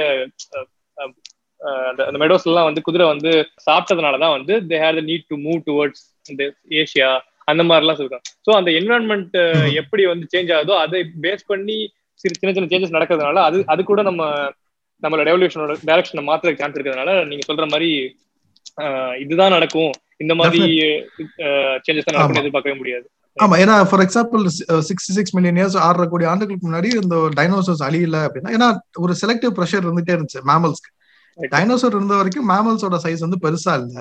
அந்த 2.07 2.17
மெடோஸ் 2.21 2.47
எல்லாம் 2.49 2.67
வந்து 2.67 2.81
குதிரை 2.81 3.05
வந்து 3.07 3.31
சாப்பிட்டதுனாலதான் 3.65 4.35
வந்து 4.35 4.53
they 4.69 4.77
here 4.83 4.99
need 5.09 5.25
to 5.31 5.37
move 5.45 5.59
towards 5.67 6.03
இந்த 6.25 6.43
ஏஷியா 6.81 7.09
அந்த 7.47 7.61
மாதிரி 7.67 7.83
எல்லாம் 7.85 7.99
சொல்றாங்க 7.99 8.25
ஸோ 8.45 8.51
அந்த 8.59 8.69
என்வரன்மெண்ட் 8.79 9.35
எப்படி 9.81 10.03
வந்து 10.11 10.25
சேஞ்ச் 10.33 10.51
ஆகுதோ 10.57 10.75
அதை 10.83 10.99
பேஸ் 11.25 11.43
பண்ணி 11.47 11.77
சின்ன 12.19 12.53
சின்ன 12.53 12.69
சேஞ்சஸ் 12.71 12.95
நடக்கிறதுனால 12.95 13.43
அது 13.47 13.57
அது 13.73 13.81
கூட 13.83 14.01
நம்ம 14.09 14.23
நம்மளோட 15.03 15.25
ரெவல்யூஷனோட 15.29 15.73
டைரக்ஷனை 15.89 16.23
மாத்திர 16.29 16.55
சான்ஸ் 16.55 16.77
இருக்கிறதுனால 16.77 17.11
நீங்க 17.29 17.43
சொல்ற 17.49 17.65
மாதிரி 17.73 17.89
இதுதான் 19.23 19.55
நடக்கும். 19.55 19.91
இந்த 20.23 20.33
மாதிரி 20.39 20.61
சேஞ்சஸ் 21.85 22.09
நடக்கும் 22.09 22.41
எதிர்பார்க்கவே 22.41 22.77
முடியாது. 22.79 23.07
ஆமா 23.37 23.55
ஏன்னா 23.57 23.75
for 23.89 24.03
example 24.05 24.41
sixty 24.89 25.13
six 25.13 25.35
million 25.35 25.59
years 25.59 25.77
ஆறரை 25.77 26.07
கோடி 26.07 26.25
ஆண்டுகளுக்கு 26.25 26.67
முன்னாடி 26.67 26.89
இந்த 27.03 27.17
டைனோசர்ஸ் 27.37 27.83
அழியல 27.87 28.17
அப்படின்னா 28.27 28.53
ஏன்னா 28.57 28.69
ஒரு 28.97 29.13
செலக்டிவ் 29.13 29.53
ப்ரெஷர் 29.57 29.85
இருந்துட்டே 29.85 30.15
இருந்துச்சு 30.15 30.41
மேமல்ஸ்க்கு 30.51 30.91
டைனோசர் 31.51 31.95
இருந்த 31.97 32.15
வரைக்கும் 32.15 32.49
மேமல்ஸோட 32.49 32.95
சைஸ் 33.03 33.25
வந்து 33.25 33.37
பெருசா 33.43 33.73
இல்ல. 33.81 33.99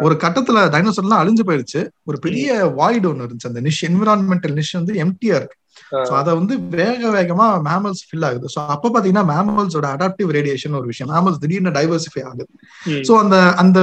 ஒரு 0.00 0.14
கட்டத்துல 0.24 0.58
டைனோசர் 0.74 1.04
எல்லாம் 1.04 1.22
அழிஞ்சு 1.22 1.44
போயிருச்சு 1.44 1.80
ஒரு 2.04 2.18
பெரிய 2.18 2.48
வாய்டு 2.80 3.06
ஒண்ணு 3.10 3.24
இருந்துச்சு. 3.24 3.46
அந்த 3.46 3.60
நிஷ் 3.60 3.82
என்விரான்மெண்டல் 3.88 4.54
நிஷ் 4.54 4.72
வந்து 4.72 4.92
எம்டியா 5.04 5.36
இருக்கு. 5.40 5.56
சோ 6.04 6.12
அத 6.12 6.34
வந்து 6.34 6.54
வேக 6.70 7.10
வேகமா 7.10 7.46
மேமல்ஸ் 7.66 8.02
ஃபில் 8.06 8.24
ஆகுது. 8.24 8.46
சோ 8.54 8.66
அப்ப 8.66 8.90
பாத்தீங்கன்னா 8.90 9.24
மேமல்ஸோட 9.32 9.86
அடாப்டிவ் 9.96 10.30
ரேடியேஷன் 10.30 10.78
ஒரு 10.80 10.86
விஷயம். 10.86 11.10
மேமல்ஸ் 11.14 11.42
திடீர்னு 11.42 11.70
டைவர்சிஃபை 11.70 12.22
ஆகுது. 12.24 12.46
சோ 13.08 13.14
அந்த 13.22 13.36
அந்த 13.54 13.78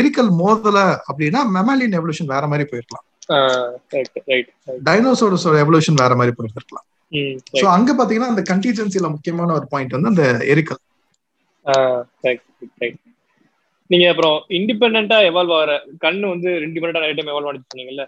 எரிக்கல் 0.00 0.30
மோதல 0.40 0.78
அப்படின்னா 1.10 1.42
மெமாலியன் 1.56 1.96
எவல்யூஷன் 2.00 2.32
வேற 2.34 2.46
மாதிரி 2.46 2.66
போயிருக்கலாம். 2.70 3.06
டைனோசோரஸோட 4.84 5.56
எவல்யூஷன் 5.64 6.00
வேற 6.02 6.14
மாதிரி 6.14 6.34
போயிருக்கலாம் 6.36 6.86
சோ 7.54 7.64
அங்க 7.76 7.90
பாத்தீங்கன்னா 7.92 8.32
அந்த 8.32 8.44
கண்டிஜென்சில 8.50 9.08
முக்கியமான 9.08 9.54
ஒரு 9.54 9.66
பாயிண்ட் 9.70 9.96
வந்து 9.96 10.12
அந்த 10.14 10.24
எரிக்கல் 10.52 10.80
நீங்க 13.90 14.06
அப்புறம் 14.10 14.36
இண்டிபெண்டா 14.58 15.16
எவால்வ் 15.28 15.54
ஆகிற 15.54 15.72
கண்ணு 15.98 16.26
வந்து 16.28 16.50
இண்டிபெண்டா 16.66 17.00
நிறைய 17.00 17.14
டைம் 17.14 17.30
எவால்வ் 17.32 17.48
ஆனிச்சு 17.48 17.70
சொன்னீங்கல்ல? 17.70 18.04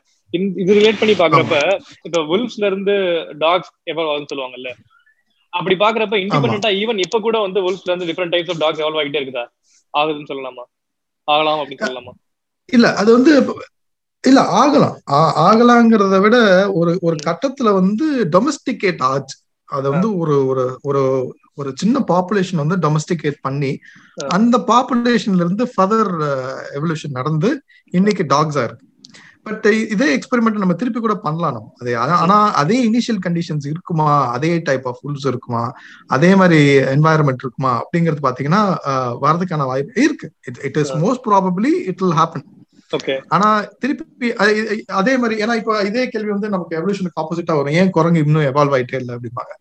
இது 0.58 0.76
ரிலேட் 0.78 1.00
பண்ணி 1.00 1.14
பாக்குறப்ப 1.14 1.56
இப்ப 2.04 2.20
வுல்ஃப்ஸ்ல 2.30 2.66
இருந்து 2.66 2.94
டாக்ஸ் 3.38 3.72
எவால்வ் 3.86 4.10
ஆகுதுன்னு 4.10 4.32
சொல்லுவாங்கல்ல? 4.32 4.70
அப்படி 5.52 5.74
பாக்குறப்ப 5.76 6.18
இண்டிபெண்டா 6.24 6.70
ஈவன் 6.80 7.02
இப்ப 7.06 7.20
கூட 7.20 7.38
வந்து 7.40 7.60
வுல்ஃப்ஸ்ல 7.62 7.90
இருந்து 7.90 8.08
different 8.10 8.34
types 8.34 8.52
of 8.54 8.60
dogs 8.60 8.82
evolve 8.82 9.00
ஆகிட்டே 9.02 9.20
இருக்குதா? 9.20 9.44
ஆகுதுன்னு 9.94 10.30
சொல்லலாமா? 10.30 10.64
ஆகலாம் 11.28 11.60
அப்படின்னு 11.60 11.86
சொல்லலாமா? 11.86 12.14
இல்ல 12.68 12.94
அது 12.94 13.10
வந்து 13.12 13.32
இல்ல 14.24 14.40
ஆகலாம். 14.60 14.96
ஆகலாங்கிறத 15.48 16.16
விட 16.24 16.36
ஒரு 16.80 16.92
ஒரு 17.02 17.16
கட்டத்துல 17.26 17.68
வந்து 17.78 18.06
டொமஸ்டிகேட் 18.34 19.02
ஆச்சு. 19.12 19.36
அத 19.68 19.84
வந்து 19.94 20.08
ஒரு 20.18 20.34
ஒரு 20.50 20.64
ஒரு 20.88 21.02
ஒரு 21.60 21.70
சின்ன 21.80 21.96
பாப்புலேஷன் 22.10 22.62
வந்து 22.62 22.76
டொமஸ்டிகேட் 22.84 23.38
பண்ணி 23.46 23.72
அந்த 24.36 24.56
பாப்புலேஷன்ல 24.70 25.44
இருந்து 25.46 25.64
ஃபர்தர் 25.72 26.12
எவல்யூஷன் 26.78 27.18
நடந்து 27.18 27.50
இன்னைக்கு 27.98 28.24
டாக்ஸா 28.34 28.62
இருக்கு. 28.68 28.86
பட் 29.46 29.66
இதே 29.94 30.08
எக்ஸ்பெரிமெண்ட் 30.16 30.62
நம்ம 30.62 30.74
திருப்பி 30.80 31.00
கூட 31.00 31.14
பண்ணலாம் 31.24 31.54
நம்ம. 31.54 31.70
அதே 31.80 31.94
ஆனா 32.24 32.36
அதே 32.62 32.78
இனிஷியல் 32.88 33.20
கண்டிஷன்ஸ் 33.26 33.66
இருக்குமா? 33.72 34.10
அதே 34.36 34.52
டைப் 34.68 34.86
ஆஃப் 34.88 35.00
ஃபுல்ஸ் 35.00 35.26
இருக்குமா? 35.30 35.62
அதே 36.16 36.30
மாதிரி 36.40 36.60
என்வாயர்மெண்ட் 36.94 37.44
இருக்குமா? 37.44 37.72
அப்படிங்கிறது 37.82 38.26
பாத்தீங்கன்னா 38.28 38.62
வரதுக்கான 39.24 39.66
வாய்ப்பு 39.72 40.02
இருக்கு. 40.06 40.28
It 40.68 40.78
is 40.82 40.92
most 41.04 41.26
probably 41.30 41.72
it 41.90 42.02
will 42.04 42.18
happen 42.20 42.46
ஆனா 43.34 43.48
திருப்பி 43.82 44.28
அதே 45.00 45.14
மாதிரி 45.20 45.34
ஏன்னா 45.44 45.54
இப்ப 45.60 45.78
இதே 45.90 46.04
கேள்வி 46.12 46.30
வந்து 46.34 46.52
நமக்கு 46.54 46.76
எவல்யூஷனுக்கு 46.78 47.20
ஆப்போசிட்டா 47.22 47.56
வரும். 47.58 47.76
ஏன் 47.80 47.92
குரங்கு 47.96 48.22
இன்னும் 48.24 48.46
எவால்வ் 48.50 48.74
ஆயிட்டே 48.78 48.98
இல்லை 49.02 49.12
அப்படிம்பாங்க. 49.16 49.52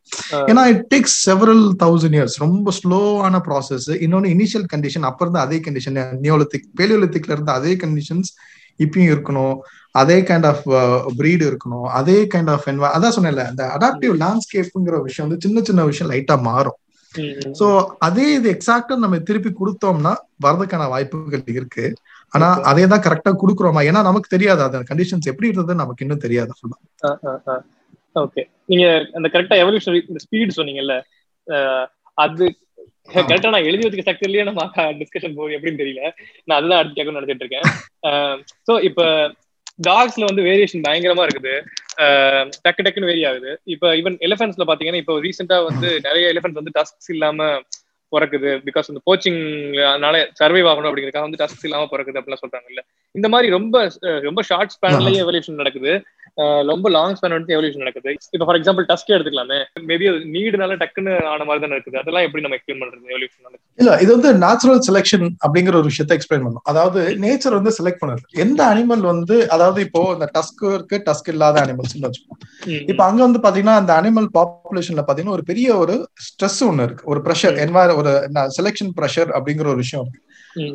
ஏன்னா 0.52 0.64
it 0.74 0.86
takes 0.94 1.18
several 1.28 1.66
thousand 1.84 2.18
years 2.20 2.38
ரொம்ப 2.46 2.74
ஸ்லோவான 2.80 3.42
ப்ராசஸ் 3.48 3.90
இன்னொன்னு 4.06 4.34
இனிஷியல் 4.36 4.68
கண்டிஷன் 4.74 5.08
அப்ப 5.10 5.26
இருந்து 5.26 5.44
அதே 5.46 5.60
கண்டிஷன் 5.68 6.00
நியோலித்திக் 6.26 6.68
பேலியோலித்திக்ல 6.82 7.36
இருந்து 7.38 7.54
அதே 7.60 7.74
கண்டிஷன்ஸ் 7.86 8.32
இப்பயும் 8.84 9.12
இருக்கணும். 9.14 9.56
அதே 10.02 10.18
கைண்ட் 10.28 10.48
ஆஃப் 10.52 10.64
பிரீடு 11.20 11.44
இருக்கணும். 11.50 11.88
அதே 12.00 12.20
கைண்ட் 12.34 12.52
ஆஃப் 12.54 12.68
அதான் 12.96 13.16
சொன்னேன்ல 13.18 13.44
அந்த 13.52 13.64
அடாப்டிவ் 13.78 14.14
லேண்ட்ஸ்கேப்புங்கிற 14.24 15.00
விஷயம் 15.08 15.28
வந்து 15.28 15.44
சின்ன 15.48 15.62
சின்ன 15.70 15.84
விஷயம் 15.90 16.12
லைட்டா 16.12 16.38
மாறும். 16.50 16.78
சோ 17.60 17.68
அதே 18.08 18.26
இது 18.34 18.48
எக்ஸாக்டா 18.52 18.96
நம்ம 19.04 19.18
திருப்பி 19.30 19.52
கொடுத்தோம்னா 19.54 20.14
வரதுக்கான 20.46 20.84
வாய்ப்புகள் 20.94 21.44
இருக்கு. 21.60 21.86
ஆனா 22.34 22.48
அதே 22.70 22.86
தான் 22.92 23.04
கரெக்டா 23.06 23.32
குடுக்குறோமா? 23.42 23.82
ஏன்னா 23.90 24.02
நமக்கு 24.10 24.34
தெரியாது. 24.36 24.62
அந்த 24.68 24.80
கண்டிஷன்ஸ் 24.92 25.30
எப்படி 25.32 25.50
இருந்தது 25.52 25.82
நமக்கு 25.84 26.04
இன்னும் 26.06 26.26
தெரியாது. 26.26 26.52
ஃபுல்லா 26.58 27.58
ஓகே 28.16 28.42
நீங்க 28.72 28.86
அந்த 29.18 29.28
கரெக்டா 29.34 29.58
எவல்யூஷன் 29.64 29.98
இந்த 30.12 30.22
ஸ்பீட் 30.26 30.58
சொன்னீங்கல்ல 30.60 30.96
அது 32.18 32.46
கரெக்டா 33.30 33.52
நான் 33.54 33.68
எழுதி 33.70 33.84
வச்சுக்க 33.84 34.04
ஸ்ட்ரக்சர்லயே 34.06 34.44
நம்ம 34.48 34.64
டிஸ்கஷன் 35.00 35.38
போகுது. 35.38 35.56
எப்படின்னு 35.58 35.82
தெரியல. 35.82 36.02
நான் 36.48 36.58
அதுதான் 36.58 36.80
அடுத்து 36.80 36.98
கேட்கணும்னு 36.98 37.22
நினைச்சிட்டு 37.22 37.46
இருக்கேன். 37.46 37.68
சோ 38.68 38.74
இப்ப 38.90 39.02
டாக்ஸ்ல 39.88 40.28
வந்து 40.30 40.46
வேரியேஷன் 40.48 40.86
பயங்கரமா 40.88 41.24
இருக்குது. 41.28 41.54
டக்கு 42.66 42.84
டக்குன்னு 42.86 43.10
வேரி 43.12 43.24
ஆகுது. 43.30 43.52
இப்ப 43.76 43.94
ஈவன் 44.02 44.18
எலிஃபென்ட்ஸ்ல 44.28 44.68
பாத்தீங்கன்னா 44.70 45.02
இப்போ 45.04 45.16
ரீசெண்டா 45.26 45.58
வந்து 45.70 45.90
நிறைய 46.08 46.34
எலிஃபென்ட்ஸ் 46.34 46.60
வந்து 46.62 46.76
டஸ்க்ஸ் 46.78 47.12
இல்லாம 47.16 47.50
பிறக்குது. 48.16 48.52
பிகாஸ் 48.68 48.90
இந்த 48.92 49.02
கோச்சிங் 49.10 49.42
அதனால 49.92 50.24
சர்வைவ் 50.40 50.70
ஆகணும் 50.72 50.90
அப்படிங்கிறதுக்காக 50.90 51.28
வந்து 51.28 51.42
டஸ்க் 51.44 51.68
இல்லாம 51.70 51.88
பிறக்குது 51.94 52.20
அப்படிலாம் 52.22 52.44
சொல்றாங்கல்ல. 52.44 52.84
இந்த 53.16 53.28
மாதிரி 53.34 53.48
ரொம்ப 53.58 53.76
ரொம்ப 54.28 54.42
ஷார்ட் 54.50 54.74
ஸ்பேன்லயே 54.76 55.22
எவல்யூஷன் 55.26 55.62
நடக்குது. 55.62 55.94
ரொம்ப 56.72 56.90
லாங் 56.96 57.16
ஸ்பேன் 57.18 57.36
வந்து 57.38 57.54
எவல்யூஷன் 57.56 57.84
நடக்குது. 57.84 58.12
இப்போ 58.36 58.46
ஃபார் 58.48 58.58
எக்ஸாம்பிள் 58.60 58.86
டஸ்கே 58.92 59.16
எடுத்துக்கலாமே. 59.16 59.58
மேபி 59.90 60.06
நீடுனால 60.36 60.78
டக்குன்னு 60.84 61.14
ஆன 61.32 61.46
மாதிரி 61.48 61.64
தானே 61.64 61.76
இருக்குது. 61.78 62.00
அதெல்லாம் 62.02 62.26
எப்படி 62.28 62.44
நம்ம 62.46 62.58
எக்ஸ்பிளைன் 62.58 62.82
பண்றது 62.84 63.14
எவல்யூஷன் 63.14 63.60
இல்ல 63.82 63.92
இது 64.04 64.12
வந்து 64.18 64.32
நேச்சுரல் 64.46 64.82
செலெக்ஷன் 64.88 65.28
அப்படிங்கிற 65.46 65.76
ஒரு 65.82 65.90
விஷயத்த 65.92 66.16
எக்ஸ்பிளைன் 66.18 66.46
பண்ணும். 66.46 66.66
அதாவது 66.72 67.02
நேச்சர் 67.24 67.58
வந்து 67.60 67.74
செலக்ட் 67.80 68.02
பண்ணுது. 68.04 68.24
எந்த 68.46 68.62
அனிமல் 68.72 69.04
வந்து 69.12 69.36
அதாவது 69.56 69.80
இப்போ 69.88 70.04
இந்த 70.16 70.28
டஸ்க் 70.38 70.64
இருக்கு 70.78 70.98
டஸ்க் 71.08 71.32
இல்லாத 71.34 71.60
அனிமல்ஸ் 71.66 71.96
வச்சுப்போம் 72.06 72.40
இப்போ 72.92 73.04
அங்க 73.10 73.22
வந்து 73.28 73.42
பாத்தீங்கன்னா 73.46 73.78
அந்த 73.82 73.94
அனிமல் 74.00 74.30
பாப்புலேஷன்ல 74.38 75.04
பாத்தீங்கன்னா 75.08 75.38
ஒரு 75.40 75.46
பெரிய 75.52 75.68
ஒரு 75.84 75.96
ஸ்ட்ரெஸ் 76.28 76.62
ஒண்ணு 76.70 76.86
இருக்கு. 76.88 77.08
ஒரு 77.12 77.20
ப்ரெஷர் 77.28 77.60
என்வாயர் 77.66 77.98
ஒரு 78.02 78.14
செலெக்ஷன் 78.58 78.94
ப்ரெஷர் 78.98 79.32
அப்படிங்கிற 79.38 79.68
ஒரு 79.74 79.82
விஷயம் 79.86 80.10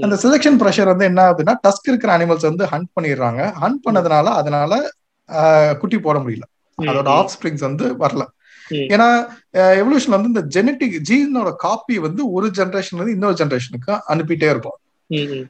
அந்த 0.04 0.16
செலெக்ஷன் 0.22 0.58
ப்ரெஷர் 0.60 0.90
வந்து 0.92 1.06
என்ன 1.10 1.20
ஆகுதுன்னா 1.28 1.54
டஸ்க் 1.64 1.88
இருக்கிற 1.90 2.10
அனிமல்ஸ் 2.16 2.46
வந்து 2.50 2.64
ஹண்ட் 2.70 2.90
பண்ணிடுறாங்க. 2.96 3.40
ஹண்ட் 3.62 3.80
பண்ணதுனால 3.86 4.26
அதனால 4.40 4.72
குட்டி 5.80 5.98
போட 6.06 6.16
முடியல. 6.24 6.44
அதோட 6.78 7.08
ஆஃப் 7.18 7.32
ஸ்பிரிங்ஸ் 7.34 7.64
வந்து 7.66 7.86
வரல. 8.02 8.24
ஏன்னா 8.94 9.06
எவல்யூஷன் 9.80 10.14
வந்து 10.14 10.30
இந்த 10.32 10.42
ஜெனட்டிக் 10.54 10.96
ஜீனோட 11.08 11.50
காப்பி 11.64 11.96
வந்து 12.06 12.22
ஒரு 12.36 12.48
ஜென்ரேஷன்ல 12.58 13.00
இருந்து 13.00 13.16
இன்னொரு 13.16 13.36
ஜென்ரேஷனுக்கு 13.40 13.92
அனுப்பிட்டே 14.12 14.48
இருக்கும். 14.54 14.78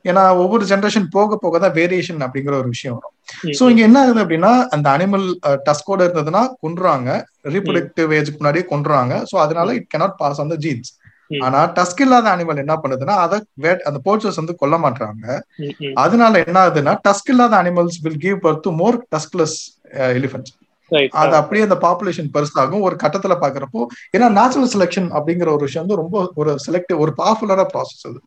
ஏன்னா 0.08 0.22
ஒவ்வொரு 0.42 0.64
ஜென்ரேஷன் 0.70 1.06
போக 1.14 1.36
போக 1.44 1.58
தான் 1.62 1.74
வேரியேஷன் 1.78 2.24
அப்படிங்கிற 2.26 2.54
ஒரு 2.62 2.68
விஷயம் 2.74 2.96
வரும். 2.98 3.14
சோ 3.58 3.64
இங்க 3.72 3.82
என்ன 3.88 3.98
ஆகுது 4.02 4.20
அப்படின்னா 4.24 4.52
அந்த 4.74 4.86
அனிமல் 4.96 5.26
டஸ்கோட 5.68 6.00
இருந்ததுன்னா 6.06 6.42
கொன்றாங்க 6.64 7.08
ரீப்ரொடக்டிவ் 7.54 8.12
ஏஜுக்கு 8.18 8.40
முன்னாடியே 8.40 8.66
கொன்றாங்க 8.72 9.22
சோ 9.30 9.38
அதனால 9.46 9.74
it 9.78 9.90
cannot 9.94 10.18
pass 10.22 10.40
on 10.44 10.52
the 10.54 10.58
genes 10.66 10.90
ஆனா 11.30 11.60
டஸ்க் 11.78 12.00
இல்லாத 12.00 12.26
அனிமல் 12.36 12.62
என்ன 12.64 12.74
பண்ணுதுன்னா 12.82 13.16
அதை 13.24 13.38
அந்த 13.88 13.98
போர்ச்சர்ஸ் 14.04 14.40
வந்து 14.42 14.54
கொல்ல 14.62 14.76
மாட்டாங்க 14.84 15.24
அதனால 16.04 16.42
என்ன 16.44 16.58
ஆகுதுன்னா 16.64 16.94
டஸ்க் 17.08 17.32
இல்லாத 17.34 17.56
animals 17.62 17.98
will 18.04 18.22
give 18.26 18.38
birth 18.46 18.70
more 18.82 18.98
tuskless 19.16 19.58
elephants 20.18 20.54
அது 21.20 21.34
அப்படியே 21.38 21.62
அந்த 21.66 21.76
பாப்புலேஷன் 21.84 22.28
பெருசாகும். 22.34 22.84
ஒரு 22.88 22.96
கட்டத்துல 23.02 23.34
பாக்குறப்போ 23.40 23.80
ஏன்னா 24.16 24.26
நேச்சுரல் 24.36 24.70
செலெக்ஷன் 24.74 25.08
அப்படிங்கிற 25.16 25.48
ஒரு 25.56 25.64
விஷயம் 25.66 25.84
வந்து 25.84 25.98
ரொம்ப 26.02 26.16
ஒரு 26.34 26.52
செலக்டிவ் 26.66 27.00
ஒரு 27.04 27.12
பவர்ஃபுல்லான 27.20 27.64
ப்ராசஸ் 27.72 28.06
அது. 28.10 28.20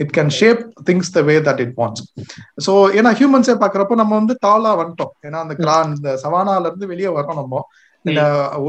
It 0.00 0.12
can 0.18 0.30
shape 0.38 0.60
things 0.88 1.10
the 1.16 1.20
way 1.22 1.34
that 1.48 1.62
it 1.64 1.74
wants 1.76 2.04
so 2.66 2.72
ஏன்னா 2.98 3.12
ஹியூமன்ஸே 3.20 3.56
பாக்குறப்போ 3.62 3.96
நம்ம 4.02 4.14
வந்து 4.20 4.36
டாலா 4.46 4.72
வந்துட்டோம். 4.82 5.12
ஏன்னா 5.26 5.40
அந்த 5.44 5.56
கிரா 5.62 5.76
இந்த 5.88 6.12
சவானால 6.24 6.68
இருந்து 6.70 6.90
வெளியே 6.92 7.12
வரோம் 7.18 7.40
நம்ம. 7.42 7.62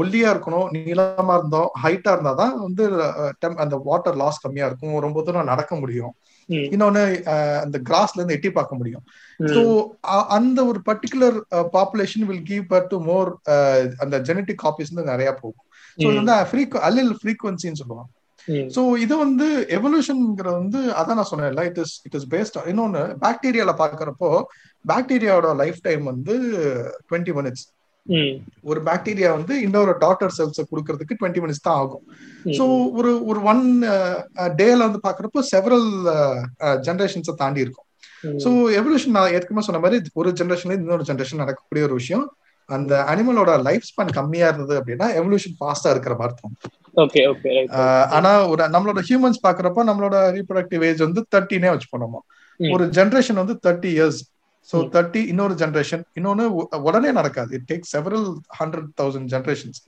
ஒல்லியா 0.00 0.28
இருக்கணும் 0.34 0.68
நீளமா 0.76 1.34
இருந்தோம் 1.38 1.68
ஹைட்டா 1.82 2.10
இருந்தாதான் 2.14 2.54
வந்து 2.64 2.84
அந்த 3.64 3.76
வாட்டர் 3.88 4.18
லாஸ் 4.22 4.42
கம்மியா 4.44 4.66
இருக்கும். 4.70 4.96
ரொம்ப 5.06 5.22
தூரம் 5.26 5.50
நடக்க 5.52 5.72
முடியும். 5.82 6.12
இன்னொன்னு 6.74 7.02
அந்த 7.64 7.78
கிராஸ்ல 7.88 8.18
இருந்து 8.18 8.36
எட்டி 8.36 8.50
பார்க்க 8.58 8.80
முடியும். 8.80 9.04
ஸோ 9.54 9.62
அந்த 10.38 10.58
ஒரு 10.70 10.80
particular 10.88 11.38
population 11.76 12.26
will 12.30 12.46
give 12.52 12.64
birth 12.74 12.86
to 12.92 12.98
more 13.08 13.30
அந்த 14.04 14.18
ஜெனட்டிக் 14.28 14.62
காப்பீஸ் 14.64 14.92
வந்து 14.92 15.10
நிறைய 15.12 15.32
போகும். 15.42 15.66
ஸோ 15.98 16.06
இது 16.10 16.20
வந்து 16.20 16.80
அல்லில் 16.88 17.14
ஃப்ரீக்வன்சின்னு 17.20 17.80
சொல்லுவாங்க. 17.82 18.10
சோ 18.74 18.82
இது 19.04 19.14
வந்து 19.24 19.46
எவல்யூஷன்ங்கிறது 19.76 20.58
வந்து 20.62 20.80
அதான் 20.98 21.18
நான் 21.20 21.30
சொன்னேன்ல 21.32 21.64
it 21.70 21.80
is 21.82 21.94
it 22.06 22.16
is 22.18 22.28
based 22.34 22.56
இன்னொன்னு 22.70 23.02
பாக்டீரியால 23.24 23.72
பாக்குறப்போ 23.82 24.30
பாக்டீரியாவோட 24.84 25.48
லைஃப் 25.62 25.80
டைம் 25.88 26.04
வந்து 26.12 26.34
டுவெண்ட்டி 27.08 27.34
மினிட்ஸ் 27.38 27.64
ஒரு 28.70 28.80
பாக்டீரியா 28.88 29.30
வந்து 29.36 29.54
இன்னொரு 29.66 29.92
டாட்டர் 30.04 30.34
செல்ஸ் 30.38 30.60
கொடுக்கறதுக்கு 30.70 31.18
டுவெண்ட்டி 31.20 31.42
மினிட்ஸ் 31.44 31.66
தான் 31.66 31.78
ஆகும். 31.82 32.04
ஸோ 32.58 32.64
ஒரு 32.98 33.12
ஒரு 33.30 33.40
ஒன் 33.52 33.62
டேல 34.60 34.80
வந்து 34.88 35.00
பாக்குறப்போ 35.06 35.42
செவரல் 35.52 35.88
ஜென்ரேஷன்ஸை 36.88 37.34
தாண்டி 37.42 37.64
இருக்கும். 37.66 37.86
ஸோ 38.44 38.50
எவல்யூஷன் 38.78 39.16
நான் 39.16 39.34
ஏற்கனவே 39.36 39.66
சொன்ன 39.68 39.80
மாதிரி 39.84 40.16
ஒரு 40.20 40.30
ஜென்ரேஷன்ல 40.40 40.76
இன்னொரு 40.78 41.08
ஜென்ரேஷன் 41.10 41.42
நடக்கக்கூடிய 41.44 41.84
ஒரு 41.88 41.96
விஷயம். 42.00 42.26
அந்த 42.68 42.94
அனிமலோட 43.12 43.50
லைஃப் 43.66 43.86
ஸ்பேன் 43.90 44.16
கம்மியா 44.16 44.48
இருந்தது 44.50 44.74
அப்படின்னா 44.80 45.06
எவல்யூஷன் 45.20 45.54
ஃபாஸ்டா 45.58 45.92
இருக்கிற 45.94 46.14
மாதிரி 46.20 46.34
தோணும். 46.40 46.58
ஆனா 48.16 48.30
ஒரு 48.52 48.62
நம்மளோட 48.74 49.00
ஹியூமன்ஸ் 49.08 49.44
பாக்குறப்போ 49.46 49.82
நம்மளோட 49.90 50.16
ரீப்ரொடக்டிவ் 50.36 50.82
ஏஜ் 50.88 51.06
வந்து 51.06 51.22
தேர்ட்டினே 51.34 51.70
வச்சு 51.74 51.88
போனோமா 51.94 52.20
ஒரு 52.60 52.84
ஜென்ரேஷன் 52.98 53.40
வந்து 53.42 53.54
தேர்ட்டி 53.66 53.90
இயர்ஸ் 53.96 54.20
ஸோ 54.70 54.76
தேர்ட்டி 54.94 55.20
இன்னொரு 55.32 55.54
ஜென்ரேஷன் 55.62 56.02
இன்னொன்னு 56.18 56.46
உடனே 56.88 57.10
நடக்காது. 57.18 57.50
It 57.58 57.68
take 57.70 57.86
several 57.92 58.26
hundred 58.60 58.90
thousand 59.00 59.28
generations 59.34 59.78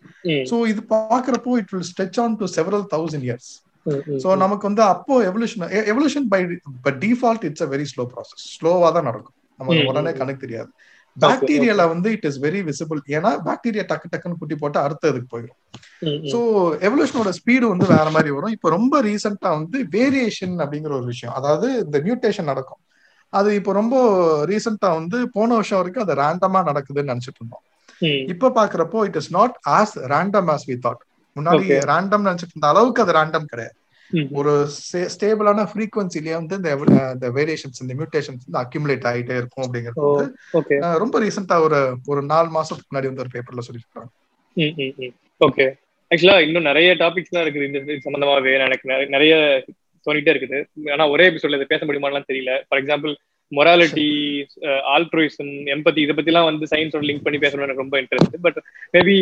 so 0.51 0.59
இது 0.73 0.83
பாக்குறப்போ 0.95 1.57
it 1.63 1.73
will 1.75 1.89
stretch 1.91 2.21
on 2.25 2.37
to 2.43 2.49
several 2.59 2.87
thousand 2.95 3.27
years 3.29 3.51
so 4.23 4.29
நமக்கு 4.45 4.65
வந்து 4.71 4.85
அப்போ 4.95 5.15
evolution 5.31 5.63
evolution 5.93 6.29
by 6.35 6.41
by 6.87 6.93
default 7.05 7.45
it's 7.49 7.67
a 7.67 7.71
very 7.75 7.87
slow 7.93 8.05
process 8.15 8.47
ஸ்லோவா 8.57 8.91
தான் 8.97 9.09
நடக்கும். 9.11 9.37
நமக்கு 9.61 9.91
உடனே 9.93 10.13
கணக்கு 10.21 10.45
தெரியாது. 10.47 10.71
பாக்டீரியால 11.17 11.83
வந்து 11.93 12.09
இட் 12.17 12.27
இஸ் 12.29 12.39
வெரி 12.45 12.61
விசிபிள் 12.69 13.01
ஏன்னா 13.17 13.31
பாக்டீரியா 13.47 13.85
டக்கு 13.91 14.11
டக்குன்னு 14.13 14.39
குட்டி 14.43 14.57
போட்டு 14.61 14.79
அடுத்த 14.85 15.11
இதுக்கு 15.13 15.29
போயிடும் 15.33 15.59
ஸோ 16.33 16.39
எவல்யூஷனோட 16.87 17.31
ஸ்பீடு 17.39 17.67
வந்து 17.73 17.87
வேற 17.95 18.07
மாதிரி 18.17 18.31
வரும். 18.37 18.55
இப்போ 18.57 18.69
ரொம்ப 18.77 19.01
ரீசெண்டா 19.09 19.51
வந்து 19.59 19.79
வேரியேஷன் 19.97 20.55
அப்படிங்கிற 20.65 20.95
ஒரு 20.99 21.07
விஷயம். 21.13 21.35
அதாவது 21.39 21.69
இந்த 21.87 21.99
மியூட்டேஷன் 22.07 22.51
நடக்கும். 22.53 22.81
அது 23.39 23.49
இப்போ 23.59 23.73
ரொம்ப 23.79 23.97
ரீசெண்டா 24.51 24.89
வந்து 24.99 25.19
போன 25.37 25.49
வருஷம் 25.59 25.81
வரைக்கும் 25.81 26.05
அது 26.05 26.15
ரேண்டமா 26.23 26.61
நடக்குதுன்னு 26.71 27.13
நினைச்சிட்டு 27.13 27.41
இருந்தோம். 27.41 27.65
இப்ப 28.33 28.51
பாக்குறப்போ 28.57 29.01
it 29.09 29.19
is 29.21 29.33
not 29.39 29.57
as 29.79 29.95
random 30.13 30.49
as 30.55 30.67
we 30.71 30.77
thought 30.87 31.03
முன்னாடி 31.37 31.67
ரேண்டம் 31.93 32.27
நினைச்சிட்டு 32.29 32.55
இருந்த 32.57 32.71
அளவுக்கு 32.73 33.03
அது 33.05 33.13
ரேண்டம் 33.19 33.51
கிடையாது. 33.51 33.77
ஒரு 34.39 34.53
ஸ்டேபிளான 35.15 35.65
ஃப்ரீக்வன்சிலேயே 35.73 36.37
வந்து 36.39 36.57
இந்த 36.61 37.29
வேரியேஷன்ஸ் 37.37 37.83
இந்த 37.83 37.95
மியூட்டேஷன்ஸ் 37.99 38.45
வந்து 38.47 38.61
அக்யூமுலேட் 38.63 39.07
ஆகிட்டே 39.11 39.37
இருக்கும் 39.41 39.65
அப்படிங்கிறது 39.67 40.07
வந்து 40.07 40.97
ரொம்ப 41.03 41.21
ரீசெண்டா 41.25 41.59
ஒரு 41.67 41.81
ஒரு 42.13 42.23
நாலு 42.33 42.51
மாசத்துக்கு 42.57 42.91
முன்னாடி 42.91 43.11
வந்து 43.11 43.25
ஒரு 43.25 43.33
பேப்பர்ல 43.35 43.65
சொல்லியிருக்காங்க. 43.69 44.11
ஓகே 45.41 45.67
ஆக்சுவலா 46.11 46.39
இன்னும் 46.47 46.69
நிறைய 46.71 46.91
டாபிக்ஸ் 47.03 47.35
தான் 47.35 47.45
இருக்குது 47.45 47.69
இந்த 47.69 48.01
சம்பந்தமாவே 48.07 48.55
எனக்கு 48.59 48.87
நிறைய 49.17 49.35
தோணிட்டே 50.07 50.33
இருக்குது. 50.35 50.59
ஆனா 50.95 51.05
ஒரே 51.15 51.27
எபிசோட்ல 51.31 51.59
இதை 51.59 51.69
பேச 51.73 51.85
முடியுமாலாம் 51.89 52.31
தெரியல. 52.31 52.55
For 52.69 52.81
example 52.83 53.13
morality 53.53 54.09
altruism 54.95 55.51
empathy 55.75 56.01
இதை 56.03 56.15
பத்திலாம் 56.17 56.49
வந்து 56.49 56.67
சயின்ஸோட 56.73 57.05
லிங்க் 57.09 57.25
பண்ணி 57.25 57.39
பேசணும்னு 57.45 57.67
எனக்கு 57.67 57.85
ரொம்ப 57.85 57.97
இன்ட்ரெஸ்ட் 58.03 58.37
பட் 58.45 58.59
மேபி 58.95 59.17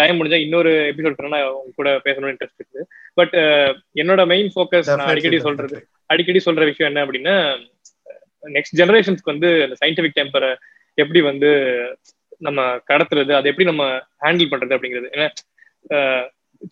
டைம் 0.00 0.18
முடிஞ்சா 0.18 0.40
இன்னொரு 0.46 0.72
எபிசோட் 0.90 1.16
பண்ணா 1.20 1.38
உங்க 1.60 1.72
கூட 1.80 1.90
பேசணும்னு 2.06 2.34
இன்ட்ரெஸ்ட் 2.34 2.60
இருக்குது. 2.60 2.84
பட் 3.20 3.34
என்னோட 4.02 4.20
மெயின் 4.32 4.50
ஃபோக்கஸ் 4.54 4.90
நான் 4.90 5.12
அடிக்கடி 5.12 5.40
சொல்றது 5.46 5.78
அடிக்கடி 6.12 6.42
சொல்ற 6.48 6.64
விஷயம் 6.70 6.90
என்ன 6.90 7.04
அப்படின்னா 7.06 7.36
நெக்ஸ்ட் 8.56 8.78
ஜெனரேஷன்ஸ்க்கு 8.82 9.32
வந்து 9.34 9.50
அந்த 9.66 9.76
சயின்டிபிக் 9.82 10.18
டெம்பரை 10.20 10.52
எப்படி 10.98 11.20
வந்து 11.30 11.50
நம்ம 12.46 12.60
கடத்துறது 12.90 13.32
அதை 13.38 13.48
எப்படி 13.50 13.68
நம்ம 13.70 13.84
ஹேண்டில் 14.24 14.52
பண்றது 14.52 14.76
அப்படிங்கிறது. 14.76 15.08
ஏன்னா 15.16 15.28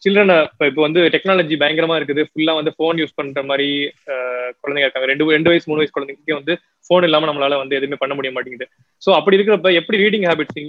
சில்ட்ரனை 0.02 0.36
இப்போ 0.50 0.64
இப்போ 0.70 0.82
வந்து 0.86 1.00
டெக்னாலஜி 1.14 1.56
பயங்கரமா 1.62 1.96
இருக்குது. 2.00 2.22
ஃபுல்லா 2.30 2.52
வந்து 2.58 2.72
ஃபோன் 2.76 3.00
யூஸ் 3.02 3.16
பண்ற 3.18 3.42
மாதிரி 3.50 3.68
குழந்தைங்க 4.60 4.86
இருக்காங்க. 4.86 5.08
ரெண்டு 5.12 5.32
ரெண்டு 5.36 5.50
வயசு 5.52 5.68
மூணு 5.70 5.80
வயசு 5.82 5.94
குழந்தைங்க 5.96 6.38
வந்து 6.40 6.54
ஃபோன் 6.86 7.06
இல்லாம 7.08 7.28
நம்மளால 7.30 7.58
வந்து 7.62 7.76
எதுவுமே 7.78 8.00
பண்ண 8.02 8.14
முடிய 8.18 8.32
மாட்டேங்குது. 8.36 8.68
ஸோ 9.04 9.10
அப்படி 9.18 9.36
இருக்கிறப்ப 9.38 9.72
எப்படி 9.80 10.02
ரீடிங் 10.04 10.28
ஹேபிட்ஸ் 10.30 10.62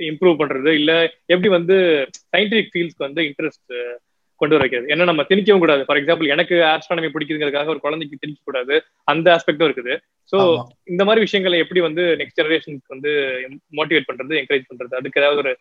இம்ப்ரூவ் 0.00 0.40
பண்றது? 0.40 0.70
இல்ல 0.80 0.92
எப்படி 1.32 1.50
வந்து 1.58 1.76
சயின்டிபிக் 2.32 2.72
ஃபீல்ட்ஸ்க்கு 2.72 3.06
வந்து 3.08 3.22
இன்ட்ரெஸ்ட் 3.28 3.74
கொண்டு 4.40 4.54
வர 4.56 4.62
வைக்கிறது? 4.64 4.88
ஏன்னா 4.92 5.04
நம்ம 5.10 5.24
திணிக்கவும் 5.30 5.62
கூடாது. 5.64 5.82
ஃபார் 5.88 5.98
எக்ஸாம்பிள் 6.00 6.32
எனக்கு 6.34 6.54
ஆஸ்ட்ரானமி 6.70 7.10
பிடிக்கிறதுக்காக 7.14 7.72
ஒரு 7.74 7.82
குழந்தைக்கு 7.84 8.22
திணிக்க 8.22 8.40
கூடாது. 8.48 8.74
அந்த 9.12 9.26
ஆஸ்பெக்டும் 9.36 9.68
இருக்குது. 9.68 9.94
ஸோ 10.30 10.38
இந்த 10.92 11.02
மாதிரி 11.06 11.24
விஷயங்களை 11.26 11.58
எப்படி 11.64 11.80
வந்து 11.88 12.02
நெக்ஸ்ட் 12.20 12.40
ஜெனரேஷனுக்கு 12.40 12.94
வந்து 12.94 13.12
மோட்டிவேட் 13.78 14.08
பண்றது 14.10 14.34
என்கரேஜ் 14.40 14.66
பண்றது? 14.70 14.92
அதுக்கு 15.00 15.20
ஏதாவது 15.22 15.42
ஒரு 15.44 15.52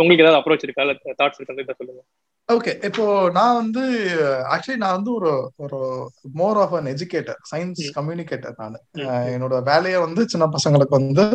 உங்களுக்கு 0.00 0.24
ஏதாவது 0.24 0.40
அப்ரோச் 0.40 0.66
இருக்கா? 0.66 0.82
இல்ல 0.82 0.94
தாட்ஸ் 1.22 1.40
இருக்கா? 1.40 1.74
சொல்லுங்க. 1.80 2.02
ஓகே 2.48 2.72
இப்போ 2.84 3.04
நான் 3.30 3.54
வந்து 3.54 3.82
ஆக்சுவலி 4.54 4.76
நான் 4.76 4.96
வந்து 4.96 5.12
ஒரு 5.14 5.30
ஒரு 5.56 5.78
more 6.32 6.58
of 6.58 6.74
an 6.74 6.88
educator 6.94 7.38
science 7.50 7.82
communicator 7.98 8.56
நான். 8.56 8.78
என்னோட 9.34 9.62
வேலையை 9.62 10.00
வந்து 10.00 10.22
சின்ன 10.28 10.48
பசங்களுக்கு 10.56 10.98
வந்து 11.00 11.26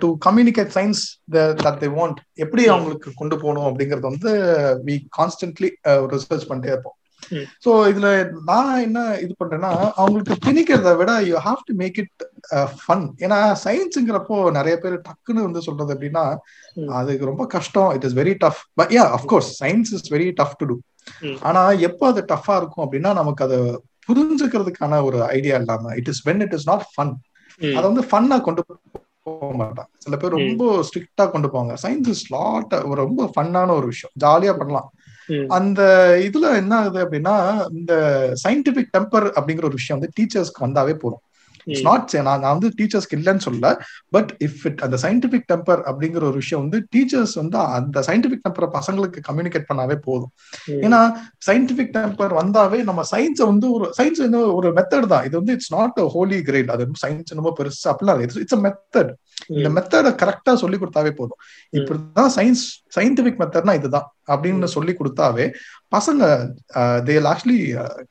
to 0.00 0.08
communicate 0.26 0.74
science 0.74 1.02
that 1.64 1.80
they 1.84 1.90
want 1.98 2.18
எப்படி 2.34 2.64
அவங்களுக்கு 2.66 3.12
கொண்டு 3.14 3.36
போகணும் 3.36 3.68
அப்படிங்கறது 3.68 4.10
வந்து 4.10 4.32
வி 4.86 4.96
கான்ஸ்டன்ட்லி 5.18 5.70
ரிசர்ச் 6.14 6.48
பண்ணிட்டே 6.50 6.72
இருப்போம். 6.74 6.96
சோ 7.64 7.70
இதுல 7.90 8.08
நான் 8.50 8.82
என்ன 8.86 9.00
இது 9.24 9.32
பண்றேன்னா 9.40 9.70
அவங்களுக்கு 10.00 10.34
திணிக்கிறத 10.46 10.92
விட 11.00 11.12
you 11.28 11.36
have 11.48 11.60
to 11.68 11.74
make 11.82 11.98
it 12.02 12.24
fun 12.80 13.04
ஏன்னா 13.24 13.38
சயின்ஸுங்கிறப்போ 13.64 14.38
நிறைய 14.58 14.76
பேர் 14.76 14.96
டக்குன்னு 15.08 15.46
வந்து 15.48 15.62
சொல்றது 15.68 15.94
அப்படின்னா 15.96 16.24
அதுக்கு 17.00 17.30
ரொம்ப 17.30 17.46
கஷ்டம். 17.46 17.90
It 17.96 18.06
is 18.08 18.16
very 18.20 18.34
tough 18.44 18.62
but 18.80 18.92
yeah 18.98 19.04
of course 19.18 19.50
science 19.62 19.92
is 19.98 20.08
very 20.16 20.28
tough 20.40 20.56
to 20.62 20.66
do 20.72 20.76
ஆனா 21.48 21.62
எப்போ 21.88 22.06
அது 22.12 22.22
டஃபா 22.32 22.56
இருக்கும் 22.60 22.84
அப்படின்னா 22.86 23.12
நமக்கு 23.20 23.44
அதை 23.46 23.60
புரிஞ்சுக்கிறதுக்கான 24.08 25.02
ஒரு 25.04 25.18
ஐடியா 25.36 25.56
இல்லாம 25.62 25.94
it 26.00 26.10
is 26.14 26.22
when 26.28 26.42
it 26.46 26.56
is 26.58 26.68
not 26.72 26.86
fun 26.94 27.14
அதை 27.60 27.84
வந்து 27.90 28.04
ஃபன்னா 28.10 28.36
கொண்டு 28.40 28.62
போக 29.26 29.48
மாட்டான். 29.58 29.88
சில 29.98 30.14
பேர் 30.16 30.34
ரொம்ப 30.36 30.62
ஸ்ட்ரிக்டா 30.86 31.24
கொண்டு 31.30 31.48
போவாங்க. 31.48 31.74
சயின்ஸ் 31.82 32.08
இஸ் 32.14 32.24
லாட் 32.32 32.72
ரொம்ப 33.02 33.30
ஃபன்னான 33.34 33.74
ஒரு 33.78 33.86
விஷயம். 33.86 34.12
ஜாலியா 34.24 34.52
பண்ணலாம். 34.60 34.88
அந்த 35.48 35.82
இதுல 36.30 36.54
என்ன 36.56 36.76
ஆகுது 36.76 37.00
அப்படின்னா 37.04 37.36
இந்த 37.70 37.92
சயின்டிபிக் 38.44 38.94
டெம்பர் 38.98 39.28
அப்படிங்கிற 39.38 39.64
ஒரு 39.64 39.78
விஷயம் 39.82 40.00
வந்து 40.00 40.16
டீச்சர்ஸ்க்கு 40.18 40.66
வந்தாவே 40.66 40.94
போதும். 40.94 41.22
இட்ஸ் 41.64 41.82
நாட் 41.82 42.14
நான் 42.26 42.40
வந்து 42.40 42.68
டீச்சர்ஸ்க்கு 42.78 43.16
இல்லைன்னு 43.18 43.44
சொல்லல 43.44 43.68
பட் 44.08 44.30
இஃப் 44.44 44.62
இட் 44.64 44.80
அந்த 44.80 44.96
சயின்டிபிக் 45.02 45.44
டெம்பர் 45.52 45.82
அப்படிங்கிற 45.90 46.22
ஒரு 46.22 46.32
விஷயம் 46.32 46.62
வந்து 46.64 46.78
டீச்சர்ஸ் 46.94 47.34
வந்து 47.34 47.58
அந்த 47.58 48.02
சயின்டிபிக் 48.06 48.42
டெம்பரை 48.46 48.68
பசங்களுக்கு 48.78 49.20
கம்யூனிகேட் 49.28 49.68
பண்ணாவே 49.68 49.96
போதும். 50.04 50.32
ஏன்னா 50.68 51.00
சயின்டிபிக் 51.46 51.94
டெம்பர் 51.98 52.34
வந்தாவே 52.40 52.82
நம்ம 52.82 53.02
சயின்ஸை 53.10 53.46
வந்து 53.52 53.72
ஒரு 53.72 53.94
சயின்ஸ் 53.98 54.22
வந்து 54.26 54.54
ஒரு 54.54 54.70
மெத்தட் 54.72 55.06
தான். 55.06 55.24
இது 55.24 55.36
வந்து 55.36 55.52
இட்ஸ் 55.52 55.74
நாட் 55.74 56.00
ஹோலி 56.16 56.42
கிரேட் 56.42 56.70
அது 56.70 56.86
சயின்ஸ் 57.06 57.38
ரொம்ப 57.40 57.52
பெருசு 57.60 57.86
அப்படிலாம் 57.92 58.22
இட்ஸ் 58.22 58.58
அ 58.58 58.62
மெத்தட் 58.66 59.12
இந்த 59.56 59.68
மெத்தடை 59.76 60.10
கரெக்டா 60.22 60.52
சொல்லி 60.62 60.76
கொடுத்தாவே 60.82 61.12
போதும். 61.20 61.40
இப்படிதான் 61.78 62.32
சயின்ஸ் 62.36 62.64
சயின்டிபிக் 62.96 63.40
மெத்தட்னா 63.42 63.74
இதுதான் 63.80 64.06
அப்படின்னு 64.32 64.70
சொல்லி 64.76 64.92
கொடுத்தாவே 65.00 65.46
பசங்க 65.96 66.22
they 67.08 67.16
actually 67.32 67.58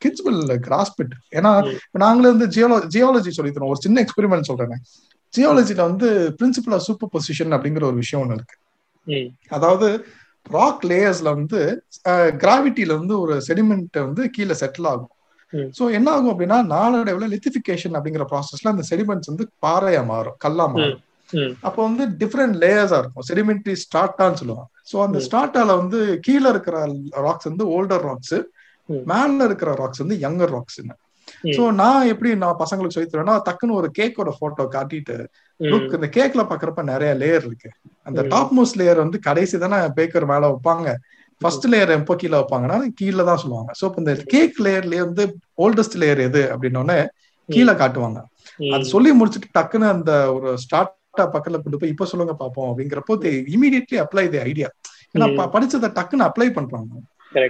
kids 0.05 0.23
will 0.27 0.55
grasp it 0.67 1.13
ஏன்னா 1.39 1.51
நாங்களே 2.05 2.31
வந்து 2.33 2.47
ஜியாலோ 2.57 2.79
ஜியாலஜி 2.95 3.33
சொல்லி 3.37 3.53
தரோம் 3.57 3.73
ஒரு 3.75 3.83
சின்ன 3.85 4.03
எக்ஸ்பெரிமெண்ட் 4.05 4.49
சொல்றேன். 4.49 4.83
ஜியாலஜில 5.33 5.81
வந்து 5.91 6.07
பிரின்சிபல் 6.39 6.75
ஆஃப் 6.77 6.85
சூப்பர் 6.87 7.11
பொசிஷன் 7.13 7.55
அப்படிங்கிற 7.57 7.85
ஒரு 7.91 7.97
விஷயம் 8.03 8.23
ஒண்ணு 8.23 8.37
இருக்கு. 8.39 8.57
அதாவது 9.57 9.87
ராக் 10.45 10.83
லேயர்ஸ்ல 10.89 11.29
வந்து 11.37 11.59
கிராவிட்டில 12.43 12.91
வந்து 12.99 13.15
ஒரு 13.23 13.33
செடிமெண்ட் 13.47 13.97
வந்து 14.05 14.23
கீழே 14.35 14.55
செட்டில் 14.61 14.89
ஆகும். 14.91 15.11
சோ 15.77 15.83
என்ன 15.97 16.07
ஆகும் 16.15 16.31
அப்படின்னா 16.33 16.57
நாளடைவுல 16.73 17.25
லித்திபிகேஷன் 17.33 17.95
அப்படிங்கிற 17.97 18.25
ப்ராசஸ்ல 18.31 18.73
அந்த 18.73 18.83
செடிமெண்ட்ஸ் 18.89 19.31
வந்து 19.31 19.45
பாறையா 19.65 20.03
மாறும் 20.11 20.37
கல்லா 20.45 20.65
மாறும். 20.73 21.01
அப்போ 21.67 21.79
வந்து 21.87 22.03
டிஃப்ரெண்ட் 22.21 22.55
லேயர்ஸா 22.63 22.97
இருக்கும். 23.01 23.25
செடிமெண்ட்ரி 23.29 23.75
ஸ்டார்டான்னு 23.83 24.39
சொல்லுவாங்க. 24.41 24.69
சோ 24.91 24.97
அந்த 25.05 25.19
ஸ்டார்டால 25.27 25.77
வந்து 25.81 25.99
கீழே 26.27 26.47
இருக்கிற 26.53 26.77
ராக்ஸ் 27.27 27.49
வந்து 27.51 27.67
ஓல்டர் 27.77 28.05
ராக்ஸ் 28.09 28.37
மேல 29.11 29.43
இருக்கிற 29.49 29.71
ராக்ஸ் 29.81 30.03
வந்து 30.03 30.17
யங்கர் 30.25 30.53
ராக்ஸ் 30.57 30.81
சோ 31.55 31.63
நான் 31.81 32.09
எப்படி 32.11 32.29
நான் 32.43 32.59
பசங்களுக்கு 32.61 32.95
சொல்லி 32.95 33.11
டக்குன்னு 33.47 33.77
ஒரு 33.81 33.89
கேக்கோட 33.99 34.29
போட்டோ 34.39 34.63
காட்டிட்டு 34.75 35.15
லுக் 35.59 35.95
இந்த 35.97 36.07
கேக்ல 36.17 36.41
பாக்குறப்ப 36.51 36.83
நிறைய 36.91 37.11
லேயர் 37.21 37.45
இருக்கு. 37.47 37.69
அந்த 38.07 38.21
டாப் 38.33 38.53
மோஸ்ட் 38.57 38.77
லேயர் 38.81 39.03
வந்து 39.03 39.19
கடைசி 39.27 39.57
தானே 39.57 39.77
பேக்கர் 39.97 40.25
மேல 40.31 40.49
வைப்பாங்க. 40.51 40.93
ஃபர்ஸ்ட் 41.41 41.67
லேயர் 41.73 41.91
எப்போ 41.97 42.15
கீழே 42.21 42.35
வைப்பாங்கன்னா 42.37 42.77
கீழே 42.99 43.23
தான் 43.29 43.41
சொல்லுவாங்க. 43.43 43.71
சோ 43.79 43.85
இந்த 44.01 44.13
கேக் 44.33 44.57
லேயர்லயே 44.65 45.01
வந்து 45.07 45.23
ஓல்டஸ்ட் 45.65 45.97
லேயர் 46.01 46.21
எது 46.27 46.43
அப்படின்னோடனே 46.53 46.99
கீழே 47.49 47.73
காட்டுவாங்க. 47.81 48.19
அது 48.75 48.85
சொல்லி 48.93 49.11
முடிச்சுட்டு 49.19 49.49
டக்குன்னு 49.57 49.87
அந்த 49.95 50.11
ஒரு 50.33 50.51
ஸ்டார்ட் 50.63 50.93
பக்கத்துல 51.13 51.61
கொண்டு 51.61 51.77
போய் 51.77 51.89
இப்ப 51.89 52.05
சொல்லுங்க 52.05 52.33
பாப்போம் 52.39 52.69
அப்படிங்கிறப்போ 52.71 53.15
இமீடியட்லி 53.47 53.97
அப்ளை 53.99 54.29
தி 54.29 54.37
ஐடியா 54.37 54.69
ஏன்னா 55.15 55.27
படிச்சதை 55.51 55.89
டக்குன்னு 55.89 56.27
அப்ளை 56.27 56.51
பண்றாங்க 56.53 56.93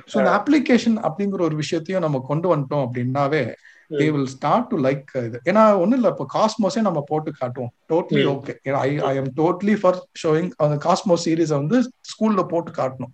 ஸோ 0.08 0.18
இந்த 0.18 0.32
அப்ளிகேஷன் 0.32 0.98
அப்படிங்கிற 0.98 1.42
ஒரு 1.42 1.56
விஷயத்தையும் 1.56 2.02
நம்ம 2.02 2.22
கொண்டு 2.28 2.56
வந்துட்டோம் 2.56 2.86
அப்படின்னாவே 2.86 3.44
they 3.92 4.08
will 4.16 4.30
start 4.34 4.68
to 4.72 4.78
like 4.86 5.10
இது. 5.28 5.38
ஏன்னா 5.50 5.64
ஒன்றும் 5.82 5.98
இல்லை 6.00 6.12
இப்போ 6.14 6.26
காஸ்மோஸே 6.36 6.82
நம்ம 6.88 7.00
போட்டு 7.10 7.32
காட்டுவோம். 7.40 7.72
Totally 7.92 8.24
okay 8.34 8.54
I 8.86 8.90
I 9.12 9.14
am 9.22 9.32
totally 9.40 9.76
for 9.82 10.00
showing 10.24 10.50
அந்த 10.66 10.78
காஸ்மோஸ் 10.88 11.26
சீரீஸை 11.28 11.58
வந்து 11.62 11.80
ஸ்கூல்ல 12.12 12.44
போட்டு 12.54 12.72
காட்டணும். 12.80 13.14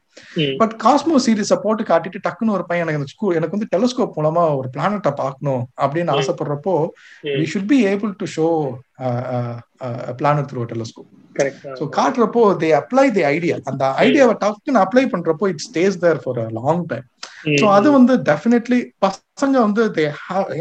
பட் 0.61 0.73
காஸ்மோ 0.84 1.17
சீரீஸை 1.25 1.57
போட்டு 1.65 1.84
காட்டிட்டு 1.91 2.19
டக்குன்னு 2.25 2.55
ஒரு 2.57 2.65
பையன் 2.69 2.91
எனக்கு 2.93 3.13
ஸ்கூல் 3.15 3.38
எனக்கு 3.39 3.55
வந்து 3.57 3.71
டெலஸ்கோப் 3.75 4.17
மூலமா 4.17 4.43
ஒரு 4.59 4.69
பிளானட்டை 4.75 5.11
பார்க்கணும் 5.23 5.63
அப்படின்னு 5.84 6.15
ஆசைப்படுறப்போ 6.17 6.73
we 7.39 7.45
should 7.53 7.69
be 7.73 7.80
able 7.91 8.13
to 8.21 8.28
show 8.38 8.47
planet 10.21 10.49
through 10.51 10.63
telescope 10.73 11.11
so 11.80 11.86
காட்டுறப்போ 11.97 12.43
they 12.61 12.69
apply 12.82 13.05
the 13.17 13.23
idea 13.36 13.55
அந்த 13.71 13.86
ஐடியாவை 14.05 14.36
டக்குன்னு 14.43 14.84
அப்ளை 14.86 15.05
பண்றப்போ 15.13 15.47
it 15.53 15.63
stays 15.67 15.97
there 16.05 16.21
for 16.23 16.39
long 16.59 16.84
time 16.91 17.07
so 17.61 17.65
அது 17.78 17.88
வந்து 17.97 18.13
டெஃபினெட்லி 18.32 18.80
பசங்க 19.38 19.59
வந்து 19.67 19.83
தே 19.97 20.03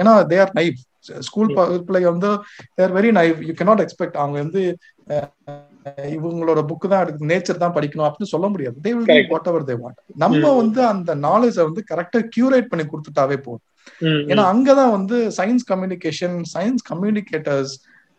ஏன்னா 0.01 0.13
தே 0.31 0.39
ஆர் 0.41 0.53
நைவ் 0.55 0.75
ஸ்கூல் 1.27 1.51
பிள்ளைங்க 1.87 2.09
வந்து 2.15 2.31
they're 2.75 2.95
very 2.97 3.11
naive 3.19 3.37
you 3.49 3.53
cannot 3.61 3.83
expect 3.85 4.19
அவங்க 4.23 4.37
வந்து 4.45 4.63
இவங்களோட 6.17 6.61
புக் 6.71 6.87
தான் 6.89 7.03
எடுத்து 7.05 7.29
நேச்சர் 7.33 7.61
தான் 7.63 7.75
படிக்கணும் 7.75 8.07
அப்படின்னு 8.07 8.33
சொல்ல 8.33 8.47
முடியாது. 8.49 8.77
They 8.85 8.91
will 8.97 9.29
whatever 9.51 9.67
they 9.69 9.77
want 9.83 10.01
நம்ம 10.17 10.53
வந்து 10.57 10.81
அந்த 10.87 11.11
நாலேஜை 11.17 11.63
வந்து 11.69 11.83
கரெக்டா 11.91 12.21
கியூரேட் 12.35 12.71
பண்ணி 12.71 12.85
கொடுத்துட்டாவே 12.85 13.37
போதும். 13.37 13.65
ஏன்னா 14.31 14.45
அங்கதான் 14.53 14.95
வந்து 14.97 15.19
சயின்ஸ் 15.39 15.67
கம்யூனிகேஷன் 15.71 16.37
சயின்ஸ் 16.55 16.85
கம்யூனிகேட்டர்ஸ் 16.91 17.75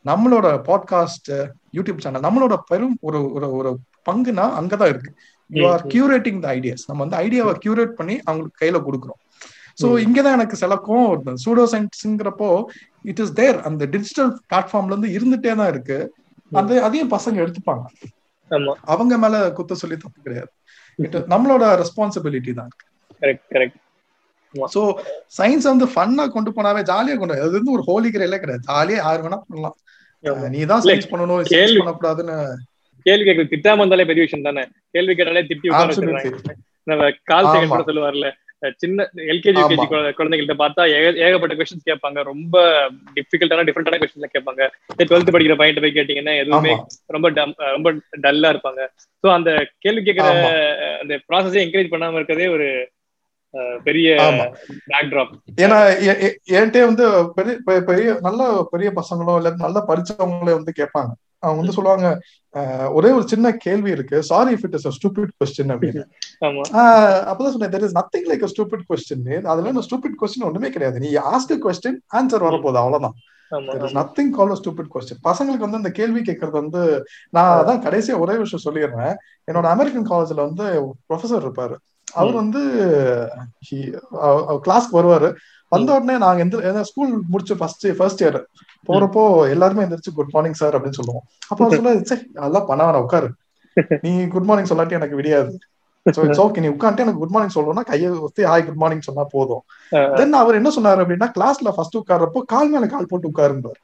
நம்மளோட 0.05 0.47
பாட்காஸ்ட் 0.69 1.29
யூடியூப் 1.77 2.03
சேனல் 2.03 2.25
நம்மளோட 2.27 2.55
பெரும் 2.69 2.97
ஒரு 3.01 3.19
ஒரு 3.33 3.49
ஒரு 3.51 3.71
பங்குனா 4.09 4.45
அங்கதான் 4.59 4.91
இருக்கு. 4.93 5.11
You 5.49 5.63
are 5.69 5.83
curating 5.93 6.39
the 6.39 6.47
ideas 6.55 6.87
நம்ம 6.87 7.05
வந்து 7.05 7.19
ஐடியாவை 7.25 7.53
கியூரேட் 7.65 7.93
பண்ணி 7.99 8.15
அவங்களுக்கு 8.25 8.61
கையில 8.61 8.79
கொடுக்குறோம். 8.87 9.21
ஸோ 9.77 9.87
இங்கதான் 10.05 10.37
எனக்கு 10.37 10.59
சிலக்கும் 10.61 11.07
சூடோ 11.43 11.63
சயின்ஸ்ங்கிறப்போ 11.73 12.49
இட் 13.11 13.21
இஸ் 13.23 13.33
தேர் 13.39 13.57
அந்த 13.69 13.83
டிஜிட்டல் 13.95 14.31
பிளாட்ஃபார்ம்ல 14.49 14.93
இருந்து 14.93 15.09
இருந்துட்டே 15.17 15.53
தான் 15.59 15.71
இருக்கு. 15.73 15.97
அந்த 16.59 16.71
அதையும் 16.87 17.11
பசங்க 17.15 17.43
எடுத்துப்பாங்க. 17.43 17.85
அவங்க 18.93 19.13
மேல 19.23 19.35
குத்த 19.57 19.75
சொல்லி 19.81 19.97
தப்பு 20.03 20.19
கிடையாது. 20.27 20.51
நம்மளோட 21.33 21.63
ரெஸ்பான்சிபிலிட்டி 21.81 22.53
தான். 22.59 22.71
இருக்கு 23.25 23.77
சோ 24.75 24.81
சயின்ஸ் 25.37 25.67
வந்து 25.71 25.85
ஃபன்னா 25.93 26.23
கொண்டு 26.35 26.49
போனாவே 26.57 26.81
ஜாலியா 26.91 27.15
கொண்டு 27.21 27.41
அது 27.45 27.57
வந்து 27.57 27.75
ஒரு 27.77 27.83
ஹோலி 27.89 28.09
கிரேலே 28.15 28.39
கிடையாது. 28.43 28.63
ஜாலியா 28.71 28.99
யாரு 29.05 29.21
வேணா 29.25 29.39
பண்ணலாம். 29.43 29.77
நீ 30.53 30.61
தான் 30.71 30.83
சயின்ஸ் 30.85 31.11
பண்ணணும் 31.11 31.43
சயின்ஸ் 31.51 31.79
பண்ணக்கூடாதுன்னு. 31.79 32.37
கேள்வி 33.05 33.25
கேட்க 33.27 33.43
திட்டாம 33.53 33.81
இருந்தாலே 33.81 34.07
பெரிய 34.09 34.23
விஷயம் 34.25 34.47
தானே? 34.47 34.63
கேள்வி 34.95 35.13
கேட்டாலே 35.19 35.43
திட்டி 35.49 35.67
நம்ம 36.91 37.09
கால் 37.31 37.49
செகண்ட் 37.53 37.89
சொல்லுவார்ல. 37.89 38.27
சின்ன 38.81 39.05
எல்கேஜி 39.31 39.59
யூகேஜி 39.61 39.87
குழந்தைகள்ட்ட 40.19 40.55
பார்த்தா 40.61 40.83
ஏகப்பட்ட 41.25 41.55
கொஸ்டின்ஸ் 41.57 41.89
கேட்பாங்க. 41.89 42.19
ரொம்ப 42.31 42.55
டிஃபிகல்ட்டான 43.17 43.65
டிஃப்ரெண்டான 43.67 43.99
கொஸ்டின்ஸ் 44.01 44.35
கேட்பாங்க. 44.35 44.63
டுவெல்த் 45.09 45.33
படிக்கிற 45.35 45.57
பையன் 45.61 45.81
போய் 45.83 45.97
கேட்டீங்கன்னா 45.97 46.35
எதுவுமே 46.43 46.73
ரொம்ப 47.15 47.29
ரொம்ப 47.75 47.93
டல்லா 48.25 48.51
இருப்பாங்க. 48.53 48.83
சோ 49.23 49.29
அந்த 49.37 49.51
கேள்வி 49.85 50.03
கேட்கிற 50.03 50.29
அந்த 51.01 51.15
ப்ராசஸை 51.29 51.61
என்கரேஜ் 51.65 51.93
பண்ணாம 51.93 52.19
இருக்கிறதே 52.19 52.47
ஒரு 52.57 52.69
பெரிய 53.83 54.07
பேக்ட்ராப் 54.91 55.31
ஏன்னா 55.65 55.77
என்கிட்ட 56.57 56.83
வந்து 56.89 57.05
பெரிய 57.37 57.55
பெரிய 57.89 58.17
நல்ல 58.25 58.41
பெரிய 58.71 58.89
பசங்களோ 58.99 59.35
இல்ல 59.39 59.49
நல்லா 59.63 59.81
படிச்சவங்களே 59.89 60.53
வந்து 60.59 60.73
கேட்பாங்க. 60.79 61.11
அவங்க 61.43 61.59
வந்து 61.61 61.75
சொல்லுவாங்க 61.77 62.07
ஒரே 62.97 63.09
ஒரு 63.17 63.25
சின்ன 63.31 63.47
கேள்வி 63.65 63.89
இருக்கு. 63.95 64.17
Sorry 64.29 64.51
if 64.55 64.65
it 64.67 64.75
is 64.77 64.87
stupid 64.97 65.33
question 65.39 65.73
அப்படின்னு. 65.73 66.03
அப்பதான் 67.29 67.53
சொன்னேன் 67.55 67.73
there 67.75 67.85
is 67.87 67.97
nothing 67.99 68.27
like 68.31 68.45
stupid 68.53 68.85
question 68.91 69.49
அதுல 69.53 69.85
ஸ்டூபிட் 69.87 70.19
கொஸ்டின் 70.21 70.47
ஒண்ணுமே 70.49 70.69
கிடையாது. 70.75 70.99
நீ 71.05 71.09
ஆஸ்க் 71.33 71.57
கொஸ்டின் 71.65 71.99
ஆன்சர் 72.19 72.47
வரப்போகுது 72.47 72.81
அவ்வளவுதான். 72.83 73.17
நத்திங் 73.99 74.31
கால் 74.37 74.57
ஸ்டூபிட் 74.61 74.93
கொஸ்டின் 74.93 75.21
பசங்களுக்கு 75.27 75.65
வந்து 75.65 75.81
இந்த 75.81 75.91
கேள்வி 75.99 76.21
கேட்கறது 76.29 76.57
வந்து 76.61 76.81
நான் 77.35 77.51
அதான் 77.59 77.83
கடைசியா 77.85 78.15
ஒரே 78.23 78.37
விஷயம் 78.41 78.65
சொல்லிடுறேன். 78.65 79.13
என்னோட 79.49 79.67
அமெரிக்கன் 79.75 80.09
காலேஜ்ல 80.09 80.41
வந்து 80.47 80.65
ப்ரொஃபசர் 81.07 81.45
இருப்பாரு. 81.45 81.77
அவர் 82.19 82.35
வந்து 82.41 82.61
கிளாஸ்க்கு 84.65 84.97
வருவாரு. 84.97 85.29
வந்த 85.71 85.95
உடனே 85.95 86.17
நாங்க 86.17 86.41
எந்த 86.69 86.83
ஸ்கூல் 86.89 87.11
முடிச்சு 87.29 87.55
ஃபர்ஸ்ட் 87.57 87.87
ஃபர்ஸ்ட் 87.97 88.23
இயர் 88.23 88.37
போறப்போ 88.89 89.23
எல்லாருமே 89.49 89.83
எந்திரிச்சு 89.85 90.13
குட் 90.13 90.33
மார்னிங் 90.33 90.59
சார் 90.59 90.75
அப்படின்னு 90.77 90.99
சொல்லுவோம். 90.99 91.23
அப்ப 91.47 91.59
அவர் 91.65 91.79
சொல்ல 91.79 91.93
சே 92.11 92.15
அதெல்லாம் 92.43 92.69
பண்ண 92.69 92.81
வேணாம் 92.85 93.05
உட்காரு. 93.05 93.29
நீ 94.01 94.27
குட் 94.27 94.47
மார்னிங் 94.49 94.69
சொல்லாட்டி 94.71 94.91
எனக்கு 94.91 95.19
விடியாது. 95.21 95.51
சோ 96.05 96.19
இட்ஸ் 96.25 96.41
ஓகே 96.41 96.61
நீ 96.63 96.67
உட்காந்துட்டு 96.67 97.05
எனக்கு 97.05 97.21
குட் 97.23 97.33
மார்னிங் 97.35 97.55
சொல்லணும்னா 97.55 97.83
கையை 97.89 98.09
ஒத்தி 98.27 98.43
ஹாய் 98.43 98.65
குட் 98.65 98.81
மார்னிங் 98.83 99.07
சொன்னா 99.07 99.23
போதும். 99.31 99.63
தென் 100.19 100.39
அவர் 100.41 100.55
என்ன 100.55 100.69
சொன்னாரு 100.77 101.03
அப்படின்னா 101.03 101.29
கிளாஸ்ல 101.37 101.73
ஃபர்ஸ்ட் 101.77 101.97
உட்கார்றப்போ 101.97 102.41
கால் 102.53 102.69
மேல 102.69 102.87
கால் 102.87 103.09
போட்டு 103.09 103.31
உட்காருன்றாரு 103.31 103.79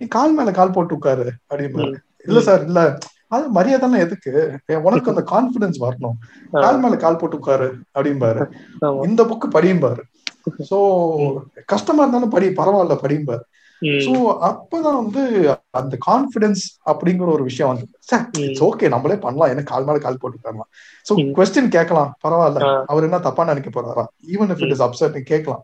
நீ 0.00 0.06
கால் 0.16 0.34
மேல 0.34 0.50
கால் 0.58 0.70
போட்டு 0.70 0.94
உட்காரு 0.94 1.26
அப்படின்பாரு 1.50 1.94
இல்ல 2.26 2.40
சார் 2.40 2.62
இல்ல. 2.64 2.80
அது 3.26 3.48
மரியாதை 3.48 3.98
எதுக்கு? 4.04 4.32
உனக்கு 4.86 5.12
அந்த 5.12 5.22
கான்பிடன்ஸ் 5.32 5.78
வரணும். 5.84 6.16
கால் 6.64 6.78
மேல 6.78 6.96
கால் 6.96 7.18
போட்டு 7.20 7.36
உட்காரு 7.36 7.68
அப்படிம்பாரு. 7.96 8.42
இந்த 9.08 9.22
புக்கு 9.30 9.48
படியும்பாரு. 9.56 10.02
சோ 10.70 10.78
கஷ்டமா 11.66 12.02
இருந்தாலும் 12.02 12.34
படி 12.36 12.48
பரவாயில்ல 12.60 12.96
படியும்பாரு 13.04 13.44
சோ 14.04 14.12
அப்பதான் 14.48 14.98
வந்து 15.00 15.22
அந்த 15.70 15.96
கான்பிடன்ஸ் 16.06 16.62
அப்படிங்கிற 16.90 17.28
ஒரு 17.34 17.42
விஷயம் 17.42 17.70
வந்து 17.72 17.86
இட்ஸ் 18.46 18.64
ஓகே 18.64 18.88
நம்மளே 18.88 19.16
பண்ணலாம். 19.16 19.50
என்ன 19.50 19.62
கால் 19.62 19.84
மேல 19.84 19.98
கால் 19.98 20.18
போட்டு 20.20 20.38
தரலாம். 20.42 20.68
சோ 21.08 21.14
கொஸ்டின் 21.36 21.68
கேட்கலாம். 21.68 22.10
பரவாயில்ல. 22.24 22.84
அவர் 22.84 23.02
என்ன 23.02 23.18
தப்பா 23.18 23.44
நினைக்க 23.44 23.70
போறாரா? 23.70 24.04
Even 24.32 24.50
if 24.54 24.62
it 24.64 24.74
is 24.76 24.84
upset 24.86 25.18
கேட்கலாம். 25.32 25.62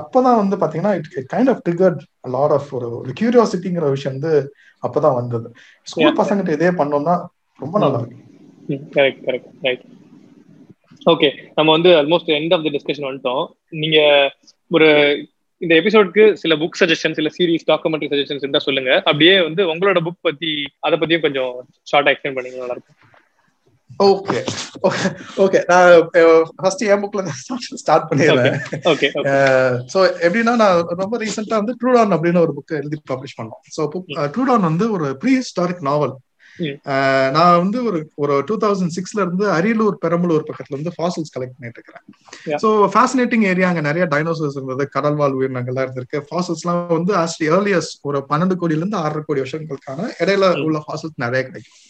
அப்பதான் 0.00 0.40
வந்து 0.42 0.56
பாத்தீங்கன்னா 0.56 0.94
it 0.94 1.30
kind 1.34 1.52
of 1.54 1.62
triggered 1.68 2.02
lot 2.36 2.50
of 2.50 2.74
ஒரு 2.74 2.88
ஒரு 2.98 3.12
கியூரியாசிட்டிங்கிற 3.20 3.88
விஷயம் 3.88 4.18
வந்து 4.18 4.54
அப்பதான் 4.82 5.18
வந்தது. 5.20 5.50
ஸ்கூல் 5.82 6.18
பசங்கிட்ட 6.18 6.58
இதே 6.58 6.72
பண்ணோம்னா 6.80 7.16
ரொம்ப 7.58 7.78
நல்லா 7.78 8.00
இருக்கும். 8.00 8.24
கரெக்ட் 8.94 9.22
கரெக்ட் 9.28 9.52
ரைட் 9.60 9.84
ஓகே 11.12 11.28
நம்ம 11.56 11.68
வந்து 11.76 11.90
almost 12.00 12.30
end 12.36 12.54
of 12.54 12.64
the 12.66 12.70
discussion 12.76 13.08
வந்துட்டோம். 13.08 13.44
நீங்க 13.82 13.98
ஒரு 14.76 14.88
இந்த 15.62 15.72
எபிசோட்க்கு 15.80 16.24
சில 16.40 16.54
புக் 16.62 16.80
சஜஷன்ஸ் 16.80 17.18
இல்ல 17.20 17.30
சீரிஸ் 17.36 17.68
டாக்குமெண்ட்ரி 17.72 18.08
சஜஷன்ஸ் 18.12 18.44
இருந்தா 18.44 18.62
சொல்லுங்க. 18.68 18.90
அப்படியே 19.10 19.34
வந்து 19.48 19.62
உங்களோட 19.72 20.00
புக் 20.06 20.26
பத்தி 20.28 20.50
அதை 20.86 20.96
பத்தியும் 21.02 21.26
கொஞ்சம் 21.26 21.52
ஷார்ட்டா 21.92 22.12
எக்ஸ்பிளைன் 22.14 22.38
பண்ணீங்க 22.38 22.60
நல்லா 22.62 22.76
இருக்கும் 22.78 22.98
ஓகே 24.06 24.38
ஓகே 25.42 25.58
நான் 25.70 25.90
ஃபர்ஸ்ட் 26.60 26.82
என் 26.92 27.02
புக்ல 27.02 27.22
ஸ்டார்ட் 27.82 28.08
பண்ணிடுறேன். 28.08 28.56
ஓகே 28.92 29.08
சோ 29.92 29.98
எப்படின்னா 30.26 30.54
நான் 30.62 30.80
ரொம்ப 31.02 31.14
ரீசெண்டா 31.22 31.60
வந்து 31.60 31.76
ட்ரூடான் 31.80 32.14
அப்படின்னு 32.16 32.42
ஒரு 32.44 32.54
புக் 32.56 32.78
எழுதி 32.80 32.98
பப்ளிஷ் 33.12 33.38
பண்ணோம். 33.40 33.62
சோ 33.76 33.82
ட்ரூடான் 34.34 34.68
வந்து 34.70 34.86
ஒரு 34.96 35.08
ப்ரீ 35.22 35.34
ஹிஸ்டாரிக் 35.40 35.86
நாவல் 35.90 36.14
நான் 37.36 37.58
வந்து 37.58 37.78
ஒரு 37.84 37.98
ஒரு 38.14 38.34
டூ 38.46 38.56
தௌசண்ட் 38.58 38.94
சிக்ஸ்ல 38.96 39.20
இருந்து 39.24 39.46
அரியலூர் 39.50 39.96
பெரம்பலூர் 40.04 40.46
பக்கத்துல 40.48 40.76
இருந்து 40.76 40.92
ஃபாசில்ஸ் 40.96 41.32
கலெக்ட் 41.34 41.56
பண்ணிட்டு 41.56 41.80
இருக்கிறேன். 41.80 42.04
ஸோ 42.62 42.68
ஃபேசினேட்டிங் 42.94 43.44
ஏரியா 43.52 43.68
அங்க 43.68 43.80
நிறைய 43.80 44.06
டைனோசர்ஸ் 44.14 44.56
இருந்தது. 44.58 44.86
கடல்வாழ் 44.96 45.36
உயிரினங்கள்லாம் 45.38 45.86
இருந்திருக்கு. 45.86 46.20
ஃபாசில்ஸ் 46.30 46.62
எல்லாம் 46.64 46.94
வந்து 46.98 47.14
ஆஸ் 47.22 47.36
ஏர்லியஸ் 47.48 47.90
ஒரு 48.02 48.20
பன்னெண்டு 48.30 48.56
கோடியில 48.60 48.82
இருந்து 48.84 48.96
ஆறரை 48.96 49.22
கோடி 49.26 49.42
வருஷங்களுக்கான 49.44 50.08
இடையில 50.24 50.62
உள்ள 50.68 50.80
ஃபாசில்ஸ் 50.86 51.22
நிறைய 51.24 51.42
கிடைக்கும். 51.48 51.82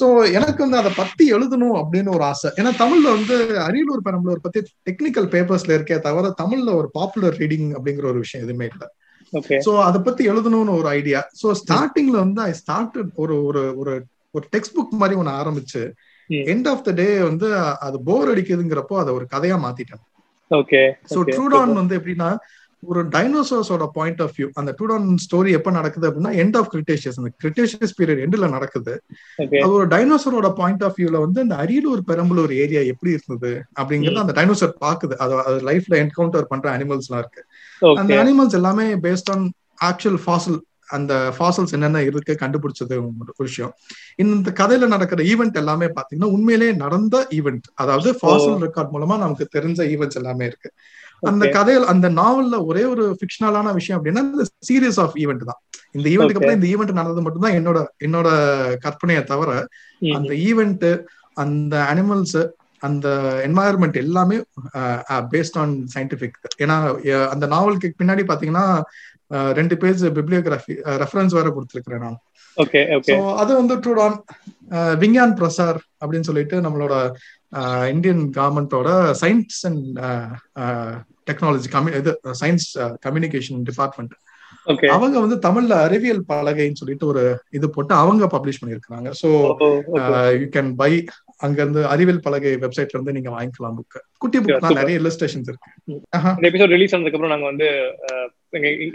சோ 0.00 0.06
எனக்கு 0.32 0.60
வந்து 0.64 0.80
அதை 0.80 0.92
பத்தி 0.96 1.24
எழுதணும் 1.32 1.76
அப்படின்னு 1.82 2.10
ஒரு 2.14 2.24
ஆசை. 2.24 2.50
ஏன்னா 2.56 2.72
தமிழ்ல 2.82 3.08
வந்து 3.18 3.36
அரியலூர் 3.68 4.04
பெரம்பலூர் 4.08 4.44
பத்தி 4.46 4.60
டெக்னிக்கல் 4.90 5.30
பேப்பர்ஸ்ல 5.34 5.76
இருக்கே 5.78 5.98
தவிர 5.98 6.34
தமிழ்ல 6.42 6.74
ஒரு 6.74 6.90
பாப்புலர் 6.90 7.38
ரீடிங் 7.38 7.70
அப்படிங்கிற 7.76 8.06
ஒரு 8.12 8.18
விஷயம் 8.18 8.44
எதுவுமே 8.46 8.68
இல்லை. 8.72 8.88
சோ 9.58 9.72
அத 9.82 9.98
பத்தி 10.00 10.28
எழுதணும்னு 10.28 10.78
ஒரு 10.78 10.88
ஐடியா 10.92 11.20
சோ 11.42 11.48
ஸ்டார்டிங்ல 11.60 12.16
வந்து 12.18 12.40
ஐ 12.42 12.52
ஸ்டார்ட் 12.52 12.96
ஒரு 13.14 13.44
ஒரு 13.44 13.62
ஒரு 13.76 13.94
ஒரு 14.34 14.46
டெக்ஸ்ட் 14.52 14.76
புக் 14.76 14.90
மாதிரி 14.92 15.20
ஒண்ணு 15.20 15.32
ஆரம்பிச்சு 15.40 15.82
எண்ட் 16.46 16.68
ஆஃப் 16.68 16.84
த 16.84 16.92
டே 16.92 17.18
வந்து 17.20 17.48
அது 17.80 18.02
போர் 18.02 18.30
அடிக்குதுங்கிறப்போ 18.32 18.96
அதை 18.98 19.14
ஒரு 19.14 19.26
கதையா 19.32 19.56
மாத்திட்டேன். 19.64 20.02
ஓகே 20.50 20.80
சோ 21.10 21.18
ட்ரூடான் 21.34 21.72
வந்து 21.74 21.98
எப்படின்னா 21.98 22.28
ஒரு 22.86 23.00
டைனோசர்ஸோட 23.08 23.84
பாயிண்ட் 23.92 24.22
ஆஃப் 24.22 24.32
வியூ 24.36 24.46
அந்த 24.60 24.70
டூடான் 24.78 25.06
ஸ்டோரி 25.24 25.50
எப்ப 25.58 25.70
நடக்குது 25.70 26.06
அப்படின்னா 26.10 26.32
எண்ட் 26.42 26.56
ஆஃப் 26.60 26.70
கிரிட்டேஷியஸ் 26.74 27.18
அந்த 27.20 27.30
கிரிட்டேஷியஸ் 27.44 27.94
பீரியட் 28.00 28.22
எண்ட்ல 28.24 28.48
நடக்குது. 28.48 28.94
அது 29.38 29.72
ஒரு 29.72 29.86
டைனோசரோட 29.86 30.50
பாயிண்ட் 30.52 30.82
ஆஃப் 30.82 30.96
வியூல 31.00 31.20
வந்து 31.26 31.40
அந்த 31.40 31.56
அரியலூர் 31.64 32.02
பெரம்பலூர் 32.10 32.54
ஏரியா 32.64 32.80
எப்படி 32.80 33.12
இருந்தது 33.18 33.52
அப்படிங்கறது 33.80 34.24
அந்த 34.24 34.34
டைனோசர் 34.38 34.74
பாக்குது. 34.86 35.16
அது 35.16 35.60
லைஃப்ல 35.70 36.00
என்கவுண்டர் 36.02 36.50
பண்ற 36.52 36.76
அனிமல்ஸ் 36.76 37.08
எல்லாம் 37.08 37.24
இருக்கு 37.24 37.44
அந்த 38.02 38.12
அனிமல்ஸ் 38.24 38.58
எல்லாமே 38.60 38.86
பேஸ்ட் 39.06 39.32
ஆன் 39.34 39.46
ஆக்சுவல் 39.84 40.20
ஃபாசில் 40.26 40.60
அந்த 40.96 41.14
ஃபாசல்ஸ் 41.36 41.72
என்னென்ன 41.72 42.02
இருக்கு 42.02 42.32
கண்டுபிடிச்சது 42.40 42.96
ஒரு 43.18 43.32
விஷயம். 43.36 43.72
இந்த 44.16 44.50
கதையில 44.60 44.86
நடக்கிற 44.86 45.22
ஈவெண்ட் 45.24 45.60
எல்லாமே 45.62 45.86
பாத்தீங்கன்னா 45.86 46.28
உண்மையிலேயே 46.36 46.72
நடந்த 46.72 47.26
ஈவெண்ட் 47.30 47.68
அதாவது 47.74 48.10
ஃபாசல் 48.22 48.58
ரெக்கார்ட் 48.64 48.92
மூலமா 48.94 49.16
நமக்கு 49.18 49.46
தெரிஞ்ச 49.56 49.80
ஈவெண்ட்ஸ் 49.92 50.20
எல்லாமே 50.22 50.46
இருக்கு. 50.46 50.70
அந்த 51.22 51.44
கதையில் 51.56 51.86
அந்த 51.92 52.06
நாவல்ல 52.18 52.56
ஒரே 52.66 52.84
ஒரு 52.84 53.04
ஃபிக்ஷனலான 53.18 53.72
விஷயம் 53.74 53.98
அப்படின்னா 53.98 54.22
இந்த 54.28 54.44
சீரியஸ் 54.68 55.00
ஆஃப் 55.04 55.16
ஈவெண்ட் 55.22 55.44
தான். 55.50 55.60
இந்த 55.96 56.06
ஈவெண்ட்டுக்கு 56.08 56.40
அப்புறம் 56.40 56.58
இந்த 56.58 56.68
ஈவெண்ட் 56.72 56.98
நடந்தது 57.00 57.24
மட்டும்தான் 57.24 57.56
என்னோட 57.58 57.78
என்னோட 58.06 58.28
கற்பனையை 58.84 59.22
தவிர 59.24 59.50
அந்த 60.18 60.32
ஈவெண்ட் 60.48 60.86
அந்த 61.36 61.74
அனிமல்ஸ் 61.92 62.38
அந்த 62.82 63.08
என்வாயர்மெண்ட் 63.46 63.96
எல்லாமே 64.04 64.36
பேஸ்ட் 65.32 65.58
ஆன் 65.58 65.74
சயின்டிபிக் 65.94 66.38
ஏன்னா 66.58 66.76
அந்த 67.28 67.46
நாவலுக்கு 67.46 67.90
பின்னாடி 68.00 68.22
பாத்தீங்கன்னா 68.30 68.66
ரெண்டு 69.58 69.74
பேஜ் 69.78 70.02
பிப்ளியோகிராஃபி 70.16 70.74
ரெஃபரன்ஸ் 71.02 71.36
வேற 71.36 71.48
கொடுத்துருக்கிறேன் 71.50 72.04
நான். 72.04 72.18
அது 73.36 73.52
வந்து 73.56 73.74
ட்ரூடான் 73.76 74.16
விஞ்ஞான் 74.98 75.36
பிரசார் 75.38 75.78
அப்படின்னு 76.00 76.28
சொல்லிட்டு 76.30 76.56
நம்மளோட 76.60 76.94
இந்தியன் 77.88 78.24
கவர்மெண்டோட 78.36 78.90
சயின்ஸ் 79.22 79.60
அண்ட் 79.68 79.88
டெக்னாலஜி 81.30 81.70
கம்யூ 81.70 81.94
இது 81.94 82.12
சயின்ஸ் 82.42 82.68
கம்யூனிகேஷன் 83.06 83.64
டிபார்ட்மெண்ட் 83.70 84.14
அவங்க 84.94 85.16
வந்து 85.20 85.36
தமிழ்ல 85.46 85.74
அறிவியல் 85.86 86.22
பலகைன்னு 86.28 86.80
சொல்லிட்டு 86.80 87.06
ஒரு 87.06 87.22
இது 87.50 87.66
போட்டு 87.70 87.94
அவங்க 87.94 88.24
பப்ளிஷ் 88.26 88.60
பண்ணிருக்காங்க 88.60 89.10
சோ 89.20 89.28
யூ 90.40 90.46
கேன் 90.56 90.70
பை 90.74 90.90
அங்க 91.36 91.58
இருந்து 91.62 91.80
அறிவியல் 91.86 92.20
பலகை 92.20 92.52
வெப்சைட்ல 92.64 92.96
இருந்து 92.96 93.14
நீங்க 93.16 93.30
வாங்கிக்கலாம் 93.30 93.78
புக் 93.78 93.96
குட்டி 94.18 94.38
புக் 94.38 94.76
நிறைய 94.80 94.98
இல்லஸ்ட்ரேஷன்ஸ் 95.00 95.48
இருக்கு. 95.50 95.70
இந்த 96.38 96.46
எபிசோட் 96.50 96.74
ரிலீஸ் 96.76 96.94
ஆனதுக்கு 96.94 97.18
அப்புறம் 97.18 97.34
நாங்க 97.34 97.48
வந்து 97.52 97.68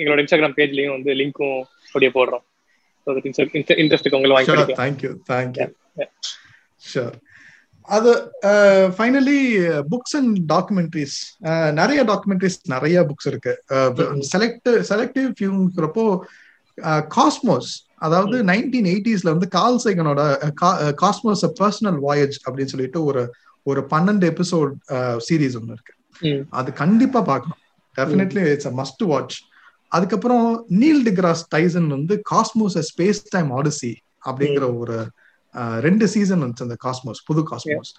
எங்களோட 0.02 0.20
இன்ஸ்டாகிராம் 0.24 0.58
பேஜ்லயும் 0.60 0.96
வந்து 0.98 1.14
லிங்க்கும் 1.14 1.58
அப்படியே 1.88 2.12
போடுறோம். 2.18 2.46
இன்ட்ரெஸ்ட்டுக்கு 3.82 4.20
உங்களை 4.20 4.36
வாங்கி 4.38 4.74
thank you 4.84 5.12
thank you 5.32 5.68
sure 6.82 7.16
அது 7.96 8.12
ஃபைனலி 8.96 9.40
புக்ஸ் 9.92 10.16
அண்ட் 10.20 10.38
டாக்குமெண்ட்ரிஸ் 10.54 11.18
நிறைய 11.80 12.00
டாக்குமெண்ட்ரிஸ் 12.10 12.58
நிறைய 12.74 13.06
புக்ஸ் 13.10 13.30
இருக்கு. 13.32 13.54
செலக்ட் 14.34 14.70
செலக்டிவ் 14.92 15.30
ஃபியூங்கிறப்போ 15.38 16.06
காஸ்மோஸ் 17.18 17.70
அதாவது 18.06 18.38
நைன்டீன் 18.50 18.90
எயிட்டிஸ்ல 18.94 19.30
வந்து 19.36 19.48
கால் 19.58 19.80
சைகனோட 19.84 20.22
காஸ்மோஸ் 21.04 21.44
பர்சனல் 21.62 22.00
வாயேஜ் 22.08 22.36
அப்படின்னு 22.46 22.74
சொல்லிட்டு 22.74 23.02
ஒரு 23.10 23.24
ஒரு 23.64 23.82
பன்னெண்டு 23.94 24.26
எபிசோட் 24.32 24.74
சீரீஸ் 25.28 25.56
ஒன்று 25.60 25.76
இருக்கு. 25.76 25.94
அது 26.60 26.70
கண்டிப்பா 26.82 27.22
பார்க்கணும். 27.32 27.62
Definitely 27.96 28.44
it's 28.54 28.70
a 28.72 28.74
must 28.82 29.04
watch 29.12 29.38
அதுக்கப்புறம் 29.92 30.46
நீல் 30.82 31.02
டிகிராஸ் 31.08 31.44
டைசன் 31.56 31.88
வந்து 31.96 32.16
காஸ்மோஸ் 32.32 32.78
ஸ்பேஸ் 32.90 33.22
டைம் 33.36 33.50
ஆடிசி 33.58 33.92
அப்படிங்கிற 34.26 34.66
ஒரு 34.82 34.98
ரெண்டு 35.54 36.08
சீசன் 36.08 36.44
வந்துச்சு 36.44 36.66
அந்த 36.66 36.78
காஸ்மோஸ் 36.86 37.22
புது 37.26 37.42
காஸ்மோஸ் 37.52 37.92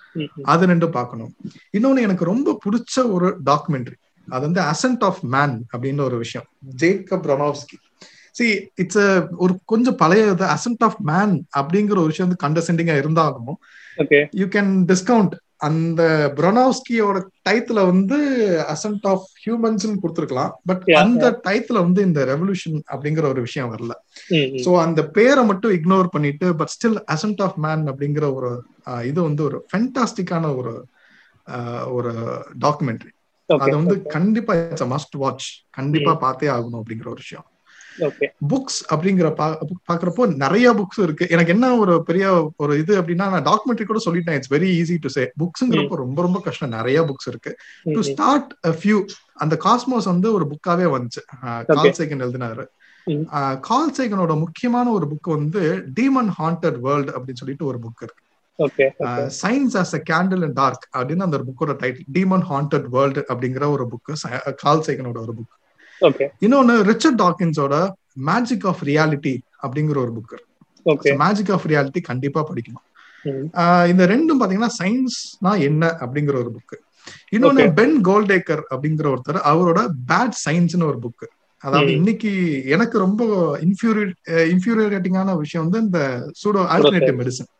அது 0.42 0.66
ரெண்டும் 0.66 0.90
பார்க்கணும். 0.90 1.34
இன்னொன்னு 1.78 2.00
எனக்கு 2.00 2.24
ரொம்ப 2.24 2.58
பிடிச்ச 2.64 3.10
ஒரு 3.10 3.36
டாக்குமெண்ட்ரி 3.46 3.96
அது 4.28 4.40
வந்து 4.40 4.60
அசன்ட் 4.60 5.04
ஆஃப் 5.08 5.20
மேன் 5.20 5.66
அப்படின்னு 5.76 6.00
ஒரு 6.00 6.16
விஷயம். 6.16 6.46
ஜேக்கப் 6.76 7.28
ரொனாவ்ஸ்கி 7.32 7.76
சி 8.30 8.70
இட்ஸ் 8.74 8.98
ஒரு 9.36 9.58
கொஞ்சம் 9.64 9.96
பழைய 9.96 10.24
அசன்ட் 10.56 10.84
ஆஃப் 10.88 10.98
மேன் 11.10 11.46
அப்படிங்கிற 11.58 11.90
ஒரு 11.90 12.06
விஷயம் 12.06 12.28
வந்து 12.28 12.42
கண்டசென்டிங்கா 12.46 12.96
இருந்தாலும் 12.96 13.58
யூ 14.30 14.46
கேன் 14.46 14.72
டிஸ்கவுண்ட் 14.90 15.34
அந்த 15.60 16.32
பிரொனாவ்ஸ்கியோட 16.36 17.16
டைத்துல 17.48 17.86
வந்து 17.86 18.18
அசன்ட் 18.74 19.06
ஆஃப் 19.12 19.24
ஹியூமன்ஸ் 19.44 19.86
கொடுத்துருக்கலாம். 20.02 20.52
பட் 20.66 20.84
அந்த 21.02 21.40
டைத்துல 21.46 21.72
வந்து 21.72 22.02
இந்த 22.02 22.20
ரெவல்யூஷன் 22.24 22.76
அப்படிங்கிற 22.92 23.22
ஒரு 23.22 23.40
விஷயம் 23.40 23.72
வரல. 23.74 23.92
சோ 24.64 24.70
அந்த 24.78 25.00
பேரை 25.08 25.44
மட்டும் 25.44 25.72
இக்னோர் 25.72 26.06
பண்ணிட்டு 26.06 26.54
but 26.56 26.72
still 26.76 26.98
ascent 27.14 27.42
of 27.42 27.58
man 27.66 27.84
அப்படிங்கிற 27.88 28.34
ஒரு 28.34 28.50
இது 29.04 29.22
வந்து 29.22 29.44
ஒரு 29.44 29.66
ஃபென்டாஸ்டிக்கான 29.72 30.56
ஒரு 30.56 30.74
ஒரு 31.90 32.12
டாக்குமெண்ட்ரி 32.60 33.12
அது 33.48 33.76
வந்து 33.76 34.02
கண்டிப்பா 34.02 34.54
இட்ஸ் 34.54 34.88
மஸ்ட் 34.94 35.16
வாட்ச் 35.16 35.46
கண்டிப்பா 35.70 36.14
பார்த்தே 36.14 36.48
ஆகணும் 36.48 36.80
அப்படிங்கிற 36.82 37.06
ஒரு 37.06 37.22
விஷயம். 37.24 37.46
புக்ஸ் 38.50 38.80
அப்படிங்கிற 38.94 39.28
பாக்குறப்போ 39.90 40.22
நிறைய 40.42 40.66
புக்ஸ் 40.78 41.02
இருக்கு. 41.06 41.24
எனக்கு 41.34 41.52
என்ன 41.52 41.66
ஒரு 41.76 41.94
பெரிய 42.08 42.26
ஒரு 42.56 42.72
இது 42.82 42.92
அப்படின்னா 43.02 43.26
நான் 43.32 43.46
டாக்குமெண்ட்ரி 43.48 43.86
கூட 43.90 44.00
சொல்லிட்டேன். 44.04 44.38
It's 44.38 44.52
very 44.52 44.70
easy 44.80 44.96
to 45.00 45.10
say 45.16 45.24
புக்ஸ்ங்கிறப்போ 45.42 45.96
ரொம்ப 46.04 46.18
ரொம்ப 46.26 46.40
கஷ்டம். 46.46 46.76
நிறைய 46.78 46.98
புக்ஸ் 47.10 47.30
இருக்கு. 47.32 47.52
டு 47.94 48.02
ஸ்டார்ட் 48.10 48.52
அ 48.66 48.72
ஃபியூ 48.80 48.98
அந்த 49.44 49.56
காஸ்மோஸ் 49.64 50.10
வந்து 50.12 50.28
ஒரு 50.36 50.46
புக்காவே 50.52 50.86
வந்துச்சு. 50.96 51.22
கால் 51.72 51.96
சேகன் 51.98 52.24
எழுதினாரு. 52.26 52.66
கால் 53.68 53.92
சேகனோட 53.98 54.32
முக்கியமான 54.38 54.86
ஒரு 54.90 55.06
புக் 55.10 55.34
வந்து 55.36 55.62
டீமன் 55.98 56.32
ஹாண்டட் 56.38 56.80
வேர்ல்ட் 56.86 57.10
அப்படின்னு 57.10 57.40
சொல்லிட்டு 57.42 57.68
ஒரு 57.70 57.78
புக் 57.84 58.02
இருக்கு. 58.06 58.24
Science 59.42 59.76
as 59.80 59.94
a 59.98 60.00
candle 60.10 60.44
and 60.46 60.58
dark 60.60 60.88
அப்படின்னு 60.98 61.26
அந்த 61.26 61.38
புக்கோட 61.46 61.72
டைட்டில் 61.82 62.08
டீமன் 62.16 62.44
ஹாண்டட் 62.50 62.88
வேர்ல்டு 62.96 63.22
அப்படிங்கிற 63.34 63.64
ஒரு 63.74 63.84
புக் 63.92 64.54
கால் 64.62 64.84
சேகனோட 64.86 65.18
ஒரு 65.26 65.34
புக் 65.38 65.54
இன்னொன்னு 66.40 66.74
ரிச்சர்ட் 66.90 67.20
டாக்கின்ஸோட 67.20 67.74
மேஜிக் 68.30 68.66
ஆஃப் 68.66 68.82
ரியாலிட்டி 68.84 69.34
அப்படிங்கிற 69.62 69.96
ஒரு 70.04 70.12
புக் 70.16 70.36
மேஜிக் 71.16 71.50
ஆஃப் 71.50 71.66
ரியாலிட்டி 71.66 72.00
கண்டிப்பா 72.00 72.40
படிக்கணும். 72.50 72.84
இந்த 73.90 74.06
ரெண்டும் 74.06 74.40
பாத்தீங்கன்னா 74.42 74.68
சயின்ஸ்னா 74.78 75.58
என்ன 75.60 75.96
அப்படிங்கிற 76.00 76.34
ஒரு 76.42 76.50
புக் 76.56 76.76
இன்னொன்னு 77.36 77.72
பென் 77.74 77.96
கோல்டேக்கர் 78.04 78.62
அப்படிங்கிற 78.74 79.06
ஒருத்தர் 79.14 79.40
அவரோட 79.52 79.80
பேட் 80.10 80.36
சயின்ஸ்னு 80.44 80.88
ஒரு 80.90 80.98
புக் 81.04 81.26
அதாவது. 81.64 81.86
இன்னைக்கு 81.92 82.30
எனக்கு 82.66 82.98
ரொம்ப 82.98 83.22
இன்ஃபியூரியேட் 83.58 84.14
இன்ஃபியூரியேட்டிங்கான 84.52 85.36
விஷயம் 85.36 85.68
வந்து 85.68 85.84
இந்த 85.86 86.00
சூடோ 86.42 86.60
ஆல்டர்னேட்டிவ் 86.74 87.18
மெடிசன். 87.20 87.50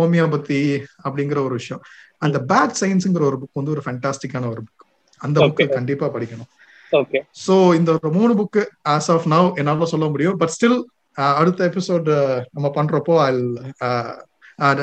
ஹோமியோபதி 0.00 0.60
அப்படிங்கிற 1.04 1.38
ஒரு 1.46 1.54
விஷயம். 1.60 1.82
அந்த 2.18 2.38
பேட் 2.48 2.74
சயின்ஸ்ங்கிற 2.80 3.22
ஒரு 3.30 3.38
புக் 3.42 3.58
வந்து 3.58 3.70
ஒரு 3.70 3.82
ஃபேண்டாஸ்டிக்கான 3.84 4.48
ஒரு 4.54 4.62
புக் 4.62 4.84
அந்த 5.20 5.40
புக் 5.40 5.48
Okay. 5.60 5.68
கண்டிப்பா 5.68 6.06
படிக்கணும். 6.14 6.48
சோ 7.46 7.74
இந்த 7.74 7.92
ஒரு 7.92 8.12
மூணு 8.12 8.32
புக் 8.40 8.60
ஆஸ் 8.88 9.10
ஆஃப் 9.14 9.26
நவ் 9.26 9.54
என்னால 9.54 9.84
சொல்ல 9.84 10.08
முடியும். 10.08 10.36
பட் 10.36 10.54
ஸ்டில் 10.56 10.78
அடுத்த 11.12 11.68
எபிசோட் 11.68 12.10
நம்ம 12.50 12.70
பண்றப்போ 12.74 13.14
ஐ 13.18 13.30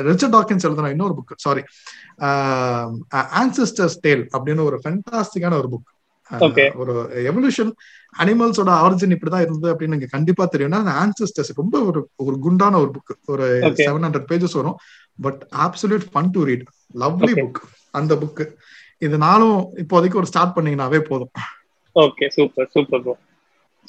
ரிச்சர்ட் 0.01 0.35
டாக்கின்ஸ் 0.35 0.65
எழுதுன 0.67 0.89
இன்னொரு 0.89 1.13
புக் 1.19 1.33
சாரி 1.35 1.63
ஆன்சிஸ்டர்ஸ் 3.41 3.99
டேல் 4.01 4.27
அப்படின்னு 4.37 4.63
ஒரு 4.63 4.79
ஃபென்டாஸ்டிக்கான 4.83 5.57
ஒரு 5.57 5.69
புக் 5.75 5.87
Okay. 6.31 6.65
ஒரு 6.75 6.93
எவல்யூஷன் 7.29 7.69
அனிமல்ஸோட 8.19 8.71
ஆரிஜின் 8.85 9.13
இப்படிதான் 9.15 9.41
இருந்தது 9.41 9.67
அப்படின்னு 9.73 9.95
எனக்கு 9.97 10.15
கண்டிப்பா 10.15 10.47
தெரியும்னா 10.51 10.79
ஆன்சிஸ்டர்ஸ் 11.03 11.51
ரொம்ப 11.55 11.83
ஒரு 11.83 12.09
ஒரு 12.15 12.39
குண்டான 12.39 12.79
ஒரு 12.79 12.91
புக் 12.95 13.13
ஒரு. 13.25 13.45
செவன் 13.75 14.05
ஹண்ட்ரட் 14.07 14.27
பேஜஸ் 14.31 14.57
வரும். 14.59 14.75
But 15.21 15.47
absolute 15.57 16.05
fun 16.13 16.27
to 16.31 16.43
read 16.43 16.65
lovely. 16.99 17.31
Book 17.39 17.61
அந்த 17.91 18.15
புக் 18.15 18.43
இது 18.97 19.17
நானும் 19.17 19.57
இப்போதைக்கு 19.75 20.15
ஒரு 20.15 20.25
ஸ்டார்ட் 20.25 20.55
பண்ணீங்கன்னாவே 20.57 20.99
போதும். 20.99 21.31
Okay 22.03 22.27
super 22.35 22.69
super 22.75 23.01
bro 23.05 23.13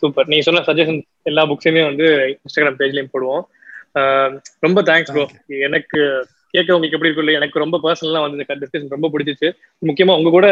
super 0.02 0.28
நீ 0.32 0.36
சொன்ன 0.46 0.62
சஜஷன் 0.68 1.00
எல்லா 1.30 1.42
புக்ஸையுமே 1.50 1.82
வந்து 1.90 2.06
இன்ஸ்டாகிராம் 2.32 2.80
பேஜ்லயும் 2.80 3.12
போடுவோம். 3.14 3.44
ரொம்ப 4.66 4.82
தேங்க்ஸ் 4.88 5.12
ப்ரோ 5.14 5.24
எனக்கு 5.68 6.00
கேட்கறவங்களுக்கு 6.54 6.96
எப்படி 6.96 7.08
இருக்கும் 7.08 7.24
இல்லையா 7.24 7.40
எனக்கு 7.40 7.62
ரொம்ப 7.62 7.76
பர்சனலா 7.84 8.20
வந்து 8.24 8.38
இந்த 8.38 8.54
டிஸ்கஷன் 8.62 8.94
ரொம்ப 8.96 9.08
பிடிச்சிச்சு. 9.14 9.48
முக்கியமா 9.82 10.16
உங்க 10.20 10.30
கூட 10.36 10.46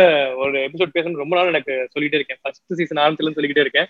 ஒரு 0.45 0.57
எபிசோட் 0.69 0.95
பேசணும் 0.97 1.23
ரொம்ப 1.23 1.37
நாள் 1.39 1.53
எனக்கு 1.53 1.75
சொல்லிட்டே 1.95 2.19
இருக்கேன். 2.21 2.41
ஃபர்ஸ்ட் 2.43 2.79
சீசன் 2.81 3.03
ஆரம்பத்துல 3.05 3.27
இருந்து 3.27 3.39
சொல்லிக்கிட்டே 3.41 3.67
இருக்கேன். 3.67 3.89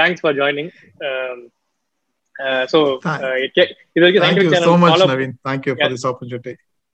தேங்க்ஸ் 0.00 0.22
ஃபார் 0.24 0.38
ஜாயினிங் 0.40 0.70
ஸோ 2.72 2.78
இது 3.96 4.02
வரைக்கும் 4.02 4.24
Thank 4.24 4.38
you 4.38 4.46
scientific 4.46 4.52
so 4.52 4.56
channel 4.56 4.80
much, 4.84 4.92
follow 4.92 5.08
Naveen. 5.12 5.32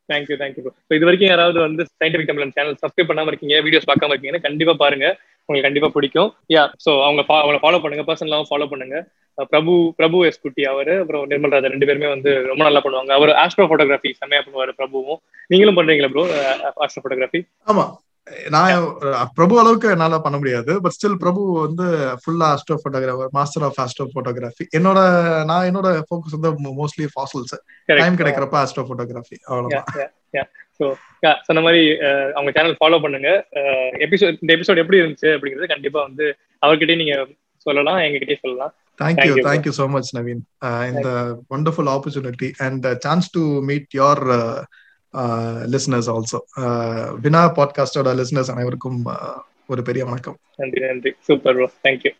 Thank 0.08 0.30
you 0.30 0.36
thank you 0.42 0.62
thank you 0.64 0.86
so 0.88 0.94
இது 0.98 1.06
வரைக்கும் 1.08 1.30
யாராவது 1.32 1.58
வந்து 1.66 1.82
சயின்டிபிக் 2.00 2.30
தமிழன் 2.30 2.54
சேனல் 2.56 2.78
சப்ஸ்கிரைப் 2.82 3.10
பண்ணாம 3.10 3.30
இருக்கீங்க 3.32 3.56
வீடியோஸ் 3.66 3.88
பார்க்காம 3.90 4.12
இருக்கீங்கன்னா 4.14 4.46
கண்டிப்பா 4.48 4.74
பாருங்க. 4.84 5.06
உங்களுக்கு 5.48 5.68
கண்டிப்பா 5.68 5.88
பிடிக்கும். 5.94 6.30
யா 6.54 6.62
ஸோ 6.84 6.90
அவங்க 7.06 7.22
அவங்கள 7.40 7.60
ஃபாலோ 7.62 7.80
பண்ணுங்க 7.84 8.04
பர்சனலாவும் 8.10 8.50
ஃபாலோ 8.50 8.68
பண்ணுங்க. 8.72 8.96
Uh, 9.38 9.44
பிரபு 9.52 9.74
பிரபு 9.98 10.16
எஸ் 10.28 10.40
குட்டி 10.40 10.62
அவரு 10.70 10.94
அப்புறம் 11.02 11.22
நிர்மல் 11.30 11.52
ராஜா 11.54 11.68
ரெண்டு 11.74 11.86
பேருமே 11.88 12.08
வந்து 12.14 12.30
ரொம்ப 12.48 12.62
நல்லா 12.66 12.80
பண்ணுவாங்க. 12.84 13.12
அவர் 13.18 13.30
ஆஸ்ட்ரோ 13.42 13.66
போட்டோகிராஃபி 13.70 14.10
செம்மையா 14.18 14.42
பண்ணுவாரு 14.46 14.72
பிரபுவும். 14.80 15.20
நீங்களும் 15.52 15.78
பண்றீங்களா 15.78 16.10
ப்ரோ 16.14 16.24
ஆஸ்ட்ரோ 16.84 17.02
போட்டோகிராஃபி 17.04 17.40
ஆமா. 17.66 17.84
நான் 18.54 18.86
பிரபு 19.38 19.54
அளவுக்கு 19.62 19.88
என்னால 19.94 20.18
பண்ண 20.24 20.36
முடியாது. 20.40 20.72
பட் 20.84 20.94
ஸ்டில் 20.96 21.18
பிரபு 21.22 21.42
வந்து 21.66 21.86
ஃபுல்லா 22.22 22.48
astro 22.54 22.76
photographer 22.82 23.32
master 23.38 23.66
of 23.68 23.78
astro 23.84 24.06
photography 24.14 24.66
என்னோட 24.78 24.98
நான் 25.50 25.68
என்னோட 25.70 25.90
ஃபோக்கஸ் 26.08 26.36
வந்து 26.38 26.52
மோஸ்ட்லி 26.80 27.08
ஃபாசில்ஸ் 27.14 27.54
டைம் 28.00 28.20
கிடைக்கிறப்ப 28.22 28.58
ஆஸ்ட்ரோ 28.64 28.84
போட்டோகிராஃபி 28.90 29.38
அவ்வளவுதான் 29.50 30.10
ஸோ 30.78 30.86
சொன்ன 31.46 31.62
மாதிரி 31.64 31.82
அவங்க 32.36 32.50
சேனல் 32.56 32.78
ஃபாலோ 32.78 32.98
பண்ணுங்க. 33.02 33.30
எபிசோட் 34.06 34.38
இந்த 34.42 34.52
எபிசோட் 34.56 34.82
எப்படி 34.82 35.00
இருந்துச்சு 35.00 35.30
அப்படிங்கறது 35.34 35.72
கண்டிப்பா 35.74 36.00
வந்து 36.08 36.26
அவர்கிட்டயே 36.64 37.00
நீங்க 37.02 37.16
சொல்லலாம் 37.66 37.98
எங்ககிட்டயே 38.04 38.38
சொல்லலாம். 38.44 38.72
Thank you 39.00 39.34
thank you 39.48 39.72
so 39.78 39.84
much 39.94 40.10
Naveen 40.16 40.40
இந்த 40.90 41.08
wonderful 41.52 41.90
opportunity 41.94 42.48
and 42.66 42.86
chance 43.04 43.28
to 43.36 43.42
meet 43.68 43.88
your 44.00 44.22
listeners 45.72 46.10
also 46.14 46.38
வினா 47.20 47.54
பாட்காஸ்டோட 47.54 48.10
லிசனர்ஸ் 48.20 48.50
அனைவருக்கும் 48.50 49.06
uh, 49.06 49.38
ஒரு 49.66 49.82
பெரிய 49.82 50.04
வணக்கம். 50.04 50.36
நன்றி 50.56 50.80
நன்றி. 50.86 51.12
Super 51.20 51.54
bro 51.54 51.70
thank you 51.82 52.10